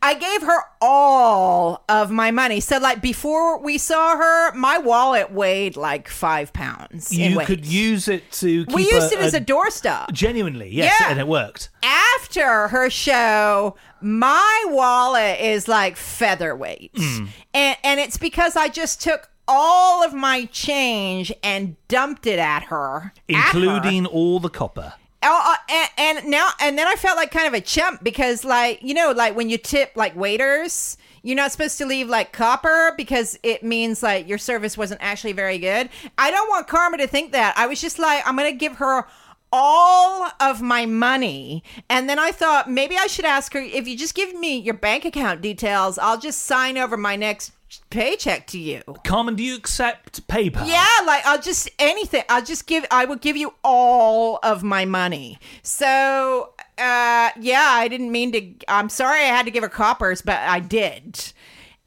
I 0.02 0.14
gave 0.14 0.41
her 0.43 0.60
all 0.81 1.84
of 1.89 2.11
my 2.11 2.31
money. 2.31 2.60
So, 2.60 2.77
like 2.77 3.02
before 3.02 3.57
we 3.60 3.77
saw 3.77 4.18
her, 4.18 4.53
my 4.53 4.77
wallet 4.77 5.31
weighed 5.31 5.76
like 5.77 6.07
five 6.07 6.53
pounds. 6.53 7.11
You 7.11 7.39
could 7.41 7.65
use 7.65 8.07
it 8.07 8.31
to 8.34 8.65
keep 8.65 8.76
we 8.76 8.84
used 8.84 9.14
a, 9.14 9.18
it 9.18 9.22
as 9.22 9.34
a, 9.34 9.41
doorstop. 9.41 10.11
Genuinely, 10.11 10.69
yes, 10.69 10.95
Yeah. 10.99 11.10
and 11.11 11.19
it 11.19 11.27
worked. 11.27 11.69
After 11.84 12.68
her 12.69 12.89
show, 12.89 13.76
my 14.02 14.65
wallet 14.68 15.39
is 15.39 15.68
like 15.68 15.98
featherweight, 15.98 16.91
Hmm. 16.95 17.26
and 17.53 17.77
and 17.84 17.99
it's 17.99 18.18
because 18.18 18.56
I 18.56 18.68
just 18.68 19.02
took 19.02 19.30
all 19.48 20.03
of 20.03 20.14
my 20.14 20.45
change 20.45 21.34
and 21.43 21.76
dumped 21.88 22.26
it 22.27 22.39
at 22.39 22.64
her, 22.65 23.11
at 23.30 23.35
her. 23.35 23.60
Including 23.60 24.06
all 24.06 24.39
the 24.39 24.49
copper. 24.49 24.93
Oh, 25.23 25.53
uh, 25.53 25.73
and, 25.98 26.18
and 26.19 26.27
now 26.31 26.49
and 26.60 26.77
then 26.77 26.88
I 26.88 26.95
felt 26.95 27.15
like 27.15 27.31
kind 27.31 27.48
of 27.48 27.53
a 27.53 27.61
chump 27.61 28.03
because 28.03 28.43
like 28.43 28.81
you 28.81 28.93
know 28.93 29.11
like 29.11 29.35
when 29.35 29.49
you 29.49 29.57
tip 29.57 29.91
like 29.95 30.15
waiters 30.15 30.98
you're 31.23 31.35
not 31.35 31.52
supposed 31.52 31.77
to 31.77 31.85
leave 31.85 32.10
like 32.10 32.31
copper 32.31 32.93
because 32.98 33.38
it 33.43 33.64
means 33.64 34.02
like 34.02 34.27
your 34.27 34.39
service 34.39 34.76
wasn't 34.76 34.99
actually 35.03 35.34
very 35.34 35.60
good. 35.60 35.89
I 36.18 36.31
don't 36.31 36.49
want 36.49 36.68
Carmen 36.68 36.99
to 36.99 37.07
think 37.07 37.31
that. 37.34 37.56
I 37.57 37.68
was 37.68 37.80
just 37.80 37.99
like 37.99 38.27
I'm 38.27 38.35
going 38.35 38.52
to 38.52 38.57
give 38.57 38.77
her 38.77 39.06
all 39.53 40.31
of 40.39 40.61
my 40.61 40.85
money 40.85 41.64
and 41.89 42.10
then 42.10 42.18
I 42.18 42.31
thought 42.31 42.72
maybe 42.72 42.95
I 42.98 43.07
should 43.07 43.26
ask 43.26 43.53
her 43.53 43.60
if 43.60 43.85
you 43.85 43.98
just 43.98 44.15
give 44.15 44.34
me 44.34 44.57
your 44.57 44.73
bank 44.73 45.03
account 45.03 45.41
details 45.41 45.98
I'll 45.98 46.18
just 46.18 46.43
sign 46.43 46.77
over 46.77 46.95
my 46.95 47.18
next 47.18 47.52
paycheck 47.89 48.48
to 48.48 48.60
you. 48.60 48.81
Carmen, 49.06 49.35
do 49.35 49.43
you 49.43 49.56
accept 49.56 50.26
PayPal? 50.27 50.68
Yeah, 50.68 50.85
like 51.06 51.26
I'll 51.26 51.41
just 51.41 51.69
anything. 51.80 52.23
I'll 52.30 52.43
just 52.43 52.68
give. 52.68 52.85
I 52.91 53.06
will 53.06 53.15
give 53.15 53.38
you 53.38 53.53
all 53.64 54.39
of 54.43 54.64
my 54.64 54.85
money. 54.85 55.39
So, 55.64 56.53
uh, 56.77 57.30
yeah, 57.39 57.68
I 57.69 57.88
didn't 57.89 58.11
mean 58.11 58.31
to. 58.31 58.53
I'm 58.68 58.89
sorry 58.89 59.19
I 59.22 59.26
had 59.26 59.45
to 59.45 59.52
give 59.52 59.64
her 59.64 59.69
coppers, 59.69 60.22
but 60.22 60.38
I 60.38 60.60
did. 60.60 61.34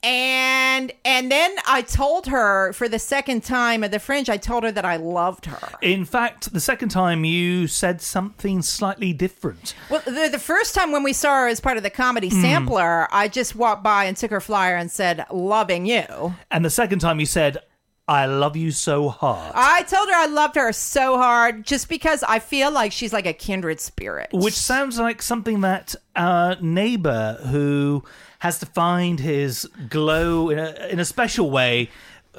And 0.05 0.93
and 1.07 1.31
then 1.31 1.55
I 1.67 1.81
told 1.81 2.27
her 2.27 2.75
for 2.75 2.91
the 2.91 2.99
second 2.99 3.43
time 3.43 3.83
at 3.83 3.91
the 3.91 3.99
fringe, 3.99 4.29
I 4.29 4.37
told 4.37 4.63
her 4.65 4.71
that 4.71 4.85
I 4.85 4.97
loved 4.97 5.47
her. 5.47 5.71
In 5.81 6.05
fact, 6.05 6.53
the 6.53 6.61
second 6.61 6.91
time 6.91 7.25
you 7.25 7.67
said 7.67 8.03
something 8.03 8.61
slightly 8.61 9.15
different. 9.15 9.75
Well, 9.89 10.03
the, 10.05 10.29
the 10.31 10.39
first 10.39 10.75
time 10.75 10.93
when 10.93 11.05
we 11.05 11.15
saw 11.15 11.41
her 11.41 11.49
as 11.49 11.59
part 11.59 11.79
of 11.79 11.83
the 11.83 11.91
comedy 11.91 12.29
hmm. 12.29 12.43
sampler, 12.43 13.09
I 13.13 13.29
just 13.29 13.57
walked 13.57 13.83
by 13.83 14.05
and 14.05 14.15
took 14.15 14.31
her 14.31 14.43
flyer 14.43 14.77
and 14.77 14.91
said, 14.91 15.25
"Loving 15.31 15.87
you." 15.87 16.35
And 16.51 16.65
the 16.65 16.71
second 16.71 16.99
time 16.99 17.19
you 17.19 17.27
said, 17.27 17.59
I 18.07 18.27
love 18.27 18.55
you 18.55 18.71
so 18.71 19.09
hard. 19.09 19.53
I 19.55 19.83
told 19.83 20.09
her 20.09 20.15
I 20.15 20.27
loved 20.27 20.57
her 20.57 20.73
so 20.73 21.17
hard 21.17 21.65
just 21.65 21.89
because 21.89 22.23
I 22.23 22.39
feel 22.39 22.71
like 22.71 22.93
she's 22.93 23.15
like 23.15 23.25
a 23.25 23.33
kindred 23.33 23.81
spirit. 23.81 24.29
Which 24.33 24.55
sounds 24.55 24.99
like 24.99 25.23
something 25.23 25.63
that 25.63 25.95
our 26.15 26.57
neighbor 26.61 27.39
who 27.47 28.05
has 28.41 28.59
to 28.59 28.67
find 28.67 29.21
his 29.21 29.67
glow 29.89 30.51
in 30.51 30.59
a, 30.59 30.89
in 30.91 31.01
a 31.01 31.05
special 31.07 31.51
way 31.51 31.89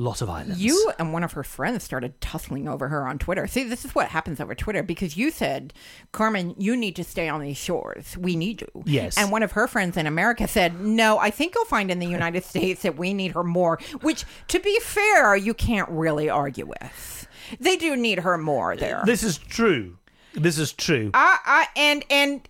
lot 0.00 0.20
of 0.20 0.28
islands. 0.30 0.62
You 0.62 0.92
and 0.98 1.12
one 1.12 1.24
of 1.24 1.32
her 1.32 1.42
friends 1.42 1.82
started 1.82 2.20
tussling 2.20 2.68
over 2.68 2.88
her 2.88 3.06
on 3.06 3.18
Twitter. 3.18 3.46
See, 3.46 3.64
this 3.64 3.84
is 3.84 3.94
what 3.94 4.08
happens 4.08 4.40
over 4.40 4.54
Twitter 4.54 4.82
because 4.82 5.16
you 5.16 5.30
said, 5.30 5.72
Carmen, 6.12 6.54
you 6.58 6.76
need 6.76 6.96
to 6.96 7.04
stay 7.04 7.28
on 7.28 7.40
these 7.40 7.56
shores. 7.56 8.16
We 8.16 8.36
need 8.36 8.60
you. 8.60 8.82
Yes. 8.84 9.16
And 9.16 9.32
one 9.32 9.42
of 9.42 9.52
her 9.52 9.66
friends 9.66 9.96
in 9.96 10.06
America 10.06 10.46
said, 10.46 10.80
No, 10.80 11.18
I 11.18 11.30
think 11.30 11.54
you'll 11.54 11.64
find 11.64 11.90
in 11.90 11.98
the 11.98 12.06
United 12.06 12.44
States 12.56 12.82
that 12.82 12.96
we 12.96 13.14
need 13.14 13.32
her 13.32 13.44
more, 13.44 13.78
which, 14.02 14.24
to 14.48 14.60
be 14.60 14.78
fair, 14.80 15.34
you 15.34 15.54
can't 15.54 15.88
really 15.88 16.28
argue 16.28 16.66
with. 16.66 17.28
They 17.60 17.76
do 17.76 17.96
need 17.96 18.20
her 18.20 18.36
more 18.36 18.76
there. 18.76 19.02
This 19.06 19.22
is 19.22 19.38
true. 19.38 19.98
This 20.34 20.58
is 20.58 20.72
true. 20.72 21.10
I, 21.14 21.38
I, 21.44 21.66
and, 21.76 22.04
and, 22.10 22.48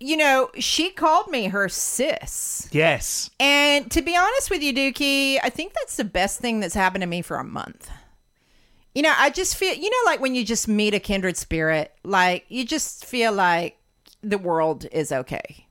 you 0.00 0.16
know, 0.16 0.50
she 0.58 0.90
called 0.90 1.28
me 1.30 1.48
her 1.48 1.68
sis. 1.68 2.68
yes. 2.72 3.30
And 3.38 3.90
to 3.90 4.00
be 4.00 4.16
honest 4.16 4.50
with 4.50 4.62
you, 4.62 4.72
Dukey, 4.72 5.38
I 5.42 5.50
think 5.50 5.74
that's 5.74 5.96
the 5.96 6.04
best 6.04 6.40
thing 6.40 6.60
that's 6.60 6.74
happened 6.74 7.02
to 7.02 7.06
me 7.06 7.20
for 7.20 7.36
a 7.36 7.44
month. 7.44 7.90
You 8.94 9.02
know, 9.02 9.12
I 9.16 9.30
just 9.30 9.56
feel, 9.56 9.74
you 9.74 9.90
know, 9.90 10.10
like 10.10 10.20
when 10.20 10.34
you 10.34 10.44
just 10.44 10.66
meet 10.66 10.94
a 10.94 10.98
kindred 10.98 11.36
spirit, 11.36 11.92
like 12.02 12.46
you 12.48 12.64
just 12.64 13.04
feel 13.04 13.30
like 13.30 13.76
the 14.22 14.38
world 14.38 14.86
is 14.90 15.12
okay. 15.12 15.66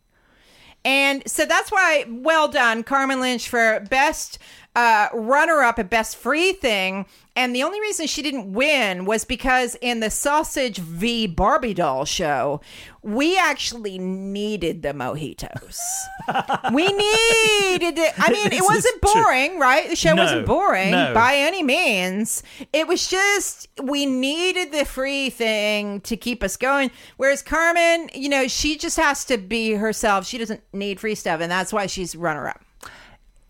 And 0.85 1.27
so 1.29 1.45
that's 1.45 1.71
why, 1.71 2.05
well 2.07 2.47
done, 2.47 2.83
Carmen 2.83 3.19
Lynch, 3.19 3.49
for 3.49 3.85
best 3.89 4.39
uh, 4.75 5.07
runner 5.13 5.61
up 5.61 5.79
at 5.79 5.89
best 5.89 6.15
free 6.15 6.53
thing. 6.53 7.05
And 7.35 7.55
the 7.55 7.63
only 7.63 7.79
reason 7.79 8.05
she 8.05 8.21
didn't 8.21 8.51
win 8.51 9.05
was 9.05 9.23
because 9.23 9.75
in 9.81 10.01
the 10.01 10.09
Sausage 10.09 10.77
v 10.77 11.25
Barbie 11.25 11.73
doll 11.73 12.03
show, 12.03 12.59
we 13.01 13.37
actually 13.37 13.97
needed 13.97 14.81
the 14.81 14.89
mojitos. 14.89 15.79
we 16.73 16.85
needed 16.87 17.97
it. 17.97 18.13
I 18.19 18.31
mean, 18.31 18.51
it 18.51 18.61
wasn't 18.61 18.95
is 19.03 19.11
true. 19.11 19.23
boring, 19.23 19.57
right? 19.57 19.89
The 19.89 19.95
show 19.95 20.13
No, 20.15 20.23
wasn't 20.23 20.45
boring 20.45 20.91
no. 20.91 21.13
by 21.13 21.35
any 21.35 21.63
means. 21.63 22.43
It 22.73 22.87
was 22.87 23.07
just 23.07 23.69
we 23.81 24.05
needed 24.05 24.73
the 24.73 24.83
free 24.83 25.29
thing 25.29 26.01
to 26.01 26.17
keep 26.17 26.43
us 26.43 26.57
going. 26.57 26.91
Whereas 27.17 27.41
Carmen, 27.41 28.09
you 28.13 28.27
know, 28.27 28.47
she 28.49 28.77
just 28.77 28.97
has 28.97 29.23
to 29.25 29.37
be 29.37 29.73
herself. 29.73 30.25
She 30.25 30.37
doesn't 30.37 30.61
need 30.73 30.99
free 30.99 31.15
stuff, 31.15 31.39
and 31.39 31.49
that's 31.49 31.71
why 31.71 31.85
she's 31.85 32.15
runner 32.17 32.49
up. 32.49 32.61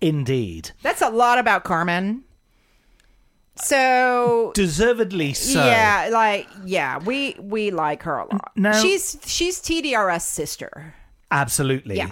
Indeed. 0.01 0.71
That's 0.81 1.01
a 1.01 1.09
lot 1.09 1.37
about 1.39 1.63
Carmen. 1.63 2.23
So 3.55 4.51
Deservedly 4.55 5.33
so. 5.33 5.65
yeah, 5.65 6.09
like 6.11 6.47
yeah, 6.63 6.99
we 6.99 7.35
we 7.39 7.71
like 7.71 8.03
her 8.03 8.19
a 8.19 8.25
lot. 8.31 8.51
No, 8.55 8.71
she's 8.71 9.17
she's 9.25 9.59
TDRS 9.59 10.21
sister. 10.21 10.95
Absolutely. 11.29 11.97
Yeah. 11.97 12.11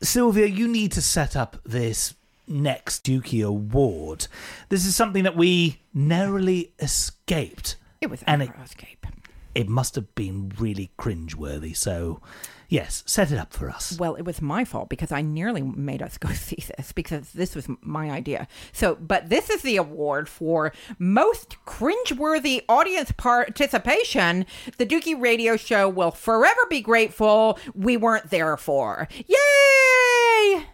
Sylvia, 0.00 0.46
you 0.46 0.66
need 0.68 0.92
to 0.92 1.02
set 1.02 1.36
up 1.36 1.56
this 1.64 2.14
next 2.46 3.04
Dukey 3.04 3.44
Award. 3.44 4.26
This 4.68 4.86
is 4.86 4.96
something 4.96 5.24
that 5.24 5.36
we 5.36 5.80
narrowly 5.92 6.72
escaped. 6.78 7.76
It 8.00 8.08
was 8.08 8.22
it- 8.26 8.50
escape. 8.64 9.06
It 9.54 9.68
must 9.68 9.96
have 9.96 10.14
been 10.14 10.52
really 10.58 10.92
cringeworthy. 10.98 11.76
So, 11.76 12.20
yes, 12.68 13.02
set 13.06 13.32
it 13.32 13.38
up 13.38 13.52
for 13.52 13.70
us. 13.70 13.98
Well, 13.98 14.14
it 14.14 14.22
was 14.22 14.42
my 14.42 14.64
fault 14.64 14.88
because 14.88 15.12
I 15.12 15.22
nearly 15.22 15.62
made 15.62 16.02
us 16.02 16.18
go 16.18 16.28
see 16.30 16.62
this 16.76 16.92
because 16.92 17.32
this 17.32 17.54
was 17.54 17.68
my 17.80 18.10
idea. 18.10 18.48
So, 18.72 18.96
but 18.96 19.28
this 19.28 19.50
is 19.50 19.62
the 19.62 19.76
award 19.76 20.28
for 20.28 20.72
most 20.98 21.56
cringeworthy 21.66 22.62
audience 22.68 23.12
participation. 23.12 24.46
The 24.76 24.86
Dukey 24.86 25.20
Radio 25.20 25.56
Show 25.56 25.88
will 25.88 26.10
forever 26.10 26.60
be 26.68 26.80
grateful 26.80 27.58
we 27.74 27.96
weren't 27.96 28.30
there 28.30 28.56
for. 28.56 29.08
Yay! 29.26 30.66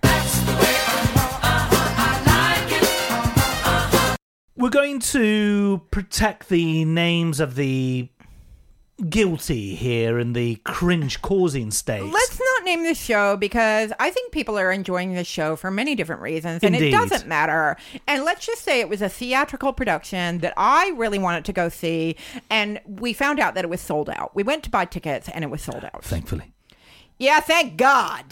We're 4.56 4.70
going 4.70 5.00
to 5.00 5.82
protect 5.90 6.48
the 6.48 6.84
names 6.84 7.40
of 7.40 7.56
the 7.56 8.08
guilty 9.08 9.74
here 9.74 10.18
in 10.18 10.34
the 10.34 10.56
cringe 10.64 11.20
causing 11.20 11.70
state. 11.70 12.04
Let's 12.04 12.38
not 12.38 12.64
name 12.64 12.84
the 12.84 12.94
show 12.94 13.36
because 13.36 13.92
I 13.98 14.10
think 14.10 14.32
people 14.32 14.58
are 14.58 14.70
enjoying 14.70 15.14
the 15.14 15.24
show 15.24 15.56
for 15.56 15.70
many 15.70 15.94
different 15.94 16.22
reasons, 16.22 16.62
and 16.62 16.74
Indeed. 16.74 16.88
it 16.88 16.96
doesn't 16.96 17.26
matter. 17.26 17.76
And 18.06 18.24
let's 18.24 18.46
just 18.46 18.62
say 18.62 18.80
it 18.80 18.88
was 18.88 19.02
a 19.02 19.08
theatrical 19.08 19.72
production 19.72 20.38
that 20.38 20.54
I 20.56 20.92
really 20.96 21.18
wanted 21.18 21.44
to 21.46 21.52
go 21.52 21.68
see, 21.68 22.16
and 22.50 22.80
we 22.86 23.12
found 23.12 23.40
out 23.40 23.54
that 23.54 23.64
it 23.64 23.68
was 23.68 23.80
sold 23.80 24.08
out. 24.10 24.34
We 24.34 24.42
went 24.42 24.62
to 24.64 24.70
buy 24.70 24.84
tickets, 24.84 25.28
and 25.28 25.42
it 25.44 25.50
was 25.50 25.62
sold 25.62 25.84
out. 25.84 26.04
Thankfully. 26.04 26.52
Yeah, 27.18 27.40
thank 27.40 27.76
God. 27.76 28.24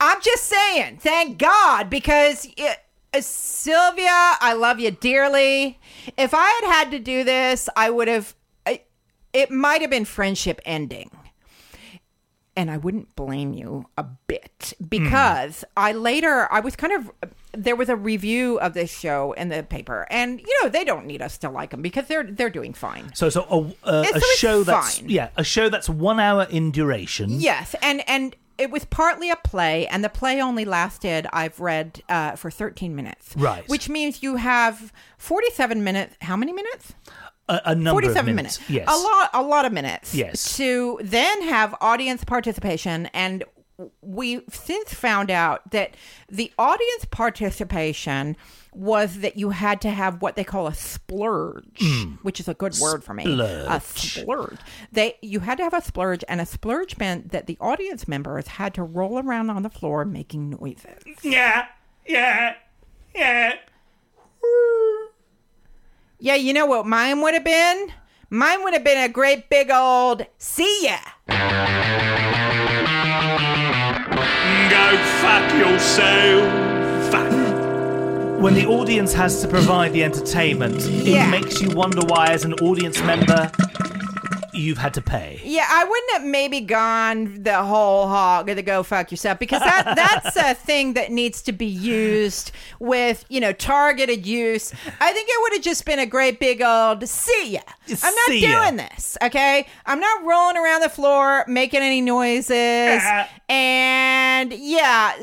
I'm 0.00 0.20
just 0.22 0.44
saying, 0.44 0.98
thank 0.98 1.38
God, 1.38 1.90
because 1.90 2.46
it, 2.56 2.78
uh, 3.12 3.20
Sylvia, 3.20 4.36
I 4.40 4.52
love 4.52 4.78
you 4.78 4.90
dearly. 4.90 5.78
If 6.16 6.34
I 6.34 6.46
had 6.60 6.72
had 6.72 6.90
to 6.92 6.98
do 7.00 7.24
this, 7.24 7.68
I 7.76 7.90
would 7.90 8.06
have. 8.08 8.34
It 9.32 9.50
might 9.50 9.80
have 9.80 9.90
been 9.90 10.04
friendship 10.04 10.60
ending. 10.64 11.10
And 12.56 12.72
I 12.72 12.76
wouldn't 12.76 13.14
blame 13.14 13.52
you 13.52 13.86
a 13.96 14.02
bit 14.26 14.72
because 14.88 15.64
I 15.76 15.92
later 15.92 16.48
I 16.52 16.58
was 16.58 16.74
kind 16.74 16.92
of 16.92 17.12
there 17.52 17.76
was 17.76 17.88
a 17.88 17.94
review 17.94 18.58
of 18.58 18.74
this 18.74 18.90
show 18.90 19.30
in 19.34 19.48
the 19.48 19.62
paper, 19.62 20.08
and 20.10 20.40
you 20.40 20.62
know 20.62 20.68
they 20.68 20.82
don't 20.82 21.06
need 21.06 21.22
us 21.22 21.38
to 21.38 21.50
like 21.50 21.70
them 21.70 21.82
because 21.82 22.08
they're 22.08 22.24
they're 22.24 22.50
doing 22.50 22.74
fine. 22.74 23.12
So, 23.14 23.30
so 23.30 23.74
a, 23.84 23.88
a, 23.88 24.00
a 24.00 24.20
so 24.20 24.26
show 24.36 24.62
that's 24.64 24.98
fine. 24.98 25.08
yeah, 25.08 25.28
a 25.36 25.44
show 25.44 25.68
that's 25.68 25.88
one 25.88 26.18
hour 26.18 26.48
in 26.50 26.72
duration. 26.72 27.30
Yes, 27.30 27.76
and 27.80 28.02
and 28.08 28.34
it 28.58 28.72
was 28.72 28.84
partly 28.86 29.30
a 29.30 29.36
play, 29.36 29.86
and 29.86 30.02
the 30.02 30.08
play 30.08 30.42
only 30.42 30.64
lasted. 30.64 31.28
I've 31.32 31.60
read 31.60 32.02
uh, 32.08 32.34
for 32.34 32.50
thirteen 32.50 32.96
minutes, 32.96 33.34
Right. 33.36 33.68
Which 33.68 33.88
means 33.88 34.20
you 34.20 34.34
have 34.34 34.92
forty-seven 35.16 35.84
minutes. 35.84 36.16
How 36.22 36.36
many 36.36 36.52
minutes? 36.52 36.92
A, 37.48 37.60
a 37.66 37.74
number 37.74 37.90
Forty-seven 37.92 38.30
of 38.30 38.36
minutes. 38.36 38.60
minutes. 38.68 38.70
Yes. 38.70 38.88
a 38.88 38.96
lot, 39.02 39.30
a 39.34 39.42
lot 39.42 39.64
of 39.64 39.72
minutes. 39.72 40.14
Yes. 40.14 40.56
To 40.58 40.98
then 41.02 41.42
have 41.42 41.74
audience 41.80 42.24
participation, 42.24 43.06
and 43.14 43.44
we've 44.02 44.42
since 44.50 44.92
found 44.92 45.30
out 45.30 45.70
that 45.70 45.94
the 46.28 46.52
audience 46.58 47.04
participation 47.10 48.36
was 48.74 49.20
that 49.20 49.36
you 49.38 49.50
had 49.50 49.80
to 49.80 49.90
have 49.90 50.20
what 50.20 50.36
they 50.36 50.44
call 50.44 50.66
a 50.66 50.74
splurge, 50.74 51.64
mm. 51.80 52.18
which 52.22 52.38
is 52.40 52.48
a 52.48 52.54
good 52.54 52.74
word 52.80 53.02
for 53.02 53.14
me. 53.14 53.24
A 53.40 53.80
Splurge. 53.80 54.22
splurge. 54.22 54.58
They 54.92 55.14
you 55.22 55.40
had 55.40 55.58
to 55.58 55.64
have 55.64 55.74
a 55.74 55.80
splurge, 55.80 56.22
and 56.28 56.40
a 56.40 56.46
splurge 56.46 56.98
meant 56.98 57.30
that 57.32 57.46
the 57.46 57.56
audience 57.60 58.06
members 58.06 58.46
had 58.46 58.74
to 58.74 58.82
roll 58.82 59.18
around 59.18 59.48
on 59.50 59.62
the 59.62 59.70
floor 59.70 60.04
making 60.04 60.50
noises. 60.50 61.02
Yeah, 61.22 61.66
yeah, 62.06 62.54
yeah. 63.14 63.54
Yeah, 66.20 66.34
you 66.34 66.52
know 66.52 66.66
what 66.66 66.86
mine 66.86 67.20
would 67.22 67.34
have 67.34 67.44
been? 67.44 67.92
Mine 68.30 68.62
would 68.64 68.74
have 68.74 68.84
been 68.84 68.98
a 69.02 69.08
great 69.12 69.48
big 69.48 69.70
old 69.70 70.26
see 70.38 70.84
ya. 70.86 70.98
Go 74.70 74.96
fuck 75.20 75.52
yourself. 75.58 76.64
When 78.42 78.54
the 78.54 78.66
audience 78.66 79.12
has 79.14 79.40
to 79.42 79.48
provide 79.48 79.92
the 79.92 80.04
entertainment, 80.04 80.80
Yeah. 80.82 81.26
it 81.26 81.30
makes 81.30 81.60
you 81.60 81.70
wonder 81.70 82.02
why, 82.06 82.28
as 82.28 82.44
an 82.44 82.54
audience 82.54 83.00
member, 83.02 83.50
you've 84.58 84.78
had 84.78 84.94
to 84.94 85.02
pay. 85.02 85.40
Yeah, 85.44 85.66
I 85.68 85.84
wouldn't 85.84 86.12
have 86.12 86.24
maybe 86.24 86.60
gone 86.60 87.42
the 87.42 87.62
whole 87.62 88.08
hog 88.08 88.48
of 88.50 88.56
the 88.56 88.62
go 88.62 88.82
fuck 88.82 89.10
yourself 89.10 89.38
because 89.38 89.60
that 89.60 89.94
that's 89.96 90.36
a 90.36 90.54
thing 90.54 90.94
that 90.94 91.10
needs 91.12 91.42
to 91.42 91.52
be 91.52 91.66
used 91.66 92.52
with, 92.80 93.24
you 93.28 93.40
know, 93.40 93.52
targeted 93.52 94.26
use. 94.26 94.72
I 95.00 95.12
think 95.12 95.28
it 95.28 95.42
would 95.42 95.52
have 95.54 95.62
just 95.62 95.84
been 95.84 95.98
a 95.98 96.06
great 96.06 96.40
big 96.40 96.62
old 96.62 97.06
see 97.08 97.52
ya. 97.52 97.60
I'm 97.88 98.14
not 98.14 98.26
See 98.28 98.40
ya. 98.46 98.62
doing 98.62 98.76
this, 98.76 99.16
okay? 99.22 99.66
I'm 99.86 100.00
not 100.00 100.24
rolling 100.24 100.56
around 100.56 100.80
the 100.82 100.88
floor 100.88 101.44
making 101.48 101.80
any 101.80 102.00
noises. 102.00 103.02
and 103.48 104.52
yeah, 104.52 105.14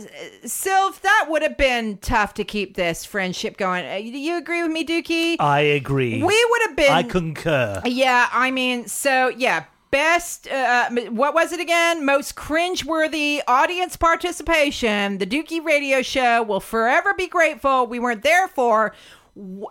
Sylv, 0.46 1.00
that 1.02 1.28
would 1.30 1.42
have 1.42 1.58
been 1.58 1.98
tough 1.98 2.34
to 2.36 2.44
keep 2.44 2.76
this 2.76 3.06
friendship 3.06 3.58
going. 3.58 3.86
Uh, 3.86 3.98
Do 3.98 4.18
you 4.18 4.38
agree 4.38 4.64
with 4.64 4.72
me, 4.72 4.86
Dukey? 4.86 5.36
I 5.40 5.60
agree. 5.62 6.22
we 6.24 6.46
would 6.50 6.62
have 6.68 6.76
been 6.76 6.92
I 6.92 7.04
concur. 7.04 7.82
yeah, 7.86 8.30
I 8.32 8.52
mean, 8.52 8.88
so 8.88 9.25
yeah, 9.30 9.66
best. 9.92 10.48
Uh, 10.48 10.90
what 11.10 11.34
was 11.34 11.52
it 11.54 11.60
again? 11.60 12.06
Most 12.06 12.36
cringeworthy 12.36 13.42
audience 13.48 13.96
participation. 13.96 15.20
The 15.20 15.26
Dukey 15.26 15.64
Radio 15.64 16.02
Show 16.02 16.44
will 16.44 16.60
forever 16.60 17.14
be 17.14 17.28
grateful. 17.28 17.88
We 17.88 18.00
weren't 18.00 18.24
there 18.24 18.48
for. 18.48 18.94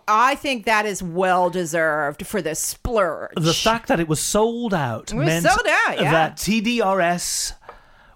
I 0.07 0.35
think 0.35 0.67
that 0.67 0.85
is 0.85 1.03
well 1.03 1.49
deserved 1.49 2.27
for 2.27 2.43
the 2.43 2.55
splurge. 2.55 3.33
The 3.37 3.55
fact 3.55 3.89
that 3.89 3.99
it 3.99 4.09
was 4.09 4.21
sold 4.21 4.75
out 4.75 5.13
was 5.13 5.27
meant 5.27 5.47
sold 5.47 5.67
out, 5.67 6.01
yeah. 6.01 6.13
that 6.13 6.37
TDRS 6.37 7.55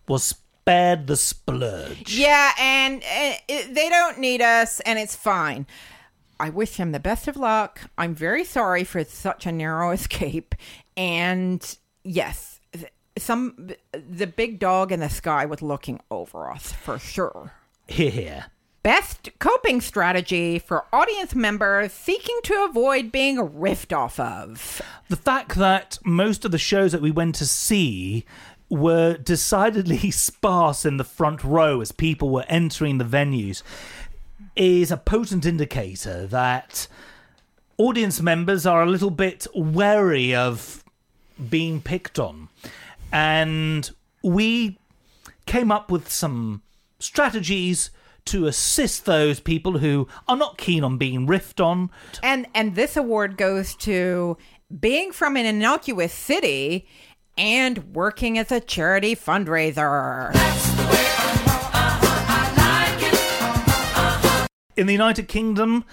was 0.06 0.24
spared 0.24 1.06
the 1.06 1.16
splurge. 1.16 2.14
Yeah, 2.14 2.52
and 2.58 3.02
uh, 3.02 3.32
it, 3.48 3.74
they 3.74 3.88
don't 3.88 4.18
need 4.18 4.42
us, 4.42 4.80
and 4.80 4.98
it's 4.98 5.16
fine. 5.16 5.66
I 6.40 6.50
wish 6.50 6.76
him 6.76 6.92
the 6.92 7.00
best 7.00 7.28
of 7.28 7.36
luck. 7.36 7.80
I'm 7.96 8.14
very 8.14 8.44
sorry 8.44 8.84
for 8.84 9.02
such 9.04 9.46
a 9.46 9.52
narrow 9.52 9.90
escape. 9.92 10.54
And 10.96 11.76
yes, 12.04 12.60
some 13.16 13.70
the 13.92 14.26
big 14.26 14.58
dog 14.58 14.92
in 14.92 15.00
the 15.00 15.08
sky 15.08 15.44
was 15.46 15.62
looking 15.62 16.00
over 16.10 16.50
us 16.50 16.72
for 16.72 16.98
sure. 16.98 17.52
Hear, 17.86 18.10
hear. 18.10 18.46
Best 18.82 19.30
coping 19.38 19.80
strategy 19.80 20.58
for 20.58 20.86
audience 20.92 21.34
members 21.34 21.92
seeking 21.92 22.38
to 22.44 22.66
avoid 22.68 23.10
being 23.10 23.36
riffed 23.36 23.96
off 23.96 24.20
of. 24.20 24.80
The 25.08 25.16
fact 25.16 25.56
that 25.56 25.98
most 26.04 26.44
of 26.44 26.52
the 26.52 26.58
shows 26.58 26.92
that 26.92 27.02
we 27.02 27.10
went 27.10 27.34
to 27.36 27.46
see 27.46 28.24
were 28.70 29.16
decidedly 29.16 30.10
sparse 30.10 30.84
in 30.84 30.96
the 30.96 31.04
front 31.04 31.42
row 31.42 31.80
as 31.80 31.92
people 31.92 32.30
were 32.30 32.44
entering 32.48 32.98
the 32.98 33.04
venues 33.04 33.62
is 34.58 34.90
a 34.90 34.96
potent 34.96 35.46
indicator 35.46 36.26
that 36.26 36.88
audience 37.78 38.20
members 38.20 38.66
are 38.66 38.82
a 38.82 38.86
little 38.86 39.10
bit 39.10 39.46
wary 39.54 40.34
of 40.34 40.84
being 41.48 41.80
picked 41.80 42.18
on. 42.18 42.48
And 43.12 43.88
we 44.22 44.78
came 45.46 45.70
up 45.70 45.90
with 45.90 46.10
some 46.10 46.62
strategies 46.98 47.90
to 48.26 48.46
assist 48.46 49.06
those 49.06 49.40
people 49.40 49.78
who 49.78 50.06
are 50.26 50.36
not 50.36 50.58
keen 50.58 50.84
on 50.84 50.98
being 50.98 51.26
riffed 51.26 51.64
on. 51.64 51.90
And 52.22 52.46
and 52.54 52.74
this 52.74 52.96
award 52.96 53.38
goes 53.38 53.74
to 53.76 54.36
being 54.80 55.12
from 55.12 55.36
an 55.36 55.46
innocuous 55.46 56.12
city 56.12 56.86
and 57.38 57.94
working 57.94 58.36
as 58.36 58.52
a 58.52 58.60
charity 58.60 59.14
fundraiser. 59.16 60.34
In 64.78 64.86
the 64.86 64.92
United 64.92 65.26
Kingdom, 65.26 65.84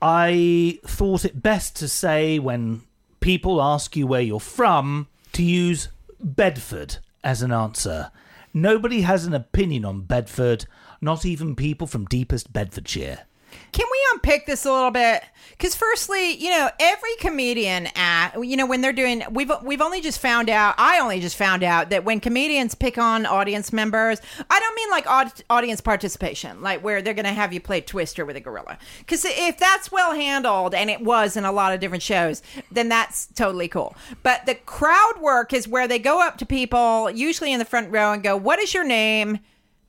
I 0.00 0.78
thought 0.86 1.26
it 1.26 1.42
best 1.42 1.76
to 1.76 1.86
say 1.86 2.38
when 2.38 2.80
people 3.20 3.60
ask 3.60 3.94
you 3.96 4.06
where 4.06 4.22
you're 4.22 4.40
from 4.40 5.08
to 5.32 5.42
use 5.42 5.88
Bedford 6.18 6.96
as 7.22 7.42
an 7.42 7.52
answer. 7.52 8.10
Nobody 8.54 9.02
has 9.02 9.26
an 9.26 9.34
opinion 9.34 9.84
on 9.84 10.04
Bedford, 10.04 10.64
not 11.02 11.26
even 11.26 11.54
people 11.54 11.86
from 11.86 12.06
deepest 12.06 12.50
Bedfordshire. 12.50 13.26
Can 13.72 13.86
we 13.90 13.98
unpick 14.12 14.46
this 14.46 14.64
a 14.64 14.72
little 14.72 14.90
bit? 14.90 15.22
Because 15.52 15.74
firstly, 15.74 16.32
you 16.32 16.50
know, 16.50 16.70
every 16.80 17.14
comedian 17.18 17.88
at 17.94 18.32
you 18.42 18.56
know 18.56 18.66
when 18.66 18.80
they're 18.80 18.92
doing, 18.92 19.22
we've 19.30 19.52
we've 19.62 19.80
only 19.80 20.00
just 20.00 20.18
found 20.18 20.48
out. 20.48 20.74
I 20.78 21.00
only 21.00 21.20
just 21.20 21.36
found 21.36 21.62
out 21.62 21.90
that 21.90 22.04
when 22.04 22.18
comedians 22.20 22.74
pick 22.74 22.96
on 22.96 23.26
audience 23.26 23.72
members, 23.72 24.20
I 24.48 24.58
don't 24.58 24.74
mean 24.74 24.90
like 24.90 25.06
aud- 25.06 25.44
audience 25.50 25.80
participation, 25.80 26.62
like 26.62 26.82
where 26.82 27.02
they're 27.02 27.14
going 27.14 27.26
to 27.26 27.32
have 27.32 27.52
you 27.52 27.60
play 27.60 27.80
Twister 27.82 28.24
with 28.24 28.36
a 28.36 28.40
gorilla. 28.40 28.78
Because 29.00 29.24
if 29.26 29.58
that's 29.58 29.92
well 29.92 30.14
handled, 30.14 30.74
and 30.74 30.88
it 30.88 31.02
was 31.02 31.36
in 31.36 31.44
a 31.44 31.52
lot 31.52 31.74
of 31.74 31.80
different 31.80 32.02
shows, 32.02 32.42
then 32.72 32.88
that's 32.88 33.26
totally 33.26 33.68
cool. 33.68 33.94
But 34.22 34.46
the 34.46 34.54
crowd 34.54 35.20
work 35.20 35.52
is 35.52 35.68
where 35.68 35.86
they 35.86 35.98
go 35.98 36.26
up 36.26 36.38
to 36.38 36.46
people, 36.46 37.10
usually 37.10 37.52
in 37.52 37.58
the 37.58 37.64
front 37.64 37.90
row, 37.92 38.12
and 38.12 38.22
go, 38.22 38.36
"What 38.36 38.58
is 38.58 38.72
your 38.72 38.84
name?" 38.84 39.40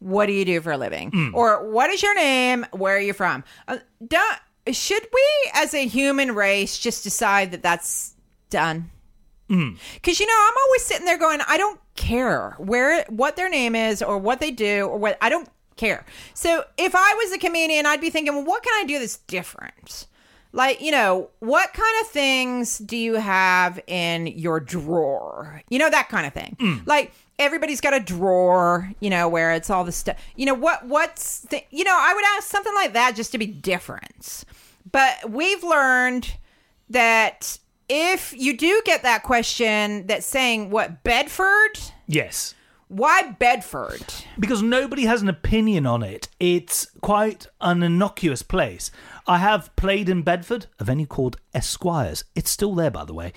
What 0.02 0.26
do 0.26 0.34
you 0.34 0.45
do 0.45 0.60
for 0.61 0.72
a 0.72 0.78
living? 0.78 1.11
Mm. 1.11 1.34
Or 1.34 1.69
what 1.69 1.90
is 1.90 2.02
your 2.02 2.15
name? 2.15 2.65
Where 2.72 2.98
are 2.98 3.02
you 3.02 3.14
from? 3.14 3.44
Uh, 3.68 3.78
don't, 4.06 4.40
should 4.72 5.03
we 5.14 5.52
as 5.53 5.73
a 5.73 5.86
human 5.88 6.34
race 6.34 6.78
just 6.78 7.03
decide 7.03 7.52
that 7.52 7.64
that's 7.64 8.15
done? 8.49 8.90
Mm. 9.49 9.78
Because 9.95 10.19
you 10.19 10.26
know 10.26 10.48
i'm 10.48 10.53
always 10.65 10.86
sitting 10.86 11.06
there 11.06 11.18
going 11.18 11.41
i 11.45 11.57
don't 11.57 11.78
care 11.98 12.56
where 12.57 13.03
what 13.10 13.36
their 13.36 13.49
name 13.49 13.76
is 13.76 14.02
or 14.02 14.18
what 14.18 14.40
they 14.40 14.49
do 14.49 14.86
or 14.86 14.98
what 14.98 15.18
i 15.22 15.28
don't 15.28 15.49
care. 15.76 16.06
So 16.34 16.64
if 16.78 16.95
i 16.95 17.14
was 17.15 17.34
a 17.34 17.38
comedian 17.38 17.86
i'd 17.86 17.99
be 17.99 18.10
thinking 18.10 18.34
well 18.34 18.45
what 18.45 18.64
can 18.64 18.72
i 18.82 18.86
do 18.88 18.98
that's 18.98 19.18
different? 19.18 20.07
Like 20.53 20.80
you 20.80 20.91
know 20.91 21.32
what 21.40 21.73
kind 21.73 21.94
of 22.02 22.07
things 22.07 22.78
do 22.78 22.95
you 22.95 23.15
have 23.15 23.78
in 23.88 24.28
your 24.28 24.61
drawer? 24.61 25.61
You 25.69 25.80
know 25.80 25.90
that 25.90 26.07
kind 26.07 26.26
of 26.26 26.34
thing. 26.34 26.56
Mm. 26.57 26.88
Like 26.88 27.11
everybody's 27.41 27.81
got 27.81 27.93
a 27.93 27.99
drawer 27.99 28.91
you 28.99 29.09
know 29.09 29.27
where 29.27 29.51
it's 29.51 29.69
all 29.69 29.84
the 29.84 29.91
stuff 29.91 30.18
you 30.35 30.45
know 30.45 30.53
what 30.53 30.85
what's 30.88 31.39
the, 31.49 31.61
you 31.72 31.84
know 31.84 31.95
i 31.97 32.13
would 32.13 32.23
ask 32.38 32.47
something 32.47 32.73
like 32.76 32.93
that 32.93 33.15
just 33.15 33.31
to 33.31 33.38
be 33.38 33.47
different 33.47 34.43
but 34.91 35.30
we've 35.30 35.63
learned 35.63 36.35
that 36.89 37.57
if 37.89 38.34
you 38.38 38.55
do 38.55 38.81
get 38.85 39.03
that 39.03 39.23
question 39.23 40.05
that's 40.07 40.26
saying 40.26 40.69
what 40.69 41.03
bedford 41.03 41.80
Yes. 42.07 42.53
why 42.88 43.31
bedford 43.39 44.05
because 44.39 44.61
nobody 44.61 45.03
has 45.03 45.22
an 45.22 45.30
opinion 45.30 45.85
on 45.85 46.03
it. 46.03 46.27
It's 46.39 46.88
quite 47.01 47.47
an 47.59 47.84
innocuous 47.84 48.43
place. 48.43 48.91
I 49.27 49.38
have 49.38 49.73
played 49.76 50.09
in 50.09 50.23
Bedford, 50.23 50.65
a 50.80 50.84
venue 50.84 51.05
called 51.05 51.38
Esquires. 51.53 52.23
It's 52.35 52.49
still 52.49 52.73
there, 52.76 52.89
by 52.91 53.05
the 53.05 53.13
way. 53.13 53.31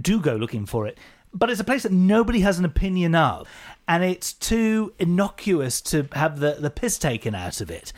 Do 0.00 0.20
go 0.20 0.36
looking 0.36 0.64
for 0.64 0.86
it. 0.86 0.96
But 1.38 1.50
it's 1.50 1.60
a 1.60 1.64
place 1.64 1.84
that 1.84 1.92
nobody 1.92 2.40
has 2.40 2.58
an 2.58 2.64
opinion 2.64 3.14
of, 3.14 3.48
and 3.86 4.02
it's 4.02 4.32
too 4.32 4.92
innocuous 4.98 5.80
to 5.82 6.08
have 6.14 6.40
the, 6.40 6.56
the 6.58 6.70
piss 6.70 6.98
taken 6.98 7.34
out 7.34 7.60
of 7.60 7.70
it. 7.70 7.92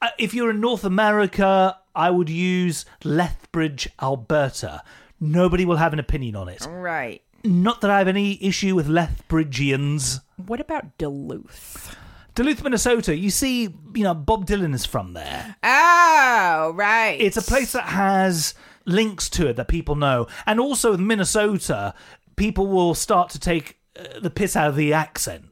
Uh, 0.00 0.08
if 0.18 0.32
you're 0.32 0.50
in 0.50 0.60
North 0.60 0.84
America, 0.84 1.78
I 1.94 2.10
would 2.10 2.30
use 2.30 2.86
Lethbridge, 3.04 3.88
Alberta. 4.00 4.82
Nobody 5.20 5.64
will 5.66 5.76
have 5.76 5.92
an 5.92 5.98
opinion 5.98 6.36
on 6.36 6.48
it. 6.48 6.66
right 6.68 7.22
Not 7.44 7.80
that 7.82 7.90
I 7.90 7.98
have 7.98 8.08
any 8.08 8.42
issue 8.42 8.74
with 8.74 8.86
Lethbridgians. 8.88 10.20
what 10.46 10.60
about 10.60 10.96
duluth 10.98 11.94
Duluth, 12.34 12.62
Minnesota. 12.62 13.16
You 13.16 13.30
see, 13.30 13.74
you 13.94 14.04
know, 14.04 14.12
Bob 14.12 14.46
Dylan 14.46 14.74
is 14.74 14.84
from 14.84 15.14
there. 15.14 15.56
oh 15.62 16.72
right 16.74 17.16
It's 17.18 17.38
a 17.38 17.42
place 17.42 17.72
that 17.72 17.84
has 17.84 18.54
links 18.84 19.30
to 19.30 19.48
it 19.48 19.56
that 19.56 19.68
people 19.68 19.96
know. 19.96 20.26
And 20.44 20.60
also 20.60 20.90
with 20.90 21.00
Minnesota, 21.00 21.94
people 22.36 22.66
will 22.66 22.94
start 22.94 23.30
to 23.30 23.38
take 23.40 23.78
uh, 23.98 24.20
the 24.20 24.30
piss 24.30 24.56
out 24.56 24.68
of 24.68 24.76
the 24.76 24.92
accent. 24.92 25.44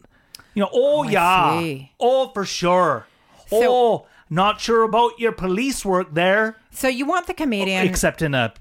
You 0.54 0.62
know, 0.62 0.70
oh, 0.72 1.04
I 1.04 1.10
yeah. 1.10 1.86
Oh, 1.98 2.28
for 2.32 2.44
sure. 2.44 3.06
So- 3.48 3.58
oh, 3.62 4.06
not 4.30 4.60
sure 4.60 4.82
about 4.82 5.18
your 5.18 5.32
police 5.32 5.84
work 5.84 6.14
there. 6.14 6.56
So 6.70 6.88
you 6.88 7.06
want 7.06 7.26
the 7.26 7.34
comedian, 7.34 7.86
Except 7.86 8.22
in 8.22 8.34
a 8.34 8.52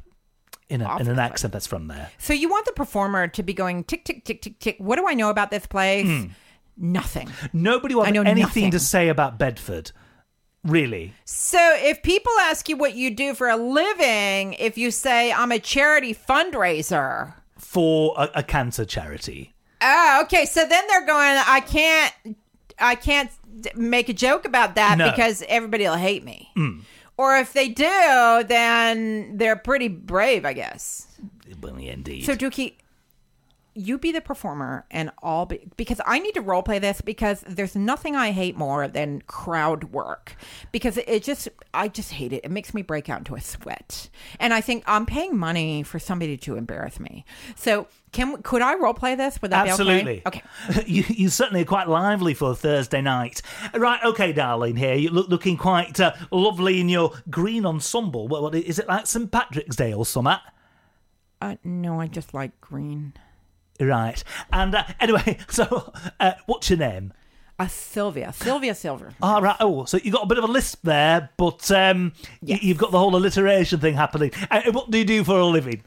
in, 0.70 0.82
a, 0.82 0.98
in 0.98 1.08
an 1.08 1.20
accent 1.20 1.54
that's 1.54 1.68
from 1.68 1.88
there. 1.88 2.10
so 2.18 2.34
you 2.34 2.50
want 2.50 2.66
the 2.66 2.72
performer 2.72 3.28
to 3.28 3.44
be 3.44 3.54
going 3.54 3.84
tick 3.84 4.06
tick 4.06 4.26
tick 4.26 4.42
tick 4.42 4.60
tick. 4.60 4.76
What 4.80 4.96
do 4.98 5.08
I 5.08 5.14
know 5.14 5.30
about 5.30 5.52
this 5.52 5.66
place? 5.66 6.28
nothing. 6.78 7.30
Nobody 7.54 7.94
will 7.96 8.04
I 8.04 8.06
have 8.08 8.16
know 8.16 8.22
anything 8.24 8.72
to 8.72 8.80
say 8.80 9.10
about 9.10 9.38
Bedford. 9.38 9.92
Really. 10.64 11.14
So 11.26 11.60
if 11.80 12.02
people 12.04 12.32
ask 12.42 12.70
you 12.70 12.78
what 12.78 12.96
you 12.96 13.12
do 13.14 13.34
for 13.34 13.50
a 13.50 13.58
living, 13.58 14.54
if 14.54 14.78
you 14.78 14.92
say 14.92 15.32
I'm 15.32 15.52
a 15.52 15.60
charity 15.60 16.16
fundraiser, 16.16 17.34
For 17.58 18.14
a, 18.18 18.30
a 18.36 18.44
cancer 18.44 18.86
charity. 18.86 19.54
oh, 19.82 20.22
okay. 20.24 20.46
So 20.46 20.66
then 20.68 20.84
they're 20.88 21.06
going. 21.06 21.38
I 21.48 21.60
can't. 21.62 22.14
I 22.80 22.96
can't 22.96 23.30
make 23.76 24.10
a 24.10 24.14
joke 24.14 24.46
about 24.46 24.76
that 24.76 24.98
No. 24.98 25.12
because 25.12 25.44
everybody 25.48 25.84
will 25.84 25.96
hate 25.96 26.24
me. 26.24 26.50
Mm. 26.58 26.82
Or 27.18 27.38
if 27.38 27.54
they 27.54 27.70
do, 27.70 28.44
then 28.48 29.38
they're 29.38 29.56
pretty 29.56 29.88
brave, 29.88 30.44
I 30.46 30.54
guess. 30.54 31.08
Well, 31.62 31.76
indeed. 31.78 32.26
So 32.26 32.36
Dookie, 32.36 32.74
you 33.76 33.98
be 33.98 34.12
the 34.12 34.22
performer 34.22 34.86
and 34.92 35.12
I'll 35.22 35.46
be 35.46 35.68
because 35.78 36.00
I 36.06 36.20
need 36.20 36.34
to 36.36 36.42
role 36.42 36.64
play 36.64 36.80
this 36.80 37.02
because 37.02 37.44
there's 37.48 37.76
nothing 37.76 38.16
I 38.16 38.32
hate 38.32 38.56
more 38.56 38.88
than 38.88 39.22
crowd 39.22 39.86
work 39.86 40.36
because 40.72 40.98
it 40.98 41.24
just 41.24 41.50
I 41.74 41.88
just 41.88 42.12
hate 42.12 42.34
it. 42.34 42.42
It 42.44 42.52
makes 42.52 42.74
me 42.74 42.82
break 42.82 43.10
out 43.10 43.20
into 43.20 43.36
a 43.36 43.42
sweat. 43.42 44.10
And 44.40 44.54
I 44.54 44.62
think 44.62 44.84
I'm 44.86 45.06
paying 45.06 45.38
money 45.38 45.84
for 45.84 46.00
somebody 46.00 46.38
to 46.38 46.56
embarrass 46.56 47.00
me. 47.00 47.26
So 47.56 47.88
can 48.12 48.42
could 48.44 48.62
I 48.62 48.76
role 48.76 48.94
play 48.94 49.16
this? 49.16 49.42
Would 49.42 49.52
that 49.52 49.68
Absolutely. 49.68 50.22
okay? 50.26 50.44
Okay. 50.70 50.84
you, 50.88 51.04
you 51.08 51.30
certainly 51.30 51.64
are 51.64 51.66
quite 51.66 51.90
lively 51.90 52.34
for 52.34 52.52
a 52.52 52.56
Thursday 52.56 53.02
night. 53.02 53.42
Right, 53.74 54.04
okay, 54.04 54.34
darling. 54.34 54.76
Here, 54.76 54.94
you 54.94 55.10
look 55.10 55.30
looking 55.30 55.58
quite 55.58 56.00
uh, 56.00 56.14
lovely 56.32 56.80
in 56.80 56.90
your 56.90 57.12
green 57.30 57.66
ensemble. 57.66 58.28
What, 58.28 58.44
what 58.44 58.56
is 58.56 58.78
it 58.78 58.88
like 58.88 59.08
St 59.08 59.32
Patrick's 59.32 59.76
Day 59.76 59.94
or 59.94 60.06
something? 60.06 60.38
Uh, 61.42 61.56
no, 61.64 62.00
I 62.00 62.08
just 62.08 62.34
like 62.34 62.62
green. 62.62 63.14
Right. 63.80 64.24
And 64.52 64.76
uh, 64.76 64.84
anyway, 65.00 65.38
so 65.50 65.94
uh, 66.20 66.34
what's 66.46 66.70
your 66.70 66.80
name? 66.80 67.14
Uh, 67.60 67.68
Sylvia, 67.68 68.34
Sylvia 68.34 68.74
Silver. 68.76 69.12
All 69.22 69.42
right. 69.48 69.56
Oh, 69.60 69.86
so 69.86 69.98
you 70.04 70.12
got 70.12 70.24
a 70.24 70.28
bit 70.28 70.38
of 70.38 70.44
a 70.44 70.48
lisp 70.48 70.80
there, 70.84 71.30
but 71.38 71.70
um, 71.72 72.14
y- 72.42 72.60
you've 72.62 72.78
got 72.80 72.92
the 72.92 72.98
whole 73.00 73.16
alliteration 73.16 73.80
thing 73.80 73.94
happening. 73.96 74.32
Uh, 74.50 74.72
what 74.72 74.90
do 74.90 74.98
you 74.98 75.06
do 75.06 75.24
for 75.24 75.38
a 75.40 75.46
living? 75.46 75.84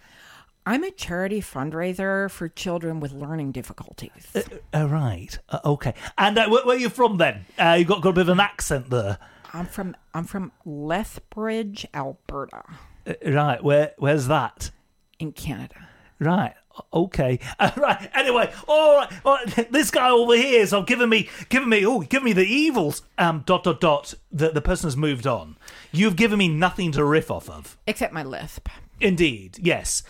I'm 0.69 0.83
a 0.85 0.91
charity 0.91 1.41
fundraiser 1.41 2.29
for 2.31 2.49
children 2.49 2.99
with 2.99 3.13
learning 3.13 3.53
difficulties. 3.53 4.27
Uh, 4.75 4.89
right. 4.89 5.39
Uh, 5.49 5.61
okay. 5.65 5.95
And 6.19 6.37
uh, 6.39 6.49
where, 6.49 6.65
where 6.67 6.77
are 6.77 6.81
you 6.81 6.89
from 6.89 7.19
then? 7.19 7.47
Uh, 7.59 7.77
you've 7.79 7.89
got, 7.89 8.03
got 8.03 8.11
a 8.11 8.13
bit 8.15 8.23
of 8.23 8.29
an 8.31 8.41
accent 8.41 8.91
there. 8.91 9.19
I'm 9.53 9.67
from 9.67 9.97
I'm 10.13 10.25
from 10.25 10.51
Lethbridge, 10.65 11.87
Alberta, 11.95 12.63
Uh, 13.07 13.15
right. 13.27 13.63
Where? 13.63 13.93
Where's 13.99 14.27
that? 14.27 14.71
in 15.19 15.33
Canada. 15.33 15.89
Right. 16.19 16.53
Okay. 16.93 17.39
Uh, 17.59 17.71
right. 17.77 18.11
Anyway. 18.15 18.53
All 18.69 18.97
right. 18.97 19.13
All 19.25 19.35
right. 19.37 19.71
This 19.77 19.91
guy 19.91 20.11
over 20.11 20.35
here 20.37 20.61
is 20.63 20.75
giving 20.87 21.09
me, 21.09 21.29
giving 21.49 21.69
me, 21.69 21.85
oh, 21.87 22.01
giving 22.01 22.25
me 22.25 22.33
the 22.33 22.45
evils. 22.47 23.03
Um. 23.19 23.43
Dot 23.47 23.65
dot 23.65 23.81
dot. 23.81 24.15
The 24.33 24.51
the 24.51 24.61
person 24.61 24.87
has 24.87 24.97
moved 24.97 25.27
on. 25.27 25.57
You've 25.93 26.17
given 26.17 26.39
me 26.39 26.49
nothing 26.49 26.93
to 26.93 27.05
riff 27.05 27.31
off 27.31 27.49
of. 27.49 27.77
Except 27.87 28.13
my 28.13 28.23
lisp. 28.23 28.69
Indeed. 29.01 29.59
Yes. 29.61 30.03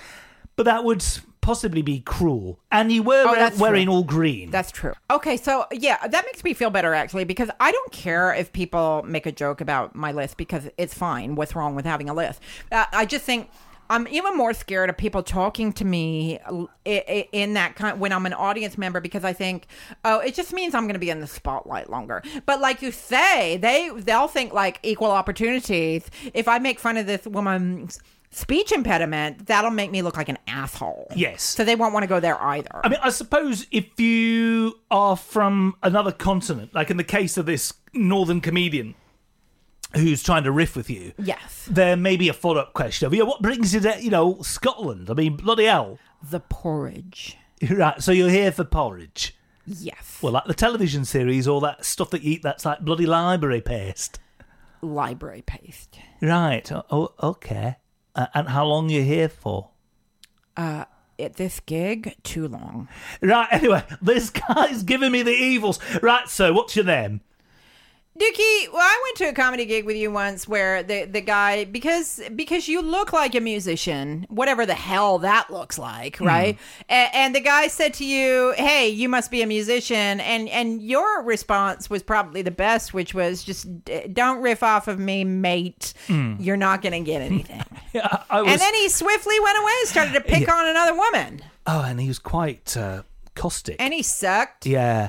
But 0.57 0.65
that 0.65 0.85
would 0.85 1.05
possibly 1.41 1.83
be 1.83 2.01
cruel. 2.01 2.59
And 2.73 2.91
you 2.91 3.03
were 3.05 3.25
Oh, 3.25 3.51
wearing 3.59 3.87
true. 3.87 3.95
all 3.95 4.03
green. 4.03 4.51
That's 4.51 4.73
true. 4.73 4.95
Okay, 5.11 5.37
so 5.37 5.67
yeah, 5.71 5.99
that 6.05 6.25
makes 6.25 6.43
me 6.43 6.55
feel 6.55 6.71
better 6.71 6.93
actually 6.95 7.25
because 7.25 7.51
I 7.61 7.71
don't 7.71 7.93
care 7.93 8.35
if 8.35 8.53
people 8.53 9.05
make 9.07 9.27
a 9.27 9.33
joke 9.33 9.61
about 9.61 9.95
my 9.95 10.11
list 10.11 10.37
because 10.39 10.69
it's 10.77 10.95
fine. 10.95 11.37
What's 11.37 11.55
wrong 11.55 11.77
with 11.77 11.85
having 11.85 12.09
a 12.09 12.15
list? 12.15 12.41
Uh, 12.73 12.87
I 12.93 13.05
just 13.07 13.25
think 13.25 13.49
I'm 13.89 14.09
even 14.09 14.37
more 14.37 14.53
scared 14.53 14.91
of 14.91 14.97
people 14.97 15.23
talking 15.23 15.73
to 15.75 15.85
me 15.85 16.39
in 16.85 17.55
that 17.55 17.77
kind 17.77 18.01
when 18.01 18.13
I'm 18.13 18.27
an 18.27 18.33
audience 18.33 18.77
member 18.77 19.01
because 19.01 19.25
I 19.25 19.33
think, 19.33 19.67
oh, 20.05 20.21
it 20.21 20.35
just 20.35 20.53
means 20.53 20.75
I'm 20.75 20.85
going 20.85 20.95
to 20.95 21.01
be 21.01 21.11
in 21.11 21.21
the 21.21 21.27
spotlight 21.27 21.91
longer. 21.91 22.23
But 22.47 22.61
like 22.61 22.83
you 22.83 22.91
say, 22.93 23.57
they 23.57 23.91
they'll 23.97 24.29
think 24.29 24.53
like 24.53 24.81
equal 24.83 25.11
opportunities. 25.11 26.11
If 26.35 26.49
I 26.49 26.59
make 26.59 26.79
fun 26.79 26.97
of 26.97 27.07
this 27.07 27.27
woman's 27.27 27.99
speech 28.31 28.73
impediment, 28.73 29.47
that'll 29.47 29.71
make 29.71 29.91
me 29.91 30.03
look 30.03 30.17
like 30.17 30.29
an 30.29 30.39
asshole. 30.47 31.07
Yes. 31.15 31.43
So 31.43 31.65
they 31.65 31.75
won't 31.75 31.95
want 31.95 32.03
to 32.03 32.09
go 32.09 32.21
there 32.21 32.41
either. 32.43 32.81
I 32.85 32.89
mean, 32.89 32.99
I 33.03 33.11
suppose 33.11 33.67
if 33.71 33.99
you 33.99 34.79
are 34.91 35.17
from 35.17 35.77
another 35.83 36.13
continent, 36.13 36.75
like 36.75 36.91
in 36.91 36.97
the 36.99 37.05
case 37.05 37.37
of 37.39 37.47
this 37.47 37.73
northern 37.95 38.41
comedian 38.43 38.95
who's 39.97 40.23
trying 40.23 40.45
to 40.45 40.53
riff 40.53 40.77
with 40.77 40.89
you, 40.91 41.13
yes. 41.19 41.67
there 41.71 41.97
may 41.97 42.17
be 42.17 42.29
a 42.29 42.33
follow 42.33 42.61
up 42.61 42.73
question 42.73 43.07
of, 43.07 43.15
yeah, 43.15 43.23
what 43.25 43.43
brings 43.43 43.75
you 43.75 43.81
to, 43.81 44.03
you 44.03 44.11
know, 44.11 44.41
Scotland? 44.43 45.11
I 45.11 45.15
mean, 45.15 45.37
bloody 45.37 45.65
hell. 45.65 45.99
The 46.31 46.41
porridge. 46.41 47.37
Right, 47.71 48.03
so 48.03 48.13
you're 48.13 48.29
here 48.29 48.53
for 48.53 48.65
porridge. 48.65 49.35
Yes. 49.65 50.19
Well, 50.21 50.33
like 50.35 50.45
the 50.45 50.53
television 50.55 51.07
series, 51.07 51.49
all 51.49 51.61
that 51.61 51.87
stuff 51.87 52.11
that 52.11 52.23
you 52.23 52.33
eat 52.35 52.43
that's 52.43 52.67
like 52.67 52.81
bloody 52.81 53.07
library 53.07 53.63
paste. 53.63 54.19
library 54.83 55.43
paste. 55.47 55.99
Right, 56.21 56.71
oh, 56.91 57.15
okay. 57.23 57.77
Uh, 58.15 58.27
and 58.35 58.49
how 58.49 58.67
long 58.67 58.91
you 58.91 59.03
here 59.03 59.31
for? 59.31 59.71
Uh, 60.57 60.85
At 61.19 61.37
this 61.37 61.61
gig, 61.61 62.15
too 62.23 62.47
long. 62.47 62.89
Right, 63.23 63.49
anyway, 63.53 63.85
this 64.03 64.29
guy's 64.29 64.83
giving 64.83 65.13
me 65.13 65.23
the 65.23 65.33
evils. 65.33 65.79
Right, 66.03 66.29
so 66.29 66.53
what's 66.53 66.77
your 66.77 66.85
name? 66.85 67.23
Dukey, 68.17 68.73
well, 68.73 68.81
I 68.83 69.01
went 69.05 69.17
to 69.19 69.25
a 69.29 69.33
comedy 69.35 69.67
gig 69.67 69.85
with 69.85 69.97
you 69.97 70.11
once 70.11 70.49
where 70.49 70.83
the 70.83 71.05
the 71.05 71.21
guy 71.21 71.65
because 71.65 72.21
because 72.35 72.67
you 72.67 72.81
look 72.81 73.13
like 73.13 73.35
a 73.35 73.41
musician, 73.41 74.27
whatever 74.31 74.65
the 74.65 74.75
hell 74.75 75.19
that 75.19 75.51
looks 75.51 75.79
like, 75.79 76.19
right? 76.21 76.59
A- 76.89 76.93
And, 77.15 77.35
the 77.35 77.41
guy 77.41 77.67
said 77.69 77.93
to 77.95 78.05
you, 78.07 78.55
"Hey, 78.57 78.89
you 78.89 79.09
must 79.09 79.31
be 79.31 79.43
a 79.43 79.47
musician," 79.47 80.21
and 80.21 80.49
and 80.49 80.81
your 80.81 81.23
response 81.23 81.91
was 81.91 82.03
probably 82.03 82.41
the 82.43 82.51
best, 82.51 82.95
which 82.95 83.13
was 83.13 83.45
just 83.45 83.67
"Don't 84.13 84.41
riff 84.41 84.63
off 84.63 84.89
of 84.89 84.99
me, 84.99 85.25
mate. 85.25 85.93
You're 86.09 86.57
not 86.57 86.81
going 86.83 86.93
to 86.93 87.01
get 87.11 87.21
anything." 87.23 87.63
Yeah, 87.93 88.09
was. 88.31 88.47
and 88.47 88.61
then 88.61 88.75
he 88.75 88.91
swiftly 88.91 89.41
went 89.41 89.59
away 89.59 89.73
and 89.81 89.89
started 89.89 90.13
to 90.15 90.21
pick 90.21 90.53
on 90.53 90.67
another 90.67 90.95
woman, 90.95 91.41
oh, 91.67 91.81
and 91.83 91.99
he 91.99 92.09
was 92.09 92.19
quite 92.19 92.77
uh, 92.77 93.05
caustic. 93.35 93.77
and 93.79 93.95
he 93.95 94.03
sucked. 94.03 94.67
Yeah. 94.67 95.09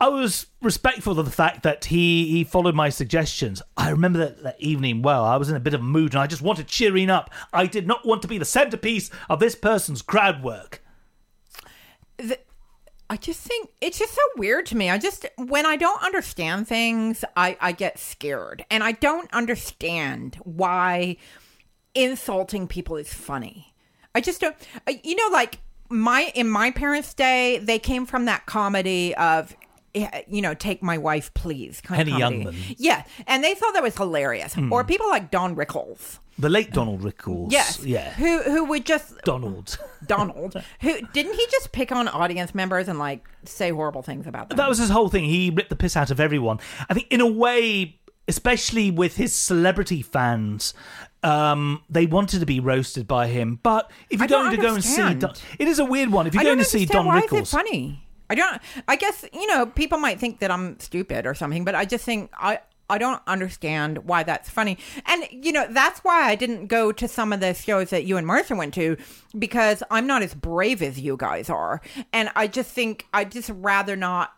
I 0.00 0.08
was 0.08 0.46
respectful 0.62 1.18
of 1.18 1.26
the 1.26 1.32
fact 1.32 1.64
that 1.64 1.86
he, 1.86 2.28
he 2.30 2.44
followed 2.44 2.74
my 2.74 2.88
suggestions. 2.88 3.60
I 3.76 3.90
remember 3.90 4.18
that, 4.20 4.42
that 4.44 4.60
evening 4.60 5.02
well. 5.02 5.24
I 5.24 5.36
was 5.36 5.50
in 5.50 5.56
a 5.56 5.60
bit 5.60 5.74
of 5.74 5.80
a 5.80 5.84
mood 5.84 6.12
and 6.12 6.20
I 6.20 6.28
just 6.28 6.42
wanted 6.42 6.68
cheering 6.68 7.10
up. 7.10 7.30
I 7.52 7.66
did 7.66 7.86
not 7.86 8.06
want 8.06 8.22
to 8.22 8.28
be 8.28 8.38
the 8.38 8.44
centerpiece 8.44 9.10
of 9.28 9.40
this 9.40 9.56
person's 9.56 10.02
crowd 10.02 10.42
work. 10.42 10.82
the, 12.16 12.38
I 13.10 13.16
just 13.16 13.40
think 13.40 13.70
it's 13.80 13.98
just 13.98 14.14
so 14.14 14.22
weird 14.36 14.66
to 14.66 14.76
me. 14.76 14.90
I 14.90 14.98
just 14.98 15.26
when 15.36 15.64
I 15.64 15.76
don't 15.76 16.02
understand 16.02 16.68
things, 16.68 17.24
I 17.36 17.56
I 17.60 17.72
get 17.72 17.98
scared, 17.98 18.64
and 18.70 18.84
I 18.84 18.92
don't 18.92 19.32
understand 19.32 20.36
why 20.44 21.16
insulting 21.94 22.68
people 22.68 22.96
is 22.96 23.12
funny. 23.12 23.74
I 24.14 24.20
just 24.20 24.40
don't. 24.42 24.54
You 25.02 25.16
know, 25.16 25.28
like 25.32 25.58
my 25.88 26.30
in 26.34 26.50
my 26.50 26.70
parents' 26.70 27.14
day, 27.14 27.58
they 27.58 27.78
came 27.78 28.04
from 28.04 28.26
that 28.26 28.46
comedy 28.46 29.14
of. 29.14 29.56
Eh, 29.94 30.22
You 30.28 30.42
know, 30.42 30.54
take 30.54 30.82
my 30.82 30.98
wife, 30.98 31.32
please. 31.34 31.80
Kind 31.80 32.08
Henny 32.08 32.22
of. 32.22 32.32
Youngman. 32.32 32.74
yeah, 32.78 33.04
and 33.26 33.42
they 33.44 33.54
thought 33.54 33.74
that 33.74 33.82
was 33.82 33.96
hilarious. 33.96 34.56
Or 34.70 34.84
people 34.84 35.08
like 35.08 35.30
Don 35.30 35.54
Rickles, 35.56 36.18
The 36.38 36.48
late 36.48 36.72
Donald 36.72 37.02
Rickles. 37.02 37.52
yes, 37.52 37.82
Yeah. 37.84 38.10
who 38.14 38.42
who 38.42 38.64
would 38.66 38.84
just 38.86 39.20
Donald. 39.24 39.78
Donald, 40.06 40.54
who 40.80 41.00
didn't 41.12 41.34
he 41.34 41.46
just 41.50 41.72
pick 41.72 41.90
on 41.92 42.08
audience 42.08 42.54
members 42.54 42.88
and 42.88 42.98
like 42.98 43.26
say 43.44 43.70
horrible 43.70 44.02
things 44.02 44.26
about 44.26 44.48
them? 44.48 44.56
That 44.56 44.68
was 44.68 44.78
his 44.78 44.90
whole 44.90 45.08
thing. 45.08 45.24
He 45.24 45.50
ripped 45.50 45.70
the 45.70 45.76
piss 45.76 45.96
out 45.96 46.10
of 46.10 46.20
everyone. 46.20 46.60
I 46.88 46.94
think, 46.94 47.06
in 47.10 47.20
a 47.20 47.26
way, 47.26 47.98
especially 48.28 48.90
with 48.90 49.16
his 49.16 49.34
celebrity 49.34 50.02
fans, 50.02 50.74
um, 51.22 51.82
they 51.90 52.06
wanted 52.06 52.40
to 52.40 52.46
be 52.46 52.60
roasted 52.60 53.06
by 53.08 53.26
him. 53.26 53.58
But 53.62 53.90
if 54.10 54.20
you're 54.20 54.28
going 54.28 54.54
to 54.54 54.62
go 54.62 54.74
and 54.74 54.84
see, 54.84 55.14
Don, 55.14 55.32
it 55.58 55.66
is 55.66 55.78
a 55.78 55.84
weird 55.84 56.10
one. 56.10 56.26
If 56.26 56.34
you're 56.34 56.44
going 56.44 56.58
to 56.58 56.64
see 56.64 56.84
Don 56.86 57.06
why 57.06 57.22
Rickles, 57.22 57.42
is 57.42 57.48
it 57.52 57.56
funny? 57.56 58.04
I 58.30 58.34
don't. 58.34 58.60
I 58.86 58.96
guess 58.96 59.24
you 59.32 59.46
know 59.46 59.66
people 59.66 59.98
might 59.98 60.20
think 60.20 60.40
that 60.40 60.50
I'm 60.50 60.78
stupid 60.80 61.26
or 61.26 61.34
something, 61.34 61.64
but 61.64 61.74
I 61.74 61.84
just 61.84 62.04
think 62.04 62.30
I. 62.34 62.60
I 62.90 62.96
don't 62.96 63.20
understand 63.26 63.98
why 64.06 64.22
that's 64.22 64.48
funny. 64.48 64.78
And, 65.04 65.28
you 65.30 65.52
know, 65.52 65.66
that's 65.68 66.00
why 66.00 66.22
I 66.22 66.36
didn't 66.36 66.68
go 66.68 66.90
to 66.90 67.06
some 67.06 67.34
of 67.34 67.40
the 67.40 67.52
shows 67.52 67.90
that 67.90 68.04
you 68.06 68.16
and 68.16 68.26
Marsha 68.26 68.56
went 68.56 68.72
to 68.74 68.96
because 69.38 69.82
I'm 69.90 70.06
not 70.06 70.22
as 70.22 70.32
brave 70.32 70.80
as 70.80 70.98
you 70.98 71.18
guys 71.18 71.50
are. 71.50 71.82
And 72.14 72.30
I 72.34 72.46
just 72.46 72.70
think 72.70 73.06
I'd 73.12 73.30
just 73.30 73.50
rather 73.50 73.94
not, 73.94 74.32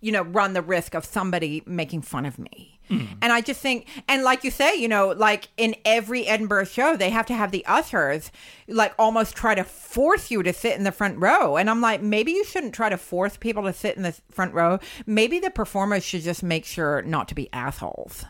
you 0.00 0.10
know, 0.10 0.22
run 0.22 0.54
the 0.54 0.62
risk 0.62 0.94
of 0.94 1.04
somebody 1.04 1.62
making 1.66 2.02
fun 2.02 2.26
of 2.26 2.36
me. 2.36 2.73
Hmm. 2.88 3.04
And 3.22 3.32
I 3.32 3.40
just 3.40 3.60
think, 3.60 3.86
and 4.08 4.22
like 4.22 4.44
you 4.44 4.50
say, 4.50 4.74
you 4.74 4.88
know, 4.88 5.08
like 5.08 5.48
in 5.56 5.74
every 5.84 6.26
Edinburgh 6.26 6.66
show, 6.66 6.96
they 6.96 7.10
have 7.10 7.26
to 7.26 7.34
have 7.34 7.50
the 7.50 7.64
ushers 7.66 8.30
like 8.68 8.94
almost 8.98 9.34
try 9.34 9.54
to 9.54 9.64
force 9.64 10.30
you 10.30 10.42
to 10.42 10.52
sit 10.52 10.76
in 10.76 10.84
the 10.84 10.92
front 10.92 11.18
row. 11.18 11.56
And 11.56 11.70
I'm 11.70 11.80
like, 11.80 12.02
maybe 12.02 12.32
you 12.32 12.44
shouldn't 12.44 12.74
try 12.74 12.88
to 12.88 12.98
force 12.98 13.36
people 13.36 13.62
to 13.64 13.72
sit 13.72 13.96
in 13.96 14.02
the 14.02 14.14
front 14.30 14.52
row. 14.52 14.78
Maybe 15.06 15.38
the 15.38 15.50
performers 15.50 16.04
should 16.04 16.22
just 16.22 16.42
make 16.42 16.64
sure 16.64 17.02
not 17.02 17.28
to 17.28 17.34
be 17.34 17.48
assholes. 17.52 18.24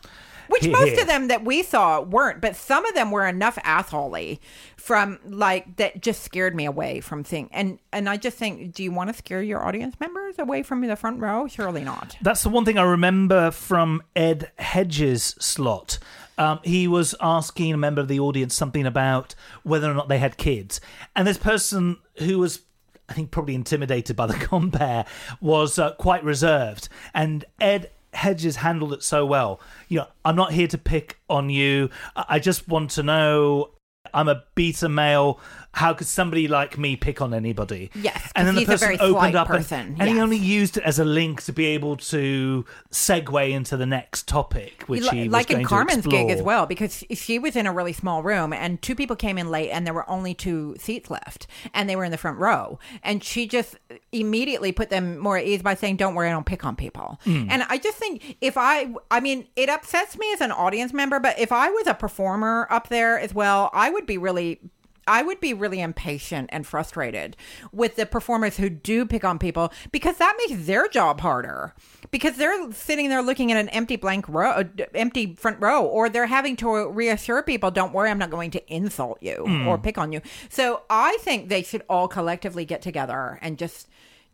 Which 0.49 0.69
most 0.69 1.01
of 1.01 1.07
them 1.07 1.29
that 1.29 1.45
we 1.45 1.63
saw 1.63 2.01
weren't, 2.01 2.41
but 2.41 2.57
some 2.57 2.85
of 2.85 2.95
them 2.95 3.11
were 3.11 3.27
enough 3.27 3.57
assholey 3.57 4.41
from 4.77 5.19
like 5.25 5.77
that 5.77 6.03
just 6.03 6.23
scared 6.23 6.55
me 6.55 6.67
away 6.67 7.01
from 7.01 7.25
thing. 7.25 7.49
And 7.53 7.79
and 7.93 8.09
I 8.09 8.19
just 8.19 8.37
think, 8.37 8.75
do 8.75 8.83
you 8.83 8.93
want 8.93 9.09
to 9.09 9.15
scare 9.15 9.43
your 9.43 9.65
audience 9.65 9.99
members 9.99 10.39
away 10.39 10.63
from 10.63 10.83
the 10.83 10.97
front 10.97 11.21
row? 11.21 11.47
Surely 11.47 11.83
not. 11.83 12.17
That's 12.21 12.43
the 12.43 12.51
one 12.51 12.65
thing 12.67 12.77
I 12.77 12.83
remember 12.83 13.51
from 13.51 14.03
Ed 14.15 14.51
Hedges' 14.59 15.35
slot. 15.41 15.99
Um, 16.37 16.61
he 16.65 16.87
was 16.87 17.15
asking 17.21 17.73
a 17.73 17.77
member 17.77 18.03
of 18.03 18.09
the 18.09 18.21
audience 18.21 18.55
something 18.55 18.85
about 18.85 19.35
whether 19.63 19.91
or 19.91 19.95
not 19.95 20.09
they 20.09 20.19
had 20.19 20.37
kids, 20.37 20.81
and 21.17 21.27
this 21.27 21.39
person 21.39 21.99
who 22.19 22.39
was. 22.39 22.61
I 23.07 23.13
think 23.13 23.31
probably 23.31 23.55
intimidated 23.55 24.17
by 24.17 24.27
the 24.27 24.33
compare 24.47 25.05
was 25.39 25.79
uh, 25.79 25.93
quite 25.93 26.25
reserved, 26.25 26.89
and 27.13 27.45
Ed 27.61 27.91
Hedges 28.15 28.57
handled 28.57 28.93
it 28.93 29.03
so 29.03 29.27
well. 29.27 29.61
You 29.89 30.01
know, 30.01 30.07
I'm 30.25 30.37
not 30.37 30.53
here 30.53 30.69
to 30.69 30.79
pick 30.79 31.19
on 31.29 31.51
you. 31.51 31.91
I 32.17 32.39
just 32.39 32.69
want 32.69 32.91
to 32.93 33.03
know. 33.03 33.71
I'm 34.13 34.29
a 34.29 34.45
beta 34.55 34.89
male. 34.89 35.41
How 35.75 35.93
could 35.93 36.07
somebody 36.07 36.49
like 36.49 36.79
me 36.79 36.97
pick 36.97 37.21
on 37.21 37.35
anybody? 37.35 37.91
Yes, 37.95 38.31
and 38.37 38.47
then 38.47 38.55
the 38.55 38.65
person 38.65 38.79
very 38.79 38.99
opened 38.99 39.35
up, 39.35 39.51
and- 39.51 39.59
person, 39.59 39.97
and, 39.99 40.09
he 40.09 40.21
only 40.21 40.37
used 40.37 40.77
it 40.77 40.85
as 40.85 40.99
a 40.99 41.05
link 41.05 41.43
to 41.43 41.53
be 41.53 41.67
able 41.67 41.97
to 41.97 42.65
segue 42.91 43.51
into 43.51 43.77
the 43.77 43.87
next 43.87 44.29
topic, 44.29 44.85
which 44.87 45.09
he 45.09 45.25
was 45.25 45.33
like 45.33 45.51
in 45.51 45.65
Carmen's 45.65 46.07
gig 46.07 46.31
as 46.31 46.43
well, 46.43 46.67
because 46.67 47.05
she 47.13 47.39
was 47.39 47.57
in 47.57 47.67
a 47.67 47.73
really 47.73 47.93
small 47.93 48.23
room 48.23 48.53
and 48.53 48.81
two 48.83 48.95
people 48.95 49.17
came 49.17 49.37
in 49.37 49.51
late 49.51 49.71
and 49.71 49.87
there 49.87 49.95
were 49.95 50.09
only 50.09 50.35
two 50.35 50.77
seats 50.79 51.11
left 51.11 51.47
and 51.73 51.89
they 51.89 51.97
were 51.97 52.05
in 52.05 52.11
the 52.11 52.19
front 52.19 52.39
row. 52.39 52.79
And 53.03 53.23
she 53.23 53.47
just 53.47 53.77
immediately 54.13 54.73
put 54.73 54.91
them 54.91 55.19
more 55.19 55.37
at 55.37 55.45
ease 55.45 55.63
by 55.63 55.75
saying, 55.75 55.97
Don't 55.97 56.15
worry, 56.15 56.29
I 56.29 56.33
don't 56.33 56.47
pick 56.47 56.65
on 56.65 56.77
people. 56.77 57.21
Hmm. 57.25 57.49
And 57.51 57.65
I 57.69 57.79
just 57.79 57.99
think 57.99 58.37
if 58.41 58.57
I, 58.57 58.95
I 59.11 59.21
mean, 59.21 59.47
it 59.57 59.69
upsets 59.69 60.17
me 60.19 60.33
as 60.33 60.41
an 60.41 60.53
audience 60.53 60.93
member, 60.93 61.19
but 61.19 61.39
if 61.39 61.53
I 61.53 61.71
was 61.71 61.87
a 61.87 61.95
performer 61.95 62.67
up 62.71 62.89
there 62.89 63.19
as 63.19 63.35
well, 63.35 63.71
I 63.73 63.91
would 63.91 64.07
be 64.07 64.19
really 64.19 64.61
I 65.07 65.23
would 65.23 65.41
be 65.41 65.55
really 65.55 65.81
impatient 65.81 66.51
and 66.53 66.67
frustrated 66.67 67.37
with 67.73 67.97
the 67.97 68.07
performers 68.07 68.57
who 68.57 68.69
do 68.71 69.05
pick 69.07 69.25
on 69.25 69.39
people 69.39 69.73
because 69.93 70.17
that 70.19 70.37
makes 70.39 70.67
their 70.67 70.89
job 70.89 71.21
harder. 71.21 71.75
Because 72.11 72.37
they're 72.37 72.73
sitting 72.73 73.09
there 73.09 73.23
looking 73.23 73.51
at 73.51 73.59
an 73.59 73.69
empty 73.71 73.97
blank 73.97 74.29
row, 74.29 74.51
uh, 74.51 74.65
empty 74.95 75.35
front 75.35 75.61
row, 75.61 75.85
or 75.85 76.09
they're 76.09 76.27
having 76.27 76.57
to 76.57 76.89
reassure 76.89 77.43
people, 77.43 77.71
"Don't 77.71 77.93
worry, 77.93 78.11
I'm 78.11 78.19
not 78.19 78.31
going 78.31 78.51
to 78.53 78.73
insult 78.73 79.19
you 79.21 79.45
or 79.67 79.79
pick 79.79 79.99
on 79.99 80.13
you." 80.13 80.21
So 80.49 80.83
I 80.89 81.19
think 81.21 81.49
they 81.49 81.63
should 81.63 81.83
all 81.89 82.09
collectively 82.09 82.65
get 82.65 82.83
together 82.83 83.39
and 83.43 83.59
just, 83.59 83.89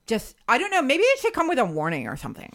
just 0.07 0.37
I 0.49 0.59
don't 0.59 0.71
know, 0.71 0.83
maybe 0.83 1.03
it 1.03 1.21
should 1.21 1.33
come 1.33 1.49
with 1.49 1.59
a 1.59 1.65
warning 1.65 2.07
or 2.07 2.17
something. 2.17 2.53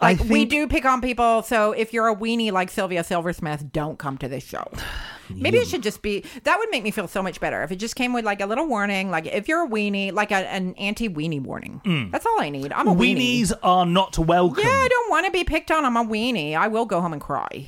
Like 0.00 0.20
we 0.24 0.44
do 0.44 0.68
pick 0.68 0.84
on 0.84 1.00
people, 1.00 1.42
so 1.42 1.72
if 1.72 1.92
you're 1.92 2.08
a 2.08 2.14
weenie 2.14 2.52
like 2.52 2.70
Sylvia 2.70 3.02
Silversmith, 3.02 3.72
don't 3.72 3.98
come 3.98 4.16
to 4.18 4.28
this 4.28 4.44
show. 4.44 4.64
Maybe 5.30 5.58
it 5.58 5.68
should 5.68 5.82
just 5.82 6.00
be 6.00 6.24
that 6.44 6.58
would 6.58 6.70
make 6.70 6.82
me 6.82 6.90
feel 6.90 7.08
so 7.08 7.22
much 7.22 7.38
better 7.40 7.62
if 7.62 7.70
it 7.70 7.76
just 7.76 7.96
came 7.96 8.12
with 8.12 8.24
like 8.24 8.40
a 8.40 8.46
little 8.46 8.66
warning, 8.66 9.10
like 9.10 9.26
if 9.26 9.48
you're 9.48 9.64
a 9.64 9.68
weenie, 9.68 10.12
like 10.12 10.30
a, 10.30 10.36
an 10.36 10.74
anti 10.74 11.08
weenie 11.08 11.42
warning. 11.42 11.82
Mm. 11.84 12.10
That's 12.12 12.24
all 12.24 12.40
I 12.40 12.48
need. 12.48 12.72
I'm 12.72 12.88
a 12.88 12.94
weenie. 12.94 13.40
Weenies 13.40 13.52
are 13.62 13.84
not 13.84 14.18
welcome. 14.18 14.64
Yeah, 14.64 14.70
I 14.70 14.88
don't 14.88 15.10
want 15.10 15.26
to 15.26 15.32
be 15.32 15.44
picked 15.44 15.70
on. 15.70 15.84
I'm 15.84 15.96
a 15.96 16.04
weenie. 16.04 16.56
I 16.56 16.68
will 16.68 16.86
go 16.86 17.00
home 17.00 17.12
and 17.12 17.20
cry. 17.20 17.66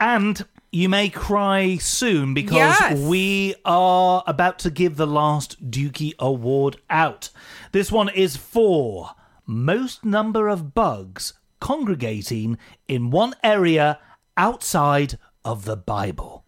And 0.00 0.44
you 0.72 0.88
may 0.88 1.10
cry 1.10 1.76
soon 1.76 2.32
because 2.32 2.56
Yes. 2.56 2.98
we 2.98 3.54
are 3.64 4.24
about 4.26 4.58
to 4.60 4.70
give 4.70 4.96
the 4.96 5.06
last 5.06 5.70
Dukey 5.70 6.14
Award 6.18 6.78
out. 6.88 7.28
This 7.72 7.92
one 7.92 8.08
is 8.08 8.36
for 8.36 9.10
most 9.46 10.04
number 10.04 10.48
of 10.48 10.74
bugs 10.74 11.34
congregating 11.60 12.58
in 12.88 13.10
one 13.10 13.34
area 13.44 13.98
outside 14.36 15.18
of 15.44 15.64
the 15.64 15.76
Bible. 15.76 16.44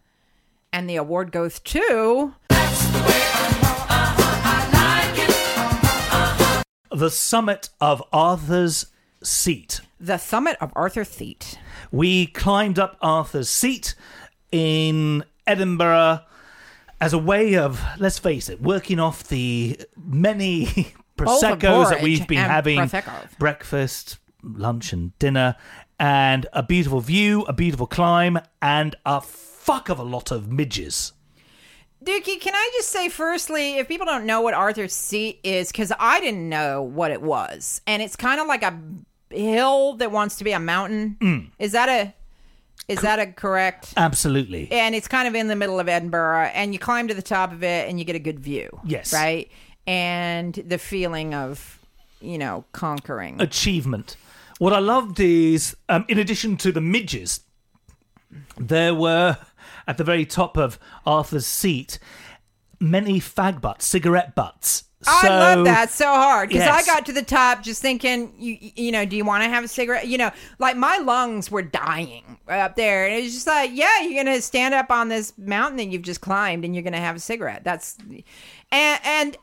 And 0.71 0.89
the 0.89 0.95
award 0.95 1.31
goes 1.31 1.59
to 1.59 2.33
The 6.91 7.09
summit 7.09 7.69
of 7.81 8.03
Arthur's 8.13 8.85
seat. 9.23 9.81
the 9.99 10.17
summit 10.17 10.57
of 10.61 10.71
Arthur's 10.75 11.07
Seat. 11.09 11.57
We 11.91 12.27
climbed 12.27 12.77
up 12.77 12.97
Arthur's 13.01 13.49
seat 13.49 13.95
in 14.51 15.23
Edinburgh 15.47 16.19
as 17.01 17.13
a 17.13 17.17
way 17.17 17.55
of, 17.57 17.81
let's 17.97 18.19
face 18.19 18.47
it, 18.47 18.61
working 18.61 18.99
off 18.99 19.27
the 19.27 19.79
many 19.97 20.65
Prosecco's 21.17 21.89
that 21.89 22.01
we've 22.03 22.27
been 22.27 22.37
having 22.37 22.77
Prosecco's. 22.77 23.29
breakfast, 23.39 24.19
lunch, 24.43 24.93
and 24.93 25.17
dinner, 25.19 25.55
and 25.99 26.45
a 26.53 26.63
beautiful 26.63 26.99
view, 26.99 27.43
a 27.43 27.53
beautiful 27.53 27.87
climb, 27.87 28.39
and 28.61 28.95
a 29.05 29.21
fuck 29.21 29.89
of 29.89 29.99
a 29.99 30.03
lot 30.03 30.31
of 30.31 30.51
midges. 30.51 31.13
Dukey, 32.03 32.39
can 32.41 32.53
I 32.53 32.71
just 32.75 32.89
say 32.89 33.07
firstly, 33.07 33.77
if 33.77 33.87
people 33.87 34.05
don't 34.05 34.25
know 34.25 34.41
what 34.41 34.53
Arthur's 34.53 34.93
Seat 34.93 35.39
is, 35.43 35.71
because 35.71 35.91
I 35.97 36.19
didn't 36.19 36.49
know 36.49 36.81
what 36.81 37.11
it 37.11 37.21
was, 37.21 37.81
and 37.87 38.01
it's 38.01 38.17
kind 38.17 38.41
of 38.41 38.47
like 38.47 38.61
a 38.63 38.77
hill 39.29 39.93
that 39.95 40.11
wants 40.11 40.35
to 40.37 40.43
be 40.43 40.51
a 40.51 40.59
mountain. 40.59 41.17
Mm. 41.19 41.49
Is 41.59 41.71
that 41.71 41.89
a 41.89 42.13
is 42.87 42.99
that 43.01 43.19
a 43.19 43.27
correct? 43.27 43.93
Absolutely. 43.95 44.69
And 44.71 44.93
it's 44.93 45.07
kind 45.07 45.27
of 45.27 45.35
in 45.35 45.47
the 45.47 45.55
middle 45.55 45.79
of 45.79 45.87
Edinburgh, 45.87 46.51
and 46.53 46.73
you 46.73 46.79
climb 46.79 47.07
to 47.07 47.13
the 47.13 47.21
top 47.21 47.51
of 47.51 47.63
it, 47.63 47.89
and 47.89 47.97
you 47.99 48.05
get 48.05 48.15
a 48.15 48.19
good 48.19 48.39
view. 48.39 48.69
Yes. 48.83 49.13
right, 49.13 49.49
and 49.87 50.53
the 50.53 50.77
feeling 50.77 51.33
of 51.33 51.79
you 52.19 52.37
know 52.37 52.65
conquering. 52.73 53.41
achievement. 53.41 54.17
What 54.63 54.71
I 54.71 54.79
loved 54.79 55.19
is, 55.19 55.75
um, 55.89 56.05
in 56.07 56.17
addition 56.17 56.55
to 56.55 56.71
the 56.71 56.79
midges, 56.79 57.41
there 58.57 58.95
were 58.95 59.37
at 59.85 59.97
the 59.97 60.05
very 60.05 60.25
top 60.25 60.55
of 60.55 60.79
Arthur's 61.05 61.45
seat 61.45 61.99
many 62.79 63.19
fag 63.19 63.59
butts, 63.59 63.83
cigarette 63.83 64.35
butts. 64.35 64.85
I 65.05 65.27
love 65.27 65.65
that 65.65 65.89
so 65.89 66.05
hard 66.05 66.47
because 66.47 66.65
I 66.65 66.81
got 66.85 67.05
to 67.07 67.11
the 67.11 67.23
top 67.23 67.61
just 67.61 67.81
thinking, 67.81 68.33
you 68.39 68.57
you 68.61 68.93
know, 68.93 69.03
do 69.03 69.17
you 69.17 69.25
want 69.25 69.43
to 69.43 69.49
have 69.49 69.65
a 69.65 69.67
cigarette? 69.67 70.07
You 70.07 70.17
know, 70.17 70.31
like 70.59 70.77
my 70.77 70.95
lungs 70.95 71.51
were 71.51 71.61
dying 71.61 72.37
up 72.47 72.77
there, 72.77 73.05
and 73.05 73.15
it 73.15 73.23
was 73.23 73.33
just 73.33 73.47
like, 73.47 73.71
yeah, 73.73 74.03
you're 74.03 74.23
gonna 74.23 74.39
stand 74.39 74.73
up 74.73 74.91
on 74.91 75.09
this 75.09 75.37
mountain 75.37 75.75
that 75.75 75.87
you've 75.87 76.03
just 76.03 76.21
climbed, 76.21 76.63
and 76.63 76.73
you're 76.73 76.85
gonna 76.85 77.01
have 77.01 77.17
a 77.17 77.19
cigarette. 77.19 77.65
That's, 77.65 77.97
and 78.71 78.99
and 79.03 79.37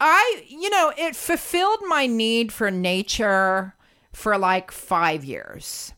I, 0.00 0.42
you 0.48 0.70
know, 0.70 0.90
it 0.96 1.14
fulfilled 1.14 1.80
my 1.86 2.06
need 2.06 2.50
for 2.50 2.70
nature 2.70 3.74
for 4.16 4.38
like 4.38 4.70
five 4.70 5.24
years 5.24 5.92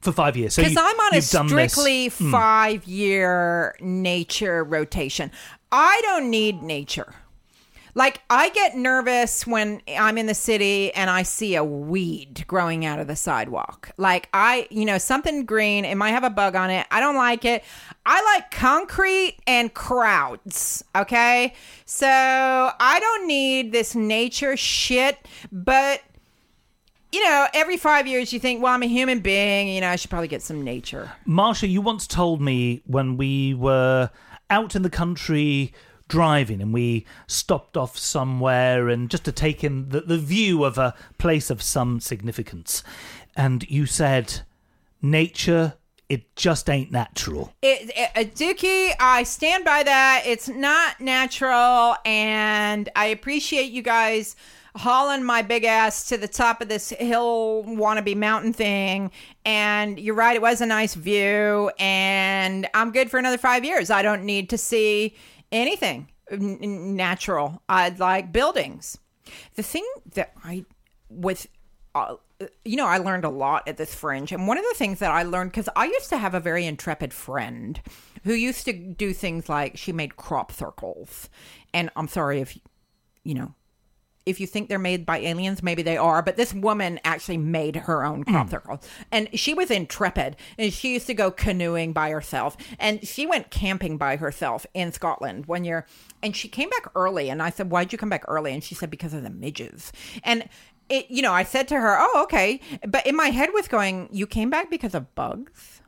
for 0.00 0.10
five 0.10 0.36
years. 0.36 0.56
Because 0.56 0.72
you- 0.72 0.80
I'm 0.80 0.98
on 0.98 1.12
a 1.12 1.16
you've 1.16 1.30
done 1.30 1.46
this- 1.46 1.72
strictly 1.72 2.08
hmm. 2.08 2.32
five 2.32 2.84
year 2.84 3.76
nature 3.80 4.64
rotation. 4.64 5.30
I 5.70 6.00
don't 6.02 6.28
need 6.28 6.60
nature. 6.60 7.14
Like 7.94 8.22
I 8.28 8.48
get 8.48 8.74
nervous 8.74 9.46
when 9.46 9.80
I'm 9.86 10.18
in 10.18 10.26
the 10.26 10.34
city 10.34 10.92
and 10.94 11.08
I 11.08 11.22
see 11.22 11.54
a 11.54 11.62
weed 11.62 12.44
growing 12.46 12.84
out 12.84 12.98
of 12.98 13.06
the 13.06 13.14
sidewalk. 13.14 13.90
Like 13.96 14.28
I, 14.32 14.66
you 14.70 14.84
know, 14.84 14.98
something 14.98 15.44
green, 15.44 15.84
it 15.84 15.94
might 15.94 16.10
have 16.10 16.24
a 16.24 16.30
bug 16.30 16.56
on 16.56 16.70
it. 16.70 16.86
I 16.90 17.00
don't 17.00 17.16
like 17.16 17.44
it. 17.44 17.62
I 18.04 18.22
like 18.34 18.50
concrete 18.50 19.36
and 19.46 19.72
crowds, 19.72 20.82
okay? 20.96 21.54
So, 21.84 22.08
I 22.08 22.98
don't 22.98 23.28
need 23.28 23.70
this 23.70 23.94
nature 23.94 24.56
shit, 24.56 25.18
but 25.52 26.00
you 27.12 27.22
know, 27.22 27.46
every 27.52 27.76
5 27.76 28.06
years 28.06 28.32
you 28.32 28.40
think, 28.40 28.62
well, 28.62 28.72
I'm 28.72 28.82
a 28.82 28.86
human 28.86 29.20
being, 29.20 29.68
you 29.68 29.80
know, 29.80 29.88
I 29.88 29.96
should 29.96 30.10
probably 30.10 30.28
get 30.28 30.42
some 30.42 30.62
nature. 30.62 31.12
Marsha, 31.28 31.68
you 31.68 31.80
once 31.80 32.06
told 32.06 32.40
me 32.40 32.82
when 32.86 33.16
we 33.16 33.54
were 33.54 34.10
out 34.48 34.74
in 34.74 34.82
the 34.82 34.90
country 34.90 35.72
driving 36.08 36.60
and 36.60 36.72
we 36.74 37.06
stopped 37.26 37.76
off 37.76 37.96
somewhere 37.96 38.88
and 38.88 39.10
just 39.10 39.24
to 39.24 39.32
take 39.32 39.62
in 39.62 39.88
the, 39.90 40.00
the 40.00 40.18
view 40.18 40.64
of 40.64 40.78
a 40.78 40.94
place 41.18 41.50
of 41.50 41.62
some 41.62 42.00
significance. 42.00 42.82
And 43.36 43.68
you 43.70 43.86
said, 43.86 44.40
nature, 45.00 45.74
it 46.08 46.36
just 46.36 46.68
ain't 46.68 46.92
natural. 46.92 47.54
It, 47.62 47.90
it, 47.96 48.10
uh, 48.14 48.30
Dukey, 48.30 48.92
I 49.00 49.22
stand 49.22 49.64
by 49.64 49.82
that. 49.82 50.24
It's 50.26 50.48
not 50.48 51.00
natural, 51.00 51.96
and 52.04 52.90
I 52.94 53.06
appreciate 53.06 53.72
you 53.72 53.80
guys 53.80 54.36
hauling 54.76 55.24
my 55.24 55.42
big 55.42 55.64
ass 55.64 56.08
to 56.08 56.16
the 56.16 56.28
top 56.28 56.60
of 56.60 56.68
this 56.68 56.90
hill 56.90 57.64
wannabe 57.66 58.16
mountain 58.16 58.52
thing. 58.52 59.10
And 59.44 59.98
you're 59.98 60.14
right, 60.14 60.36
it 60.36 60.42
was 60.42 60.60
a 60.60 60.66
nice 60.66 60.94
view, 60.94 61.70
and 61.78 62.68
I'm 62.74 62.92
good 62.92 63.10
for 63.10 63.18
another 63.18 63.38
five 63.38 63.64
years. 63.64 63.90
I 63.90 64.02
don't 64.02 64.24
need 64.24 64.50
to 64.50 64.58
see 64.58 65.16
anything 65.50 66.08
n- 66.30 66.96
natural. 66.96 67.62
I'd 67.68 67.98
like 67.98 68.32
buildings. 68.32 68.98
The 69.54 69.62
thing 69.62 69.86
that 70.14 70.32
I 70.44 70.64
with 71.08 71.46
uh, 71.94 72.16
you 72.64 72.76
know, 72.76 72.86
I 72.86 72.98
learned 72.98 73.24
a 73.24 73.30
lot 73.30 73.68
at 73.68 73.76
this 73.76 73.94
fringe. 73.94 74.32
And 74.32 74.46
one 74.46 74.58
of 74.58 74.64
the 74.64 74.74
things 74.76 74.98
that 75.00 75.10
I 75.10 75.22
learned, 75.22 75.52
because 75.52 75.68
I 75.76 75.86
used 75.86 76.08
to 76.10 76.18
have 76.18 76.34
a 76.34 76.40
very 76.40 76.66
intrepid 76.66 77.12
friend 77.12 77.80
who 78.24 78.32
used 78.32 78.64
to 78.64 78.72
do 78.72 79.12
things 79.12 79.48
like 79.48 79.76
she 79.76 79.92
made 79.92 80.16
crop 80.16 80.52
circles. 80.52 81.28
And 81.74 81.90
I'm 81.96 82.08
sorry 82.08 82.40
if, 82.40 82.58
you 83.24 83.34
know, 83.34 83.54
if 84.26 84.40
you 84.40 84.46
think 84.46 84.68
they're 84.68 84.78
made 84.78 85.04
by 85.04 85.18
aliens, 85.18 85.62
maybe 85.62 85.82
they 85.82 85.96
are. 85.96 86.22
But 86.22 86.36
this 86.36 86.54
woman 86.54 87.00
actually 87.04 87.38
made 87.38 87.76
her 87.76 88.04
own 88.04 88.24
crop 88.24 88.46
hmm. 88.46 88.50
circles, 88.50 88.88
and 89.10 89.28
she 89.38 89.54
was 89.54 89.70
intrepid. 89.70 90.36
And 90.58 90.72
she 90.72 90.94
used 90.94 91.06
to 91.08 91.14
go 91.14 91.30
canoeing 91.30 91.92
by 91.92 92.10
herself, 92.10 92.56
and 92.78 93.06
she 93.06 93.26
went 93.26 93.50
camping 93.50 93.98
by 93.98 94.16
herself 94.16 94.66
in 94.74 94.92
Scotland 94.92 95.46
one 95.46 95.64
year. 95.64 95.86
And 96.22 96.36
she 96.36 96.48
came 96.48 96.70
back 96.70 96.88
early, 96.94 97.30
and 97.30 97.42
I 97.42 97.50
said, 97.50 97.70
"Why'd 97.70 97.92
you 97.92 97.98
come 97.98 98.10
back 98.10 98.24
early?" 98.28 98.52
And 98.52 98.62
she 98.62 98.74
said, 98.74 98.90
"Because 98.90 99.14
of 99.14 99.22
the 99.22 99.30
midges." 99.30 99.92
And 100.24 100.48
it, 100.88 101.10
you 101.10 101.22
know, 101.22 101.32
I 101.32 101.44
said 101.44 101.68
to 101.68 101.80
her, 101.80 101.96
"Oh, 101.98 102.22
okay," 102.24 102.60
but 102.86 103.06
in 103.06 103.16
my 103.16 103.28
head 103.28 103.50
was 103.52 103.68
going, 103.68 104.08
"You 104.12 104.26
came 104.26 104.50
back 104.50 104.70
because 104.70 104.94
of 104.94 105.14
bugs." 105.14 105.81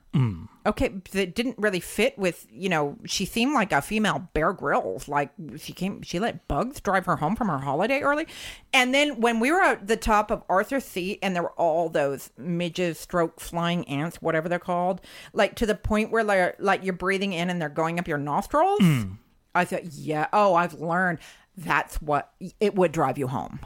Okay, 0.66 0.88
that 1.12 1.34
didn't 1.34 1.58
really 1.58 1.80
fit 1.80 2.16
with 2.18 2.46
you 2.50 2.68
know. 2.68 2.96
She 3.04 3.26
seemed 3.26 3.52
like 3.52 3.72
a 3.72 3.82
female 3.82 4.28
Bear 4.32 4.52
Grylls. 4.52 5.08
Like 5.08 5.30
she 5.58 5.72
came, 5.72 6.02
she 6.02 6.18
let 6.18 6.46
bugs 6.48 6.80
drive 6.80 7.06
her 7.06 7.16
home 7.16 7.36
from 7.36 7.48
her 7.48 7.58
holiday 7.58 8.00
early, 8.00 8.26
and 8.72 8.94
then 8.94 9.20
when 9.20 9.40
we 9.40 9.50
were 9.50 9.60
at 9.60 9.86
the 9.86 9.96
top 9.96 10.30
of 10.30 10.42
Arthur's 10.48 10.84
Seat, 10.84 11.18
and 11.22 11.34
there 11.34 11.42
were 11.42 11.52
all 11.52 11.88
those 11.88 12.30
midges, 12.38 12.98
stroke, 12.98 13.40
flying 13.40 13.86
ants, 13.88 14.22
whatever 14.22 14.48
they're 14.48 14.58
called, 14.58 15.00
like 15.32 15.54
to 15.56 15.66
the 15.66 15.74
point 15.74 16.10
where 16.10 16.24
they're 16.24 16.56
like 16.58 16.84
you're 16.84 16.94
breathing 16.94 17.32
in 17.32 17.50
and 17.50 17.60
they're 17.60 17.68
going 17.68 17.98
up 17.98 18.08
your 18.08 18.18
nostrils. 18.18 18.80
Mm. 18.80 19.18
I 19.54 19.64
thought, 19.64 19.84
yeah, 19.92 20.28
oh, 20.32 20.54
I've 20.54 20.74
learned 20.74 21.20
that's 21.56 22.02
what 22.02 22.32
it 22.60 22.74
would 22.74 22.92
drive 22.92 23.18
you 23.18 23.28
home. 23.28 23.60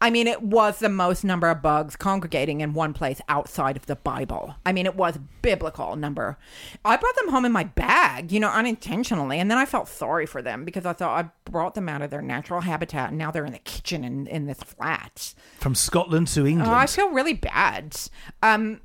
I 0.00 0.10
mean, 0.10 0.26
it 0.26 0.42
was 0.42 0.78
the 0.78 0.88
most 0.88 1.24
number 1.24 1.48
of 1.48 1.62
bugs 1.62 1.96
congregating 1.96 2.60
in 2.60 2.74
one 2.74 2.92
place 2.92 3.20
outside 3.28 3.76
of 3.76 3.86
the 3.86 3.96
Bible. 3.96 4.54
I 4.64 4.72
mean, 4.72 4.86
it 4.86 4.96
was 4.96 5.18
biblical 5.42 5.96
number. 5.96 6.38
I 6.84 6.96
brought 6.96 7.16
them 7.16 7.30
home 7.30 7.44
in 7.44 7.52
my 7.52 7.64
bag, 7.64 8.30
you 8.32 8.40
know, 8.40 8.50
unintentionally, 8.50 9.38
and 9.38 9.50
then 9.50 9.58
I 9.58 9.66
felt 9.66 9.88
sorry 9.88 10.26
for 10.26 10.42
them 10.42 10.64
because 10.64 10.86
I 10.86 10.92
thought 10.92 11.24
I 11.24 11.50
brought 11.50 11.74
them 11.74 11.88
out 11.88 12.02
of 12.02 12.10
their 12.10 12.22
natural 12.22 12.60
habitat, 12.60 13.10
and 13.10 13.18
now 13.18 13.30
they're 13.30 13.46
in 13.46 13.52
the 13.52 13.58
kitchen 13.58 14.04
in, 14.04 14.26
in 14.26 14.46
this 14.46 14.58
flat. 14.58 15.34
From 15.58 15.74
Scotland 15.74 16.28
to 16.28 16.46
England. 16.46 16.70
Oh, 16.70 16.74
I 16.74 16.86
feel 16.86 17.10
really 17.10 17.34
bad. 17.34 17.96
Um, 18.42 18.80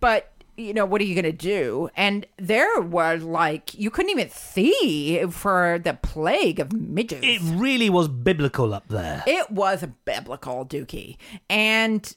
but 0.00 0.32
you 0.56 0.74
know, 0.74 0.84
what 0.84 1.00
are 1.00 1.04
you 1.04 1.14
going 1.14 1.24
to 1.24 1.32
do? 1.32 1.88
And 1.96 2.26
there 2.36 2.80
was 2.80 3.22
like, 3.22 3.74
you 3.74 3.90
couldn't 3.90 4.10
even 4.10 4.30
see 4.30 5.24
for 5.26 5.80
the 5.82 5.94
plague 5.94 6.60
of 6.60 6.72
midges. 6.72 7.20
it 7.22 7.40
really 7.42 7.90
was 7.90 8.08
biblical 8.08 8.74
up 8.74 8.88
there. 8.88 9.24
It 9.26 9.50
was 9.50 9.82
a 9.82 9.88
biblical 9.88 10.66
dukey. 10.66 11.16
And 11.48 12.14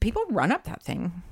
people 0.00 0.24
run 0.30 0.52
up 0.52 0.64
that 0.64 0.82
thing. 0.82 1.22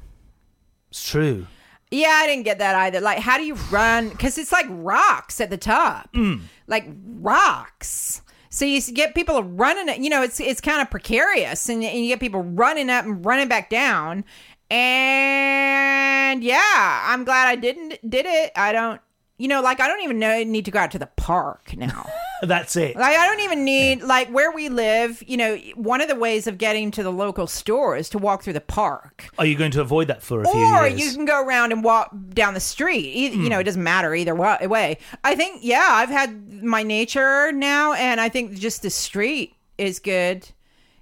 It's 0.91 1.09
true. 1.09 1.47
Yeah, 1.91 2.09
I 2.11 2.27
didn't 2.27 2.45
get 2.45 2.59
that 2.59 2.75
either. 2.75 3.01
Like, 3.01 3.19
how 3.19 3.37
do 3.37 3.45
you 3.45 3.55
run? 3.71 4.09
Because 4.09 4.39
it's 4.39 4.53
like 4.53 4.67
rocks 4.69 5.41
at 5.41 5.51
the 5.51 5.57
top, 5.57 6.13
mm. 6.13 6.41
like 6.67 6.87
rocks. 7.21 8.23
So 8.51 8.65
you 8.65 8.81
get 8.81 9.15
people 9.15 9.43
running. 9.43 10.03
You 10.03 10.11
know, 10.11 10.23
it's 10.23 10.41
it's 10.41 10.61
kind 10.61 10.81
of 10.81 10.91
precarious, 10.91 11.69
and, 11.69 11.85
and 11.85 11.99
you 11.99 12.09
get 12.09 12.21
people 12.21 12.43
running 12.43 12.91
up 12.91 13.05
and 13.05 13.25
running 13.25 13.49
back 13.49 13.71
down. 13.71 14.25
And 14.71 16.43
yeah, 16.43 17.03
I'm 17.07 17.25
glad 17.25 17.49
I 17.49 17.57
didn't 17.57 17.99
did 18.09 18.27
it. 18.27 18.53
I 18.57 18.73
don't, 18.73 19.01
you 19.39 19.49
know, 19.49 19.61
like 19.63 19.81
I 19.81 19.87
don't 19.89 20.03
even 20.03 20.19
know 20.19 20.43
need 20.45 20.65
to 20.65 20.71
go 20.71 20.79
out 20.81 20.91
to 20.93 20.99
the 20.99 21.07
park 21.07 21.77
now. 21.77 22.07
That's 22.43 22.77
it. 22.77 22.97
Like 22.97 23.17
I 23.17 23.27
don't 23.27 23.41
even 23.41 23.65
need 23.65 24.03
like 24.03 24.29
where 24.29 24.51
we 24.51 24.69
live. 24.69 25.23
You 25.27 25.37
know, 25.39 25.57
one 25.75 26.01
of 26.01 26.09
the 26.09 26.15
ways 26.17 26.47
of 26.47 26.59
getting 26.59 26.91
to 26.93 27.03
the 27.03 27.13
local 27.13 27.47
store 27.47 27.97
is 27.97 28.09
to 28.11 28.19
walk 28.19 28.43
through 28.43 28.53
the 28.55 28.61
park, 28.61 29.29
oh, 29.33 29.43
Are 29.43 29.47
you 29.47 29.57
going 29.57 29.71
to 29.71 29.81
avoid 29.81 30.09
that 30.09 30.23
for 30.23 30.43
a 30.43 30.49
few 30.49 30.61
or 30.77 30.87
you 30.87 31.13
can 31.13 31.25
go 31.25 31.43
around 31.43 31.73
and 31.73 31.83
walk 31.83 32.11
down 32.31 32.55
the 32.55 32.61
street. 32.61 33.07
E- 33.07 33.29
You 33.33 33.49
know, 33.49 33.57
hmm. 33.57 33.61
it 33.61 33.65
doesn't 33.65 33.83
matter 33.83 34.15
either 34.15 34.35
way. 34.35 34.99
I 35.25 35.35
think 35.35 35.61
yeah, 35.63 35.87
I've 35.89 36.11
had 36.11 36.63
my 36.63 36.83
nature 36.83 37.53
now, 37.53 37.95
and 37.95 38.21
I 38.21 38.29
think 38.29 38.59
just 38.59 38.83
the 38.83 38.91
street 38.91 39.55
is 39.79 39.99
good 39.99 40.49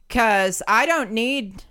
because 0.07 0.63
I 0.69 0.87
don't 0.87 1.11
need. 1.13 1.65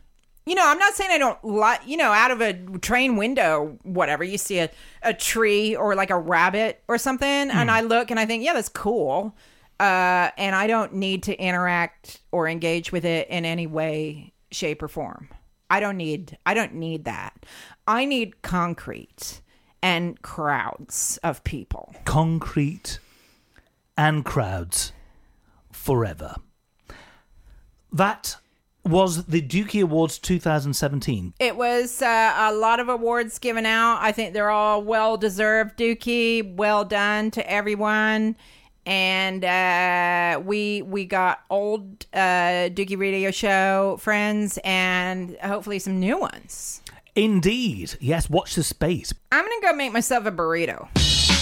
You 0.46 0.56
know, 0.56 0.64
I'm 0.66 0.78
not 0.78 0.94
saying 0.94 1.10
I 1.12 1.18
don't 1.18 1.44
like, 1.44 1.82
you 1.86 1.96
know, 1.96 2.12
out 2.12 2.32
of 2.32 2.42
a 2.42 2.54
train 2.80 3.16
window, 3.16 3.78
whatever, 3.84 4.24
you 4.24 4.38
see 4.38 4.60
a, 4.60 4.70
a 5.02 5.14
tree 5.14 5.76
or 5.76 5.96
like 5.96 6.10
a 6.10 6.18
rabbit 6.18 6.84
or 6.88 6.98
something, 6.98 7.28
and 7.28 7.72
I 7.72 7.82
look 7.82 8.12
and 8.12 8.20
I 8.20 8.26
think, 8.26 8.44
yeah, 8.44 8.54
that's 8.54 8.70
cool. 8.70 9.36
Uh, 9.80 10.30
and 10.38 10.56
I 10.56 10.68
don't 10.68 10.94
need 10.96 11.24
to 11.24 11.36
interact 11.38 12.20
or 12.32 12.48
engage 12.48 12.92
with 12.92 13.06
it 13.06 13.28
in 13.30 13.46
any 13.46 13.68
way, 13.68 14.34
shape, 14.52 14.84
or 14.84 14.88
form. 14.88 15.30
I 15.70 15.80
don't 15.80 15.98
need 15.98 16.38
I 16.46 16.54
don't 16.54 16.76
need 16.76 17.06
that. 17.06 17.46
I 17.88 18.06
need 18.06 18.42
concrete 18.42 19.42
and 19.82 20.22
crowds 20.22 21.18
of 21.24 21.44
people. 21.44 21.96
Concrete 22.06 23.00
and 23.98 24.24
crowds 24.24 24.94
forever. 25.72 26.36
That 27.92 28.38
was 28.86 29.26
the 29.26 29.42
Dukey 29.42 29.82
Awards 29.82 30.20
2017. 30.20 31.34
It 31.40 31.56
was 31.56 32.02
uh, 32.02 32.34
a 32.38 32.54
lot 32.54 32.80
of 32.80 32.90
awards 32.90 33.40
given 33.40 33.66
out. 33.66 34.00
I 34.02 34.12
think 34.12 34.34
they're 34.34 34.50
all 34.50 34.84
well 34.84 35.18
deserved, 35.18 35.78
Dukey. 35.78 36.56
Well 36.56 36.84
done 36.86 37.32
to 37.32 37.50
everyone. 37.50 38.36
And 38.86 39.46
uh, 39.46 40.42
we 40.44 40.82
we 40.82 41.06
got 41.06 41.42
old 41.50 42.06
uh, 42.14 42.68
Dukey 42.70 42.98
Radio 42.98 43.32
Show 43.32 43.98
friends 44.02 44.60
and 44.66 45.38
hopefully 45.42 45.80
some 45.80 46.02
new 46.02 46.20
ones. 46.20 46.82
Indeed. 47.16 47.96
Yes, 48.02 48.30
watch 48.30 48.56
the 48.56 48.64
space. 48.64 49.14
I'm 49.32 49.46
gonna 49.46 49.62
go 49.62 49.74
make 49.74 49.94
myself 49.94 50.26
a 50.26 50.32
burrito. 50.32 51.33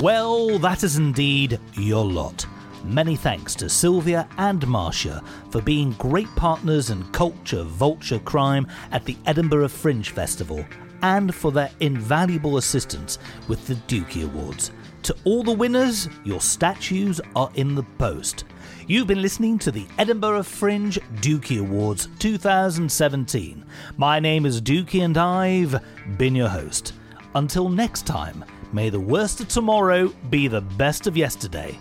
Well, 0.00 0.58
that 0.60 0.82
is 0.82 0.96
indeed 0.96 1.60
your 1.74 2.06
lot. 2.06 2.46
Many 2.84 3.16
thanks 3.16 3.54
to 3.56 3.68
Sylvia 3.68 4.26
and 4.38 4.62
Marsha 4.62 5.22
for 5.50 5.60
being 5.60 5.92
great 5.98 6.34
partners 6.36 6.88
in 6.88 7.04
culture 7.12 7.64
vulture 7.64 8.18
crime 8.20 8.66
at 8.92 9.04
the 9.04 9.18
Edinburgh 9.26 9.68
Fringe 9.68 10.08
Festival 10.08 10.64
and 11.02 11.34
for 11.34 11.52
their 11.52 11.70
invaluable 11.80 12.56
assistance 12.56 13.18
with 13.46 13.66
the 13.66 13.74
Dukey 13.74 14.24
Awards. 14.24 14.70
To 15.02 15.14
all 15.24 15.42
the 15.42 15.52
winners, 15.52 16.08
your 16.24 16.40
statues 16.40 17.20
are 17.36 17.50
in 17.56 17.74
the 17.74 17.84
post. 17.98 18.44
You've 18.86 19.06
been 19.06 19.20
listening 19.20 19.58
to 19.58 19.70
the 19.70 19.86
Edinburgh 19.98 20.44
Fringe 20.44 20.98
Dukey 21.16 21.60
Awards 21.60 22.08
2017. 22.20 23.66
My 23.98 24.18
name 24.18 24.46
is 24.46 24.62
Dukey 24.62 25.04
and 25.04 25.18
I've 25.18 25.78
been 26.16 26.34
your 26.34 26.48
host. 26.48 26.94
Until 27.34 27.68
next 27.68 28.06
time, 28.06 28.46
may 28.72 28.90
the 28.90 29.00
worst 29.00 29.40
of 29.40 29.48
tomorrow 29.48 30.08
be 30.30 30.48
the 30.48 30.60
best 30.60 31.06
of 31.06 31.16
yesterday. 31.16 31.78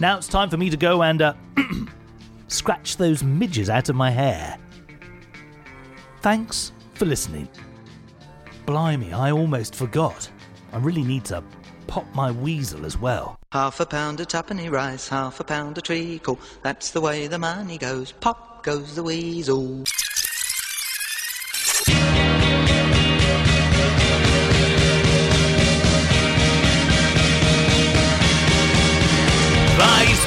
Now 0.00 0.16
it's 0.16 0.28
time 0.28 0.50
for 0.50 0.56
me 0.56 0.70
to 0.70 0.76
go 0.76 1.02
and 1.02 1.22
uh, 1.22 1.34
scratch 2.48 2.96
those 2.96 3.22
midges 3.22 3.70
out 3.70 3.88
of 3.88 3.96
my 3.96 4.10
hair. 4.10 4.58
Thanks 6.20 6.72
for 6.94 7.04
listening. 7.04 7.48
Blimey, 8.66 9.12
I 9.12 9.30
almost 9.30 9.74
forgot. 9.74 10.28
I 10.72 10.78
really 10.78 11.04
need 11.04 11.24
to 11.26 11.44
pop 11.86 12.06
my 12.14 12.30
weasel 12.30 12.84
as 12.86 12.98
well. 12.98 13.38
Half 13.52 13.78
a 13.80 13.86
pound 13.86 14.20
of 14.20 14.28
tuppenny 14.28 14.68
rice, 14.68 15.08
half 15.08 15.38
a 15.38 15.44
pound 15.44 15.78
of 15.78 15.84
treacle. 15.84 16.40
That's 16.62 16.90
the 16.90 17.00
way 17.00 17.26
the 17.26 17.38
money 17.38 17.78
goes. 17.78 18.12
Pop 18.12 18.64
goes 18.64 18.96
the 18.96 19.02
weasel. 19.02 19.84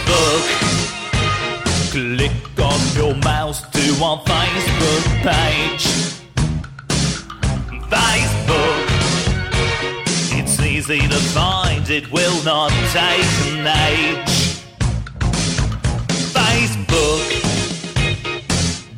Facebook. 0.08 0.48
Click 1.92 2.32
on 2.60 2.80
your 2.96 3.16
mouse 3.24 3.62
to 3.72 4.04
our 4.04 4.20
Facebook 4.24 5.04
page. 5.24 5.86
Facebook. 7.90 8.86
It's 10.40 10.60
easy 10.62 11.00
to 11.00 11.20
find, 11.34 11.90
it 11.90 12.12
will 12.12 12.44
not 12.44 12.70
take 12.92 13.26
an 13.48 13.66
age. 13.68 14.60
Facebook. 16.34 17.24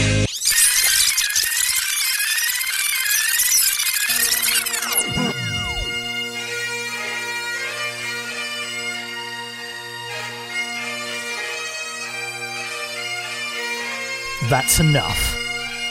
That's 14.51 14.81
enough. 14.81 15.37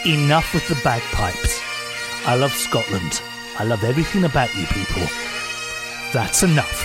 Enough 0.04 0.52
with 0.52 0.68
the 0.68 0.78
bagpipes. 0.84 1.62
I 2.26 2.36
love 2.36 2.52
Scotland. 2.52 3.22
I 3.58 3.64
love 3.64 3.84
everything 3.84 4.24
about 4.24 4.54
you 4.54 4.66
people. 4.66 5.06
That's 6.12 6.42
enough. 6.42 6.84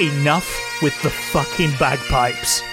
Enough 0.00 0.82
with 0.82 1.00
the 1.02 1.10
fucking 1.10 1.70
bagpipes. 1.78 2.64